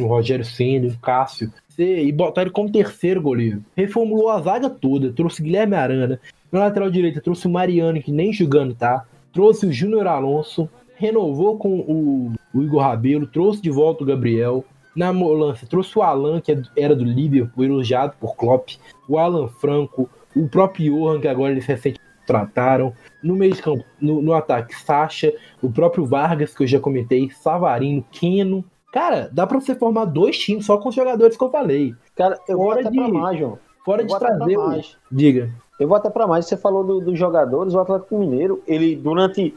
um 0.02 0.08
Rogério 0.08 0.44
Senna, 0.44 0.90
um 0.90 0.98
Cássio, 1.02 1.54
você, 1.70 2.02
e 2.02 2.12
botar 2.12 2.42
ele 2.42 2.52
como 2.52 2.70
terceiro 2.70 3.22
goleiro. 3.22 3.64
Reformulou 3.78 4.30
a 4.30 4.42
zaga 4.42 4.70
toda, 4.70 5.14
trouxe 5.14 5.42
Guilherme 5.42 5.76
Arana, 5.76 6.20
na 6.52 6.60
lateral 6.60 6.92
direita 6.92 7.22
trouxe 7.22 7.48
o 7.48 7.50
Mariano, 7.50 8.02
que 8.02 8.12
nem 8.12 8.34
jogando 8.34 8.76
tá, 8.76 9.06
trouxe 9.32 9.68
o 9.68 9.72
Júnior 9.72 10.06
Alonso, 10.06 10.70
renovou 10.98 11.58
com 11.58 11.80
o, 11.80 12.34
o 12.54 12.62
Igor 12.62 12.82
Rabelo, 12.82 13.26
trouxe 13.26 13.62
de 13.62 13.70
volta 13.70 14.04
o 14.04 14.06
Gabriel, 14.06 14.66
na 14.98 15.10
ambulância, 15.10 15.68
trouxe 15.68 15.98
o 15.98 16.02
Alan, 16.02 16.42
que 16.42 16.60
era 16.76 16.96
do 16.96 17.04
Liverpool, 17.04 17.64
elogiado 17.64 18.16
por 18.20 18.36
Klopp, 18.36 18.72
o 19.08 19.20
Alan 19.20 19.48
Franco, 19.48 20.10
o 20.36 20.48
próprio 20.50 20.92
Johan, 20.92 21.22
que 21.22 21.28
agora 21.28 21.52
eles 21.52 21.66
recentemente 21.66 22.02
trataram. 22.26 22.92
No 23.24 23.36
meio 23.36 23.54
de 23.54 23.62
campo, 23.62 23.86
no, 24.02 24.22
no 24.22 24.34
ataque, 24.34 24.76
Sacha, 24.76 25.32
o 25.62 25.72
próprio 25.72 26.04
Vargas, 26.04 26.54
que 26.56 26.64
eu 26.64 26.68
já 26.68 26.80
comentei, 26.80 27.30
Savarino, 27.30 28.04
Keno. 28.12 28.66
Cara, 28.92 29.30
dá 29.32 29.46
pra 29.46 29.60
você 29.60 29.76
formar 29.76 30.06
dois 30.06 30.36
times 30.38 30.66
só 30.66 30.78
com 30.78 30.90
os 30.90 30.96
jogadores 30.96 31.38
que 31.38 31.44
eu 31.44 31.52
falei. 31.52 31.94
Cara, 32.16 32.40
eu 32.48 32.58
fora 32.58 32.82
vou 32.82 32.90
até 32.90 32.90
de, 32.90 32.98
pra 32.98 33.08
mais, 33.08 33.40
João. 33.40 33.60
Fora 33.86 34.02
eu 34.02 34.08
de 34.08 34.18
trazer. 34.18 34.58
Diga. 35.12 35.50
Eu 35.80 35.88
vou 35.88 35.96
até 35.96 36.10
pra 36.10 36.26
mais. 36.26 36.48
Você 36.48 36.58
falou 36.58 36.84
dos 36.84 37.04
do 37.04 37.16
jogadores, 37.16 37.76
o 37.76 37.80
Atlético 37.80 38.18
Mineiro, 38.18 38.64
ele 38.66 38.96
durante 38.96 39.54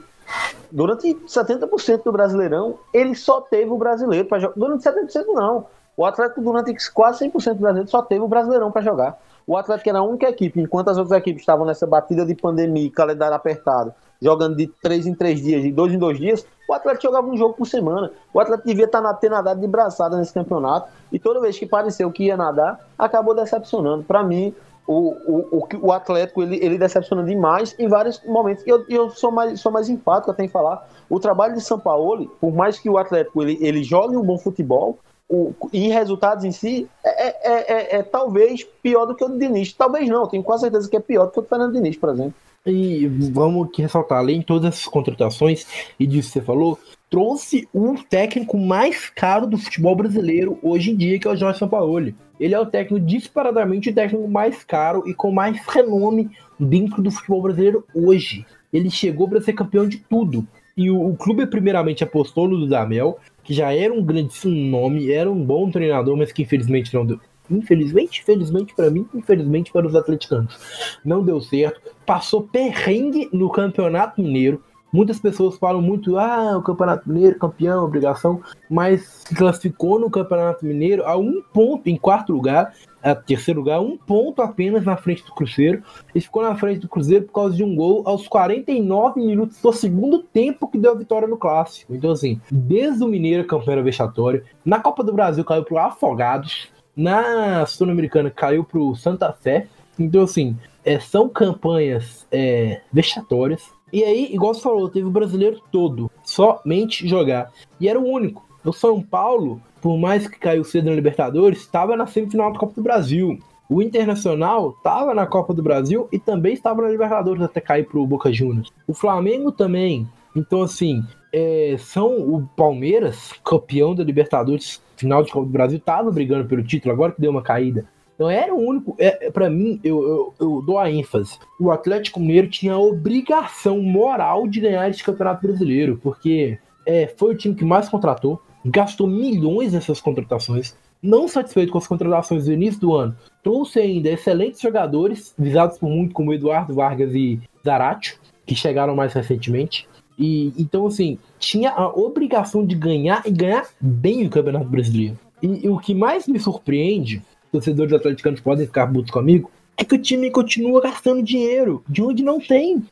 Durante 0.70 1.14
70% 1.26 2.05
do 2.05 2.12
Brasileirão, 2.12 2.78
ele 2.93 3.14
só 3.14 3.41
teve 3.41 3.70
o 3.70 3.76
brasileiro 3.76 4.28
para 4.28 4.39
jogar. 4.39 4.55
Durante 4.57 4.85
70% 4.85 5.26
não. 5.35 5.66
O 5.97 6.07
Atlético, 6.07 6.41
durante 6.41 6.74
quase 6.93 7.28
100% 7.28 7.55
do 7.55 7.61
brasileiro, 7.61 7.91
só 7.91 8.01
teve 8.01 8.22
o 8.22 8.28
Brasileirão 8.28 8.70
para 8.70 8.81
jogar. 8.81 9.18
O 9.47 9.57
Atlético 9.57 9.89
era 9.91 9.99
a 9.99 10.03
única 10.03 10.28
equipe, 10.28 10.61
enquanto 10.61 10.89
as 10.89 10.97
outras 10.97 11.18
equipes 11.18 11.43
estavam 11.43 11.66
nessa 11.66 11.87
batida 11.87 12.24
de 12.24 12.35
pandemia, 12.35 12.91
calendário 12.91 13.35
apertado, 13.35 13.93
jogando 14.22 14.57
de 14.57 14.66
3 14.66 15.09
em 15.09 15.14
3 15.14 15.43
dias, 15.43 15.62
de 15.62 15.72
2 15.72 15.95
em 15.95 15.99
2 15.99 16.18
dias, 16.18 16.47
o 16.68 16.72
Atlético 16.72 17.03
jogava 17.03 17.26
um 17.26 17.37
jogo 17.37 17.55
por 17.55 17.66
semana. 17.66 18.12
O 18.33 18.39
Atlético 18.39 18.68
devia 18.68 18.85
estar 18.85 19.01
na, 19.01 19.12
ter 19.12 19.28
nadado 19.28 19.61
de 19.61 19.66
braçada 19.66 20.16
nesse 20.16 20.33
campeonato, 20.33 20.89
e 21.11 21.18
toda 21.18 21.41
vez 21.41 21.59
que 21.59 21.66
pareceu 21.66 22.11
que 22.12 22.24
ia 22.24 22.37
nadar, 22.37 22.81
acabou 22.97 23.35
decepcionando. 23.35 24.05
Para 24.05 24.22
mim, 24.22 24.55
o, 24.93 25.57
o, 25.57 25.68
o, 25.82 25.93
Atlético 25.93 26.43
ele, 26.43 26.59
ele 26.61 26.76
decepciona 26.76 27.22
demais 27.22 27.76
em 27.78 27.86
vários 27.86 28.20
momentos. 28.24 28.66
E 28.66 28.70
eu, 28.70 28.84
eu 28.88 29.11
sou, 29.11 29.30
mais, 29.30 29.61
sou 29.61 29.70
mais 29.70 29.88
enfático 29.88 30.32
até 30.32 30.45
em 30.45 30.49
falar. 30.49 30.88
O 31.09 31.20
trabalho 31.20 31.55
de 31.55 31.61
São 31.61 31.78
Paulo, 31.78 32.26
por 32.41 32.53
mais 32.53 32.76
que 32.76 32.91
o 32.91 32.99
Atlético 32.99 33.41
ele, 33.41 33.57
ele 33.61 33.84
jogue 33.84 34.16
um 34.16 34.22
bom 34.22 34.36
futebol, 34.36 34.99
o, 35.28 35.55
em 35.72 35.93
resultados 35.93 36.45
em 36.45 36.51
si, 36.51 36.88
é, 37.05 37.28
é, 37.28 37.34
é, 37.53 37.97
é, 37.99 38.03
talvez 38.03 38.64
pior 38.82 39.07
do 39.07 39.14
que 39.14 39.24
o 39.24 39.38
Diniz. 39.38 39.72
Talvez 39.72 40.09
não, 40.09 40.26
tenho 40.26 40.43
quase 40.43 40.62
certeza 40.62 40.91
que 40.91 40.97
é 40.97 41.01
pior 41.01 41.26
do 41.26 41.32
que 41.32 41.38
o 41.38 41.43
do 41.43 41.49
Fernando 41.49 41.72
Diniz, 41.72 41.97
por 41.97 42.11
exemplo. 42.11 42.34
E 42.66 43.07
vamos 43.32 43.68
aqui 43.68 43.82
ressaltar, 43.82 44.18
além 44.18 44.41
de 44.41 44.47
todas 44.47 44.74
essas 44.74 44.86
contratações, 44.86 45.66
e 46.01 46.07
disso 46.07 46.28
que 46.28 46.41
você 46.41 46.45
falou, 46.45 46.76
trouxe 47.09 47.68
o 47.72 47.95
técnico 48.11 48.59
mais 48.59 49.09
caro 49.09 49.47
do 49.47 49.57
futebol 49.57 49.95
brasileiro 49.95 50.59
hoje 50.62 50.91
em 50.91 50.97
dia, 50.97 51.18
que 51.18 51.28
é 51.28 51.30
o 51.30 51.36
Jorge 51.36 51.61
Sampaoli. 51.61 52.14
Ele 52.41 52.55
é 52.55 52.59
o 52.59 52.64
técnico 52.64 53.05
disparadamente 53.05 53.91
o 53.91 53.95
técnico 53.95 54.26
mais 54.26 54.64
caro 54.64 55.05
e 55.07 55.12
com 55.12 55.30
mais 55.30 55.61
renome 55.68 56.30
dentro 56.59 57.03
do 57.03 57.11
futebol 57.11 57.43
brasileiro 57.43 57.84
hoje. 57.95 58.47
Ele 58.72 58.91
chegou 58.91 59.28
para 59.28 59.43
ser 59.43 59.53
campeão 59.53 59.86
de 59.86 59.99
tudo. 59.99 60.47
E 60.76 60.91
o, 60.91 61.11
o, 61.11 61.16
clube 61.16 61.47
primeiramente 61.47 62.03
apostou 62.03 62.49
no 62.49 62.59
Dudamel, 62.59 63.18
que 63.45 63.53
já 63.53 63.74
era 63.74 63.93
um 63.93 64.03
grandíssimo 64.03 64.55
nome, 64.55 65.12
era 65.12 65.30
um 65.30 65.45
bom 65.45 65.70
treinador, 65.70 66.16
mas 66.16 66.32
que 66.32 66.43
infelizmente 66.43 66.95
não 66.95 67.05
deu, 67.05 67.20
infelizmente, 67.51 68.22
felizmente 68.24 68.74
para 68.74 68.91
mim, 68.91 69.07
infelizmente 69.14 69.72
para 69.72 69.86
os 69.86 69.95
atleticanos. 69.95 70.57
Não 71.05 71.22
deu 71.22 71.41
certo. 71.41 71.80
Passou 72.07 72.43
perrengue 72.43 73.28
no 73.32 73.51
Campeonato 73.51 74.22
Mineiro. 74.22 74.62
Muitas 74.93 75.20
pessoas 75.20 75.57
falam 75.57 75.80
muito, 75.80 76.18
ah, 76.18 76.57
o 76.57 76.62
Campeonato 76.62 77.09
Mineiro, 77.09 77.38
campeão, 77.38 77.84
obrigação, 77.84 78.41
mas 78.68 79.03
se 79.03 79.34
classificou 79.34 80.01
no 80.01 80.11
Campeonato 80.11 80.64
Mineiro 80.66 81.05
a 81.05 81.16
um 81.16 81.43
ponto 81.53 81.88
em 81.88 81.97
quarto 81.97 82.32
lugar, 82.32 82.74
a 83.03 83.14
terceiro 83.14 83.61
lugar, 83.61 83.80
um 83.80 83.97
ponto 83.97 84.43
apenas 84.43 84.84
na 84.84 84.97
frente 84.97 85.24
do 85.24 85.32
Cruzeiro, 85.32 85.82
e 86.14 86.20
ficou 86.20 86.43
na 86.43 86.57
frente 86.57 86.80
do 86.80 86.88
Cruzeiro 86.88 87.24
por 87.26 87.32
causa 87.32 87.57
de 87.57 87.64
um 87.64 87.74
gol 87.74 88.03
aos 88.05 88.26
49 88.28 89.20
minutos 89.20 89.61
do 89.62 89.72
segundo 89.72 90.18
tempo 90.22 90.68
que 90.68 90.76
deu 90.76 90.93
a 90.93 90.97
vitória 90.97 91.28
no 91.28 91.36
Clássico. 91.36 91.95
Então, 91.95 92.11
assim, 92.11 92.41
desde 92.51 93.03
o 93.05 93.09
Mineiro, 93.09 93.47
campeão 93.47 93.72
era 93.72 93.82
vexatório, 93.82 94.45
na 94.64 94.80
Copa 94.80 95.05
do 95.05 95.12
Brasil 95.12 95.45
caiu 95.45 95.64
para 95.64 95.86
Afogados, 95.86 96.68
na 96.97 97.64
Sul-Americana 97.64 98.30
caiu 98.30 98.64
pro 98.64 98.95
Santa 98.95 99.32
Fé. 99.32 99.66
Então, 99.99 100.22
assim, 100.22 100.57
é, 100.84 100.99
são 100.99 101.28
campanhas 101.28 102.26
é, 102.30 102.80
vexatórias. 102.93 103.70
E 103.93 104.05
aí, 104.05 104.32
igual 104.32 104.55
você 104.55 104.62
falou, 104.62 104.88
teve 104.88 105.07
o 105.07 105.11
brasileiro 105.11 105.61
todo, 105.70 106.11
somente 106.22 107.07
jogar. 107.09 107.53
E 107.80 107.88
era 107.88 107.99
o 107.99 108.07
único. 108.07 108.49
O 108.64 108.72
São 108.72 109.03
Paulo, 109.03 109.61
por 109.80 109.99
mais 109.99 110.28
que 110.28 110.38
caiu 110.38 110.62
cedo 110.64 110.91
na 110.91 110.95
Libertadores, 110.95 111.61
estava 111.61 111.97
na 111.97 112.07
semifinal 112.07 112.53
da 112.53 112.59
Copa 112.59 112.74
do 112.74 112.82
Brasil. 112.82 113.38
O 113.68 113.80
Internacional 113.80 114.74
estava 114.76 115.14
na 115.14 115.27
Copa 115.27 115.55
do 115.55 115.62
Brasil 115.62 116.09
e 116.12 116.19
também 116.19 116.52
estava 116.52 116.82
na 116.82 116.89
Libertadores 116.89 117.43
até 117.43 117.60
cair 117.60 117.86
pro 117.86 118.06
Boca 118.06 118.32
Juniors. 118.32 118.70
O 118.86 118.93
Flamengo 118.93 119.51
também. 119.51 120.06
Então, 120.36 120.62
assim, 120.62 121.02
é, 121.32 121.77
são 121.78 122.19
o 122.19 122.48
Palmeiras, 122.56 123.32
campeão 123.44 123.94
da 123.94 124.05
Libertadores, 124.05 124.82
final 124.97 125.23
de 125.23 125.32
Copa 125.32 125.47
do 125.47 125.52
Brasil, 125.52 125.81
tava 125.81 126.10
brigando 126.10 126.47
pelo 126.47 126.62
título, 126.62 126.93
agora 126.93 127.12
que 127.12 127.20
deu 127.20 127.31
uma 127.31 127.43
caída. 127.43 127.86
Então 128.20 128.28
era 128.28 128.55
o 128.55 128.59
único. 128.59 128.94
É, 128.98 129.28
é 129.28 129.30
para 129.30 129.48
mim, 129.48 129.80
eu, 129.82 130.02
eu, 130.02 130.34
eu, 130.38 130.62
dou 130.62 130.78
a 130.78 130.90
ênfase. 130.90 131.38
O 131.59 131.70
Atlético 131.70 132.20
Mineiro 132.20 132.51
tinha 132.51 132.74
a 132.74 132.78
obrigação 132.78 133.80
moral 133.80 134.47
de 134.47 134.60
ganhar 134.60 134.90
esse 134.90 135.02
campeonato 135.02 135.40
brasileiro, 135.40 135.98
porque 136.02 136.59
é, 136.84 137.06
foi 137.16 137.32
o 137.32 137.34
time 137.34 137.55
que 137.55 137.64
mais 137.64 137.88
contratou, 137.88 138.38
gastou 138.62 139.06
milhões 139.06 139.72
nessas 139.72 140.02
contratações. 140.02 140.76
Não 141.02 141.26
satisfeito 141.26 141.72
com 141.72 141.78
as 141.78 141.86
contratações 141.86 142.44
do 142.44 142.52
início 142.52 142.78
do 142.78 142.94
ano, 142.94 143.16
trouxe 143.42 143.80
ainda 143.80 144.10
excelentes 144.10 144.60
jogadores, 144.60 145.34
visados 145.38 145.78
por 145.78 145.88
muito, 145.88 146.12
como 146.12 146.34
Eduardo 146.34 146.74
Vargas 146.74 147.14
e 147.14 147.40
Zaratio, 147.64 148.18
que 148.44 148.55
chegaram 148.55 148.94
mais 148.94 149.14
recentemente. 149.14 149.88
E 150.18 150.52
então, 150.59 150.86
assim, 150.86 151.18
tinha 151.38 151.70
a 151.70 151.88
obrigação 151.88 152.66
de 152.66 152.74
ganhar 152.74 153.22
e 153.24 153.30
ganhar 153.30 153.66
bem 153.80 154.26
o 154.26 154.30
Campeonato 154.30 154.66
Brasileiro. 154.66 155.18
E, 155.42 155.64
e 155.64 155.68
o 155.70 155.78
que 155.78 155.94
mais 155.94 156.28
me 156.28 156.38
surpreende, 156.38 157.22
torcedores 157.52 157.93
atleticanos 157.93 158.40
podem 158.40 158.66
ficar 158.66 158.86
putos 158.86 159.10
comigo, 159.10 159.51
é 159.77 159.85
que 159.85 159.94
o 159.94 159.98
time 159.98 160.31
continua 160.31 160.81
gastando 160.81 161.22
dinheiro 161.22 161.82
de 161.89 162.02
onde 162.02 162.22
não 162.22 162.39
tem. 162.40 162.85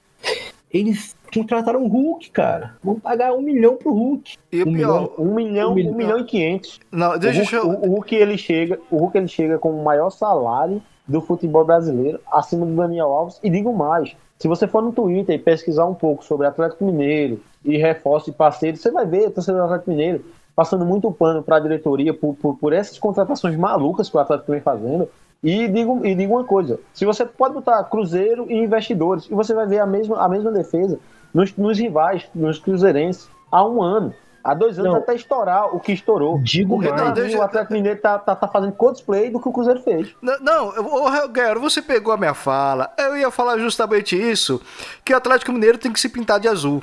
eles 0.73 1.17
contrataram 1.33 1.85
o 1.85 1.89
Hulk, 1.89 2.31
cara. 2.31 2.75
Vão 2.83 2.99
pagar 2.99 3.35
um 3.35 3.43
milhão 3.43 3.77
pro 3.77 3.93
Hulk. 3.93 4.37
E 4.53 4.63
o 4.63 4.69
Um 4.69 4.73
pior, 4.73 5.01
milhão, 5.01 5.13
um 5.19 5.35
milhão, 5.35 5.69
um 5.69 5.73
um 5.73 5.75
milhão. 5.75 5.95
milhão 5.95 6.19
e 6.21 6.25
quinhentos. 6.25 6.81
não, 6.91 7.13
O 7.15 7.19
deixa 7.19 7.41
Hulk, 7.41 7.55
eu. 7.55 7.69
o, 7.69 7.87
o 7.91 7.95
Hulk 7.95 8.15
ele 8.15 8.39
chega, 8.39 8.79
o 8.91 8.97
Hulk 8.97 9.19
ele 9.19 9.29
chega 9.29 9.59
com 9.59 9.71
o 9.71 9.85
maior 9.85 10.11
salário 10.11 10.83
do 11.07 11.21
futebol 11.21 11.65
brasileiro, 11.65 12.21
acima 12.31 12.65
do 12.67 12.75
Daniel 12.75 13.09
Alves. 13.09 13.39
E 13.43 13.49
digo 13.51 13.73
mais, 13.75 14.15
se 14.39 14.49
você 14.49 14.67
for 14.67 14.83
no 14.83 14.93
Twitter 14.93 15.35
e 15.35 15.39
pesquisar 15.39 15.87
um 15.87 15.95
pouco 15.95 16.25
sobre 16.25 16.47
Atlético 16.47 16.85
Mineiro 16.85 17.41
e 17.65 17.77
reforço 17.77 18.31
e 18.31 18.33
parceiro, 18.33 18.77
você 18.77 18.91
vai 18.91 19.07
ver 19.07 19.27
o 19.29 19.31
torcedor 19.31 19.61
do 19.61 19.65
Atlético 19.67 19.91
Mineiro 19.91 20.25
passando 20.59 20.85
muito 20.85 21.09
pano 21.13 21.41
para 21.41 21.55
a 21.55 21.61
diretoria 21.61 22.13
por, 22.13 22.35
por, 22.35 22.57
por 22.57 22.73
essas 22.73 22.99
contratações 22.99 23.55
malucas 23.57 24.11
que 24.11 24.17
o 24.17 24.19
Atlético 24.19 24.51
vem 24.51 24.61
fazendo. 24.61 25.09
E 25.41 25.69
digo, 25.69 26.05
e 26.05 26.17
digo 26.17 26.35
uma 26.35 26.43
coisa: 26.43 26.81
se 26.93 27.05
você 27.05 27.25
pode 27.25 27.55
botar 27.55 27.85
Cruzeiro 27.85 28.45
e 28.51 28.59
investidores, 28.59 29.27
e 29.31 29.35
você 29.35 29.55
vai 29.55 29.69
ver 29.69 29.79
a 29.79 29.87
mesma, 29.87 30.21
a 30.21 30.29
mesma 30.29 30.51
defesa 30.51 30.99
nos, 31.33 31.57
nos 31.57 31.79
rivais, 31.79 32.27
nos 32.35 32.59
cruzeirenses, 32.59 33.29
há 33.53 33.65
um 33.65 33.81
ano. 33.81 34.13
Há 34.43 34.53
dois 34.53 34.77
anos 34.81 34.93
Não. 34.95 34.99
até 34.99 35.15
estourar 35.15 35.73
o 35.77 35.79
que 35.79 35.93
estourou. 35.93 36.41
Digo 36.43 36.79
mim, 36.79 36.89
deixa- 37.15 37.39
o 37.39 37.43
Atlético 37.43 37.75
Mineiro 37.75 38.01
tá, 38.01 38.19
tá, 38.19 38.35
tá 38.35 38.49
fazendo 38.49 38.73
cosplay 38.73 39.31
do 39.31 39.39
que 39.39 39.49
o 39.49 39.53
Cruzeiro 39.53 39.81
fez. 39.81 40.13
Não, 40.21 40.41
não, 40.41 40.75
eu- 40.75 41.29
Guerreiro, 41.29 41.61
você 41.61 41.81
pegou 41.81 42.13
a 42.13 42.17
minha 42.17 42.35
fala. 42.35 42.91
Eu 42.99 43.17
ia 43.17 43.31
falar 43.31 43.59
justamente 43.59 44.17
isso: 44.17 44.61
que 45.05 45.15
o 45.15 45.17
Atlético 45.17 45.53
Mineiro 45.53 45.79
tem 45.79 45.93
que 45.93 46.01
se 46.01 46.09
pintar 46.09 46.41
de 46.41 46.49
azul. 46.49 46.83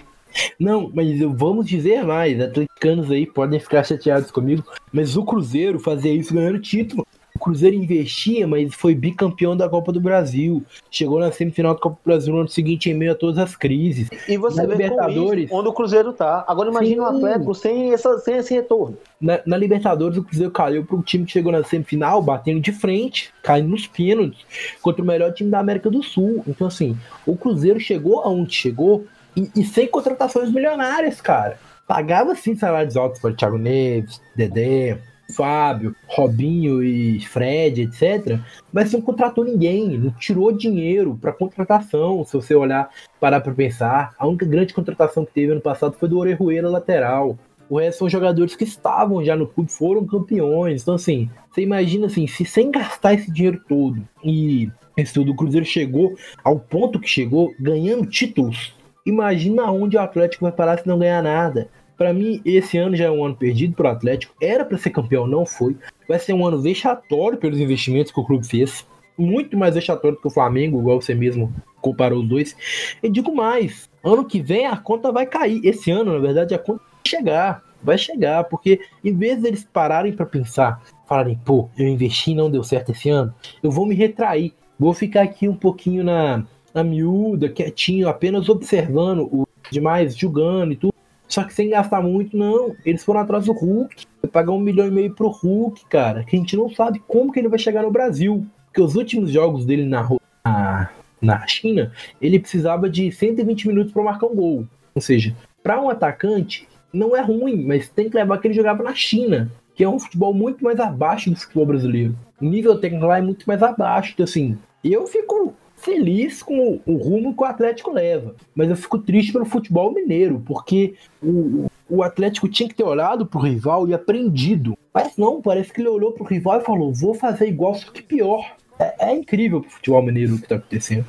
Não, 0.60 0.92
mas 0.94 1.20
eu- 1.22 1.34
vamos 1.34 1.66
dizer 1.66 2.04
mais, 2.04 2.40
atleticanos 2.40 3.10
aí 3.12 3.26
podem 3.26 3.60
ficar 3.60 3.84
chateados 3.84 4.32
comigo, 4.32 4.64
mas 4.92 5.16
o 5.18 5.24
Cruzeiro 5.24 5.80
fazia 5.80 6.14
isso 6.14 6.34
ganhando 6.34 6.60
título. 6.60 7.06
O 7.36 7.40
Cruzeiro 7.40 7.76
investia, 7.76 8.48
mas 8.48 8.74
foi 8.74 8.96
bicampeão 8.96 9.58
da 9.58 9.68
Copa 9.68 9.92
do 9.92 10.00
Brasil. 10.00 10.64
Chegou 10.90 11.20
na 11.20 11.34
semifinal 11.34 11.74
da 11.74 11.80
Copa 11.82 11.98
do 12.02 12.06
Brasil 12.06 12.34
no 12.34 12.40
ano 12.40 12.48
seguinte 12.48 12.90
em 12.90 12.94
meio 12.94 13.12
a 13.12 13.16
todas 13.16 13.38
as 13.38 13.58
crises. 13.58 14.08
E 14.30 14.38
você 14.38 14.62
Na 14.62 14.66
vê 14.68 14.72
Libertadores. 14.72 15.46
isso 15.46 15.54
onde 15.54 15.68
o 15.68 15.74
Cruzeiro 15.74 16.14
tá. 16.14 16.46
Agora 16.48 16.70
imagine 16.70 17.02
o. 17.02 17.04
Atlético 17.04 17.54
sem, 17.54 17.92
essa, 17.94 18.18
sem 18.20 18.38
esse 18.38 18.54
retorno. 18.54 18.98
Na, 19.20 19.42
na 19.46 19.58
Libertadores, 19.58 20.18
o 20.18 20.24
Cruzeiro 20.24 20.50
caiu 20.50 20.86
para 20.86 20.96
um 20.96 21.02
time 21.02 21.26
que 21.26 21.34
chegou 21.34 21.52
na 21.52 21.62
semifinal, 21.62 22.22
batendo 22.22 22.62
de 22.62 22.72
frente, 22.72 23.30
caindo 23.44 23.68
nos 23.68 23.86
pênaltis, 23.86 24.40
contra 24.82 25.04
o 25.04 25.06
melhor 25.06 25.34
time 25.34 25.50
da 25.50 25.60
América 25.60 25.90
do 25.90 26.02
Sul. 26.02 26.42
Então, 26.48 26.68
assim, 26.68 26.96
o 27.28 27.36
Cruzeiro 27.36 27.82
chegou 27.82 28.22
aonde 28.22 28.54
chegou 28.56 29.06
e, 29.36 29.50
e 29.56 29.64
sem 29.64 29.88
contratações 29.88 30.52
milionárias, 30.52 31.22
cara. 31.22 31.58
Pagava 31.88 32.36
sim 32.36 32.56
salários 32.56 32.98
altos 32.98 33.22
para 33.22 33.34
Thiago 33.34 33.58
Neves, 33.58 34.22
Dedé, 34.36 34.98
Fábio, 35.34 35.96
Robinho 36.08 36.84
e 36.84 37.20
Fred, 37.22 37.82
etc. 37.82 38.40
Mas 38.72 38.92
não 38.92 39.02
contratou 39.02 39.44
ninguém, 39.44 39.98
não 39.98 40.12
tirou 40.12 40.52
dinheiro 40.52 41.18
para 41.20 41.34
contratação. 41.34 42.24
Se 42.24 42.34
você 42.34 42.56
olhar, 42.56 42.90
parar 43.20 43.42
para 43.42 43.54
pensar, 43.54 44.14
a 44.18 44.28
única 44.28 44.46
grande 44.46 44.74
contratação 44.74 45.26
que 45.26 45.34
teve 45.34 45.52
ano 45.52 45.62
passado 45.62 45.96
foi 46.00 46.10
do 46.10 46.18
Orejuela 46.18 46.70
lateral. 46.70 47.38
O 47.68 47.80
resto 47.80 48.00
são 48.00 48.10
jogadores 48.10 48.56
que 48.56 48.64
estavam 48.64 49.24
já 49.24 49.36
no 49.36 49.48
clube, 49.48 49.72
foram 49.72 50.06
campeões. 50.06 50.84
Então, 50.84 50.96
assim, 50.96 51.30
você 51.52 51.62
imagina 51.62 52.06
assim, 52.06 52.28
se 52.28 52.46
sem 52.46 52.70
gastar 52.70 53.16
esse 53.16 53.32
dinheiro 53.32 53.60
todo 53.68 54.08
e 54.24 54.70
esse 54.96 55.14
tudo, 55.14 55.32
o 55.32 55.36
Cruzeiro 55.36 55.66
chegou 55.66 56.16
ao 56.44 56.60
ponto 56.60 57.00
que 57.00 57.10
chegou, 57.10 57.54
ganhando 57.60 58.06
títulos. 58.06 58.75
Imagina 59.06 59.72
onde 59.72 59.98
o 59.98 60.00
Atlético 60.00 60.46
vai 60.46 60.52
parar 60.52 60.80
se 60.80 60.88
não 60.88 60.98
ganhar 60.98 61.22
nada. 61.22 61.70
Pra 61.98 62.12
mim, 62.12 62.42
esse 62.44 62.78
ano 62.78 62.96
já 62.96 63.06
é 63.06 63.12
um 63.12 63.24
ano 63.24 63.36
perdido 63.36 63.76
pro 63.76 63.88
Atlético. 63.88 64.36
Era 64.42 64.66
pra 64.66 64.78
ser 64.78 64.90
campeão, 64.90 65.28
não 65.28 65.46
foi. 65.46 65.78
Vai 66.08 66.20
ser 66.20 66.34
um 66.34 66.46
ano 66.46 66.62
vexatório 66.62 67.38
pelos 67.38 67.60
investimentos 67.60 68.12
que 68.12 68.20
o 68.20 68.26
clube 68.26 68.46
fez. 68.46 68.86
Muito 69.18 69.56
mais 69.56 69.76
vexatório 69.76 70.18
do 70.18 70.22
que 70.22 70.28
o 70.28 70.32
Flamengo, 70.32 70.80
igual 70.80 71.00
você 71.00 71.14
mesmo 71.14 71.54
comparou 71.80 72.22
os 72.22 72.28
dois. 72.28 72.56
E 73.02 73.10
digo 73.10 73.34
mais: 73.34 73.90
ano 74.04 74.26
que 74.26 74.42
vem 74.42 74.66
a 74.66 74.76
conta 74.76 75.12
vai 75.12 75.26
cair. 75.26 75.62
Esse 75.64 75.92
ano, 75.92 76.12
na 76.12 76.20
verdade, 76.20 76.54
a 76.54 76.60
conta 76.60 76.82
vai 76.84 77.02
chegar. 77.08 77.64
Vai 77.82 77.98
chegar, 78.00 78.46
porque 78.46 78.80
em 79.04 79.16
vez 79.16 79.40
deles 79.40 79.68
pararem 79.72 80.12
pra 80.12 80.26
pensar, 80.26 80.82
falarem, 81.08 81.40
pô, 81.46 81.70
eu 81.78 81.88
investi 81.88 82.32
e 82.32 82.36
não 82.36 82.50
deu 82.50 82.64
certo 82.64 82.92
esse 82.92 83.12
ano, 83.12 83.32
eu 83.62 83.70
vou 83.70 83.86
me 83.86 83.94
retrair. 83.94 84.54
Vou 84.78 84.92
ficar 84.92 85.22
aqui 85.22 85.48
um 85.48 85.56
pouquinho 85.56 86.04
na, 86.04 86.44
na 86.76 86.84
miúda, 86.84 87.48
quietinho, 87.48 88.10
apenas 88.10 88.50
observando 88.50 89.30
o 89.32 89.48
demais, 89.72 90.16
julgando 90.16 90.74
e 90.74 90.76
tudo. 90.76 90.94
Só 91.28 91.44
que 91.44 91.54
sem 91.54 91.70
gastar 91.70 92.02
muito, 92.02 92.38
não. 92.38 92.76
Eles 92.86 93.04
foram 93.04 93.22
atrás 93.22 93.46
do 93.46 93.54
Hulk. 93.54 94.06
Pagar 94.32 94.52
um 94.52 94.60
milhão 94.60 94.88
e 94.88 94.92
meio 94.92 95.14
pro 95.14 95.30
Hulk, 95.30 95.86
cara. 95.86 96.24
Que 96.24 96.36
a 96.36 96.40
gente 96.40 96.58
não 96.58 96.70
sabe 96.70 97.02
como 97.08 97.32
que 97.32 97.40
ele 97.40 97.48
vai 97.48 97.58
chegar 97.58 97.82
no 97.82 97.92
Brasil. 97.92 98.46
Porque 98.66 98.82
os 98.82 98.96
últimos 98.96 99.32
jogos 99.32 99.66
dele 99.66 99.86
na, 99.86 100.08
na, 100.44 100.90
na 101.22 101.48
China, 101.48 101.92
ele 102.22 102.40
precisava 102.40 102.90
de 102.90 103.12
120 103.12 103.68
minutos 103.68 103.94
para 103.94 104.04
marcar 104.04 104.28
um 104.28 104.36
gol. 104.36 104.68
Ou 104.94 105.02
seja, 105.02 105.36
para 105.64 105.82
um 105.82 105.90
atacante, 105.90 106.68
não 106.92 107.16
é 107.16 107.22
ruim, 107.22 107.64
mas 107.66 107.90
tem 107.90 108.10
que 108.10 108.16
levar 108.16 108.38
que 108.38 108.48
ele 108.48 108.54
jogava 108.54 108.84
na 108.84 108.94
China, 108.94 109.50
que 109.74 109.84
é 109.84 109.90
um 109.90 110.00
futebol 110.00 110.34
muito 110.34 110.64
mais 110.64 110.80
abaixo 110.80 111.30
do 111.30 111.36
futebol 111.36 111.66
brasileiro. 111.66 112.16
O 112.40 112.46
nível 112.46 112.78
técnico 112.80 113.06
lá 113.06 113.18
é 113.18 113.22
muito 113.22 113.46
mais 113.46 113.64
abaixo. 113.64 114.12
Então, 114.14 114.26
assim, 114.26 114.58
eu 114.84 115.08
fico 115.08 115.54
feliz 115.86 116.42
com 116.42 116.82
o 116.84 116.96
rumo 116.96 117.36
que 117.36 117.44
o 117.44 117.46
Atlético 117.46 117.94
leva. 117.94 118.36
Mas 118.56 118.70
eu 118.70 118.76
fico 118.76 118.98
triste 118.98 119.32
pelo 119.32 119.46
futebol 119.46 119.94
mineiro, 119.94 120.42
porque 120.44 120.96
o, 121.22 121.68
o 121.88 122.02
Atlético 122.02 122.50
tinha 122.50 122.68
que 122.68 122.76
ter 122.76 122.84
olhado 122.84 123.26
pro 123.26 123.40
rival 123.40 123.88
e 123.88 123.94
aprendido. 123.94 124.76
Mas 124.92 125.16
não, 125.16 125.42
parece 125.42 125.72
que 125.72 125.82
ele 125.82 125.90
olhou 125.90 126.12
pro 126.12 126.26
rival 126.26 126.60
e 126.60 126.66
falou: 126.66 126.92
vou 126.92 127.14
fazer 127.14 127.48
igual, 127.48 127.76
só 127.76 127.92
que 127.92 128.02
pior. 128.02 128.56
É, 128.80 129.12
é 129.12 129.16
incrível 129.16 129.62
pro 129.62 129.70
futebol 129.70 130.02
mineiro 130.02 130.36
o 130.36 130.42
que 130.42 130.48
tá 130.48 130.56
acontecendo. 130.56 131.06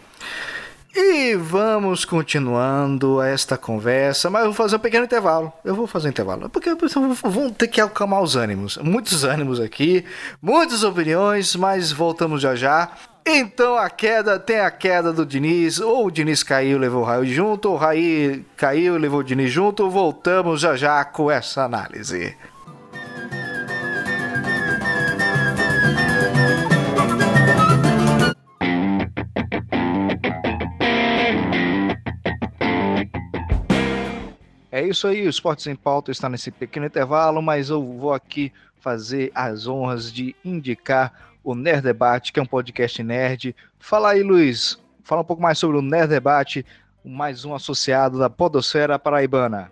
E 0.94 1.34
vamos 1.34 2.06
continuando 2.06 3.20
esta 3.20 3.58
conversa, 3.58 4.30
mas 4.30 4.42
eu 4.42 4.46
vou 4.46 4.54
fazer 4.54 4.76
um 4.76 4.78
pequeno 4.78 5.04
intervalo. 5.04 5.52
Eu 5.62 5.74
vou 5.74 5.86
fazer 5.86 6.06
um 6.06 6.10
intervalo, 6.10 6.48
porque 6.48 6.70
vão 7.22 7.50
ter 7.50 7.68
que 7.68 7.82
acalmar 7.82 8.22
os 8.22 8.34
ânimos. 8.34 8.78
Muitos 8.78 9.22
ânimos 9.22 9.60
aqui, 9.60 10.06
muitas 10.40 10.82
opiniões, 10.84 11.54
mas 11.54 11.92
voltamos 11.92 12.40
já 12.40 12.54
já. 12.54 12.90
Então 13.28 13.76
a 13.76 13.90
queda, 13.90 14.38
tem 14.38 14.60
a 14.60 14.70
queda 14.70 15.12
do 15.12 15.26
Diniz, 15.26 15.80
ou 15.80 16.06
o 16.06 16.10
Diniz 16.12 16.44
caiu, 16.44 16.78
levou 16.78 17.02
o 17.02 17.04
Raí 17.04 17.26
junto, 17.26 17.68
ou 17.68 17.74
o 17.74 17.76
Raí 17.76 18.44
caiu, 18.56 18.96
levou 18.96 19.18
o 19.18 19.24
Diniz 19.24 19.50
junto. 19.50 19.90
Voltamos 19.90 20.60
já 20.60 20.76
já 20.76 21.04
com 21.04 21.28
essa 21.28 21.64
análise. 21.64 22.36
É 34.70 34.82
isso 34.82 35.08
aí, 35.08 35.26
o 35.26 35.30
Esportes 35.30 35.66
em 35.66 35.74
Pauta 35.74 36.12
está 36.12 36.28
nesse 36.28 36.52
pequeno 36.52 36.86
intervalo, 36.86 37.42
mas 37.42 37.70
eu 37.70 37.82
vou 37.82 38.12
aqui 38.12 38.52
fazer 38.78 39.32
as 39.34 39.66
honras 39.66 40.12
de 40.12 40.36
indicar 40.44 41.12
o 41.46 41.54
Nerd 41.54 41.82
Debate, 41.82 42.32
que 42.32 42.40
é 42.40 42.42
um 42.42 42.46
podcast 42.46 43.00
nerd. 43.04 43.54
Fala 43.78 44.10
aí, 44.10 44.22
Luiz, 44.24 44.76
fala 45.04 45.20
um 45.20 45.24
pouco 45.24 45.40
mais 45.40 45.56
sobre 45.56 45.76
o 45.76 45.82
Nerd 45.82 46.08
Debate, 46.08 46.66
mais 47.04 47.44
um 47.44 47.54
associado 47.54 48.18
da 48.18 48.28
Podosfera 48.28 48.98
Paraibana. 48.98 49.70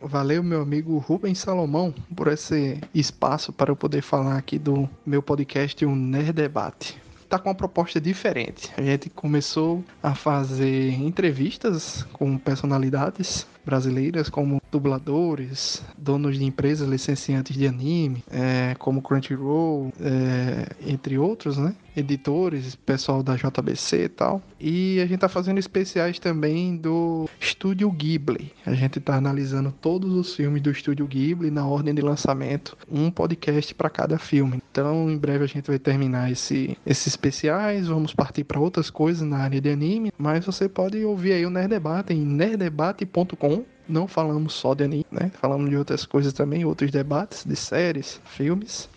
Valeu, 0.00 0.42
meu 0.42 0.62
amigo 0.62 0.96
Rubens 0.96 1.38
Salomão, 1.38 1.94
por 2.16 2.28
esse 2.28 2.80
espaço 2.94 3.52
para 3.52 3.70
eu 3.70 3.76
poder 3.76 4.00
falar 4.00 4.38
aqui 4.38 4.58
do 4.58 4.88
meu 5.04 5.22
podcast, 5.22 5.84
o 5.84 5.94
Nerd 5.94 6.32
Debate. 6.32 6.98
Tá 7.28 7.38
com 7.38 7.50
uma 7.50 7.54
proposta 7.54 8.00
diferente. 8.00 8.72
A 8.74 8.80
gente 8.80 9.10
começou 9.10 9.84
a 10.02 10.14
fazer 10.14 10.90
entrevistas 10.94 12.02
com 12.14 12.38
personalidades 12.38 13.46
brasileiras, 13.64 14.28
como 14.28 14.60
dubladores, 14.70 15.82
donos 15.96 16.38
de 16.38 16.44
empresas 16.44 16.88
licenciantes 16.88 17.56
de 17.56 17.66
anime, 17.66 18.24
é, 18.30 18.74
como 18.78 19.00
Crunchyroll, 19.00 19.92
é, 20.00 20.90
entre 20.90 21.18
outros, 21.18 21.56
né? 21.56 21.74
Editores, 21.96 22.74
pessoal 22.74 23.22
da 23.22 23.36
JBC 23.36 24.04
e 24.04 24.08
tal. 24.08 24.42
E 24.60 25.00
a 25.00 25.06
gente 25.06 25.20
tá 25.20 25.28
fazendo 25.28 25.58
especiais 25.58 26.18
também 26.18 26.76
do 26.76 27.28
Estúdio 27.38 27.88
Ghibli. 27.92 28.52
A 28.66 28.74
gente 28.74 28.98
tá 28.98 29.14
analisando 29.14 29.72
todos 29.80 30.12
os 30.12 30.34
filmes 30.34 30.60
do 30.60 30.72
Estúdio 30.72 31.06
Ghibli 31.06 31.52
na 31.52 31.64
ordem 31.64 31.94
de 31.94 32.02
lançamento, 32.02 32.76
um 32.90 33.12
podcast 33.12 33.72
para 33.76 33.88
cada 33.88 34.18
filme. 34.18 34.60
Então, 34.72 35.08
em 35.08 35.16
breve 35.16 35.44
a 35.44 35.46
gente 35.46 35.68
vai 35.68 35.78
terminar 35.78 36.32
esse, 36.32 36.76
esses 36.84 37.06
especiais, 37.06 37.86
vamos 37.86 38.12
partir 38.12 38.42
para 38.42 38.58
outras 38.58 38.90
coisas 38.90 39.26
na 39.26 39.38
área 39.38 39.60
de 39.60 39.70
anime, 39.70 40.12
mas 40.18 40.44
você 40.44 40.68
pode 40.68 41.04
ouvir 41.04 41.34
aí 41.34 41.46
o 41.46 41.50
Nerd 41.50 41.68
Debate 41.68 42.12
em 42.12 42.24
nerddebate.com 42.24 43.53
não 43.88 44.06
falamos 44.08 44.54
só 44.54 44.74
de 44.74 44.84
anime, 44.84 45.06
né? 45.10 45.30
Falamos 45.40 45.68
de 45.70 45.76
outras 45.76 46.04
coisas 46.04 46.32
também, 46.32 46.64
outros 46.64 46.90
debates 46.90 47.44
de 47.44 47.56
séries, 47.56 48.20
filmes. 48.24 48.88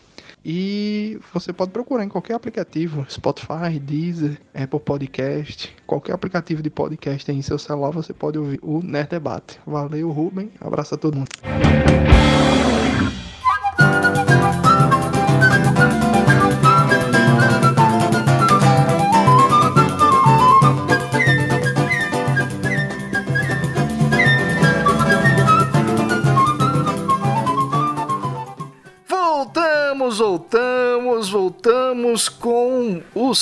E 0.50 1.20
você 1.34 1.52
pode 1.52 1.72
procurar 1.72 2.06
em 2.06 2.10
qualquer 2.10 2.34
aplicativo, 2.34 3.06
Spotify, 3.10 3.78
Deezer, 3.82 4.40
Apple 4.54 4.80
Podcast, 4.80 5.76
qualquer 5.86 6.14
aplicativo 6.14 6.62
de 6.62 6.70
podcast 6.70 7.30
em 7.30 7.42
seu 7.42 7.60
celular, 7.60 7.92
você 7.92 8.14
pode 8.14 8.38
ouvir 8.38 8.60
o 8.62 8.82
Nerd 8.82 9.10
Debate. 9.10 9.60
Valeu, 9.66 10.10
Ruben. 10.10 10.50
Abraço 10.62 10.96
a 10.96 10.98
todo 10.98 11.18
mundo. 11.18 12.17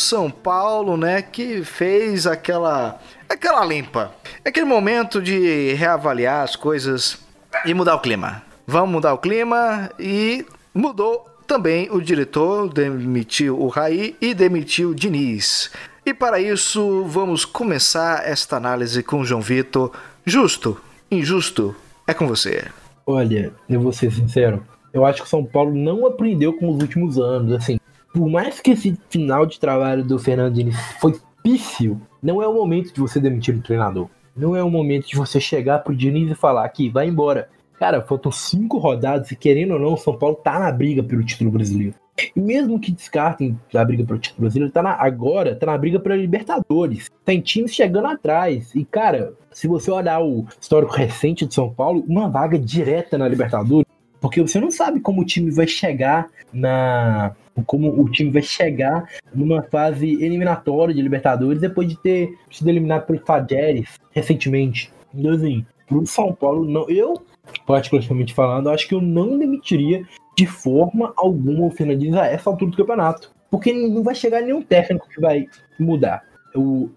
São 0.06 0.30
Paulo, 0.30 0.96
né, 0.96 1.22
que 1.22 1.64
fez 1.64 2.28
aquela 2.28 3.00
aquela 3.28 3.66
limpa. 3.66 4.12
Aquele 4.46 4.66
momento 4.66 5.22
de 5.22 5.74
reavaliar 5.74 6.44
as 6.44 6.56
coisas 6.56 7.18
e 7.66 7.74
mudar 7.74 7.96
o 7.96 8.00
clima. 8.00 8.44
Vamos 8.68 8.92
mudar 8.92 9.14
o 9.14 9.18
clima 9.18 9.90
e 10.00 10.46
mudou 10.74 11.26
também 11.48 11.90
o 11.92 12.00
diretor, 12.00 12.72
demitiu 12.72 13.60
o 13.60 13.68
Raí 13.68 14.16
e 14.22 14.34
demitiu 14.34 14.92
o 14.92 14.96
Diniz. 14.96 15.72
E 16.06 16.14
para 16.14 16.40
isso, 16.40 17.04
vamos 17.06 17.44
começar 17.44 18.28
esta 18.28 18.58
análise 18.58 19.02
com 19.02 19.22
o 19.22 19.26
João 19.26 19.42
Vitor. 19.42 19.92
Justo, 20.24 20.80
injusto, 21.10 21.76
é 22.06 22.14
com 22.14 22.28
você. 22.28 22.66
Olha, 23.08 23.52
eu 23.68 23.82
vou 23.82 23.92
ser 23.92 24.12
sincero, 24.12 24.64
eu 24.94 25.04
acho 25.06 25.24
que 25.24 25.30
São 25.30 25.44
Paulo 25.44 25.74
não 25.74 26.06
aprendeu 26.06 26.54
com 26.54 26.70
os 26.70 26.82
últimos 26.82 27.18
anos. 27.18 27.54
Assim, 27.54 27.80
por 28.16 28.30
mais 28.30 28.62
que 28.62 28.72
esse 28.72 28.98
final 29.10 29.46
de 29.46 29.60
trabalho 29.60 30.02
do 30.02 30.18
Fernando 30.18 30.54
Diniz 30.54 30.78
foi 31.02 31.20
pífio, 31.44 32.02
não 32.24 32.42
é 32.42 32.48
o 32.48 32.54
momento 32.54 32.94
de 32.94 33.02
você 33.02 33.20
demitir 33.20 33.54
o 33.54 33.62
treinador. 33.62 34.08
Não 34.36 34.56
é 34.56 34.64
o 34.64 34.70
momento 34.70 35.08
de 35.08 35.18
você 35.18 35.38
chegar 35.38 35.80
pro 35.80 35.96
Diniz 35.96 36.32
e 36.32 36.36
falar 36.36 36.64
aqui, 36.64 36.90
vai 36.90 37.08
embora. 37.08 37.50
Cara, 37.78 38.02
faltam 38.02 38.32
cinco 38.32 38.78
rodadas 38.78 39.32
e 39.32 39.36
querendo 39.36 39.74
ou 39.74 39.80
não, 39.80 39.94
o 39.94 39.98
São 39.98 40.18
Paulo 40.18 40.36
tá 40.36 40.58
na 40.58 40.72
briga 40.72 41.04
pelo 41.04 41.26
título 41.26 41.52
brasileiro. 41.52 41.94
E 42.34 42.40
mesmo 42.40 42.80
que 42.80 42.94
descartem 42.94 43.60
a 43.74 43.84
briga 43.84 44.06
pelo 44.06 44.18
título 44.18 44.42
brasileiro, 44.44 44.72
tá 44.72 44.82
na, 44.82 44.92
agora 44.94 45.54
tá 45.54 45.66
na 45.66 45.78
briga 45.78 46.00
pela 46.00 46.16
Libertadores. 46.16 47.12
Tem 47.26 47.42
times 47.42 47.76
chegando 47.76 48.08
atrás. 48.08 48.74
E, 48.74 48.86
cara, 48.86 49.34
se 49.52 49.68
você 49.68 49.92
olhar 49.92 50.24
o 50.24 50.46
histórico 50.60 50.94
recente 50.94 51.46
de 51.46 51.54
São 51.54 51.70
Paulo, 51.70 52.06
uma 52.08 52.30
vaga 52.30 52.58
direta 52.58 53.18
na 53.18 53.28
Libertadores, 53.28 53.86
porque 54.22 54.42
você 54.42 54.60
não 54.60 54.72
sabe 54.72 55.02
como 55.02 55.22
o 55.22 55.26
time 55.26 55.52
vai 55.52 55.68
chegar 55.68 56.30
na. 56.54 57.36
Como 57.66 58.02
o 58.02 58.10
time 58.10 58.32
vai 58.32 58.42
chegar 58.42 59.10
numa 59.34 59.62
fase 59.64 60.24
eliminatória 60.24 60.94
de 60.94 61.02
Libertadores 61.02 61.62
depois 61.62 61.88
de 61.88 61.98
ter 61.98 62.38
sido 62.52 62.70
eliminado 62.70 63.06
pelo 63.06 63.20
Fajeres 63.26 64.00
recentemente. 64.12 64.92
Então, 65.14 65.32
assim, 65.32 65.66
pro 65.88 66.06
São 66.06 66.34
Paulo, 66.34 66.66
não. 66.66 66.90
Eu 66.90 67.22
particularmente 67.66 68.34
falando, 68.34 68.70
acho 68.70 68.88
que 68.88 68.96
eu 68.96 69.02
não 69.02 69.38
demitiria 69.38 70.04
de 70.38 70.46
forma 70.46 71.14
alguma 71.16 71.66
o 71.66 71.72
Fernandinho 71.72 72.20
a 72.20 72.26
essa 72.28 72.50
altura 72.50 72.72
do 72.72 72.78
campeonato. 72.78 73.32
Porque 73.50 73.72
não 73.72 74.04
vai 74.04 74.16
chegar 74.16 74.42
nenhum 74.42 74.62
técnico 74.62 75.08
que 75.08 75.22
vai 75.22 75.46
mudar. 75.80 76.24
O, 76.56 76.90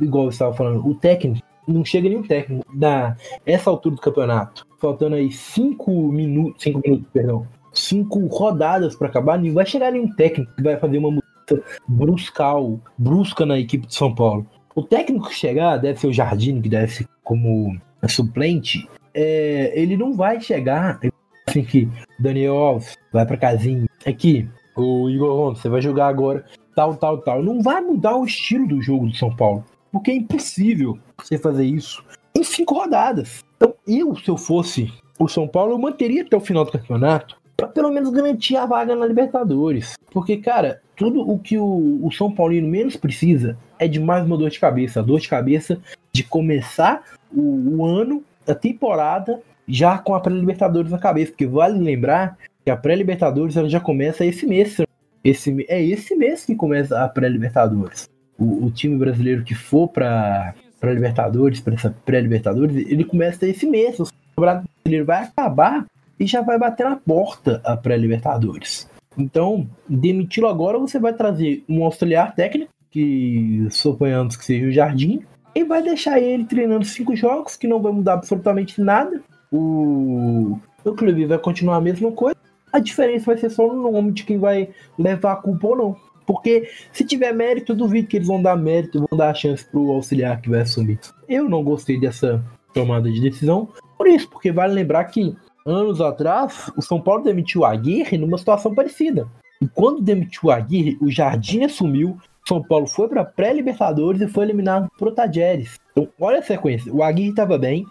igual 0.00 0.24
eu 0.24 0.30
estava 0.30 0.54
falando, 0.54 0.86
o 0.86 0.94
técnico, 0.94 1.44
não 1.66 1.84
chega 1.84 2.08
nenhum 2.08 2.22
técnico 2.22 2.64
na 2.72 3.16
essa 3.44 3.68
altura 3.68 3.96
do 3.96 4.00
campeonato. 4.00 4.66
Faltando 4.78 5.16
aí 5.16 5.32
cinco 5.32 5.90
minutos, 6.12 6.62
cinco 6.62 6.80
minutos, 6.84 7.08
perdão, 7.12 7.46
cinco 7.80 8.26
rodadas 8.26 8.94
para 8.94 9.08
acabar, 9.08 9.38
não 9.38 9.52
vai 9.52 9.66
chegar 9.66 9.92
nenhum 9.92 10.12
técnico 10.14 10.54
que 10.54 10.62
vai 10.62 10.76
fazer 10.76 10.98
uma 10.98 11.10
mudança 11.10 11.62
bruscal, 11.86 12.80
brusca 12.98 13.46
na 13.46 13.58
equipe 13.58 13.86
de 13.86 13.94
São 13.94 14.14
Paulo. 14.14 14.46
O 14.74 14.82
técnico 14.82 15.28
que 15.28 15.34
chegar 15.34 15.76
deve 15.78 15.98
ser 15.98 16.06
o 16.08 16.12
Jardim, 16.12 16.60
que 16.60 16.68
deve 16.68 16.92
ser 16.92 17.08
como 17.24 17.76
suplente, 18.08 18.88
é, 19.14 19.72
ele 19.74 19.96
não 19.96 20.12
vai 20.12 20.40
chegar 20.40 21.00
assim 21.48 21.64
que 21.64 21.88
Daniel 22.18 22.56
Alves 22.56 22.96
vai 23.12 23.24
para 23.24 23.36
casinha. 23.36 23.86
Aqui, 24.06 24.48
o 24.76 25.08
Igor 25.08 25.34
Gomes, 25.34 25.58
você 25.60 25.68
vai 25.68 25.80
jogar 25.80 26.08
agora 26.08 26.44
tal, 26.74 26.94
tal, 26.94 27.18
tal. 27.18 27.42
Não 27.42 27.62
vai 27.62 27.80
mudar 27.80 28.16
o 28.16 28.24
estilo 28.24 28.68
do 28.68 28.82
jogo 28.82 29.06
do 29.06 29.16
São 29.16 29.34
Paulo. 29.34 29.64
Porque 29.90 30.10
é 30.10 30.14
impossível 30.14 30.98
você 31.18 31.38
fazer 31.38 31.64
isso 31.64 32.04
em 32.34 32.44
cinco 32.44 32.74
rodadas. 32.74 33.42
Então, 33.56 33.74
eu, 33.88 34.14
se 34.16 34.28
eu 34.28 34.36
fosse 34.36 34.92
o 35.18 35.26
São 35.26 35.48
Paulo, 35.48 35.72
eu 35.72 35.78
manteria 35.78 36.22
até 36.22 36.36
o 36.36 36.40
final 36.40 36.64
do 36.64 36.72
campeonato 36.72 37.38
para 37.56 37.68
pelo 37.68 37.90
menos 37.90 38.10
garantir 38.10 38.56
a 38.56 38.66
vaga 38.66 38.94
na 38.94 39.06
Libertadores. 39.06 39.94
Porque, 40.10 40.36
cara, 40.36 40.80
tudo 40.94 41.20
o 41.20 41.38
que 41.38 41.58
o, 41.58 42.00
o 42.02 42.10
São 42.12 42.30
Paulino 42.30 42.68
menos 42.68 42.96
precisa 42.96 43.56
é 43.78 43.88
de 43.88 43.98
mais 43.98 44.24
uma 44.24 44.36
dor 44.36 44.50
de 44.50 44.60
cabeça. 44.60 45.00
A 45.00 45.02
dor 45.02 45.20
de 45.20 45.28
cabeça 45.28 45.78
de 46.12 46.22
começar 46.22 47.02
o, 47.32 47.76
o 47.76 47.84
ano 47.84 48.22
a 48.46 48.54
temporada 48.54 49.40
já 49.66 49.98
com 49.98 50.14
a 50.14 50.20
pré-libertadores 50.20 50.92
na 50.92 50.98
cabeça, 50.98 51.32
porque 51.32 51.46
vale 51.46 51.78
lembrar 51.78 52.38
que 52.64 52.70
a 52.70 52.76
pré-libertadores 52.76 53.56
ela 53.56 53.68
já 53.68 53.80
começa 53.80 54.24
esse 54.24 54.46
mês. 54.46 54.80
Esse, 55.24 55.66
é 55.68 55.82
esse 55.82 56.14
mês 56.14 56.44
que 56.44 56.54
começa 56.54 57.02
a 57.02 57.08
pré-libertadores. 57.08 58.08
O, 58.38 58.66
o, 58.66 58.70
time 58.70 58.96
brasileiro 58.96 59.42
que 59.42 59.54
for 59.54 59.88
para 59.88 60.54
para 60.78 60.92
Libertadores, 60.92 61.58
para 61.58 61.74
essa 61.74 61.90
pré-Libertadores, 62.04 62.76
ele 62.76 63.02
começa 63.02 63.46
esse 63.46 63.66
mês. 63.66 63.98
O 63.98 64.06
brasileiro 64.38 65.06
vai 65.06 65.24
acabar 65.24 65.86
e 66.18 66.26
já 66.26 66.40
vai 66.40 66.58
bater 66.58 66.84
na 66.88 66.96
porta 66.96 67.60
a 67.64 67.76
pré-Libertadores. 67.76 68.88
Então, 69.18 69.66
demiti-lo 69.88 70.46
agora, 70.46 70.78
você 70.78 70.98
vai 70.98 71.12
trazer 71.12 71.64
um 71.68 71.84
auxiliar 71.84 72.34
técnico, 72.34 72.70
que 72.90 73.66
suponhamos 73.70 74.36
que 74.36 74.44
seja 74.44 74.66
o 74.66 74.72
Jardim, 74.72 75.22
e 75.54 75.64
vai 75.64 75.82
deixar 75.82 76.20
ele 76.20 76.44
treinando 76.44 76.84
cinco 76.84 77.16
jogos, 77.16 77.56
que 77.56 77.66
não 77.66 77.80
vai 77.80 77.92
mudar 77.92 78.14
absolutamente 78.14 78.80
nada. 78.80 79.22
O, 79.50 80.58
o 80.84 80.92
clube 80.92 81.24
vai 81.24 81.38
continuar 81.38 81.76
a 81.76 81.80
mesma 81.80 82.12
coisa. 82.12 82.36
A 82.72 82.78
diferença 82.78 83.26
vai 83.26 83.38
ser 83.38 83.48
só 83.48 83.66
no 83.66 83.90
nome 83.90 84.12
de 84.12 84.24
quem 84.24 84.38
vai 84.38 84.68
levar 84.98 85.32
a 85.32 85.36
culpa 85.36 85.68
ou 85.68 85.76
não. 85.76 85.96
Porque 86.26 86.68
se 86.92 87.04
tiver 87.04 87.32
mérito, 87.32 87.72
eu 87.72 87.76
duvido 87.76 88.08
que 88.08 88.16
eles 88.16 88.26
vão 88.26 88.42
dar 88.42 88.56
mérito, 88.56 89.06
vão 89.08 89.16
dar 89.16 89.30
a 89.30 89.34
chance 89.34 89.64
pro 89.64 89.92
auxiliar 89.92 90.40
que 90.42 90.50
vai 90.50 90.60
assumir. 90.60 90.98
Eu 91.26 91.48
não 91.48 91.62
gostei 91.62 91.98
dessa 91.98 92.44
tomada 92.74 93.10
de 93.10 93.20
decisão. 93.20 93.68
Por 93.96 94.08
isso, 94.08 94.28
porque 94.28 94.52
vale 94.52 94.74
lembrar 94.74 95.04
que 95.04 95.34
anos 95.66 96.00
atrás, 96.00 96.70
o 96.76 96.82
São 96.82 97.00
Paulo 97.00 97.24
demitiu 97.24 97.64
a 97.64 97.72
Aguirre 97.72 98.16
numa 98.16 98.38
situação 98.38 98.74
parecida. 98.74 99.28
E 99.60 99.66
quando 99.66 100.00
demitiu 100.00 100.50
a 100.50 100.56
Aguirre, 100.56 100.96
o 101.00 101.10
Jardim 101.10 101.64
assumiu, 101.64 102.16
são 102.46 102.62
Paulo 102.62 102.86
foi 102.86 103.08
para 103.08 103.24
pré-Libertadores 103.24 104.20
e 104.20 104.28
foi 104.28 104.44
eliminado 104.44 104.88
por 104.96 105.12
Tajeres. 105.12 105.78
Então, 105.90 106.08
olha 106.20 106.38
a 106.38 106.42
sequência. 106.42 106.92
O 106.92 107.02
Aguirre 107.02 107.30
estava 107.30 107.58
bem, 107.58 107.84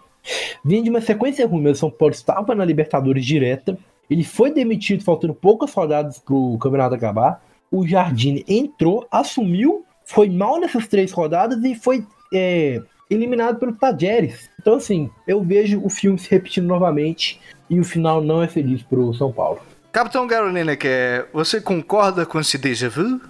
vinha 0.64 0.82
de 0.82 0.88
uma 0.88 1.00
sequência 1.00 1.46
ruim, 1.46 1.62
mas 1.62 1.76
o 1.76 1.80
São 1.80 1.90
Paulo 1.90 2.14
estava 2.14 2.54
na 2.54 2.64
Libertadores 2.64 3.24
direta. 3.24 3.78
Ele 4.08 4.24
foi 4.24 4.50
demitido 4.50 5.04
faltando 5.04 5.34
poucas 5.34 5.72
rodadas 5.74 6.18
para 6.18 6.34
o 6.34 6.56
campeonato 6.58 6.94
acabar. 6.94 7.44
O 7.70 7.86
Jardine 7.86 8.44
entrou, 8.48 9.06
assumiu, 9.10 9.84
foi 10.04 10.30
mal 10.30 10.58
nessas 10.58 10.86
três 10.86 11.12
rodadas 11.12 11.62
e 11.62 11.74
foi 11.74 12.06
é, 12.32 12.80
eliminado 13.08 13.58
pelo 13.58 13.72
Tajeres. 13.72 14.50
Então, 14.60 14.74
assim, 14.74 15.10
eu 15.26 15.42
vejo 15.42 15.80
o 15.84 15.88
filme 15.88 16.18
se 16.18 16.30
repetindo 16.30 16.66
novamente 16.66 17.40
e 17.68 17.78
o 17.80 17.84
final 17.84 18.20
não 18.20 18.42
é 18.42 18.48
feliz 18.48 18.82
para 18.82 18.98
o 18.98 19.14
São 19.14 19.32
Paulo. 19.32 19.60
Capitão 19.92 20.26
Garo 20.26 20.50
Lineker, 20.50 21.28
você 21.32 21.60
concorda 21.60 22.26
com 22.26 22.38
esse 22.38 22.58
déjà 22.58 22.88
vu? 22.88 23.20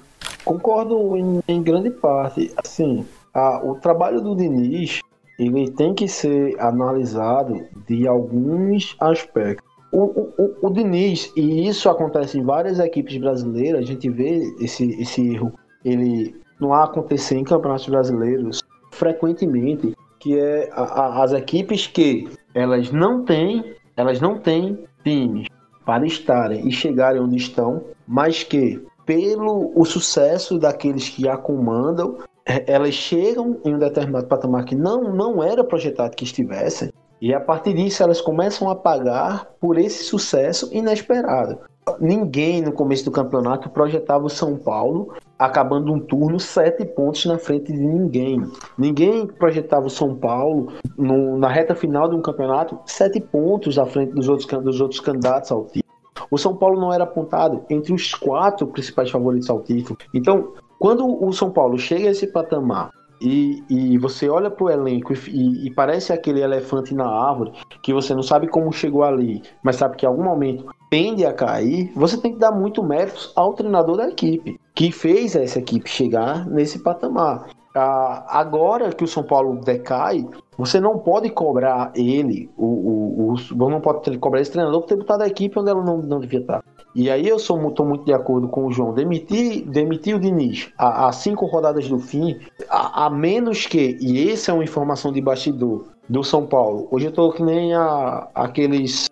Concordo 0.45 1.17
em, 1.17 1.41
em 1.47 1.63
grande 1.63 1.91
parte. 1.91 2.51
Assim, 2.57 3.07
a, 3.33 3.65
o 3.65 3.77
trabalho 3.77 4.21
do 4.21 4.35
Diniz 4.35 5.01
ele 5.39 5.71
tem 5.71 5.95
que 5.95 6.09
ser 6.09 6.59
analisado 6.59 7.67
de 7.87 8.09
alguns 8.09 8.97
aspectos. 8.99 9.67
O, 9.93 10.03
o, 10.03 10.57
o, 10.63 10.71
Diniz, 10.71 11.31
e 11.37 11.69
isso 11.69 11.89
acontece 11.89 12.39
em 12.39 12.43
várias 12.43 12.79
equipes 12.79 13.17
brasileiras, 13.19 13.81
a 13.81 13.87
gente 13.87 14.11
vê 14.11 14.43
esse, 14.61 15.01
esse 15.01 15.35
erro, 15.35 15.53
ele 15.85 16.35
não 16.61 16.75
acontecer 16.75 17.37
em 17.37 17.45
campeonatos 17.45 17.87
brasileiros 17.89 18.61
frequentemente, 18.97 19.95
que 20.19 20.39
é 20.39 20.69
a, 20.73 20.83
a, 20.83 21.23
as 21.23 21.33
equipes 21.33 21.87
que 21.87 22.29
elas 22.55 22.91
não 22.91 23.25
têm, 23.25 23.75
elas 23.97 24.21
não 24.21 24.39
têm 24.39 24.85
times 25.05 25.47
para 25.85 26.05
estarem 26.05 26.67
e 26.67 26.73
chegarem 26.73 27.21
onde 27.21 27.37
estão, 27.37 27.85
mas 28.07 28.43
que 28.43 28.85
pelo 29.05 29.73
o 29.75 29.85
sucesso 29.85 30.59
daqueles 30.59 31.09
que 31.09 31.29
a 31.29 31.37
comandam, 31.37 32.19
é, 32.45 32.65
elas 32.73 32.95
chegam 32.95 33.61
em 33.65 33.75
um 33.75 33.79
determinado 33.79 34.27
patamar 34.27 34.65
que 34.65 34.75
não, 34.75 35.15
não 35.15 35.43
era 35.43 35.63
projetado 35.63 36.17
que 36.17 36.25
estivessem, 36.25 36.91
e 37.21 37.33
a 37.33 37.41
partir 37.41 37.75
disso 37.75 38.03
elas 38.03 38.21
começam 38.21 38.69
a 38.69 38.75
pagar 38.75 39.47
por 39.61 39.79
esse 39.79 40.05
sucesso 40.05 40.69
inesperado. 40.73 41.61
Ninguém 42.01 42.63
no 42.63 42.73
começo 42.73 43.05
do 43.05 43.13
campeonato 43.13 43.71
projetava 43.71 44.27
o 44.27 44.29
São 44.29 44.57
Paulo 44.57 45.15
acabando 45.39 45.93
um 45.93 46.01
turno 46.01 46.41
sete 46.41 46.85
pontos 46.85 47.25
na 47.27 47.39
frente 47.39 47.73
de 47.73 47.79
ninguém. 47.79 48.43
Ninguém 48.77 49.25
projetava 49.25 49.87
o 49.87 49.91
São 49.91 50.13
Paulo 50.13 50.73
no, 50.99 51.39
na 51.39 51.49
reta 51.49 51.77
final 51.77 52.09
de 52.09 52.17
um 52.17 52.21
campeonato 52.21 52.77
sete 52.87 53.21
pontos 53.21 53.79
à 53.79 53.87
frente 53.87 54.13
dos 54.15 54.29
outros, 54.29 54.49
dos 54.65 54.81
outros 54.81 55.01
candidatos 55.01 55.53
ao 55.53 55.65
título. 55.67 55.85
O 56.29 56.37
São 56.37 56.57
Paulo 56.57 56.81
não 56.81 56.93
era 56.93 57.05
apontado 57.05 57.65
entre 57.71 57.93
os 57.93 58.13
quatro 58.15 58.67
principais 58.67 59.09
favoritos 59.09 59.49
ao 59.49 59.63
título. 59.63 59.97
Então, 60.13 60.55
quando 60.81 61.25
o 61.25 61.33
São 61.33 61.53
Paulo 61.53 61.79
chega 61.79 62.09
a 62.09 62.11
esse 62.11 62.27
patamar 62.27 62.91
e, 63.21 63.63
e 63.69 63.99
você 63.99 64.29
olha 64.29 64.51
para 64.51 64.65
o 64.65 64.71
elenco 64.71 65.13
e, 65.13 65.67
e, 65.67 65.71
parece 65.75 66.13
aquele 66.13 66.43
elefante 66.43 66.95
na 66.95 67.07
árvore 67.07 67.53
que 67.83 67.93
você 67.93 68.15
não 68.15 68.23
sabe 68.23 68.49
como 68.49 68.73
chegou 68.73 69.03
ali, 69.03 69.43
mas 69.63 69.77
sabe 69.77 69.97
que 69.97 70.05
em 70.05 70.09
algum 70.09 70.25
momento 70.25 70.67
tende 70.91 71.25
a 71.25 71.33
cair, 71.33 71.91
você 71.95 72.17
tem 72.17 72.33
que 72.33 72.39
dar 72.39 72.53
muito 72.53 72.83
mérito 72.83 73.33
ao 73.35 73.55
treinador 73.55 73.97
da 73.97 74.09
equipe, 74.09 74.59
que 74.75 74.93
fez 74.93 75.35
essa 75.35 75.59
equipe 75.59 75.89
chegar 75.89 76.47
nesse 76.47 76.79
patamar. 76.79 77.49
Ah, 77.75 78.25
agora 78.29 78.91
que 78.91 79.05
o 79.05 79.09
São 79.09 79.23
Paulo 79.23 79.61
decai, 79.61 80.27
você 80.57 80.81
não 80.81 80.99
pode 80.99 81.29
cobrar 81.29 81.93
ele, 81.95 82.49
o, 82.57 82.65
o, 82.65 83.35
o, 83.35 83.71
não 83.71 83.81
pode 83.81 84.17
cobrar 84.19 84.41
esse 84.41 84.51
treinador 84.51 84.81
por 84.81 84.89
ter 84.89 84.97
botado 84.97 85.23
a 85.25 85.27
equipe 85.27 85.59
onde 85.59 85.71
ela 85.71 85.85
não, 85.85 85.99
não 85.99 86.19
devia 86.19 86.41
estar. 86.41 86.65
E 86.97 87.11
aí 87.11 87.29
eu 87.29 87.39
sou 87.39 87.61
muito, 87.61 87.85
muito 87.85 88.07
de 88.07 88.13
acordo 88.15 88.49
com 88.49 88.65
o 88.65 88.73
João. 88.73 88.95
Demitir, 88.95 89.69
demitir 89.69 90.17
o 90.17 90.19
Diniz 90.19 90.71
a, 90.79 91.09
a 91.09 91.13
cinco 91.13 91.45
rodadas 91.45 91.87
do 91.87 91.99
fim, 91.99 92.41
a, 92.71 93.05
a, 93.05 93.11
menos 93.11 93.67
que, 93.67 93.99
e 94.01 94.33
essa 94.33 94.51
é 94.51 94.55
uma 94.55 94.65
informação 94.65 95.13
de 95.13 95.21
bastidor 95.21 95.89
do 96.09 96.25
São 96.25 96.47
Paulo. 96.47 96.89
Hoje 96.91 97.09
eu 97.09 97.13
tô 97.13 97.31
que 97.33 97.43
nem 97.43 97.75
a, 97.75 98.29
aqueles. 98.35 99.11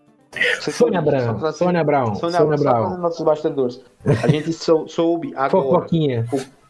Sônia 0.61 0.98
Abrão. 0.98 1.52
Sônia 1.52 1.82
Abrão. 1.82 2.15
Sônia 2.15 2.39
Abrão. 2.39 2.97
nossos 2.97 3.23
bastidores. 3.23 3.82
A 4.23 4.28
gente 4.28 4.51
sou, 4.55 4.89
soube 4.89 5.35
agora. 5.36 5.51
Fofoquinha. 5.51 6.27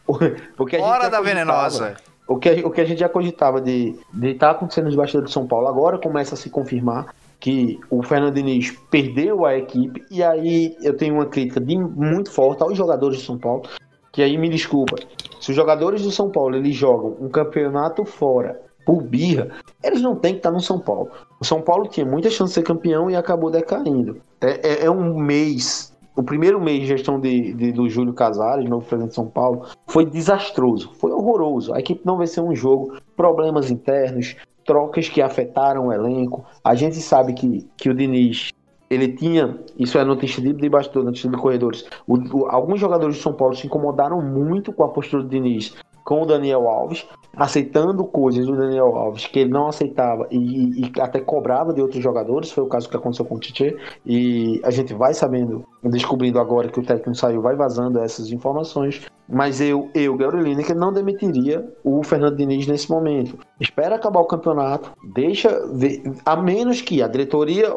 O, 0.07 0.15
o, 0.17 0.83
Hora 0.83 1.09
da 1.09 1.21
venenosa. 1.21 1.95
O 2.27 2.37
que, 2.37 2.49
o 2.65 2.69
que 2.69 2.81
a 2.81 2.85
gente 2.85 2.99
já 2.99 3.07
cogitava 3.07 3.61
de 3.61 3.95
estar 4.21 4.47
tá 4.47 4.51
acontecendo 4.51 4.85
nos 4.85 4.95
bastidores 4.95 5.29
de 5.29 5.33
São 5.33 5.47
Paulo 5.47 5.67
agora 5.67 5.97
começa 5.97 6.35
a 6.35 6.37
se 6.37 6.49
confirmar 6.49 7.15
que 7.39 7.79
o 7.89 8.01
Fernando 8.01 8.35
Diniz 8.35 8.71
perdeu 8.89 9.45
a 9.45 9.57
equipe, 9.57 10.03
e 10.09 10.23
aí 10.23 10.75
eu 10.81 10.95
tenho 10.95 11.15
uma 11.15 11.25
crítica 11.25 11.59
de, 11.59 11.77
muito 11.77 12.31
forte 12.31 12.63
aos 12.63 12.77
jogadores 12.77 13.19
de 13.19 13.25
São 13.25 13.37
Paulo, 13.37 13.63
que 14.11 14.21
aí 14.21 14.37
me 14.37 14.49
desculpa, 14.49 14.95
se 15.39 15.51
os 15.51 15.55
jogadores 15.55 16.03
do 16.03 16.11
São 16.11 16.29
Paulo 16.29 16.55
eles 16.55 16.75
jogam 16.75 17.15
um 17.19 17.29
campeonato 17.29 18.05
fora 18.05 18.61
por 18.85 19.01
birra, 19.01 19.49
eles 19.83 20.01
não 20.01 20.15
têm 20.15 20.33
que 20.33 20.39
estar 20.39 20.51
no 20.51 20.61
São 20.61 20.79
Paulo. 20.79 21.09
O 21.39 21.45
São 21.45 21.61
Paulo 21.61 21.87
tinha 21.87 22.05
muita 22.05 22.29
chance 22.29 22.51
de 22.51 22.55
ser 22.55 22.63
campeão 22.63 23.09
e 23.09 23.15
acabou 23.15 23.49
decaindo. 23.49 24.21
É, 24.39 24.67
é, 24.67 24.85
é 24.85 24.91
um 24.91 25.17
mês 25.17 25.95
o 26.15 26.23
primeiro 26.23 26.61
mês 26.61 26.81
de 26.81 26.87
gestão 26.87 27.19
de, 27.19 27.53
de, 27.53 27.71
do 27.73 27.89
Júlio 27.89 28.13
Casares, 28.13 28.69
novo 28.69 28.85
presidente 28.85 29.09
de 29.09 29.15
São 29.15 29.27
Paulo, 29.27 29.65
foi 29.85 30.05
desastroso, 30.05 30.91
foi 30.97 31.11
horroroso. 31.11 31.73
A 31.73 31.79
equipe 31.79 32.01
não 32.05 32.17
venceu 32.17 32.45
um 32.47 32.55
jogo, 32.55 32.97
problemas 33.17 33.69
internos, 33.69 34.35
trocas 34.65 35.07
que 35.07 35.21
afetaram 35.21 35.87
o 35.87 35.93
elenco. 35.93 36.45
A 36.63 36.75
gente 36.75 36.97
sabe 36.97 37.33
que, 37.33 37.65
que 37.77 37.89
o 37.89 37.93
Diniz 37.93 38.51
ele 38.89 39.13
tinha, 39.13 39.59
isso 39.77 39.97
é 39.97 40.03
notícia 40.03 40.41
de, 40.41 40.53
de 40.53 40.69
bastidor, 40.69 41.05
notícia 41.05 41.29
de 41.29 41.37
corredores. 41.37 41.85
O, 42.07 42.17
o, 42.37 42.45
alguns 42.47 42.79
jogadores 42.79 43.15
de 43.15 43.21
São 43.21 43.33
Paulo 43.33 43.55
se 43.55 43.65
incomodaram 43.65 44.21
muito 44.21 44.71
com 44.73 44.83
a 44.83 44.89
postura 44.89 45.23
do 45.23 45.29
Diniz 45.29 45.75
com 46.05 46.21
o 46.21 46.25
Daniel 46.25 46.69
Alves, 46.69 47.05
aceitando 47.35 48.05
coisas 48.05 48.45
do 48.45 48.55
Daniel 48.55 48.95
Alves 48.95 49.25
que 49.25 49.39
ele 49.39 49.49
não 49.49 49.67
aceitava 49.67 50.27
e, 50.29 50.85
e, 50.85 51.01
até 51.01 51.19
cobrava 51.19 51.73
de 51.73 51.81
outros 51.81 52.01
jogadores. 52.01 52.51
Foi 52.51 52.63
o 52.63 52.67
caso 52.67 52.87
que 52.87 52.95
aconteceu 52.95 53.25
com 53.25 53.35
o 53.35 53.39
Tite. 53.39 53.75
E 54.05 54.61
a 54.63 54.69
gente 54.69 54.93
vai 54.93 55.15
sabendo, 55.15 55.65
descobrindo 55.83 56.39
agora 56.39 56.69
que 56.69 56.79
o 56.79 56.83
técnico 56.83 57.15
saiu, 57.15 57.41
vai 57.41 57.55
vazando 57.55 57.99
essas 57.99 58.31
informações. 58.31 59.01
Mas 59.27 59.59
eu, 59.59 59.89
eu, 59.95 60.15
Gabriel 60.15 60.45
Lineker, 60.45 60.75
não 60.75 60.93
demitiria 60.93 61.67
o 61.83 62.03
Fernando 62.03 62.37
Diniz 62.37 62.67
nesse 62.67 62.89
momento. 62.89 63.39
Espera 63.59 63.95
acabar 63.95 64.19
o 64.19 64.27
campeonato, 64.27 64.91
deixa 65.11 65.49
ver, 65.73 66.03
a 66.23 66.35
menos 66.35 66.81
que 66.81 67.01
a 67.01 67.07
diretoria 67.07 67.73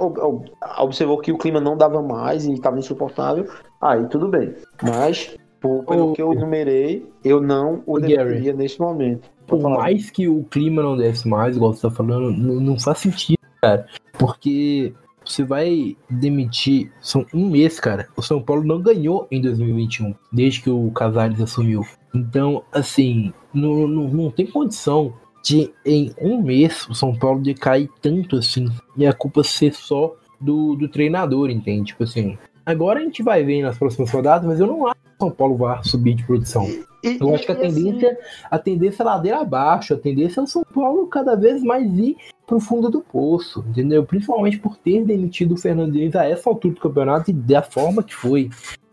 observou 0.78 1.18
que 1.18 1.32
o 1.32 1.38
clima 1.38 1.58
não 1.58 1.78
dava 1.78 2.02
mais 2.02 2.44
e 2.44 2.52
estava 2.52 2.78
insuportável, 2.78 3.46
aí 3.80 4.06
tudo 4.08 4.28
bem. 4.28 4.54
Mas 4.82 5.34
por, 5.60 5.84
pelo 5.84 6.10
o... 6.10 6.12
que 6.12 6.22
eu 6.22 6.32
numerei, 6.34 7.06
eu 7.24 7.40
não 7.40 7.82
o 7.86 7.98
deveria 7.98 8.52
nesse 8.52 8.78
momento. 8.80 9.28
Por 9.46 9.60
mais 9.60 10.10
que 10.10 10.28
o 10.28 10.44
clima 10.44 10.82
não 10.82 10.96
desse 10.96 11.26
mais, 11.26 11.56
igual 11.56 11.72
você 11.72 11.82
tá 11.82 11.90
falando, 11.90 12.30
não, 12.30 12.60
não 12.60 12.78
faz 12.78 12.98
sentido, 12.98 13.38
cara. 13.60 13.86
Porque 14.18 14.92
você 15.24 15.42
vai 15.42 15.96
demitir. 16.08 16.90
São 17.00 17.24
um 17.32 17.48
mês, 17.48 17.78
cara. 17.80 18.08
O 18.16 18.22
São 18.22 18.42
Paulo 18.42 18.64
não 18.64 18.80
ganhou 18.80 19.26
em 19.30 19.40
2021, 19.40 20.14
desde 20.32 20.62
que 20.62 20.70
o 20.70 20.90
Casares 20.90 21.40
assumiu. 21.40 21.82
Então, 22.14 22.62
assim, 22.72 23.32
não, 23.52 23.86
não, 23.86 24.08
não 24.08 24.30
tem 24.30 24.46
condição 24.46 25.12
de 25.44 25.72
em 25.84 26.12
um 26.20 26.42
mês 26.42 26.86
o 26.88 26.94
São 26.94 27.14
Paulo 27.14 27.40
decair 27.40 27.88
tanto 28.00 28.36
assim. 28.36 28.68
E 28.96 29.06
a 29.06 29.12
culpa 29.12 29.44
ser 29.44 29.74
só 29.74 30.14
do, 30.40 30.74
do 30.76 30.88
treinador, 30.88 31.50
entende? 31.50 31.88
Tipo 31.88 32.04
assim. 32.04 32.38
Agora 32.68 33.00
a 33.00 33.02
gente 33.02 33.22
vai 33.22 33.42
ver 33.42 33.62
nas 33.62 33.78
próximas 33.78 34.10
rodadas, 34.10 34.46
mas 34.46 34.60
eu 34.60 34.66
não 34.66 34.86
acho 34.86 34.96
que 34.96 35.08
o 35.08 35.24
São 35.24 35.30
Paulo 35.30 35.56
vai 35.56 35.82
subir 35.84 36.12
de 36.12 36.22
produção. 36.22 36.68
E, 37.02 37.16
eu 37.18 37.34
acho 37.34 37.46
que 37.46 37.52
a 37.52 37.54
tendência, 37.54 38.10
assim... 38.10 38.46
a 38.50 38.58
tendência 38.58 39.02
é 39.02 39.06
ladeira 39.06 39.40
abaixo, 39.40 39.94
a 39.94 39.96
tendência 39.96 40.40
é 40.40 40.42
o 40.42 40.46
São 40.46 40.62
Paulo 40.74 41.06
cada 41.06 41.34
vez 41.34 41.62
mais 41.62 41.90
ir 41.98 42.18
pro 42.46 42.60
fundo 42.60 42.90
do 42.90 43.00
poço, 43.00 43.64
entendeu? 43.70 44.04
Principalmente 44.04 44.58
por 44.58 44.76
ter 44.76 45.02
demitido 45.02 45.54
o 45.54 45.56
Fernandinho 45.56 46.10
a 46.14 46.26
essa 46.26 46.50
altura 46.50 46.74
do 46.74 46.80
campeonato 46.82 47.30
e 47.30 47.32
da 47.32 47.62
forma 47.62 48.02
que 48.02 48.14
foi. 48.14 48.50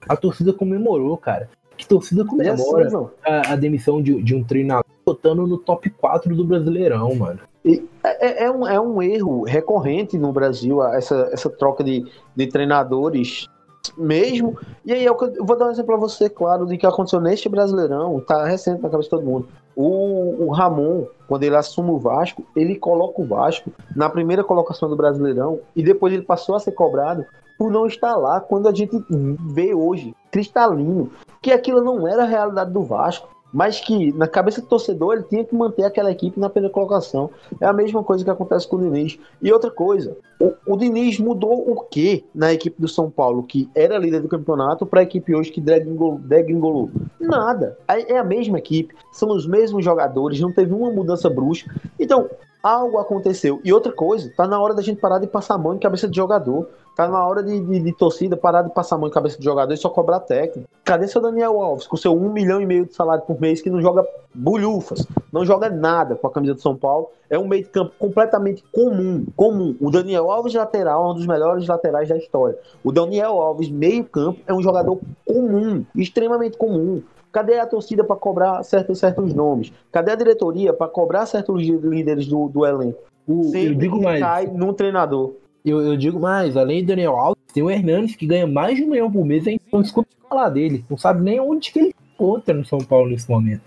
A 0.07 0.15
torcida 0.15 0.53
comemorou, 0.53 1.18
cara. 1.18 1.49
Que 1.76 1.85
torcida 1.85 2.23
comemora 2.23 2.88
assim, 2.88 3.07
a, 3.26 3.52
a, 3.52 3.56
demissão 3.57 4.02
de, 4.02 4.23
de 4.23 4.34
um 4.34 4.41
treinador 4.41 4.85
botando 5.06 5.45
no 5.45 5.57
top 5.57 5.89
4 5.89 6.34
do 6.34 6.45
Brasileirão, 6.45 7.14
mano. 7.14 7.41
E 7.65 7.84
é, 8.02 8.45
é, 8.45 8.52
um, 8.52 8.65
é 8.65 8.80
um 8.80 9.02
erro 9.02 9.43
recorrente 9.43 10.18
no 10.18 10.31
Brasil, 10.31 10.81
essa, 10.81 11.30
essa 11.34 11.49
troca 11.49 11.84
de, 11.84 12.06
de 12.34 12.47
treinadores 12.47 13.49
mesmo. 13.98 14.57
E 14.86 14.94
aí 14.94 15.06
eu, 15.06 15.18
vou 15.40 15.57
dar 15.57 15.68
um 15.68 15.72
exemplo 15.72 15.94
pra 15.94 15.98
você, 15.98 16.30
claro, 16.30 16.66
de 16.66 16.78
que 16.78 16.86
aconteceu 16.86 17.20
neste 17.20 17.49
Brasileirão, 17.49 18.20
tá 18.22 18.45
recente 18.45 18.82
na 18.82 18.90
cabeça 18.90 19.07
de 19.07 19.10
todo 19.10 19.26
mundo. 19.26 19.48
O, 19.76 20.45
o 20.45 20.52
Ramon, 20.52 21.06
quando 21.28 21.44
ele 21.44 21.56
assume 21.56 21.91
o 21.91 21.99
Vasco, 21.99 22.44
ele 22.56 22.76
coloca 22.76 23.22
o 23.22 23.26
Vasco 23.26 23.72
na 23.95 24.10
primeira 24.10 24.44
colocação 24.44 24.90
do 24.90 24.95
Brasileirão 24.95 25.60
e 25.76 25.84
depois 25.84 26.14
ele 26.14 26.24
passou 26.24 26.56
a 26.56 26.60
ser 26.60 26.72
cobrado 26.72 27.26
por 27.57 27.72
não 27.72 27.86
estar 27.86 28.16
lá 28.16 28.40
quando 28.40 28.68
a 28.68 28.74
gente 28.74 28.98
vê 29.10 29.74
hoje, 29.74 30.16
cristalino, 30.32 31.10
que 31.41 31.52
aquilo 31.52 31.82
não 31.82 32.07
era 32.07 32.24
a 32.24 32.28
realidade 32.28 32.72
do 32.72 32.84
Vasco 32.84 33.35
mas 33.56 33.80
que 33.80 34.11
na 34.11 34.27
cabeça 34.27 34.60
do 34.60 34.68
torcedor 34.68 35.14
ele 35.14 35.23
tinha 35.23 35.45
que 35.45 35.56
manter 35.56 35.86
aquela 35.86 36.11
equipe 36.11 36.38
na 36.38 36.49
primeira 36.49 36.73
colocação. 36.73 37.30
É 37.61 37.65
a 37.65 37.72
mesma 37.72 38.03
coisa 38.03 38.22
que 38.22 38.30
acontece 38.30 38.68
com 38.68 38.76
o 38.76 38.82
Diniz. 38.82 39.18
E 39.41 39.49
outra 39.49 39.72
coisa, 39.72 40.18
o, 40.38 40.52
o 40.68 40.76
Diniz 40.76 41.18
mudou 41.19 41.72
o 41.72 41.80
que 41.80 42.26
na 42.36 42.52
equipe 42.52 42.82
do 42.82 42.90
São 42.90 43.10
Paulo, 43.10 43.44
que 43.44 43.69
era 43.73 43.98
líder 43.98 44.19
do 44.19 44.27
campeonato, 44.27 44.86
para 44.86 44.99
a 44.99 45.03
equipe 45.03 45.34
hoje 45.34 45.52
que 45.52 45.61
degringolou? 45.61 46.91
Nada. 47.18 47.77
É 47.88 48.18
a 48.18 48.26
mesma 48.26 48.57
equipe, 48.57 48.94
são 49.14 49.30
os 49.30 49.48
mesmos 49.48 49.86
jogadores, 49.86 50.41
não 50.41 50.52
teve 50.52 50.73
uma 50.73 50.91
mudança 50.91 51.30
brusca. 51.30 51.73
Então, 51.98 52.30
algo 52.65 52.97
aconteceu. 52.97 53.61
E 53.63 53.71
outra 53.71 53.91
coisa, 53.91 54.33
tá 54.35 54.47
na 54.47 54.59
hora 54.59 54.73
da 54.73 54.81
gente 54.81 54.99
parar 54.99 55.19
de 55.19 55.27
passar 55.27 55.53
a 55.53 55.57
mão 55.57 55.75
em 55.75 55.77
cabeça 55.77 56.07
de 56.07 56.15
jogador. 56.15 56.67
Tá 56.95 57.07
na 57.07 57.23
hora 57.23 57.43
de, 57.43 57.59
de, 57.59 57.79
de, 57.79 57.91
torcida 57.91 58.35
parar 58.35 58.63
de 58.63 58.73
passar 58.73 58.95
a 58.95 58.97
mão 58.97 59.07
em 59.07 59.11
cabeça 59.11 59.37
de 59.37 59.43
jogador 59.43 59.71
e 59.71 59.77
só 59.77 59.89
cobrar 59.89 60.21
técnico. 60.21 60.67
Cadê 60.83 61.07
seu 61.07 61.21
Daniel 61.21 61.61
Alves 61.61 61.85
com 61.85 61.97
seu 61.97 62.15
um 62.15 62.31
milhão 62.31 62.59
e 62.59 62.65
meio 62.65 62.85
de 62.85 62.95
salário 62.95 63.23
por 63.23 63.39
mês 63.39 63.61
que 63.61 63.69
não 63.69 63.81
joga 63.81 64.07
bulhufas, 64.33 65.05
não 65.31 65.45
joga 65.45 65.69
nada 65.69 66.15
com 66.15 66.25
a 66.25 66.31
camisa 66.31 66.53
do 66.53 66.61
São 66.61 66.75
Paulo? 66.75 67.09
É 67.29 67.37
um 67.37 67.47
meio 67.47 67.63
de 67.63 67.69
campo 67.69 67.91
completamente 67.99 68.63
comum, 68.71 69.25
comum. 69.35 69.75
O 69.79 69.91
Daniel 69.91 70.31
Alves 70.31 70.53
lateral 70.53 71.09
é 71.09 71.11
um 71.11 71.15
dos 71.15 71.27
melhores 71.27 71.67
laterais 71.67 72.09
da 72.09 72.17
história. 72.17 72.57
O 72.83 72.91
Daniel 72.91 73.41
Alves 73.41 73.69
meio 73.69 74.05
campo 74.05 74.39
é 74.47 74.53
um 74.53 74.61
jogador 74.61 74.97
comum, 75.25 75.85
extremamente 75.95 76.57
comum. 76.57 77.03
Cadê 77.36 77.60
a 77.60 77.68
torcida 77.68 78.02
para 78.02 78.16
cobrar 78.16 78.64
certos, 78.64 78.98
certos 78.98 79.34
nomes? 79.34 79.70
Cadê 79.91 80.12
a 80.12 80.16
diretoria 80.16 80.72
para 80.72 80.88
cobrar 80.88 81.26
certos 81.26 81.62
líderes 81.62 82.28
do, 82.28 82.48
do 82.48 82.66
elenco? 82.66 82.98
O, 83.28 83.53
eu 83.53 83.76
digo 83.76 84.02
mais. 84.02 84.22
cai 84.22 84.48
num 84.48 84.72
treinador. 84.72 85.34
Eu, 85.66 85.82
eu, 85.82 85.98
digo 85.98 86.18
mais, 86.18 86.56
além 86.56 86.82
do 86.82 86.88
Daniel 86.88 87.18
Alves, 87.18 87.44
tem 87.53 87.62
o 87.62 87.70
Hernandes 87.70 88.16
que 88.16 88.26
ganha 88.26 88.48
mais 88.48 88.78
de 88.78 88.86
um 88.86 88.88
milhão 88.88 89.12
por 89.12 89.26
mês, 89.26 89.45
a 89.45 89.49
gente 89.49 89.66
não 89.70 89.82
escuta 89.82 90.07
falar 90.30 90.48
dele. 90.48 90.86
Não 90.90 90.98
sabe 90.98 91.22
nem 91.24 91.38
onde 91.38 91.74
que 91.74 91.80
ele 91.80 91.95
encontra 92.14 92.53
no 92.53 92.64
São 92.64 92.80
Paulo 92.80 93.10
nesse 93.10 93.30
momento. 93.30 93.64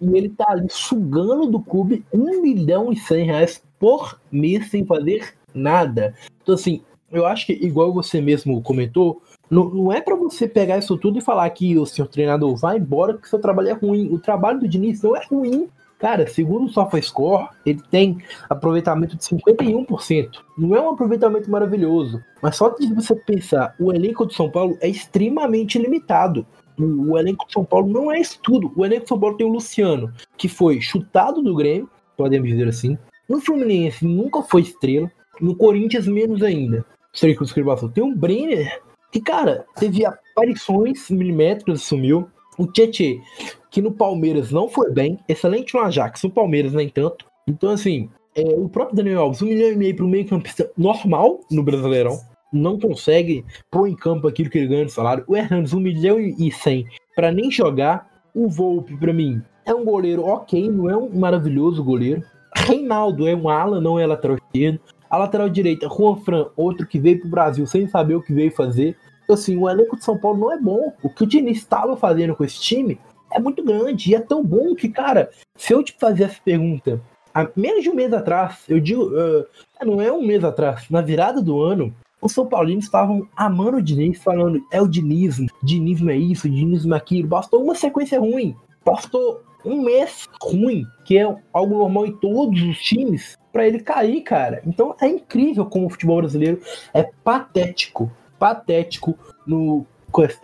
E 0.00 0.16
ele 0.16 0.28
tá 0.28 0.46
ali 0.48 0.66
sugando 0.68 1.46
do 1.46 1.60
clube 1.60 2.04
um 2.12 2.42
milhão 2.42 2.92
e 2.92 2.96
cem 2.96 3.24
reais 3.24 3.62
por 3.78 4.20
mês 4.32 4.68
sem 4.68 4.84
fazer 4.84 5.32
nada. 5.54 6.12
Então, 6.42 6.56
assim, 6.56 6.82
eu 7.12 7.24
acho 7.24 7.46
que, 7.46 7.52
igual 7.52 7.92
você 7.92 8.20
mesmo 8.20 8.60
comentou, 8.62 9.22
não, 9.50 9.68
não 9.68 9.92
é 9.92 10.00
para 10.00 10.16
você 10.16 10.48
pegar 10.48 10.78
isso 10.78 10.96
tudo 10.96 11.18
e 11.18 11.22
falar 11.22 11.48
que 11.50 11.78
o 11.78 11.86
senhor 11.86 12.08
treinador 12.08 12.54
vai 12.56 12.78
embora 12.78 13.16
que 13.16 13.28
seu 13.28 13.38
trabalho 13.38 13.68
é 13.68 13.72
ruim. 13.72 14.12
O 14.12 14.18
trabalho 14.18 14.60
do 14.60 14.68
Diniz 14.68 15.02
não 15.02 15.16
é 15.16 15.24
ruim. 15.24 15.68
Cara, 15.98 16.26
segundo 16.26 16.66
o 16.66 16.68
SofaScore, 16.68 17.48
ele 17.64 17.80
tem 17.90 18.18
aproveitamento 18.50 19.16
de 19.16 19.22
51%. 19.22 20.40
Não 20.58 20.76
é 20.76 20.80
um 20.80 20.90
aproveitamento 20.90 21.50
maravilhoso, 21.50 22.22
mas 22.42 22.56
só 22.56 22.68
de 22.68 22.92
você 22.92 23.14
pensar, 23.14 23.74
o 23.80 23.90
elenco 23.92 24.26
de 24.26 24.34
São 24.34 24.50
Paulo 24.50 24.76
é 24.80 24.88
extremamente 24.88 25.78
limitado. 25.78 26.46
O, 26.78 27.12
o 27.12 27.18
elenco 27.18 27.46
de 27.46 27.54
São 27.54 27.64
Paulo 27.64 27.88
não 27.88 28.12
é 28.12 28.20
isso 28.20 28.38
tudo. 28.42 28.70
O 28.76 28.84
elenco 28.84 29.04
de 29.04 29.08
São 29.08 29.18
Paulo 29.18 29.38
tem 29.38 29.46
o 29.46 29.52
Luciano, 29.52 30.12
que 30.36 30.48
foi 30.48 30.82
chutado 30.82 31.42
do 31.42 31.54
Grêmio, 31.54 31.88
podemos 32.14 32.48
dizer 32.48 32.68
assim. 32.68 32.98
No 33.26 33.40
Fluminense 33.40 34.04
nunca 34.04 34.42
foi 34.42 34.62
estrela. 34.62 35.10
No 35.40 35.56
Corinthians, 35.56 36.06
menos 36.06 36.42
ainda. 36.42 36.84
Sei 37.12 37.34
que 37.34 37.42
o 37.42 37.88
Tem 37.88 38.04
o 38.04 38.14
Brenner, 38.14 38.82
que, 39.10 39.20
cara, 39.20 39.64
teve 39.76 40.04
aparições 40.04 41.10
milimétricas, 41.10 41.82
sumiu. 41.82 42.28
O 42.58 42.66
Tietê, 42.66 43.20
que 43.70 43.82
no 43.82 43.92
Palmeiras 43.92 44.50
não 44.50 44.68
foi 44.68 44.90
bem, 44.90 45.18
excelente 45.28 45.74
no 45.74 45.80
Ajax, 45.80 46.22
no 46.22 46.30
Palmeiras 46.30 46.72
nem 46.72 46.88
tanto. 46.88 47.26
Então, 47.46 47.70
assim, 47.70 48.08
é, 48.34 48.42
o 48.42 48.68
próprio 48.68 48.96
Daniel 48.96 49.20
Alves, 49.22 49.42
um 49.42 49.46
milhão 49.46 49.72
e 49.72 49.76
meio 49.76 49.94
para 49.94 50.04
o 50.04 50.08
meio 50.08 50.26
campista 50.26 50.70
normal 50.76 51.40
no 51.50 51.62
Brasileirão, 51.62 52.18
não 52.52 52.78
consegue 52.78 53.44
pôr 53.70 53.88
em 53.88 53.96
campo 53.96 54.26
aquilo 54.26 54.50
que 54.50 54.58
ele 54.58 54.68
ganha 54.68 54.86
de 54.86 54.92
salário. 54.92 55.24
O 55.26 55.36
Hernandes, 55.36 55.72
um 55.72 55.80
milhão 55.80 56.18
e 56.18 56.50
cem 56.50 56.86
para 57.14 57.30
nem 57.30 57.50
jogar. 57.50 58.08
O 58.34 58.48
Volpe, 58.48 58.96
para 58.96 59.12
mim, 59.12 59.42
é 59.64 59.74
um 59.74 59.84
goleiro 59.84 60.24
ok, 60.24 60.70
não 60.70 60.90
é 60.90 60.96
um 60.96 61.08
maravilhoso 61.08 61.82
goleiro. 61.82 62.22
Reinaldo 62.54 63.26
é 63.26 63.34
um 63.34 63.48
ala, 63.48 63.80
não 63.80 63.98
é 63.98 64.06
lateral 64.06 64.36
esquerdo. 64.36 64.80
A 65.16 65.20
lateral 65.20 65.48
direita, 65.48 65.88
Juan 65.88 66.16
Fran, 66.16 66.48
outro 66.54 66.86
que 66.86 66.98
veio 66.98 67.18
pro 67.20 67.30
Brasil 67.30 67.66
sem 67.66 67.88
saber 67.88 68.16
o 68.16 68.22
que 68.22 68.34
veio 68.34 68.50
fazer 68.52 68.94
Então, 69.24 69.32
assim, 69.32 69.56
o 69.56 69.66
elenco 69.66 69.96
de 69.96 70.04
São 70.04 70.18
Paulo 70.18 70.38
não 70.38 70.52
é 70.52 70.60
bom. 70.60 70.92
O 71.02 71.08
que 71.08 71.24
o 71.24 71.26
Diniz 71.26 71.56
estava 71.56 71.96
fazendo 71.96 72.36
com 72.36 72.44
esse 72.44 72.60
time 72.60 73.00
é 73.32 73.40
muito 73.40 73.64
grande. 73.64 74.10
E 74.10 74.14
é 74.14 74.20
tão 74.20 74.44
bom 74.44 74.74
que, 74.74 74.90
cara, 74.90 75.30
se 75.56 75.72
eu 75.72 75.82
te 75.82 75.96
fazer 75.98 76.24
essa 76.24 76.38
pergunta 76.44 77.00
há 77.32 77.48
menos 77.56 77.82
de 77.82 77.88
um 77.88 77.94
mês 77.94 78.12
atrás, 78.12 78.58
eu 78.68 78.78
digo, 78.78 79.04
uh, 79.04 79.46
não 79.86 80.02
é 80.02 80.12
um 80.12 80.22
mês 80.22 80.44
atrás, 80.44 80.84
na 80.90 81.00
virada 81.00 81.40
do 81.40 81.62
ano, 81.62 81.94
os 82.20 82.32
São 82.32 82.46
Paulinos 82.46 82.84
estavam 82.84 83.26
amando 83.34 83.78
o 83.78 83.82
Diniz, 83.82 84.22
falando 84.22 84.62
é 84.70 84.82
o 84.82 84.86
Dinismo, 84.86 85.48
Dinismo 85.62 86.10
é 86.10 86.16
isso, 86.18 86.46
Dinismo 86.46 86.92
é 86.92 86.98
aquilo. 86.98 87.26
Bastou 87.26 87.64
uma 87.64 87.74
sequência 87.74 88.20
ruim, 88.20 88.54
bastou 88.84 89.40
um 89.64 89.80
mês 89.80 90.28
ruim, 90.42 90.84
que 91.06 91.16
é 91.16 91.36
algo 91.54 91.78
normal 91.78 92.04
em 92.04 92.12
todos 92.12 92.60
os 92.62 92.78
times, 92.82 93.38
para 93.56 93.66
ele 93.66 93.80
cair, 93.80 94.20
cara. 94.20 94.60
Então 94.66 94.94
é 95.00 95.08
incrível 95.08 95.64
como 95.64 95.86
o 95.86 95.88
futebol 95.88 96.18
brasileiro 96.18 96.60
é 96.92 97.08
patético, 97.24 98.12
patético 98.38 99.18
no, 99.46 99.86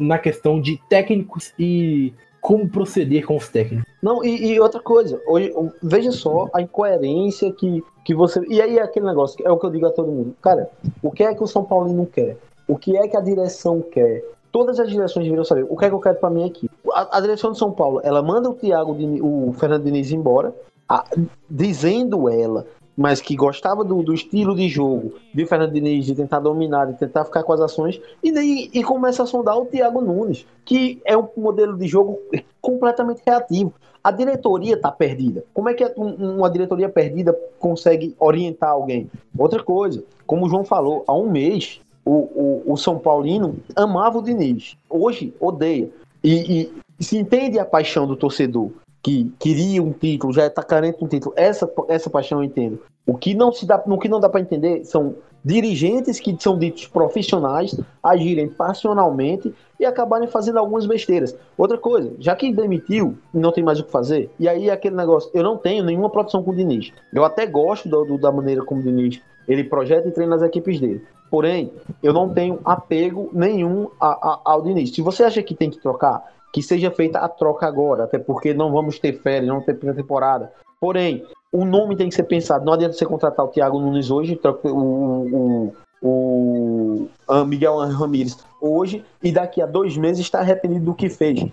na 0.01 0.19
questão 0.19 0.59
de 0.59 0.81
técnicos 0.89 1.53
e 1.59 2.15
como 2.41 2.67
proceder 2.71 3.27
com 3.27 3.37
os 3.37 3.51
técnicos. 3.51 3.87
Não, 4.03 4.25
e, 4.25 4.55
e, 4.55 4.59
outra 4.59 4.81
coisa, 4.81 5.21
hoje, 5.27 5.53
veja 5.83 6.11
só 6.11 6.49
a 6.55 6.63
incoerência 6.63 7.53
que, 7.53 7.85
que 8.03 8.15
você. 8.15 8.43
E 8.49 8.63
aí 8.63 8.81
aquele 8.81 9.05
negócio, 9.05 9.47
é 9.47 9.51
o 9.51 9.59
que 9.59 9.67
eu 9.67 9.71
digo 9.71 9.87
a 9.87 9.91
todo 9.91 10.11
mundo. 10.11 10.35
Cara, 10.41 10.71
o 11.03 11.11
que 11.11 11.23
é 11.23 11.35
que 11.35 11.45
o 11.45 11.47
São 11.47 11.63
Paulo 11.63 11.93
não 11.93 12.07
quer? 12.07 12.39
O 12.67 12.79
que 12.79 12.97
é 12.97 13.07
que 13.07 13.17
a 13.17 13.21
direção 13.21 13.83
quer? 13.83 14.25
Todas 14.51 14.81
as 14.81 14.89
direções 14.89 15.25
deveriam 15.25 15.45
saber. 15.45 15.67
O 15.69 15.77
que 15.77 15.85
é 15.85 15.89
que 15.91 15.95
eu 15.95 16.01
quero 16.01 16.17
para 16.17 16.31
mim 16.31 16.47
aqui? 16.47 16.71
A, 16.95 17.19
a, 17.19 17.21
direção 17.21 17.53
de 17.53 17.59
São 17.59 17.73
Paulo, 17.73 18.01
ela 18.03 18.23
manda 18.23 18.49
o 18.49 18.55
Thiago, 18.55 18.97
o 19.21 19.53
Fernando 19.53 19.85
Diniz 19.85 20.11
embora, 20.13 20.55
a, 20.89 21.05
dizendo 21.49 22.29
ela 22.31 22.67
mas 22.97 23.20
que 23.20 23.35
gostava 23.35 23.85
do, 23.85 24.02
do, 24.02 24.12
estilo 24.12 24.55
de 24.55 24.69
jogo 24.69 25.14
de 25.35 25.47
Fernando 25.47 25.73
Diniz, 25.73 26.05
de 26.05 26.14
tentar 26.14 26.40
dominar, 26.40 26.86
de 26.86 26.98
tentar 26.98 27.24
ficar 27.24 27.43
com 27.43 27.52
as 27.52 27.60
ações, 27.60 28.01
e, 28.23 28.31
daí, 28.32 28.70
e 28.73 28.82
começa 28.82 29.23
a 29.23 29.27
sondar 29.27 29.59
o 29.59 29.66
Thiago 29.66 30.01
Nunes, 30.01 30.47
que 30.64 31.01
é 31.05 31.16
um 31.16 31.28
modelo 31.36 31.77
de 31.77 31.86
jogo 31.86 32.19
completamente 32.60 33.23
reativo. 33.27 33.73
A 34.05 34.10
diretoria 34.10 34.74
está 34.74 34.90
perdida. 34.90 35.44
Como 35.55 35.69
é 35.69 35.74
que 35.74 35.85
uma 35.97 36.51
diretoria 36.51 36.89
perdida 36.89 37.39
consegue 37.59 38.16
orientar 38.19 38.70
alguém? 38.70 39.09
Outra 39.39 39.62
coisa, 39.62 40.02
como 40.27 40.44
o 40.44 40.48
João 40.48 40.64
falou, 40.64 41.05
há 41.06 41.14
um 41.14 41.31
mês 41.31 41.81
o, 42.05 42.10
o, 42.10 42.73
o 42.73 42.77
São 42.77 42.98
Paulino 42.98 43.56
amava 43.77 44.19
o 44.19 44.23
Diniz. 44.23 44.77
Hoje 44.90 45.32
odeia. 45.39 45.89
E, 46.23 46.70
e 46.98 47.05
se 47.05 47.16
entende 47.16 47.59
a 47.59 47.64
paixão 47.64 48.06
do 48.06 48.16
torcedor 48.16 48.70
que 49.03 49.33
queria 49.39 49.83
um 49.83 49.93
título, 49.93 50.33
já 50.33 50.47
está 50.47 50.62
carente 50.62 50.99
de 50.99 51.05
um 51.05 51.09
título. 51.09 51.35
Essa, 51.37 51.70
essa 51.89 52.09
paixão 52.09 52.39
eu 52.39 52.45
entendo. 52.45 52.81
O 53.05 53.16
que 53.16 53.35
não 53.35 53.53
se 53.53 53.66
dá, 53.66 53.83
o 53.85 53.99
que 53.99 54.09
não 54.09 54.20
dá 54.20 54.29
para 54.29 54.41
entender 54.41 54.85
são 54.85 55.16
dirigentes 55.45 56.20
que 56.20 56.37
são 56.39 56.57
ditos 56.57 56.87
profissionais 56.87 57.77
agirem 58.01 58.49
passionalmente 58.49 59.53
e 59.81 59.85
acabarem 59.85 60.29
fazendo 60.29 60.59
algumas 60.59 60.87
besteiras. 60.87 61.37
Outra 61.59 61.77
coisa, 61.77 62.12
já 62.20 62.37
que 62.37 62.53
demitiu 62.53 63.19
não 63.35 63.51
tem 63.51 63.65
mais 63.65 63.81
o 63.81 63.85
que 63.85 63.91
fazer, 63.91 64.31
e 64.39 64.49
aí 64.49 64.70
aquele 64.70 64.95
negócio, 64.95 65.31
eu 65.35 65.43
não 65.43 65.57
tenho 65.57 65.83
nenhuma 65.83 66.09
produção 66.09 66.45
com 66.45 66.53
o 66.53 66.55
Diniz. 66.55 66.93
Eu 67.12 67.24
até 67.24 67.45
gosto 67.45 67.89
do, 67.89 68.05
do, 68.05 68.19
da 68.19 68.31
maneira 68.31 68.65
como 68.65 68.81
o 68.81 68.85
Diniz 68.85 69.20
ele 69.49 69.65
projeta 69.65 70.07
e 70.07 70.12
treina 70.12 70.37
as 70.37 70.43
equipes 70.43 70.79
dele. 70.79 71.03
Porém, 71.29 71.73
eu 72.01 72.12
não 72.12 72.29
tenho 72.29 72.61
apego 72.65 73.29
nenhum 73.33 73.89
a, 73.99 74.11
a, 74.11 74.41
ao 74.45 74.62
Diniz. 74.62 74.95
Se 74.95 75.03
você 75.03 75.24
acha 75.24 75.43
que 75.43 75.55
tem 75.55 75.70
que 75.70 75.81
trocar, 75.81 76.23
que 76.53 76.62
seja 76.62 76.91
feita 76.91 77.19
a 77.19 77.29
troca 77.29 77.66
agora, 77.66 78.05
até 78.05 78.19
porque 78.19 78.53
não 78.53 78.70
vamos 78.70 78.99
ter 78.99 79.15
férias, 79.15 79.49
não 79.49 79.62
ter 79.62 79.74
pré-temporada. 79.74 80.53
Porém, 80.79 81.24
o 81.51 81.65
nome 81.65 81.97
tem 81.97 82.09
que 82.09 82.15
ser 82.15 82.24
pensado. 82.24 82.65
Não 82.65 82.73
adianta 82.73 82.95
você 82.95 83.07
contratar 83.07 83.45
o 83.45 83.49
Thiago 83.49 83.79
Nunes 83.79 84.11
hoje, 84.11 84.39
o, 84.65 85.73
o, 86.03 87.09
o 87.29 87.45
Miguel 87.47 87.79
Ramírez 87.79 88.37
hoje, 88.61 89.05
e 89.23 89.33
daqui 89.33 89.62
a 89.62 89.66
dois 89.66 89.97
meses 89.97 90.20
está 90.20 90.41
arrependido 90.41 90.85
do 90.85 90.95
que 90.95 91.09
fez. 91.09 91.45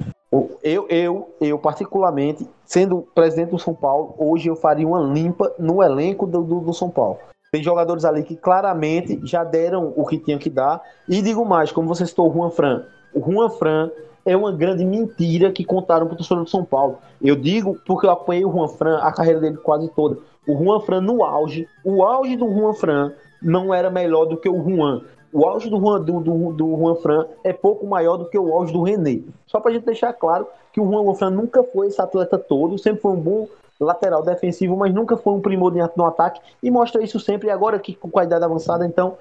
Eu, 0.61 0.85
eu, 0.89 1.30
eu, 1.41 1.57
particularmente, 1.57 2.47
sendo 2.65 3.01
presidente 3.15 3.51
do 3.51 3.59
São 3.59 3.73
Paulo, 3.73 4.13
hoje 4.17 4.47
eu 4.47 4.55
faria 4.55 4.88
uma 4.88 4.99
limpa 4.99 5.53
no 5.57 5.81
elenco 5.81 6.27
do, 6.27 6.43
do, 6.43 6.59
do 6.59 6.73
São 6.73 6.89
Paulo. 6.89 7.17
Tem 7.51 7.63
jogadores 7.63 8.05
ali 8.05 8.23
que 8.23 8.35
claramente 8.35 9.19
já 9.23 9.43
deram 9.43 9.91
o 9.95 10.05
que 10.05 10.19
tinham 10.19 10.38
que 10.38 10.49
dar. 10.49 10.81
E 11.07 11.21
digo 11.21 11.43
mais, 11.45 11.71
como 11.71 11.88
você 11.88 12.05
citou 12.05 12.30
o 12.30 12.34
Juan 12.34 12.51
Fran. 12.51 12.85
O 13.13 13.19
Juan 13.19 13.49
Fran 13.49 13.89
é 14.25 14.35
uma 14.35 14.51
grande 14.51 14.83
mentira 14.85 15.51
que 15.51 15.63
contaram 15.63 16.05
para 16.05 16.13
o 16.13 16.17
torcedor 16.17 16.43
do 16.43 16.49
São 16.49 16.63
Paulo. 16.63 16.97
Eu 17.21 17.35
digo 17.35 17.77
porque 17.85 18.05
eu 18.05 18.11
apoiei 18.11 18.45
o 18.45 18.51
Juan 18.51 18.67
Fran, 18.67 18.97
a 18.99 19.11
carreira 19.11 19.39
dele 19.39 19.57
quase 19.57 19.89
toda. 19.89 20.17
O 20.47 20.57
Juan 20.57 20.79
Fran 20.79 21.01
no 21.01 21.23
auge, 21.23 21.67
o 21.83 22.03
auge 22.03 22.35
do 22.35 22.47
Juan 22.47 22.73
Fran 22.73 23.11
não 23.41 23.73
era 23.73 23.89
melhor 23.89 24.25
do 24.25 24.37
que 24.37 24.49
o 24.49 24.63
Juan. 24.63 25.01
O 25.31 25.45
auge 25.45 25.69
do 25.69 25.79
Juan, 25.79 26.01
do, 26.01 26.19
do, 26.19 26.53
do 26.53 26.77
Juan 26.77 26.95
Fran 26.95 27.25
é 27.43 27.53
pouco 27.53 27.85
maior 27.85 28.17
do 28.17 28.29
que 28.29 28.37
o 28.37 28.51
auge 28.53 28.73
do 28.73 28.81
René. 28.81 29.21
Só 29.45 29.59
para 29.59 29.71
a 29.71 29.73
gente 29.73 29.85
deixar 29.85 30.11
claro 30.13 30.47
que 30.73 30.81
o 30.81 30.89
Juan 30.89 31.13
Fran 31.13 31.29
nunca 31.29 31.63
foi 31.63 31.87
esse 31.87 32.01
atleta 32.01 32.37
todo, 32.37 32.77
sempre 32.77 33.01
foi 33.01 33.11
um 33.11 33.19
bom 33.19 33.47
lateral 33.79 34.23
defensivo, 34.23 34.75
mas 34.75 34.93
nunca 34.93 35.15
foi 35.15 35.33
um 35.33 35.41
primor 35.41 35.73
no 35.95 36.05
ataque 36.05 36.41
e 36.61 36.69
mostra 36.69 37.03
isso 37.03 37.19
sempre. 37.19 37.49
Agora 37.49 37.79
que 37.79 37.95
com 37.95 38.19
a 38.19 38.23
idade 38.23 38.43
avançada, 38.43 38.85
então 38.85 39.17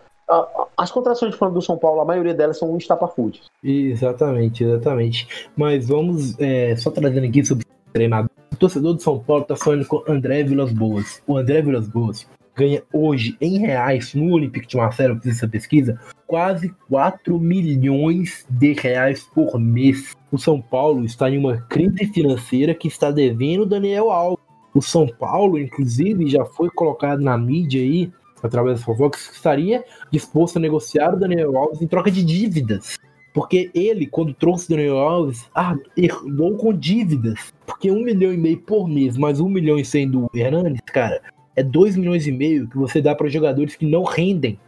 as 0.77 0.91
contratações 0.91 1.33
de 1.33 1.39
fã 1.39 1.51
do 1.51 1.63
São 1.63 1.79
Paulo, 1.79 2.01
a 2.01 2.05
maioria 2.05 2.35
delas 2.35 2.59
são 2.59 2.77
estapafúrdios. 2.77 3.51
Exatamente, 3.63 4.63
exatamente. 4.63 5.49
Mas 5.57 5.89
vamos 5.89 6.39
é, 6.39 6.77
só 6.77 6.91
trazendo 6.91 7.27
aqui 7.27 7.45
sobre 7.45 7.65
o 7.65 7.93
treinador. 7.93 8.31
O 8.53 8.57
torcedor 8.57 8.95
do 8.95 9.03
São 9.03 9.19
Paulo 9.19 9.43
está 9.43 9.57
sonhando 9.57 9.87
com 9.87 10.05
André 10.07 10.43
Vilas 10.43 10.73
Boas. 10.73 11.23
O 11.27 11.37
André 11.37 11.63
Vilas 11.63 11.89
Boas 11.89 12.27
ganha 12.59 12.83
hoje 12.93 13.37
em 13.41 13.59
reais 13.59 14.15
no 14.15 14.33
Olympique 14.33 14.67
de 14.67 14.77
Marcelo, 14.77 15.21
fiz 15.21 15.37
essa 15.37 15.47
pesquisa, 15.47 15.99
quase 16.27 16.75
4 16.89 17.39
milhões 17.39 18.45
de 18.51 18.73
reais 18.73 19.23
por 19.33 19.59
mês. 19.61 20.17
O 20.33 20.37
São 20.37 20.61
Paulo 20.61 21.05
está 21.05 21.31
em 21.31 21.39
uma 21.39 21.59
crise 21.69 22.07
financeira 22.07 22.75
que 22.75 22.89
está 22.89 23.13
devendo 23.13 23.65
Daniel 23.65 24.11
Alves. 24.11 24.45
O 24.75 24.83
São 24.83 25.07
Paulo, 25.07 25.59
inclusive, 25.59 26.29
já 26.29 26.45
foi 26.45 26.69
colocado 26.69 27.21
na 27.21 27.39
mídia 27.39 27.81
aí 27.81 28.13
através 28.43 28.77
das 28.77 28.85
fofocas, 28.85 29.31
estaria 29.33 29.85
disposto 30.11 30.57
a 30.57 30.61
negociar 30.61 31.15
o 31.15 31.19
Daniel 31.19 31.57
Alves 31.57 31.83
em 31.83 31.87
troca 31.87 32.11
de 32.11 32.23
dívidas. 32.23 32.99
Porque 33.33 33.71
ele, 33.75 34.07
quando 34.07 34.35
trouxe 34.35 34.67
o 34.67 34.77
Daniel 34.77 34.99
Alves, 34.99 35.49
ah, 35.55 35.77
errou 35.97 36.57
com 36.57 36.73
dívidas. 36.73 37.53
Porque 37.67 37.91
um 37.91 38.03
milhão 38.03 38.33
e 38.33 38.37
meio 38.37 38.59
por 38.59 38.89
mês, 38.89 39.17
mais 39.17 39.39
um 39.39 39.49
milhão 39.49 39.79
e 39.79 39.85
cem 39.85 40.11
do 40.11 40.31
Hernandes, 40.35 40.81
cara, 40.87 41.21
é 41.55 41.63
dois 41.63 41.97
milhões 41.97 42.27
e 42.27 42.33
meio 42.33 42.69
que 42.69 42.77
você 42.77 43.01
dá 43.01 43.15
para 43.15 43.29
jogadores 43.29 43.77
que 43.77 43.87
não 43.87 44.03
rendem. 44.03 44.59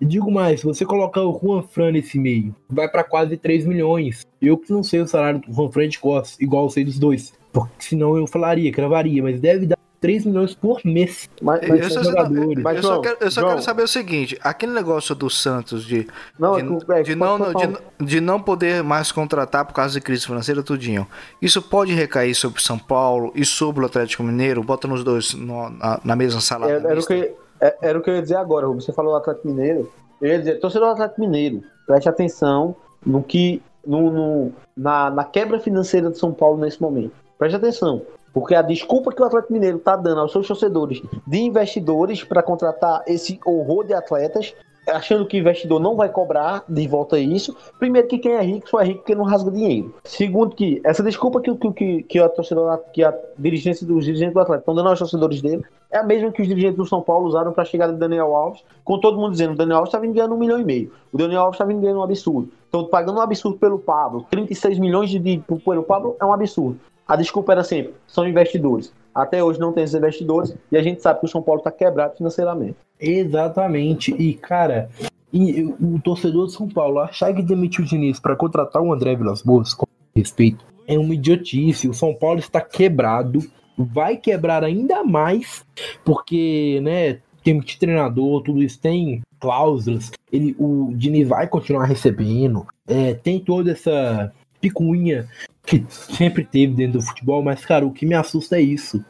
E 0.00 0.04
digo 0.04 0.30
mais, 0.30 0.60
se 0.60 0.66
você 0.66 0.84
colocar 0.84 1.22
o 1.22 1.38
Juan 1.38 1.62
Fran 1.62 1.92
nesse 1.92 2.18
meio, 2.18 2.54
vai 2.68 2.88
para 2.88 3.04
quase 3.04 3.36
3 3.36 3.66
milhões. 3.66 4.26
Eu 4.40 4.56
que 4.56 4.72
não 4.72 4.82
sei 4.82 5.00
o 5.00 5.06
salário 5.06 5.40
do 5.40 5.52
Juan 5.52 5.70
Fran 5.70 5.88
de 5.88 5.98
costas, 5.98 6.40
igual 6.40 6.64
eu 6.64 6.70
sei 6.70 6.84
dos 6.84 6.98
dois. 6.98 7.32
Porque 7.52 7.70
senão 7.78 8.16
eu 8.16 8.26
falaria, 8.26 8.72
cravaria, 8.72 9.22
mas 9.22 9.40
deve 9.40 9.66
dar 9.66 9.78
3 10.00 10.26
milhões 10.26 10.54
por 10.54 10.80
mês. 10.84 11.28
Mas, 11.42 11.68
mas 11.68 11.80
eu, 11.80 11.90
só, 11.90 12.02
jogadores. 12.04 12.62
Mas, 12.62 12.76
eu 12.76 12.82
só, 12.82 13.00
quero, 13.00 13.16
eu 13.20 13.30
só 13.30 13.48
quero, 13.48 13.62
saber 13.62 13.82
o 13.82 13.88
seguinte: 13.88 14.38
aquele 14.42 14.72
negócio 14.72 15.14
do 15.14 15.28
Santos 15.28 15.84
de, 15.84 16.06
não, 16.38 16.56
de, 16.56 16.92
é, 16.92 17.02
de 17.02 17.14
não, 17.14 17.38
de, 17.38 18.04
de, 18.04 18.20
não 18.20 18.40
poder 18.40 18.82
mais 18.82 19.10
contratar 19.10 19.64
por 19.64 19.74
causa 19.74 19.94
de 19.94 20.00
crise 20.00 20.26
financeira, 20.26 20.62
tudinho. 20.62 21.06
Isso 21.42 21.60
pode 21.60 21.92
recair 21.92 22.34
sobre 22.34 22.62
São 22.62 22.78
Paulo 22.78 23.32
e 23.34 23.44
sobre 23.44 23.82
o 23.82 23.86
Atlético 23.86 24.22
Mineiro? 24.22 24.62
Bota 24.62 24.86
nos 24.86 25.02
dois 25.02 25.34
no, 25.34 25.68
na, 25.70 26.00
na, 26.04 26.16
mesma 26.16 26.40
sala. 26.40 26.70
É, 26.70 26.74
era, 26.74 27.00
o 27.00 27.06
que, 27.06 27.34
é, 27.60 27.76
era 27.82 27.98
o 27.98 28.02
que 28.02 28.10
eu 28.10 28.14
ia 28.14 28.22
dizer 28.22 28.36
agora, 28.36 28.66
Você 28.68 28.92
falou 28.92 29.12
do 29.12 29.18
Atlético 29.18 29.48
Mineiro. 29.48 29.92
Eu 30.20 30.28
ia 30.28 30.38
dizer, 30.38 30.60
torcedor 30.60 30.88
do 30.88 30.92
Atlético 30.94 31.20
Mineiro, 31.20 31.62
preste 31.86 32.08
atenção 32.08 32.76
no 33.04 33.22
que. 33.22 33.62
No, 33.86 34.10
no, 34.10 34.52
na, 34.76 35.08
na 35.08 35.24
quebra 35.24 35.58
financeira 35.58 36.10
de 36.10 36.18
São 36.18 36.32
Paulo 36.32 36.58
nesse 36.58 36.82
momento. 36.82 37.12
Preste 37.38 37.56
atenção. 37.56 38.02
Porque 38.38 38.54
a 38.54 38.62
desculpa 38.62 39.12
que 39.12 39.20
o 39.20 39.24
Atlético 39.24 39.52
Mineiro 39.52 39.78
está 39.78 39.96
dando 39.96 40.20
aos 40.20 40.30
seus 40.30 40.46
torcedores 40.46 41.02
de 41.26 41.38
investidores 41.38 42.22
para 42.22 42.40
contratar 42.40 43.02
esse 43.04 43.40
horror 43.44 43.84
de 43.84 43.92
atletas, 43.92 44.54
achando 44.86 45.26
que 45.26 45.36
o 45.36 45.40
investidor 45.40 45.80
não 45.80 45.96
vai 45.96 46.08
cobrar 46.08 46.62
de 46.68 46.86
volta 46.86 47.18
isso. 47.18 47.56
Primeiro, 47.80 48.06
que 48.06 48.16
quem 48.16 48.34
é 48.34 48.40
rico 48.40 48.70
só 48.70 48.80
é 48.80 48.84
rico 48.84 49.00
porque 49.00 49.16
não 49.16 49.24
rasga 49.24 49.50
dinheiro. 49.50 49.92
Segundo, 50.04 50.54
que 50.54 50.80
essa 50.84 51.02
desculpa 51.02 51.40
que, 51.40 51.52
que, 51.52 52.02
que, 52.04 52.18
a, 52.20 52.28
torcedor, 52.28 52.78
que 52.92 53.02
a 53.02 53.12
dirigência 53.36 53.84
dos 53.84 54.04
dirigentes 54.04 54.34
do 54.34 54.40
Atlético 54.40 54.62
estão 54.70 54.74
dando 54.76 54.88
aos 54.90 55.00
torcedores 55.00 55.42
dele 55.42 55.64
é 55.90 55.98
a 55.98 56.04
mesma 56.04 56.30
que 56.30 56.40
os 56.40 56.46
dirigentes 56.46 56.76
do 56.76 56.86
São 56.86 57.02
Paulo 57.02 57.26
usaram 57.26 57.52
para 57.52 57.64
a 57.64 57.66
chegada 57.66 57.92
de 57.92 57.98
Daniel 57.98 58.36
Alves, 58.36 58.62
com 58.84 59.00
todo 59.00 59.18
mundo 59.18 59.32
dizendo: 59.32 59.54
o 59.54 59.56
Daniel 59.56 59.78
Alves 59.78 59.88
está 59.88 59.98
vindo 59.98 60.14
ganhando 60.14 60.36
um 60.36 60.38
milhão 60.38 60.60
e 60.60 60.64
meio. 60.64 60.92
O 61.12 61.18
Daniel 61.18 61.40
Alves 61.40 61.56
está 61.56 61.64
vindo 61.64 61.80
ganhando 61.80 61.98
um 61.98 62.04
absurdo. 62.04 62.52
Estão 62.64 62.84
pagando 62.84 63.18
um 63.18 63.22
absurdo 63.22 63.58
pelo 63.58 63.80
Pablo. 63.80 64.24
36 64.30 64.78
milhões 64.78 65.10
de, 65.10 65.18
de 65.18 65.42
pelo 65.64 65.82
Pablo 65.82 66.16
é 66.20 66.24
um 66.24 66.32
absurdo. 66.32 66.78
A 67.08 67.16
desculpa 67.16 67.52
era 67.52 67.64
sempre, 67.64 67.94
são 68.06 68.28
investidores. 68.28 68.92
Até 69.14 69.42
hoje 69.42 69.58
não 69.58 69.72
tem 69.72 69.82
esses 69.82 69.96
investidores 69.96 70.54
e 70.70 70.76
a 70.76 70.82
gente 70.82 71.00
sabe 71.00 71.20
que 71.20 71.26
o 71.26 71.28
São 71.28 71.42
Paulo 71.42 71.60
está 71.60 71.70
quebrado 71.70 72.16
financeiramente. 72.16 72.76
Exatamente. 73.00 74.12
E, 74.12 74.34
cara, 74.34 74.90
e 75.32 75.62
o 75.80 75.98
torcedor 76.04 76.46
de 76.46 76.52
São 76.52 76.68
Paulo 76.68 77.00
achar 77.00 77.34
que 77.34 77.42
demitiu 77.42 77.82
o 77.82 77.88
Diniz 77.88 78.20
para 78.20 78.36
contratar 78.36 78.82
o 78.82 78.92
André 78.92 79.16
Vilas 79.16 79.40
Boas, 79.40 79.72
com 79.72 79.86
respeito, 80.14 80.64
é 80.86 80.98
uma 80.98 81.14
idiotice. 81.14 81.88
O 81.88 81.94
São 81.94 82.14
Paulo 82.14 82.40
está 82.40 82.60
quebrado, 82.60 83.40
vai 83.76 84.18
quebrar 84.18 84.62
ainda 84.62 85.02
mais, 85.02 85.64
porque, 86.04 86.78
né, 86.82 87.20
tem 87.42 87.58
de 87.58 87.78
treinador, 87.78 88.42
tudo 88.42 88.62
isso 88.62 88.78
tem 88.78 89.22
cláusulas. 89.40 90.10
Ele, 90.30 90.54
o 90.58 90.92
Diniz 90.94 91.26
vai 91.26 91.48
continuar 91.48 91.84
recebendo, 91.84 92.66
é, 92.86 93.14
tem 93.14 93.40
toda 93.40 93.72
essa 93.72 94.30
picuinha 94.60 95.26
que 95.68 95.84
sempre 95.88 96.44
teve 96.44 96.72
dentro 96.72 96.98
do 96.98 97.04
futebol, 97.04 97.42
mas, 97.42 97.64
cara, 97.64 97.86
o 97.86 97.92
que 97.92 98.06
me 98.06 98.14
assusta 98.14 98.56
é 98.56 98.62
isso. 98.62 99.04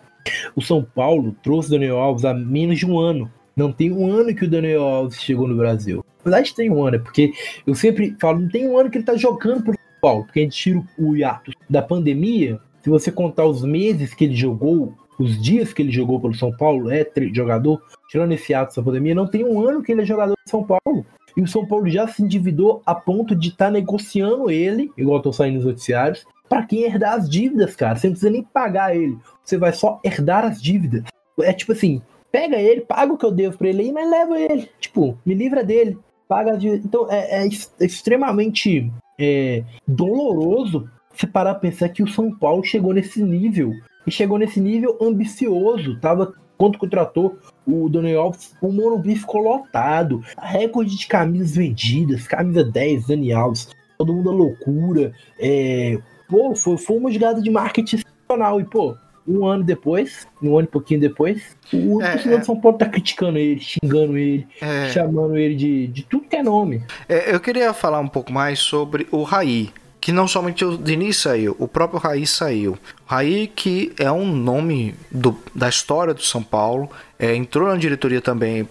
O 0.57 0.61
São 0.61 0.83
Paulo 0.83 1.37
trouxe 1.43 1.69
o 1.69 1.73
Daniel 1.73 1.99
Alves 1.99 2.25
há 2.25 2.35
menos 2.35 2.79
de 2.79 2.87
um 2.87 2.99
ano. 2.99 3.31
Não 3.57 3.73
tem 3.73 3.93
um 3.93 4.11
ano 4.11 4.35
que 4.35 4.45
o 4.45 4.51
Daniel 4.51 4.83
Alves 4.83 5.23
chegou 5.23 5.47
no 5.47 5.57
Brasil. 5.57 6.05
Na 6.25 6.31
verdade, 6.31 6.55
tem 6.55 6.69
um 6.71 6.83
ano, 6.83 6.97
é 6.97 6.99
porque 6.99 7.33
eu 7.67 7.75
sempre 7.75 8.17
falo, 8.21 8.41
não 8.41 8.49
tem 8.49 8.69
um 8.69 8.77
ano 8.77 8.91
que 8.91 8.99
ele 8.99 9.05
tá 9.05 9.17
jogando 9.17 9.63
pro 9.63 9.73
São 9.73 10.01
Paulo, 10.01 10.25
porque 10.25 10.41
a 10.41 10.43
gente 10.43 10.57
tira 10.57 10.83
o 10.99 11.17
hiato 11.17 11.53
da 11.71 11.81
pandemia. 11.81 12.61
Se 12.83 12.91
você 12.91 13.11
contar 13.11 13.47
os 13.47 13.63
meses 13.63 14.13
que 14.13 14.25
ele 14.25 14.35
jogou, 14.35 14.95
os 15.19 15.41
dias 15.41 15.73
que 15.73 15.83
ele 15.83 15.93
jogou 15.93 16.21
pelo 16.21 16.35
São 16.35 16.55
Paulo, 16.57 16.91
é 16.91 17.07
jogador, 17.33 17.81
tirando 18.09 18.33
esse 18.33 18.53
ato 18.53 18.75
da 18.77 18.83
pandemia, 18.83 19.15
não 19.15 19.27
tem 19.27 19.45
um 19.45 19.67
ano 19.67 19.83
que 19.83 19.93
ele 19.93 20.03
é 20.03 20.05
jogador 20.05 20.35
de 20.45 20.51
São 20.51 20.65
Paulo. 20.65 21.07
E 21.39 21.43
o 21.43 21.47
São 21.47 21.65
Paulo 21.65 21.89
já 21.89 22.09
se 22.09 22.21
endividou 22.21 22.83
a 22.85 22.97
ponto 22.97 23.33
de 23.33 23.51
estar 23.51 23.67
tá 23.67 23.71
negociando 23.71 24.51
ele, 24.51 24.91
igual 24.99 25.19
estão 25.19 25.33
saindo 25.33 25.55
nos 25.55 25.67
noticiários, 25.67 26.27
para 26.49 26.67
quem 26.67 26.83
herdar 26.83 27.15
as 27.15 27.31
dívidas, 27.31 27.77
cara. 27.77 27.95
Você 27.95 28.09
não 28.09 28.15
precisa 28.15 28.33
nem 28.33 28.43
pagar 28.43 28.97
ele. 28.97 29.17
Você 29.45 29.57
vai 29.57 29.73
só 29.73 30.01
herdar 30.03 30.45
as 30.45 30.61
dívidas. 30.61 31.05
É 31.41 31.53
tipo 31.53 31.71
assim, 31.71 32.03
pega 32.33 32.57
ele, 32.57 32.81
paga 32.81 33.13
o 33.13 33.17
que 33.17 33.25
eu 33.25 33.31
devo 33.31 33.57
pra 33.57 33.69
ele 33.69 33.83
aí, 33.83 33.93
mas 33.93 34.11
leva 34.11 34.37
ele. 34.37 34.69
Tipo, 34.81 35.17
me 35.25 35.33
livra 35.33 35.63
dele. 35.63 35.97
Paga 36.27 36.55
as 36.55 36.59
dívidas. 36.59 36.85
Então 36.85 37.07
é, 37.09 37.45
é, 37.45 37.49
extremamente 37.85 38.93
é, 39.17 39.63
doloroso 39.87 40.91
você 41.15 41.25
parar 41.25 41.53
a 41.53 41.55
pensar 41.55 41.89
que 41.91 42.03
o 42.03 42.09
São 42.09 42.37
Paulo 42.37 42.65
chegou 42.65 42.93
nesse 42.93 43.23
nível. 43.23 43.73
E 44.05 44.11
chegou 44.11 44.39
nesse 44.39 44.61
nível 44.61 44.99
ambicioso. 45.01 46.01
Tava 46.01 46.35
quando 46.59 46.77
contratou 46.77 47.39
o 47.65 47.89
Daniel 47.89 48.23
Alves, 48.23 48.53
o 48.61 48.73
Morumbi 48.73 49.15
ficou 49.15 49.41
lotado. 49.41 50.23
A 50.37 50.47
recorde 50.47 50.97
de 50.97 51.07
camisas 51.07 51.55
vendidas, 51.55 52.27
camisa 52.27 52.65
10, 52.65 53.07
Daniel 53.07 53.39
Alves, 53.39 53.69
todo 53.97 54.13
mundo 54.13 54.31
a 54.31 54.35
loucura. 54.35 55.13
É, 55.39 55.99
pô, 56.29 56.55
foi, 56.57 56.77
foi 56.77 56.97
uma 56.97 57.13
jogada 57.13 57.41
de 57.41 57.49
marketing 57.49 57.97
excepcional. 57.97 58.61
E, 58.61 58.65
pô, 58.65 58.97
um 59.27 59.47
ano 59.47 59.63
depois, 59.63 60.27
um 60.43 60.59
ano 60.59 60.67
e 60.67 60.71
pouquinho 60.71 61.01
depois, 61.01 61.57
o 61.73 62.03
é, 62.03 62.13
torcedor 62.13 62.39
é. 62.39 62.41
de 62.41 62.47
São 62.47 62.61
Paulo 62.61 62.79
tá 62.79 62.87
criticando 62.87 63.39
ele, 63.39 63.61
xingando 63.61 64.17
ele, 64.17 64.49
é. 64.61 64.89
chamando 64.89 65.37
ele 65.37 65.55
de, 65.55 65.87
de 65.87 66.03
tudo 66.03 66.27
que 66.27 66.37
é 66.37 66.43
nome. 66.43 66.83
É, 67.09 67.33
eu 67.33 67.39
queria 67.39 67.73
falar 67.73 68.01
um 68.01 68.09
pouco 68.09 68.33
mais 68.33 68.59
sobre 68.59 69.07
o 69.13 69.23
Raí. 69.23 69.71
Que 70.09 70.13
não 70.13 70.27
somente 70.27 70.65
o 70.65 70.79
Diniz 70.79 71.19
saiu, 71.19 71.55
o 71.59 71.69
próprio 71.69 72.01
Raí 72.01 72.27
saiu. 72.27 72.79
Raí, 73.05 73.47
que 73.47 73.93
é 73.99 74.11
um 74.11 74.25
nome 74.25 74.95
do, 75.13 75.37
da 75.55 75.69
história 75.69 76.15
do 76.15 76.23
São 76.23 76.43
Paulo, 76.43 76.91
é, 77.19 77.37
entrou 77.37 77.69
na 77.69 77.77
diretoria 77.77 78.23
também 78.23 78.67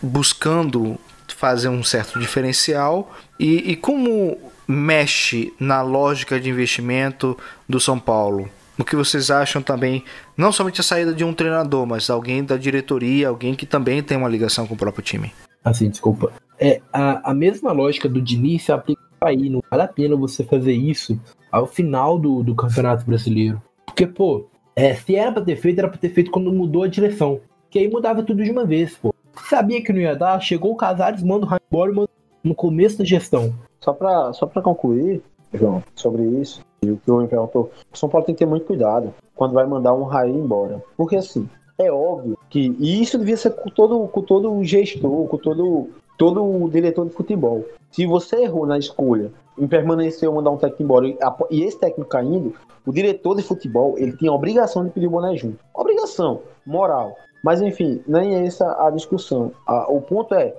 buscando 0.00 0.96
fazer 1.26 1.68
um 1.70 1.82
certo 1.82 2.20
diferencial. 2.20 3.12
E, 3.36 3.72
e 3.72 3.74
como 3.74 4.38
mexe 4.68 5.52
na 5.58 5.82
lógica 5.82 6.38
de 6.38 6.50
investimento 6.50 7.36
do 7.68 7.80
São 7.80 7.98
Paulo? 7.98 8.48
O 8.78 8.84
que 8.84 8.94
vocês 8.94 9.28
acham 9.28 9.60
também, 9.60 10.04
não 10.36 10.52
somente 10.52 10.80
a 10.80 10.84
saída 10.84 11.12
de 11.12 11.24
um 11.24 11.34
treinador, 11.34 11.84
mas 11.84 12.08
alguém 12.08 12.44
da 12.44 12.56
diretoria, 12.56 13.26
alguém 13.26 13.56
que 13.56 13.66
também 13.66 14.04
tem 14.04 14.16
uma 14.16 14.28
ligação 14.28 14.68
com 14.68 14.74
o 14.74 14.78
próprio 14.78 15.02
time? 15.02 15.32
Assim, 15.64 15.90
desculpa. 15.90 16.32
É, 16.60 16.80
a, 16.92 17.32
a 17.32 17.34
mesma 17.34 17.72
lógica 17.72 18.08
do 18.08 18.22
Diniz 18.22 18.62
se 18.62 18.70
aplica 18.70 19.02
aí. 19.20 19.48
Não 19.48 19.62
vale 19.70 19.82
a 19.82 19.88
pena 19.88 20.16
você 20.16 20.44
fazer 20.44 20.72
isso 20.72 21.18
ao 21.50 21.66
final 21.66 22.18
do, 22.18 22.42
do 22.42 22.54
Campeonato 22.54 23.04
Brasileiro. 23.04 23.60
Porque, 23.84 24.06
pô, 24.06 24.46
é, 24.74 24.94
se 24.94 25.16
era 25.16 25.32
pra 25.32 25.42
ter 25.42 25.56
feito, 25.56 25.78
era 25.78 25.88
pra 25.88 25.98
ter 25.98 26.10
feito 26.10 26.30
quando 26.30 26.52
mudou 26.52 26.82
a 26.82 26.88
direção. 26.88 27.40
Que 27.70 27.78
aí 27.78 27.88
mudava 27.88 28.22
tudo 28.22 28.44
de 28.44 28.50
uma 28.50 28.64
vez, 28.64 28.96
pô. 28.96 29.14
Sabia 29.48 29.82
que 29.82 29.92
não 29.92 30.00
ia 30.00 30.16
dar, 30.16 30.40
chegou 30.40 30.72
o 30.72 30.76
Casares, 30.76 31.22
manda 31.22 31.46
o 31.46 31.58
embora 31.70 32.08
no 32.42 32.54
começo 32.54 32.98
da 32.98 33.04
gestão. 33.04 33.52
Só 33.80 33.92
para 33.92 34.32
só 34.32 34.46
pra 34.46 34.62
concluir, 34.62 35.22
João, 35.52 35.82
sobre 35.94 36.22
isso, 36.22 36.60
e 36.82 36.90
o 36.90 36.96
que 36.96 37.10
o 37.10 37.20
me 37.20 37.28
perguntou, 37.28 37.70
o 37.92 37.96
São 37.96 38.08
Paulo 38.08 38.24
tem 38.26 38.34
que 38.34 38.38
ter 38.40 38.46
muito 38.46 38.66
cuidado 38.66 39.12
quando 39.34 39.52
vai 39.52 39.66
mandar 39.66 39.94
um 39.94 40.04
Raí 40.04 40.32
embora. 40.32 40.82
Porque 40.96 41.16
assim, 41.16 41.48
é 41.78 41.90
óbvio 41.90 42.38
que. 42.48 42.74
E 42.78 43.02
isso 43.02 43.18
devia 43.18 43.36
ser 43.36 43.50
com 43.50 43.70
todo, 43.70 44.06
com 44.08 44.22
todo 44.22 44.52
o 44.52 44.64
gestor, 44.64 45.26
com 45.26 45.36
todo, 45.36 45.90
todo 46.16 46.42
o 46.44 46.68
diretor 46.70 47.06
de 47.06 47.14
futebol. 47.14 47.64
Se 47.96 48.04
você 48.04 48.42
errou 48.42 48.66
na 48.66 48.76
escolha 48.76 49.32
em 49.56 49.66
permanecer 49.66 50.28
ou 50.28 50.34
mandar 50.34 50.50
um 50.50 50.58
técnico 50.58 50.82
embora 50.82 51.06
e 51.50 51.62
esse 51.62 51.80
técnico 51.80 52.10
caindo, 52.10 52.52
o 52.84 52.92
diretor 52.92 53.34
de 53.34 53.42
futebol 53.42 53.94
ele 53.96 54.14
tem 54.14 54.28
a 54.28 54.34
obrigação 54.34 54.84
de 54.84 54.90
pedir 54.90 55.06
o 55.06 55.10
boné 55.10 55.34
junto. 55.34 55.58
Obrigação, 55.72 56.42
moral. 56.66 57.16
Mas 57.42 57.62
enfim, 57.62 58.02
nem 58.06 58.34
é 58.34 58.44
essa 58.44 58.86
a 58.86 58.90
discussão. 58.90 59.50
o 59.88 59.98
ponto 60.02 60.34
é, 60.34 60.54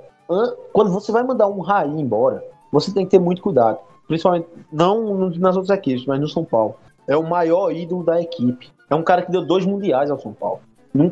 quando 0.74 0.92
você 0.92 1.12
vai 1.12 1.22
mandar 1.22 1.46
um 1.46 1.60
Raí 1.60 1.92
embora, 1.92 2.44
você 2.72 2.92
tem 2.92 3.06
que 3.06 3.12
ter 3.12 3.20
muito 3.20 3.44
cuidado. 3.44 3.78
Principalmente, 4.08 4.48
não 4.72 5.30
nas 5.30 5.56
outras 5.56 5.78
equipes, 5.78 6.08
mas 6.08 6.20
no 6.20 6.28
São 6.28 6.44
Paulo. 6.44 6.74
É 7.08 7.16
o 7.16 7.22
maior 7.22 7.72
ídolo 7.72 8.04
da 8.04 8.20
equipe. 8.20 8.72
É 8.90 8.96
um 8.96 9.04
cara 9.04 9.22
que 9.22 9.32
deu 9.32 9.46
dois 9.46 9.64
mundiais 9.64 10.10
ao 10.10 10.20
São 10.20 10.34
Paulo. 10.34 10.60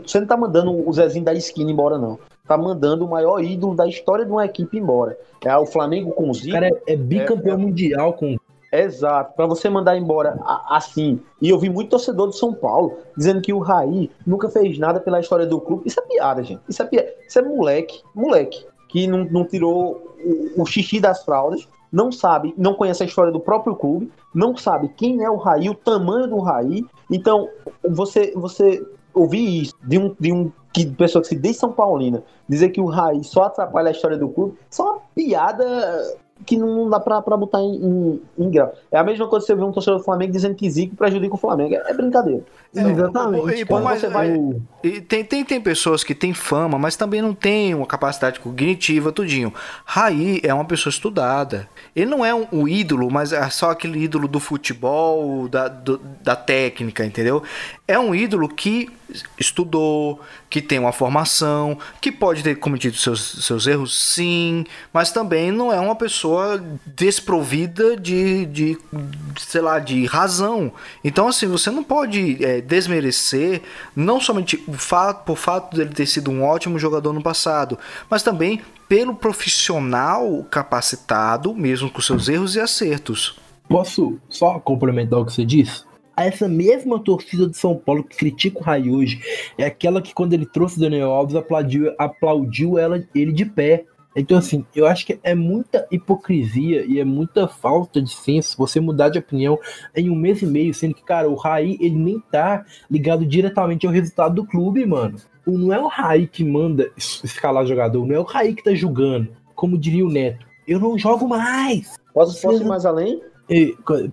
Você 0.03 0.19
não 0.19 0.25
tá 0.25 0.35
mandando 0.35 0.89
o 0.89 0.91
Zezinho 0.91 1.23
da 1.23 1.35
esquina 1.35 1.69
embora, 1.69 1.99
não. 1.99 2.17
Tá 2.47 2.57
mandando 2.57 3.05
o 3.05 3.09
maior 3.09 3.43
ídolo 3.43 3.75
da 3.75 3.87
história 3.87 4.25
de 4.25 4.31
uma 4.31 4.45
equipe 4.45 4.77
embora. 4.77 5.17
É 5.43 5.57
o 5.57 5.65
Flamengo 5.65 6.11
com 6.11 6.29
o 6.29 6.33
Zico. 6.33 6.49
O 6.49 6.53
cara 6.53 6.67
é, 6.67 6.93
é 6.93 6.95
bicampeão 6.95 7.55
é, 7.55 7.57
mundial 7.57 8.13
com. 8.13 8.37
Exato, 8.71 9.33
para 9.35 9.45
você 9.45 9.69
mandar 9.69 9.97
embora 9.97 10.37
assim. 10.69 11.19
E 11.41 11.49
eu 11.49 11.57
vi 11.57 11.69
muito 11.69 11.91
torcedor 11.91 12.29
de 12.29 12.37
São 12.37 12.53
Paulo 12.53 12.97
dizendo 13.17 13.41
que 13.41 13.53
o 13.53 13.59
Raí 13.59 14.11
nunca 14.27 14.49
fez 14.49 14.77
nada 14.77 14.99
pela 14.99 15.19
história 15.19 15.45
do 15.45 15.61
clube. 15.61 15.83
Isso 15.85 15.99
é 15.99 16.03
piada, 16.03 16.43
gente. 16.43 16.61
Isso 16.67 16.81
é 16.81 16.85
piada. 16.85 17.13
Isso 17.27 17.39
é 17.39 17.41
moleque, 17.41 18.01
moleque, 18.13 18.65
que 18.89 19.07
não, 19.07 19.23
não 19.25 19.45
tirou 19.45 20.15
o, 20.23 20.61
o 20.61 20.65
xixi 20.65 20.99
das 20.99 21.23
fraldas, 21.23 21.67
não 21.91 22.11
sabe, 22.11 22.53
não 22.57 22.73
conhece 22.73 23.03
a 23.03 23.05
história 23.05 23.31
do 23.31 23.39
próprio 23.39 23.75
clube, 23.75 24.11
não 24.33 24.57
sabe 24.57 24.89
quem 24.89 25.23
é 25.23 25.29
o 25.29 25.37
Raí, 25.37 25.69
o 25.69 25.75
tamanho 25.75 26.27
do 26.27 26.39
Raí. 26.39 26.83
Então, 27.09 27.47
você, 27.87 28.33
você 28.35 28.85
ouvir 29.15 29.63
isso 29.63 29.73
de 29.81 29.97
um, 29.97 30.15
de 30.19 30.31
um 30.31 30.51
que 30.73 30.85
pessoa 30.85 31.21
que 31.21 31.29
se 31.29 31.35
diz 31.35 31.57
São 31.57 31.71
Paulina, 31.71 32.21
dizer 32.47 32.69
que 32.69 32.81
o 32.81 32.85
Raí 32.85 33.23
só 33.23 33.43
atrapalha 33.43 33.87
a 33.87 33.91
história 33.91 34.17
do 34.17 34.27
clube, 34.27 34.57
é 34.77 34.81
uma 34.81 34.99
piada 35.15 36.17
que 36.45 36.57
não 36.57 36.89
dá 36.89 36.99
pra, 36.99 37.21
pra 37.21 37.37
botar 37.37 37.61
em, 37.61 37.75
em, 37.75 38.21
em, 38.37 38.49
grau. 38.49 38.73
É 38.91 38.97
a 38.97 39.03
mesma 39.03 39.27
coisa 39.27 39.45
que 39.45 39.51
você 39.51 39.55
vê 39.55 39.63
um 39.63 39.71
torcedor 39.71 39.99
do 39.99 40.03
Flamengo 40.03 40.33
dizendo 40.33 40.53
que 40.53 40.69
Zico 40.69 40.95
prejudica 40.95 41.33
o 41.33 41.37
Flamengo. 41.37 41.73
É, 41.73 41.91
é 41.91 41.93
brincadeira. 41.93 42.43
É, 42.75 42.81
Exatamente. 42.81 43.61
E, 43.61 43.65
mas, 43.81 44.01
você 44.01 44.09
vai... 44.09 44.37
e 44.83 45.01
tem, 45.01 45.23
tem, 45.23 45.45
tem 45.45 45.61
pessoas 45.61 46.03
que 46.03 46.13
têm 46.13 46.33
fama, 46.33 46.77
mas 46.77 46.97
também 46.97 47.21
não 47.21 47.33
têm 47.33 47.73
uma 47.73 47.85
capacidade 47.85 48.39
cognitiva, 48.41 49.13
tudinho. 49.13 49.53
Raí 49.85 50.41
é 50.43 50.53
uma 50.53 50.65
pessoa 50.65 50.91
estudada. 50.91 51.69
Ele 51.95 52.11
não 52.11 52.25
é 52.25 52.35
um, 52.35 52.45
um 52.51 52.67
ídolo, 52.67 53.09
mas 53.09 53.31
é 53.31 53.49
só 53.49 53.71
aquele 53.71 54.03
ídolo 54.03 54.27
do 54.27 54.39
futebol, 54.39 55.47
da, 55.47 55.69
do, 55.69 56.01
da 56.21 56.35
técnica, 56.35 57.05
entendeu? 57.05 57.43
É 57.87 57.99
um 57.99 58.15
ídolo 58.15 58.49
que 58.49 58.89
estudou, 59.39 60.19
que 60.49 60.59
tem 60.59 60.79
uma 60.79 60.91
formação, 60.91 61.77
que 62.01 62.11
pode 62.11 62.41
ter 62.41 62.55
cometido 62.55 62.97
seus, 62.97 63.45
seus 63.45 63.67
erros, 63.67 63.95
sim, 63.95 64.65
mas 64.91 65.11
também 65.11 65.51
não 65.51 65.71
é 65.71 65.79
uma 65.79 65.95
pessoa 65.95 66.63
desprovida 66.83 67.95
de, 67.95 68.47
de 68.47 68.77
sei 69.37 69.61
lá, 69.61 69.77
de 69.77 70.03
razão. 70.07 70.71
Então, 71.03 71.27
assim, 71.27 71.45
você 71.45 71.69
não 71.69 71.83
pode 71.83 72.43
é, 72.43 72.59
desmerecer 72.59 73.61
não 73.95 74.19
somente 74.19 74.63
o 74.67 74.73
fato, 74.73 75.23
por 75.23 75.37
fato 75.37 75.77
dele 75.77 75.91
ter 75.91 76.07
sido 76.07 76.31
um 76.31 76.43
ótimo 76.43 76.79
jogador 76.79 77.13
no 77.13 77.21
passado, 77.21 77.77
mas 78.09 78.23
também 78.23 78.61
pelo 78.89 79.13
profissional 79.13 80.43
capacitado, 80.49 81.53
mesmo 81.53 81.91
com 81.91 82.01
seus 82.01 82.27
erros 82.29 82.55
e 82.55 82.59
acertos. 82.59 83.37
Posso 83.69 84.19
só 84.27 84.59
complementar 84.59 85.19
o 85.19 85.25
que 85.25 85.33
você 85.33 85.45
disse? 85.45 85.83
Essa 86.23 86.47
mesma 86.47 86.99
torcida 86.99 87.47
de 87.47 87.57
São 87.57 87.75
Paulo 87.75 88.03
que 88.03 88.15
critica 88.15 88.59
o 88.59 88.63
Rai 88.63 88.89
hoje 88.89 89.21
é 89.57 89.65
aquela 89.65 90.01
que 90.01 90.13
quando 90.13 90.33
ele 90.33 90.45
trouxe 90.45 90.77
o 90.77 90.79
Daniel 90.79 91.11
Alves 91.11 91.35
aplaudiu, 91.35 91.93
aplaudiu 91.97 92.77
ela, 92.79 93.03
ele 93.13 93.33
de 93.33 93.45
pé. 93.45 93.85
Então, 94.15 94.37
assim, 94.37 94.65
eu 94.73 94.87
acho 94.87 95.05
que 95.05 95.19
é 95.23 95.35
muita 95.35 95.85
hipocrisia 95.91 96.85
e 96.85 97.01
é 97.01 97.03
muita 97.03 97.49
falta 97.49 98.01
de 98.01 98.09
senso 98.09 98.55
você 98.57 98.79
mudar 98.79 99.09
de 99.09 99.19
opinião 99.19 99.59
em 99.93 100.09
um 100.09 100.15
mês 100.15 100.41
e 100.41 100.45
meio, 100.45 100.73
sendo 100.73 100.95
que, 100.95 101.03
cara, 101.03 101.27
o 101.27 101.35
Raí, 101.35 101.77
ele 101.81 101.97
nem 101.97 102.19
tá 102.31 102.63
ligado 102.89 103.25
diretamente 103.25 103.85
ao 103.85 103.91
resultado 103.91 104.35
do 104.35 104.45
clube, 104.45 104.85
mano. 104.85 105.17
Não 105.45 105.73
é 105.73 105.79
o 105.79 105.87
Raí 105.87 106.27
que 106.27 106.45
manda 106.45 106.89
escalar 106.95 107.65
jogador, 107.65 108.07
não 108.07 108.15
é 108.15 108.19
o 108.19 108.23
Raí 108.23 108.55
que 108.55 108.63
tá 108.63 108.73
julgando. 108.73 109.35
Como 109.53 109.77
diria 109.77 110.05
o 110.05 110.09
Neto, 110.09 110.45
eu 110.65 110.79
não 110.79 110.97
jogo 110.97 111.27
mais. 111.27 111.93
Posso, 112.13 112.41
posso 112.41 112.61
ir 112.61 112.65
mais 112.65 112.85
além? 112.85 113.21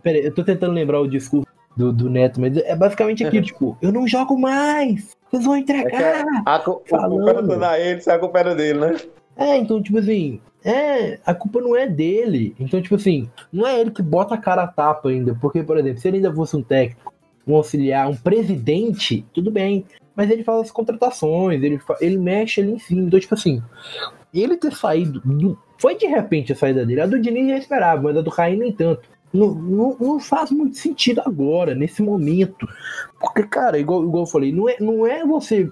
Pera, 0.02 0.18
eu 0.18 0.34
tô 0.34 0.42
tentando 0.42 0.72
lembrar 0.72 1.00
o 1.00 1.08
discurso 1.08 1.51
do, 1.76 1.92
do 1.92 2.10
Neto, 2.10 2.40
mas 2.40 2.56
é 2.56 2.76
basicamente 2.76 3.24
aquilo, 3.24 3.44
tipo, 3.46 3.78
eu 3.80 3.92
não 3.92 4.06
jogo 4.06 4.38
mais, 4.38 5.16
vocês 5.30 5.44
vão 5.44 5.56
entregar. 5.56 6.00
É 6.00 6.22
a, 6.44 6.56
a, 6.56 6.58
culpa 6.58 7.08
não 7.08 7.64
é 7.64 7.90
ele, 7.90 8.00
se 8.00 8.10
a 8.10 8.18
culpa 8.18 8.38
era 8.38 8.54
dele, 8.54 8.78
né? 8.78 8.96
É, 9.36 9.56
então, 9.56 9.82
tipo 9.82 9.98
assim, 9.98 10.40
é, 10.64 11.18
a 11.24 11.34
culpa 11.34 11.60
não 11.60 11.76
é 11.76 11.86
dele. 11.86 12.54
Então, 12.58 12.80
tipo 12.80 12.94
assim, 12.94 13.28
não 13.52 13.66
é 13.66 13.80
ele 13.80 13.90
que 13.90 14.02
bota 14.02 14.34
a 14.34 14.38
cara 14.38 14.62
a 14.62 14.66
tapa 14.66 15.08
ainda. 15.08 15.36
Porque, 15.40 15.62
por 15.62 15.76
exemplo, 15.76 15.98
se 15.98 16.08
ele 16.08 16.18
ainda 16.18 16.32
fosse 16.32 16.56
um 16.56 16.62
técnico, 16.62 17.12
um 17.46 17.56
auxiliar, 17.56 18.08
um 18.08 18.16
presidente, 18.16 19.24
tudo 19.32 19.50
bem. 19.50 19.84
Mas 20.14 20.30
ele 20.30 20.44
faz 20.44 20.60
as 20.60 20.70
contratações, 20.70 21.62
ele, 21.62 21.80
ele 22.00 22.18
mexe 22.18 22.60
ali 22.60 22.72
em 22.72 22.78
cima. 22.78 23.02
Então, 23.02 23.18
tipo 23.18 23.34
assim, 23.34 23.62
ele 24.32 24.56
ter 24.56 24.72
saído 24.74 25.20
do, 25.24 25.58
foi 25.78 25.96
de 25.96 26.06
repente 26.06 26.52
a 26.52 26.56
saída 26.56 26.84
dele. 26.84 27.00
A 27.00 27.06
do 27.06 27.20
Diniz 27.20 27.48
já 27.48 27.56
esperava, 27.56 28.02
mas 28.02 28.16
a 28.16 28.20
do 28.20 28.30
Raí 28.30 28.56
nem 28.56 28.72
tanto. 28.72 29.08
Não, 29.32 29.54
não, 29.54 29.96
não, 29.98 30.20
faz 30.20 30.50
muito 30.50 30.76
sentido 30.76 31.22
agora, 31.24 31.74
nesse 31.74 32.02
momento. 32.02 32.68
Porque, 33.18 33.42
cara, 33.44 33.78
igual, 33.78 34.04
igual 34.04 34.24
eu 34.24 34.30
falei, 34.30 34.52
não 34.52 34.68
é, 34.68 34.76
não 34.78 35.06
é 35.06 35.24
você. 35.24 35.70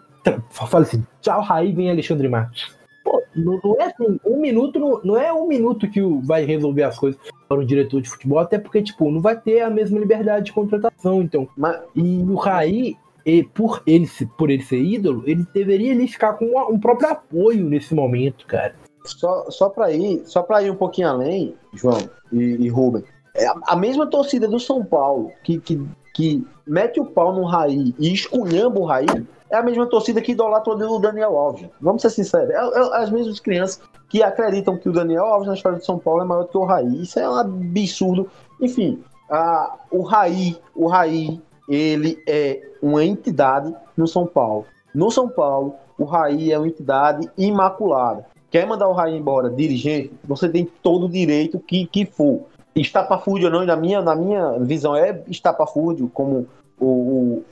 Fala 0.51 0.85
assim, 0.85 1.05
tchau, 1.21 1.41
Raí, 1.43 1.73
vem 1.73 1.91
Alexandre 1.91 2.29
Matos. 2.29 2.75
Pô, 3.05 3.23
não, 3.35 3.61
não, 3.63 3.77
é 3.81 3.85
assim, 3.85 4.21
um 4.25 4.41
minuto, 4.41 4.79
não, 4.79 5.01
não 5.03 5.17
é 5.17 5.33
um 5.33 5.47
minuto 5.47 5.89
que 5.89 6.01
vai 6.23 6.45
resolver 6.45 6.83
as 6.83 6.99
coisas 6.99 7.21
para 7.49 7.59
o 7.59 7.65
diretor 7.65 8.01
de 8.01 8.09
futebol, 8.09 8.39
até 8.39 8.59
porque, 8.59 8.83
tipo, 8.83 9.11
não 9.11 9.21
vai 9.21 9.39
ter 9.39 9.61
a 9.61 9.71
mesma 9.71 9.99
liberdade 9.99 10.47
de 10.47 10.53
contratação, 10.53 11.23
então. 11.23 11.49
Mas... 11.57 11.81
E 11.95 12.23
o 12.23 12.35
Raí, 12.35 12.97
e 13.25 13.43
por 13.43 13.83
ele, 13.87 14.09
por 14.39 14.51
ele 14.51 14.63
ser 14.63 14.81
ídolo, 14.81 15.23
ele 15.27 15.47
deveria 15.53 15.93
ele 15.93 16.07
ficar 16.07 16.35
com 16.35 16.47
um 16.71 16.79
próprio 16.79 17.11
apoio 17.11 17.69
nesse 17.69 17.95
momento, 17.95 18.47
cara. 18.47 18.75
Só, 19.05 19.51
só 19.51 19.69
para 19.69 19.91
ir, 19.93 20.23
só 20.27 20.43
para 20.43 20.63
ir 20.63 20.71
um 20.71 20.77
pouquinho 20.77 21.09
além, 21.09 21.55
João 21.73 21.99
e, 22.33 22.39
e 22.39 22.69
Rubem, 22.69 23.03
é 23.03 23.20
a, 23.47 23.55
a, 23.69 23.77
mesma 23.77 24.07
torcida 24.07 24.49
do 24.49 24.59
São 24.59 24.85
Paulo 24.85 25.31
que, 25.43 25.59
que, 25.61 25.81
que 26.15 26.47
mete 26.67 27.01
o 27.01 27.05
pau 27.05 27.33
no 27.33 27.45
Raí 27.45 27.95
e 27.99 28.13
esculhamba 28.13 28.81
o 28.81 28.85
Raí, 28.85 29.07
é 29.51 29.57
a 29.57 29.63
mesma 29.63 29.87
torcida 29.87 30.21
que 30.21 30.33
idolatra 30.33 30.73
o 30.73 30.99
Daniel 30.99 31.37
Alves. 31.37 31.69
Vamos 31.81 32.03
ser 32.03 32.11
sinceros, 32.11 32.51
é, 32.51 32.55
é, 32.55 33.03
as 33.03 33.11
mesmas 33.11 33.41
crianças 33.41 33.81
que 34.09 34.23
acreditam 34.23 34.77
que 34.77 34.89
o 34.89 34.93
Daniel 34.93 35.25
Alves 35.25 35.49
na 35.49 35.55
história 35.55 35.79
de 35.79 35.85
São 35.85 35.99
Paulo 35.99 36.23
é 36.23 36.25
maior 36.25 36.45
que 36.45 36.57
o 36.57 36.65
Raí. 36.65 37.03
Isso 37.03 37.19
é 37.19 37.29
um 37.29 37.35
absurdo. 37.35 38.31
Enfim, 38.61 39.03
a, 39.29 39.77
o 39.91 40.03
Raí, 40.03 40.57
o 40.75 40.87
Raí, 40.87 41.41
ele 41.69 42.23
é 42.27 42.61
uma 42.83 43.05
entidade 43.05 43.75
no 43.97 44.07
São 44.07 44.27
Paulo. 44.27 44.67
No 44.95 45.11
São 45.11 45.29
Paulo, 45.29 45.75
o 45.99 46.05
Raí 46.05 46.53
é 46.53 46.59
uma 46.59 46.67
entidade 46.67 47.29
imaculada. 47.37 48.27
Quer 48.51 48.67
mandar 48.67 48.89
o 48.89 48.93
Raí 48.93 49.17
embora, 49.17 49.49
dirigente, 49.49 50.13
você 50.25 50.49
tem 50.49 50.69
todo 50.83 51.07
o 51.07 51.09
direito 51.09 51.61
que, 51.61 51.87
que 51.87 52.05
for. 52.05 52.47
Estapafúrdio 52.75 53.49
ou 53.49 53.53
não, 53.53 53.65
na 53.65 53.77
minha, 53.77 54.01
na 54.01 54.15
minha 54.15 54.59
visão 54.61 54.95
é 54.95 55.23
estapafúrdio, 55.29 56.09
como 56.09 56.47
o, 56.79 56.87
o, 56.87 57.45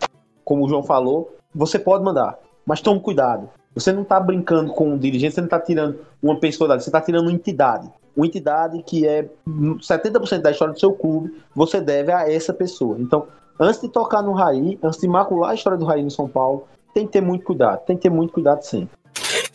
como 0.45 0.65
o 0.65 0.69
João 0.69 0.83
falou, 0.83 1.35
você 1.55 1.79
pode 1.79 2.05
mandar. 2.05 2.39
Mas 2.65 2.81
tome 2.81 3.01
cuidado. 3.01 3.49
Você 3.75 3.93
não 3.93 4.03
está 4.03 4.19
brincando 4.19 4.73
com 4.73 4.95
o 4.95 4.99
dirigente, 4.99 5.35
você 5.35 5.41
não 5.41 5.47
está 5.47 5.61
tirando 5.61 6.01
uma 6.23 6.39
pessoa 6.39 6.69
dali, 6.69 6.81
você 6.81 6.89
está 6.89 7.01
tirando 7.01 7.27
uma 7.27 7.33
entidade. 7.33 7.91
Uma 8.17 8.27
entidade 8.27 8.83
que 8.83 9.07
é 9.07 9.29
70% 9.47 10.41
da 10.41 10.51
história 10.51 10.75
do 10.75 10.81
seu 10.81 10.93
clube, 10.93 11.37
você 11.55 11.81
deve 11.81 12.13
a 12.13 12.31
essa 12.31 12.53
pessoa. 12.53 12.97
Então, 12.99 13.27
antes 13.59 13.81
de 13.81 13.89
tocar 13.89 14.23
no 14.23 14.33
Raí, 14.33 14.79
antes 14.83 15.01
de 15.01 15.07
macular 15.07 15.51
a 15.51 15.55
história 15.55 15.79
do 15.79 15.85
Raí 15.85 16.03
no 16.03 16.11
São 16.11 16.29
Paulo, 16.29 16.67
tem 16.93 17.07
que 17.07 17.13
ter 17.13 17.21
muito 17.21 17.45
cuidado. 17.45 17.85
Tem 17.85 17.97
que 17.97 18.03
ter 18.03 18.11
muito 18.11 18.33
cuidado 18.33 18.63
sempre 18.63 18.99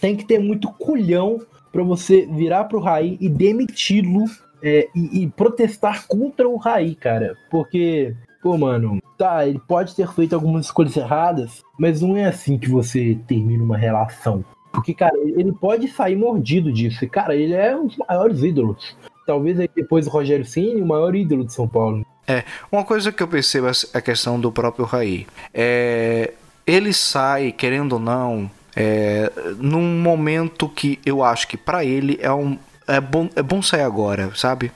tem 0.03 0.17
que 0.17 0.25
ter 0.25 0.37
muito 0.37 0.69
culhão 0.73 1.39
para 1.71 1.81
você 1.81 2.25
virar 2.25 2.65
pro 2.65 2.81
Raí 2.81 3.17
e 3.21 3.29
demiti-lo 3.29 4.25
é, 4.63 4.87
e, 4.95 5.23
e, 5.23 5.27
protestar 5.27 6.07
contra 6.07 6.47
o 6.47 6.55
Raí, 6.55 6.95
cara. 6.95 7.35
Porque, 7.51 8.15
pô, 8.41 8.57
mano, 8.57 9.01
tá, 9.17 9.45
ele 9.45 9.59
pode 9.67 9.93
ter 9.93 10.07
feito 10.13 10.33
algumas 10.33 10.67
escolhas 10.67 10.95
erradas, 10.95 11.61
mas 11.77 12.01
não 12.01 12.15
é 12.15 12.25
assim 12.25 12.57
que 12.57 12.69
você 12.69 13.19
termina 13.27 13.63
uma 13.63 13.77
relação. 13.77 14.43
Porque, 14.71 14.93
cara, 14.93 15.15
ele 15.17 15.51
pode 15.51 15.89
sair 15.89 16.15
mordido 16.15 16.71
disso. 16.71 17.03
E, 17.03 17.09
cara, 17.09 17.35
ele 17.35 17.53
é 17.53 17.75
um 17.75 17.87
dos 17.87 17.97
maiores 17.97 18.41
ídolos. 18.41 18.95
Talvez 19.27 19.59
aí 19.59 19.69
depois 19.75 20.05
do 20.05 20.11
Rogério 20.11 20.45
Ceni, 20.45 20.81
o 20.81 20.85
maior 20.85 21.13
ídolo 21.13 21.45
de 21.45 21.53
São 21.53 21.67
Paulo. 21.67 22.05
É, 22.27 22.43
uma 22.71 22.85
coisa 22.85 23.11
que 23.11 23.21
eu 23.21 23.27
percebo 23.27 23.67
é 23.67 23.71
a 23.93 24.01
questão 24.01 24.39
do 24.39 24.51
próprio 24.51 24.85
Raí. 24.85 25.27
É, 25.53 26.33
ele 26.65 26.93
sai, 26.93 27.51
querendo 27.51 27.93
ou 27.93 27.99
não, 27.99 28.49
é, 28.75 29.31
num 29.57 30.01
momento 30.01 30.67
que 30.67 30.99
eu 31.05 31.23
acho 31.23 31.47
que 31.47 31.57
para 31.57 31.85
ele 31.85 32.17
é 32.21 32.31
um 32.31 32.57
é 32.87 32.99
bom, 32.99 33.29
é 33.35 33.41
bom 33.41 33.61
sair 33.61 33.81
agora, 33.81 34.31
sabe? 34.35 34.71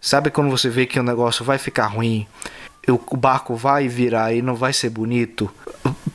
Sabe 0.00 0.30
quando 0.30 0.50
você 0.50 0.68
vê 0.68 0.86
que 0.86 0.98
o 0.98 1.02
negócio 1.02 1.44
vai 1.44 1.58
ficar 1.58 1.86
ruim, 1.86 2.26
o 2.88 3.16
barco 3.16 3.54
vai 3.54 3.86
virar 3.86 4.32
e 4.32 4.40
não 4.40 4.54
vai 4.54 4.72
ser 4.72 4.90
bonito? 4.90 5.50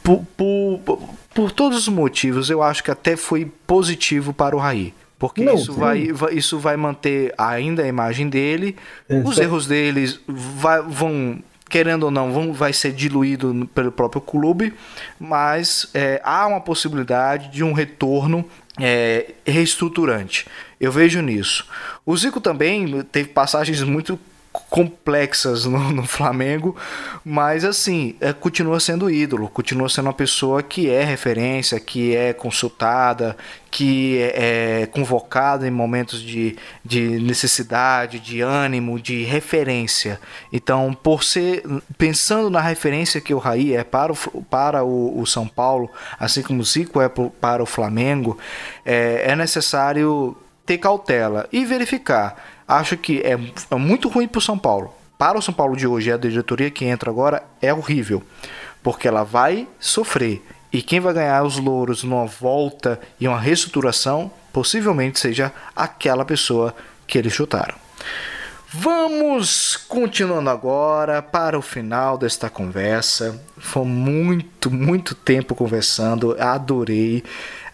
Por, 0.03 0.25
por, 0.35 0.99
por 1.33 1.51
todos 1.51 1.87
os 1.87 1.87
motivos, 1.87 2.49
eu 2.49 2.63
acho 2.63 2.83
que 2.83 2.91
até 2.91 3.15
foi 3.15 3.45
positivo 3.67 4.33
para 4.33 4.55
o 4.55 4.59
Raí. 4.59 4.93
Porque 5.17 5.43
não, 5.43 5.55
isso, 5.55 5.73
vai, 5.73 6.11
isso 6.31 6.59
vai 6.59 6.75
manter 6.75 7.33
ainda 7.37 7.83
a 7.83 7.87
imagem 7.87 8.27
dele, 8.27 8.75
é, 9.07 9.17
os 9.19 9.37
erros 9.37 9.65
deles 9.65 10.19
vai, 10.27 10.81
vão 10.81 11.41
querendo 11.69 12.03
ou 12.03 12.11
não, 12.11 12.31
vão, 12.31 12.53
vai 12.53 12.73
ser 12.73 12.91
diluído 12.91 13.67
pelo 13.73 13.91
próprio 13.91 14.21
clube, 14.21 14.73
mas 15.19 15.89
é, 15.93 16.21
há 16.23 16.45
uma 16.47 16.61
possibilidade 16.61 17.49
de 17.49 17.63
um 17.63 17.73
retorno 17.73 18.45
é, 18.79 19.33
reestruturante. 19.45 20.45
Eu 20.79 20.91
vejo 20.91 21.21
nisso. 21.21 21.65
O 22.05 22.15
Zico 22.15 22.41
também 22.41 23.01
teve 23.03 23.29
passagens 23.29 23.81
muito 23.83 24.19
complexas 24.69 25.65
no, 25.65 25.91
no 25.91 26.03
Flamengo, 26.05 26.75
mas 27.23 27.63
assim, 27.63 28.15
é, 28.19 28.33
continua 28.33 28.79
sendo 28.79 29.09
ídolo, 29.09 29.49
continua 29.49 29.89
sendo 29.89 30.07
uma 30.07 30.13
pessoa 30.13 30.61
que 30.63 30.89
é 30.89 31.03
referência, 31.03 31.79
que 31.79 32.15
é 32.15 32.33
consultada, 32.33 33.35
que 33.71 34.19
é, 34.21 34.81
é 34.81 34.85
convocada 34.85 35.67
em 35.67 35.71
momentos 35.71 36.21
de, 36.21 36.57
de 36.83 37.19
necessidade, 37.19 38.19
de 38.19 38.41
ânimo, 38.41 38.99
de 38.99 39.23
referência. 39.23 40.19
Então, 40.51 40.93
por 40.93 41.23
ser 41.23 41.63
pensando 41.97 42.49
na 42.49 42.61
referência 42.61 43.19
que 43.19 43.33
o 43.33 43.37
Raí 43.37 43.75
é 43.75 43.83
para 43.83 44.13
o, 44.13 44.15
para 44.43 44.83
o, 44.83 45.19
o 45.19 45.25
São 45.25 45.47
Paulo, 45.47 45.89
assim 46.19 46.41
como 46.41 46.61
o 46.61 46.63
Zico 46.63 47.01
é 47.01 47.09
para 47.09 47.61
o 47.61 47.65
Flamengo, 47.65 48.37
é, 48.85 49.31
é 49.31 49.35
necessário 49.35 50.37
ter 50.65 50.77
cautela 50.77 51.47
e 51.51 51.63
verificar 51.63 52.54
acho 52.67 52.97
que 52.97 53.21
é, 53.21 53.37
é 53.71 53.75
muito 53.75 54.09
ruim 54.09 54.27
para 54.27 54.39
o 54.39 54.41
São 54.41 54.57
Paulo. 54.57 54.93
Para 55.17 55.37
o 55.37 55.41
São 55.41 55.53
Paulo 55.53 55.77
de 55.77 55.87
hoje, 55.87 56.11
a 56.11 56.17
diretoria 56.17 56.69
que 56.69 56.85
entra 56.85 57.09
agora 57.09 57.43
é 57.61 57.73
horrível, 57.73 58.21
porque 58.83 59.07
ela 59.07 59.23
vai 59.23 59.67
sofrer. 59.79 60.45
E 60.71 60.81
quem 60.81 60.99
vai 60.99 61.13
ganhar 61.13 61.43
os 61.43 61.57
louros 61.57 62.03
numa 62.03 62.25
volta 62.25 62.99
e 63.19 63.27
uma 63.27 63.39
reestruturação, 63.39 64.29
possivelmente 64.51 65.19
seja 65.19 65.53
aquela 65.73 66.25
pessoa 66.25 66.75
que 67.07 67.17
eles 67.17 67.31
chutaram. 67.31 67.75
Vamos 68.77 69.77
continuando 69.87 70.49
agora 70.49 71.21
para 71.21 71.57
o 71.57 71.61
final 71.61 72.17
desta 72.17 72.49
conversa. 72.49 73.41
Foi 73.57 73.85
muito, 73.85 74.69
muito 74.69 75.15
tempo 75.15 75.55
conversando, 75.55 76.35
adorei 76.37 77.23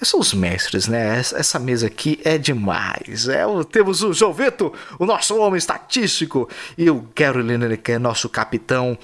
são 0.07 0.19
os 0.19 0.33
mestres, 0.33 0.87
né? 0.87 1.19
Essa 1.19 1.59
mesa 1.59 1.87
aqui 1.87 2.19
é 2.23 2.37
demais. 2.37 3.27
É, 3.27 3.43
temos 3.71 4.01
o 4.01 4.13
João 4.13 4.33
Vitor, 4.33 4.73
o 4.97 5.05
nosso 5.05 5.37
homem 5.37 5.57
estatístico, 5.57 6.49
e 6.77 6.89
o 6.89 7.05
Gary 7.15 7.41
Lineker, 7.41 7.81
que 7.81 7.91
é 7.93 7.99
nosso 7.99 8.27
capitão, 8.29 8.97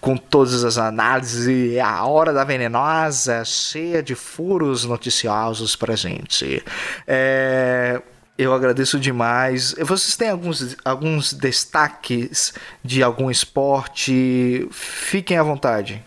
com 0.00 0.16
todas 0.16 0.64
as 0.64 0.78
análises 0.78 1.46
e 1.46 1.78
a 1.78 2.04
hora 2.04 2.32
da 2.32 2.44
venenosa, 2.44 3.44
cheia 3.44 4.02
de 4.02 4.14
furos 4.14 4.84
noticiosos 4.84 5.76
pra 5.76 5.94
gente. 5.96 6.62
É. 7.06 8.00
Eu 8.38 8.54
agradeço 8.54 8.98
demais. 8.98 9.74
Vocês 9.80 10.16
têm 10.16 10.30
alguns, 10.30 10.74
alguns 10.82 11.34
destaques 11.34 12.54
de 12.82 13.02
algum 13.02 13.30
esporte? 13.30 14.66
Fiquem 14.70 15.36
à 15.36 15.42
vontade. 15.42 16.02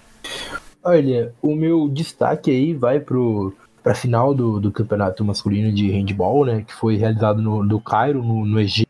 Olha, 0.84 1.32
o 1.44 1.56
meu 1.56 1.88
destaque 1.88 2.50
aí 2.50 2.74
vai 2.74 3.00
pro 3.00 3.54
para 3.84 3.92
a 3.92 3.96
final 3.96 4.34
do, 4.34 4.60
do 4.62 4.72
campeonato 4.72 5.24
masculino 5.26 5.72
de 5.72 5.92
handball, 5.92 6.46
né, 6.46 6.64
que 6.66 6.74
foi 6.74 6.96
realizado 6.96 7.42
no, 7.42 7.64
no 7.64 7.82
Cairo, 7.82 8.24
no, 8.24 8.46
no 8.46 8.60
Egito. 8.60 8.90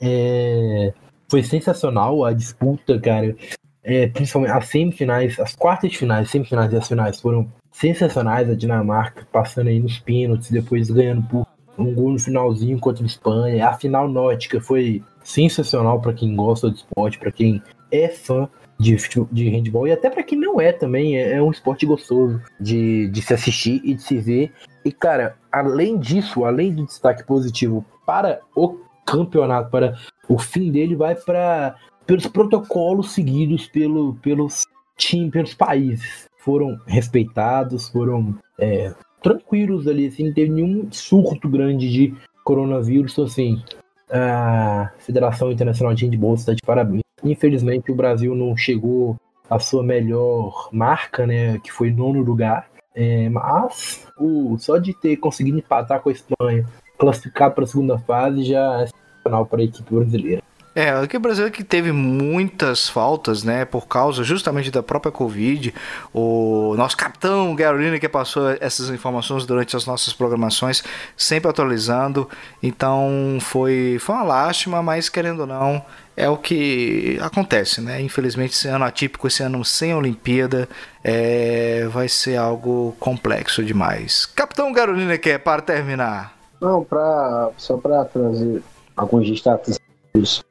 É, 0.00 0.94
foi 1.28 1.42
sensacional 1.42 2.24
a 2.24 2.32
disputa, 2.32 2.98
cara. 2.98 3.36
É, 3.82 4.06
principalmente 4.08 4.52
as 4.52 4.66
semifinais, 4.66 5.38
as 5.38 5.54
quartas 5.54 5.90
de 5.90 5.98
finais, 5.98 6.30
semifinais 6.30 6.72
e 6.72 6.76
as 6.76 6.88
finais 6.88 7.20
foram 7.20 7.46
sensacionais. 7.70 8.48
A 8.48 8.54
Dinamarca 8.54 9.26
passando 9.30 9.68
aí 9.68 9.78
nos 9.78 9.98
pênaltis, 9.98 10.50
depois 10.50 10.90
ganhando 10.90 11.22
por 11.28 11.46
um 11.78 11.94
gol 11.94 12.10
no 12.10 12.18
finalzinho 12.18 12.78
contra 12.78 13.02
a 13.02 13.06
Espanha. 13.06 13.68
A 13.68 13.74
final 13.74 14.08
nórdica 14.08 14.60
foi 14.60 15.02
sensacional 15.22 16.00
para 16.00 16.14
quem 16.14 16.34
gosta 16.34 16.70
de 16.70 16.78
esporte, 16.78 17.18
para 17.18 17.30
quem 17.30 17.62
é 17.92 18.08
fã 18.08 18.48
de, 18.80 18.96
de 19.30 19.48
handball 19.50 19.86
e 19.86 19.92
até 19.92 20.08
para 20.08 20.22
quem 20.22 20.38
não 20.38 20.58
é 20.58 20.72
também, 20.72 21.18
é, 21.18 21.34
é, 21.34 21.42
um 21.42 21.50
esporte 21.50 21.84
gostoso 21.84 22.40
de, 22.58 23.08
de 23.08 23.20
se 23.20 23.34
assistir 23.34 23.82
e 23.84 23.92
de 23.92 24.02
se 24.02 24.18
ver. 24.18 24.52
E 24.82 24.90
cara, 24.90 25.36
além 25.52 25.98
disso, 25.98 26.46
além 26.46 26.74
do 26.74 26.86
destaque 26.86 27.22
positivo 27.24 27.84
para 28.06 28.40
o 28.56 28.78
campeonato, 29.06 29.70
para 29.70 29.98
o 30.26 30.38
fim 30.38 30.72
dele, 30.72 30.96
vai 30.96 31.14
para 31.14 31.76
pelos 32.06 32.26
protocolos 32.26 33.12
seguidos 33.12 33.66
pelo, 33.66 34.14
pelos 34.16 34.64
times, 34.96 35.30
pelos 35.30 35.54
países. 35.54 36.26
Foram 36.38 36.78
respeitados, 36.86 37.90
foram 37.90 38.34
é, 38.58 38.94
tranquilos 39.22 39.86
ali, 39.86 40.06
assim, 40.06 40.28
não 40.28 40.34
teve 40.34 40.50
nenhum 40.50 40.90
surto 40.90 41.50
grande 41.50 41.90
de 41.92 42.14
coronavírus. 42.42 43.12
Então, 43.12 43.24
assim, 43.24 43.62
a 44.10 44.90
Federação 44.98 45.52
Internacional 45.52 45.94
de 45.94 46.06
Handball 46.06 46.34
está 46.34 46.52
de 46.52 46.62
parabéns 46.62 47.02
Infelizmente 47.22 47.92
o 47.92 47.94
Brasil 47.94 48.34
não 48.34 48.56
chegou 48.56 49.16
à 49.48 49.58
sua 49.58 49.82
melhor 49.82 50.68
marca, 50.72 51.26
né, 51.26 51.58
que 51.58 51.70
foi 51.70 51.90
nono 51.90 52.20
lugar. 52.20 52.68
É, 52.94 53.28
mas 53.28 54.06
o, 54.18 54.56
só 54.58 54.78
de 54.78 54.92
ter 54.94 55.16
conseguido 55.16 55.58
empatar 55.58 56.00
com 56.00 56.08
a 56.08 56.12
Espanha, 56.12 56.66
classificar 56.98 57.52
para 57.52 57.64
a 57.64 57.66
segunda 57.66 57.98
fase 57.98 58.42
já 58.44 58.82
é 58.82 58.86
sensacional 58.86 59.46
para 59.46 59.60
a 59.60 59.64
equipe 59.64 59.94
brasileira. 59.94 60.42
É, 60.72 60.90
aqui 60.90 61.16
o 61.16 61.20
Brasil 61.20 61.50
que 61.50 61.64
teve 61.64 61.90
muitas 61.90 62.88
faltas, 62.88 63.42
né, 63.42 63.64
por 63.64 63.88
causa 63.88 64.22
justamente 64.22 64.70
da 64.70 64.82
própria 64.82 65.10
Covid. 65.10 65.74
O 66.14 66.74
nosso 66.76 66.96
capitão 66.96 67.54
Garolina 67.56 67.98
que 67.98 68.08
passou 68.08 68.50
essas 68.60 68.88
informações 68.88 69.44
durante 69.44 69.76
as 69.76 69.84
nossas 69.84 70.12
programações, 70.12 70.84
sempre 71.16 71.50
atualizando. 71.50 72.28
Então 72.62 73.38
foi, 73.40 73.98
foi 74.00 74.14
uma 74.14 74.24
lástima, 74.24 74.80
mas 74.80 75.08
querendo 75.08 75.40
ou 75.40 75.46
não, 75.46 75.84
é 76.16 76.28
o 76.28 76.36
que 76.36 77.18
acontece, 77.20 77.80
né? 77.80 78.00
Infelizmente, 78.00 78.52
esse 78.52 78.68
ano 78.68 78.84
atípico, 78.84 79.26
esse 79.26 79.42
ano 79.42 79.64
sem 79.64 79.92
Olimpíada, 79.92 80.68
é, 81.02 81.88
vai 81.90 82.08
ser 82.08 82.36
algo 82.36 82.94
complexo 83.00 83.64
demais. 83.64 84.24
Capitão 84.24 84.72
Garolina 84.72 85.18
que 85.18 85.30
é 85.30 85.38
para 85.38 85.62
terminar. 85.62 86.36
Não, 86.60 86.84
pra, 86.84 87.50
só 87.56 87.76
para 87.76 88.04
trazer 88.04 88.62
alguns 88.96 89.28
destaques 89.28 89.80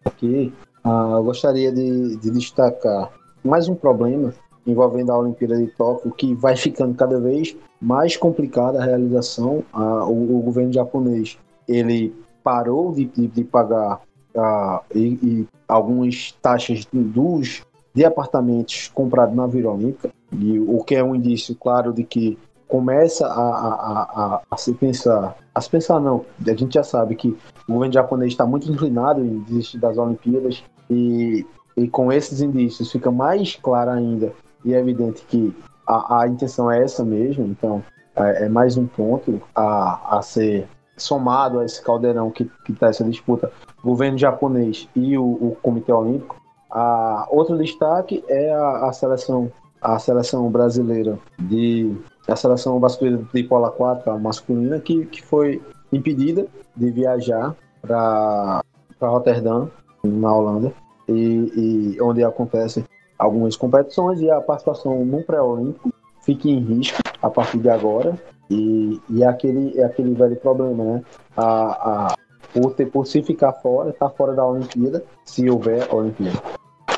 aqui, 0.06 0.54
uh, 0.86 1.16
eu 1.18 1.24
gostaria 1.24 1.72
de, 1.72 2.18
de, 2.18 2.32
destacar 2.32 3.12
mais 3.44 3.68
um 3.68 3.76
problema 3.76 4.34
envolvendo 4.66 5.12
a 5.12 5.18
Olimpíada 5.18 5.58
de 5.58 5.68
Tóquio, 5.68 6.12
que 6.12 6.34
vai 6.34 6.56
ficando 6.56 6.96
cada 6.96 7.20
vez 7.20 7.56
mais 7.82 8.16
complicada 8.16 8.82
a 8.82 8.86
realização. 8.86 9.64
Uh, 9.74 10.06
o, 10.06 10.38
o, 10.38 10.42
governo 10.42 10.74
japonês 10.74 11.38
ele 11.68 12.14
parou 12.44 12.92
de, 12.92 13.06
de, 13.06 13.28
de 13.28 13.44
pagar 13.44 14.02
uh, 14.36 14.82
e, 14.94 15.20
e 15.22 15.48
algumas 15.68 16.32
taxas 16.42 16.86
dos 16.92 17.64
de 17.94 18.06
apartamentos 18.06 18.90
comprados 18.94 19.36
na 19.36 19.48
Vila 19.48 19.74
Olímpica, 19.74 20.12
e 20.32 20.60
o 20.60 20.84
que 20.84 20.96
é 20.96 21.04
um 21.04 21.16
indício 21.16 21.56
claro 21.56 21.92
de 21.92 22.04
que 22.04 22.38
começa 22.70 23.26
a, 23.26 23.32
a, 23.32 24.02
a, 24.36 24.42
a, 24.52 24.56
se 24.56 24.74
pensar, 24.74 25.36
a 25.54 25.60
se 25.60 25.70
pensar 25.70 26.00
não, 26.00 26.24
a 26.48 26.54
gente 26.54 26.76
já 26.76 26.84
sabe 26.84 27.16
que 27.16 27.36
o 27.68 27.74
governo 27.74 27.94
japonês 27.94 28.32
está 28.32 28.46
muito 28.46 28.72
inclinado 28.72 29.26
em 29.26 29.40
desistir 29.40 29.80
das 29.80 29.98
Olimpíadas 29.98 30.64
e, 30.88 31.46
e 31.76 31.88
com 31.90 32.14
esses 32.14 32.42
indícios 32.42 32.92
fica 32.92 33.12
mais 33.12 33.56
claro 33.56 33.90
ainda 33.90 34.32
e 34.64 34.74
é 34.76 34.80
evidente 34.80 35.26
que 35.28 35.54
a, 35.86 36.22
a 36.22 36.28
intenção 36.28 36.72
é 36.72 36.84
essa 36.84 37.04
mesmo, 37.04 37.44
então 37.46 37.84
é, 38.16 38.46
é 38.46 38.50
mais 38.50 38.78
um 38.78 38.86
ponto 38.86 39.42
a, 39.56 40.18
a 40.18 40.22
ser 40.22 40.68
somado 40.96 41.60
a 41.60 41.66
esse 41.66 41.84
caldeirão 41.84 42.30
que 42.30 42.48
está 42.70 42.88
essa 42.88 43.04
disputa, 43.04 43.52
governo 43.84 44.18
japonês 44.18 44.88
e 44.96 45.18
o, 45.18 45.24
o 45.24 45.58
Comitê 45.62 45.92
Olímpico. 45.92 46.40
A, 46.70 47.28
outro 47.32 47.58
destaque 47.58 48.24
é 48.28 48.54
a, 48.54 48.90
a 48.90 48.94
seleção 48.94 49.52
a 49.82 49.98
seleção 49.98 50.50
brasileira 50.50 51.18
de 51.40 51.96
a 52.30 52.36
seleção 52.36 52.80
masculina 52.80 53.22
de 53.34 53.44
polo 53.44 53.66
aquática 53.66 54.18
masculina 54.18 54.80
que, 54.80 55.06
que 55.06 55.22
foi 55.22 55.62
impedida 55.92 56.46
de 56.76 56.92
viajar 56.92 57.56
para 57.82 58.62
Rotterdam, 59.02 59.70
na 60.04 60.34
Holanda, 60.34 60.74
e, 61.08 61.96
e, 61.96 62.02
onde 62.02 62.24
acontecem 62.24 62.84
algumas 63.18 63.56
competições 63.56 64.22
e 64.22 64.30
a 64.30 64.40
participação 64.40 65.04
no 65.04 65.24
pré-olímpico 65.24 65.92
fica 66.22 66.48
em 66.48 66.60
risco 66.60 67.02
a 67.22 67.30
partir 67.30 67.58
de 67.58 67.70
agora. 67.70 68.18
E, 68.50 69.00
e 69.10 69.24
é, 69.24 69.28
aquele, 69.28 69.80
é 69.80 69.86
aquele 69.86 70.14
velho 70.14 70.36
problema, 70.38 70.84
né? 70.84 71.04
A, 71.38 72.08
a, 72.08 72.16
por, 72.54 72.74
ter, 72.74 72.88
por 72.88 73.06
se 73.06 73.22
ficar 73.22 73.54
fora, 73.54 73.90
estar 73.90 74.10
tá 74.10 74.16
fora 74.16 74.34
da 74.34 74.46
Olimpíada, 74.46 75.04
se 75.24 75.48
houver 75.50 75.88
Olimpíada. 75.94 76.42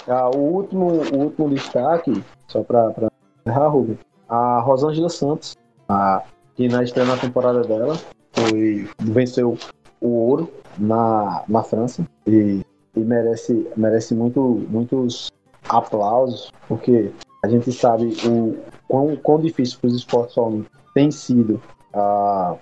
Ah, 0.07 0.29
o, 0.33 0.39
último, 0.39 0.87
o 1.13 1.17
último 1.17 1.49
destaque, 1.49 2.23
só 2.47 2.63
para 2.63 3.11
encerrar, 3.45 3.67
Rubens, 3.67 3.99
a 4.31 4.61
Rosângela 4.61 5.09
Santos, 5.09 5.57
a, 5.89 6.23
que 6.55 6.69
na 6.69 6.83
estreia 6.83 7.07
na 7.07 7.17
temporada 7.17 7.61
dela 7.63 7.99
foi, 8.31 8.89
venceu 8.99 9.57
o 9.99 10.07
ouro 10.07 10.49
na, 10.77 11.43
na 11.49 11.61
França 11.61 12.07
e, 12.25 12.61
e 12.95 12.99
merece, 12.99 13.69
merece 13.75 14.15
muito, 14.15 14.65
muitos 14.69 15.29
aplausos, 15.67 16.49
porque 16.69 17.11
a 17.43 17.49
gente 17.49 17.73
sabe 17.73 18.15
o 18.25 18.57
quão, 18.87 19.17
quão 19.17 19.41
difícil 19.41 19.77
para 19.81 19.89
os 19.89 19.95
esportes 19.95 20.37
olímpicos 20.37 20.79
tem 20.93 21.11
sido 21.11 21.61
a, 21.93 22.55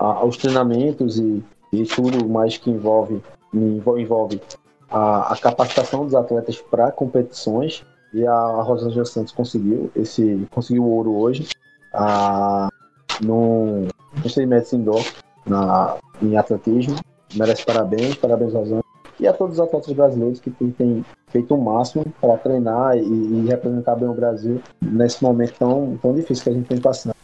a, 0.00 0.24
os 0.24 0.36
treinamentos 0.36 1.20
e, 1.20 1.42
e 1.72 1.84
tudo 1.84 2.28
mais 2.28 2.58
que 2.58 2.68
envolve, 2.68 3.22
envolve 3.54 4.40
a, 4.90 5.32
a 5.32 5.36
capacitação 5.36 6.04
dos 6.04 6.16
atletas 6.16 6.60
para 6.60 6.90
competições 6.90 7.84
e 8.12 8.26
a 8.26 8.62
Rosângela 8.62 9.04
Santos 9.04 9.32
conseguiu 9.32 9.90
esse 9.96 10.46
conseguiu 10.50 10.84
ouro 10.84 11.16
hoje 11.16 11.48
a, 11.92 12.68
no, 13.22 13.86
no 14.22 14.28
100 14.28 14.46
metros 14.46 14.72
indoor 14.72 15.04
na, 15.46 15.96
em 16.20 16.36
atletismo. 16.36 16.96
Merece 17.34 17.64
parabéns, 17.64 18.14
parabéns 18.16 18.52
Rosângela. 18.52 18.82
E 19.20 19.26
a 19.26 19.32
todos 19.32 19.54
os 19.54 19.60
atletas 19.60 19.92
brasileiros 19.92 20.40
que 20.40 20.50
têm, 20.50 20.70
têm 20.70 21.04
feito 21.28 21.54
o 21.54 21.62
máximo 21.62 22.04
para 22.20 22.36
treinar 22.38 22.96
e, 22.96 23.02
e, 23.02 23.46
representar 23.46 23.94
bem 23.94 24.08
o 24.08 24.14
Brasil 24.14 24.60
nesse 24.80 25.22
momento 25.22 25.54
tão, 25.58 25.98
tão 26.00 26.12
difícil 26.12 26.44
que 26.44 26.50
a 26.50 26.52
gente 26.52 26.66
tem 26.66 26.80
passando. 26.80 27.14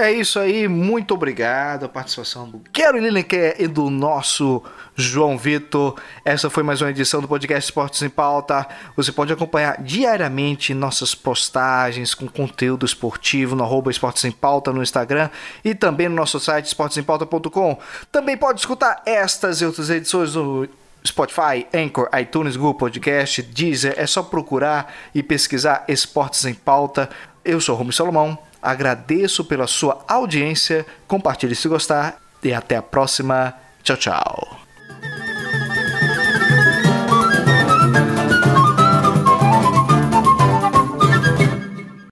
É 0.00 0.12
isso 0.12 0.38
aí, 0.38 0.68
muito 0.68 1.12
obrigado 1.12 1.84
a 1.84 1.88
participação 1.88 2.48
do 2.48 2.60
Quero 2.72 3.00
Lineker 3.00 3.56
e 3.58 3.66
do 3.66 3.90
nosso 3.90 4.62
João 4.94 5.36
Vitor. 5.36 5.96
Essa 6.24 6.48
foi 6.48 6.62
mais 6.62 6.80
uma 6.80 6.90
edição 6.90 7.20
do 7.20 7.26
podcast 7.26 7.68
Esportes 7.68 8.00
em 8.02 8.08
Pauta. 8.08 8.64
Você 8.94 9.10
pode 9.10 9.32
acompanhar 9.32 9.82
diariamente 9.82 10.72
nossas 10.72 11.16
postagens 11.16 12.14
com 12.14 12.28
conteúdo 12.28 12.86
esportivo 12.86 13.56
no 13.56 13.64
arroba 13.64 13.90
Esportes 13.90 14.24
em 14.24 14.30
Pauta 14.30 14.72
no 14.72 14.84
Instagram 14.84 15.30
e 15.64 15.74
também 15.74 16.08
no 16.08 16.14
nosso 16.14 16.38
site 16.38 16.66
esportesempauta.com. 16.66 17.76
Também 18.12 18.36
pode 18.36 18.60
escutar 18.60 19.02
estas 19.04 19.60
e 19.60 19.66
outras 19.66 19.90
edições 19.90 20.34
do 20.34 20.68
Spotify, 21.04 21.66
Anchor, 21.74 22.08
iTunes, 22.20 22.54
Google 22.54 22.74
Podcast, 22.74 23.42
Deezer. 23.42 23.94
É 23.96 24.06
só 24.06 24.22
procurar 24.22 24.94
e 25.12 25.24
pesquisar 25.24 25.84
Esportes 25.88 26.44
em 26.44 26.54
Pauta. 26.54 27.10
Eu 27.44 27.60
sou 27.60 27.74
Rumi 27.74 27.92
Salomão. 27.92 28.46
Agradeço 28.62 29.44
pela 29.44 29.66
sua 29.66 30.04
audiência, 30.08 30.84
compartilhe 31.06 31.54
se 31.54 31.68
gostar 31.68 32.20
e 32.42 32.52
até 32.52 32.76
a 32.76 32.82
próxima. 32.82 33.54
Tchau, 33.82 33.96
tchau. 33.96 34.57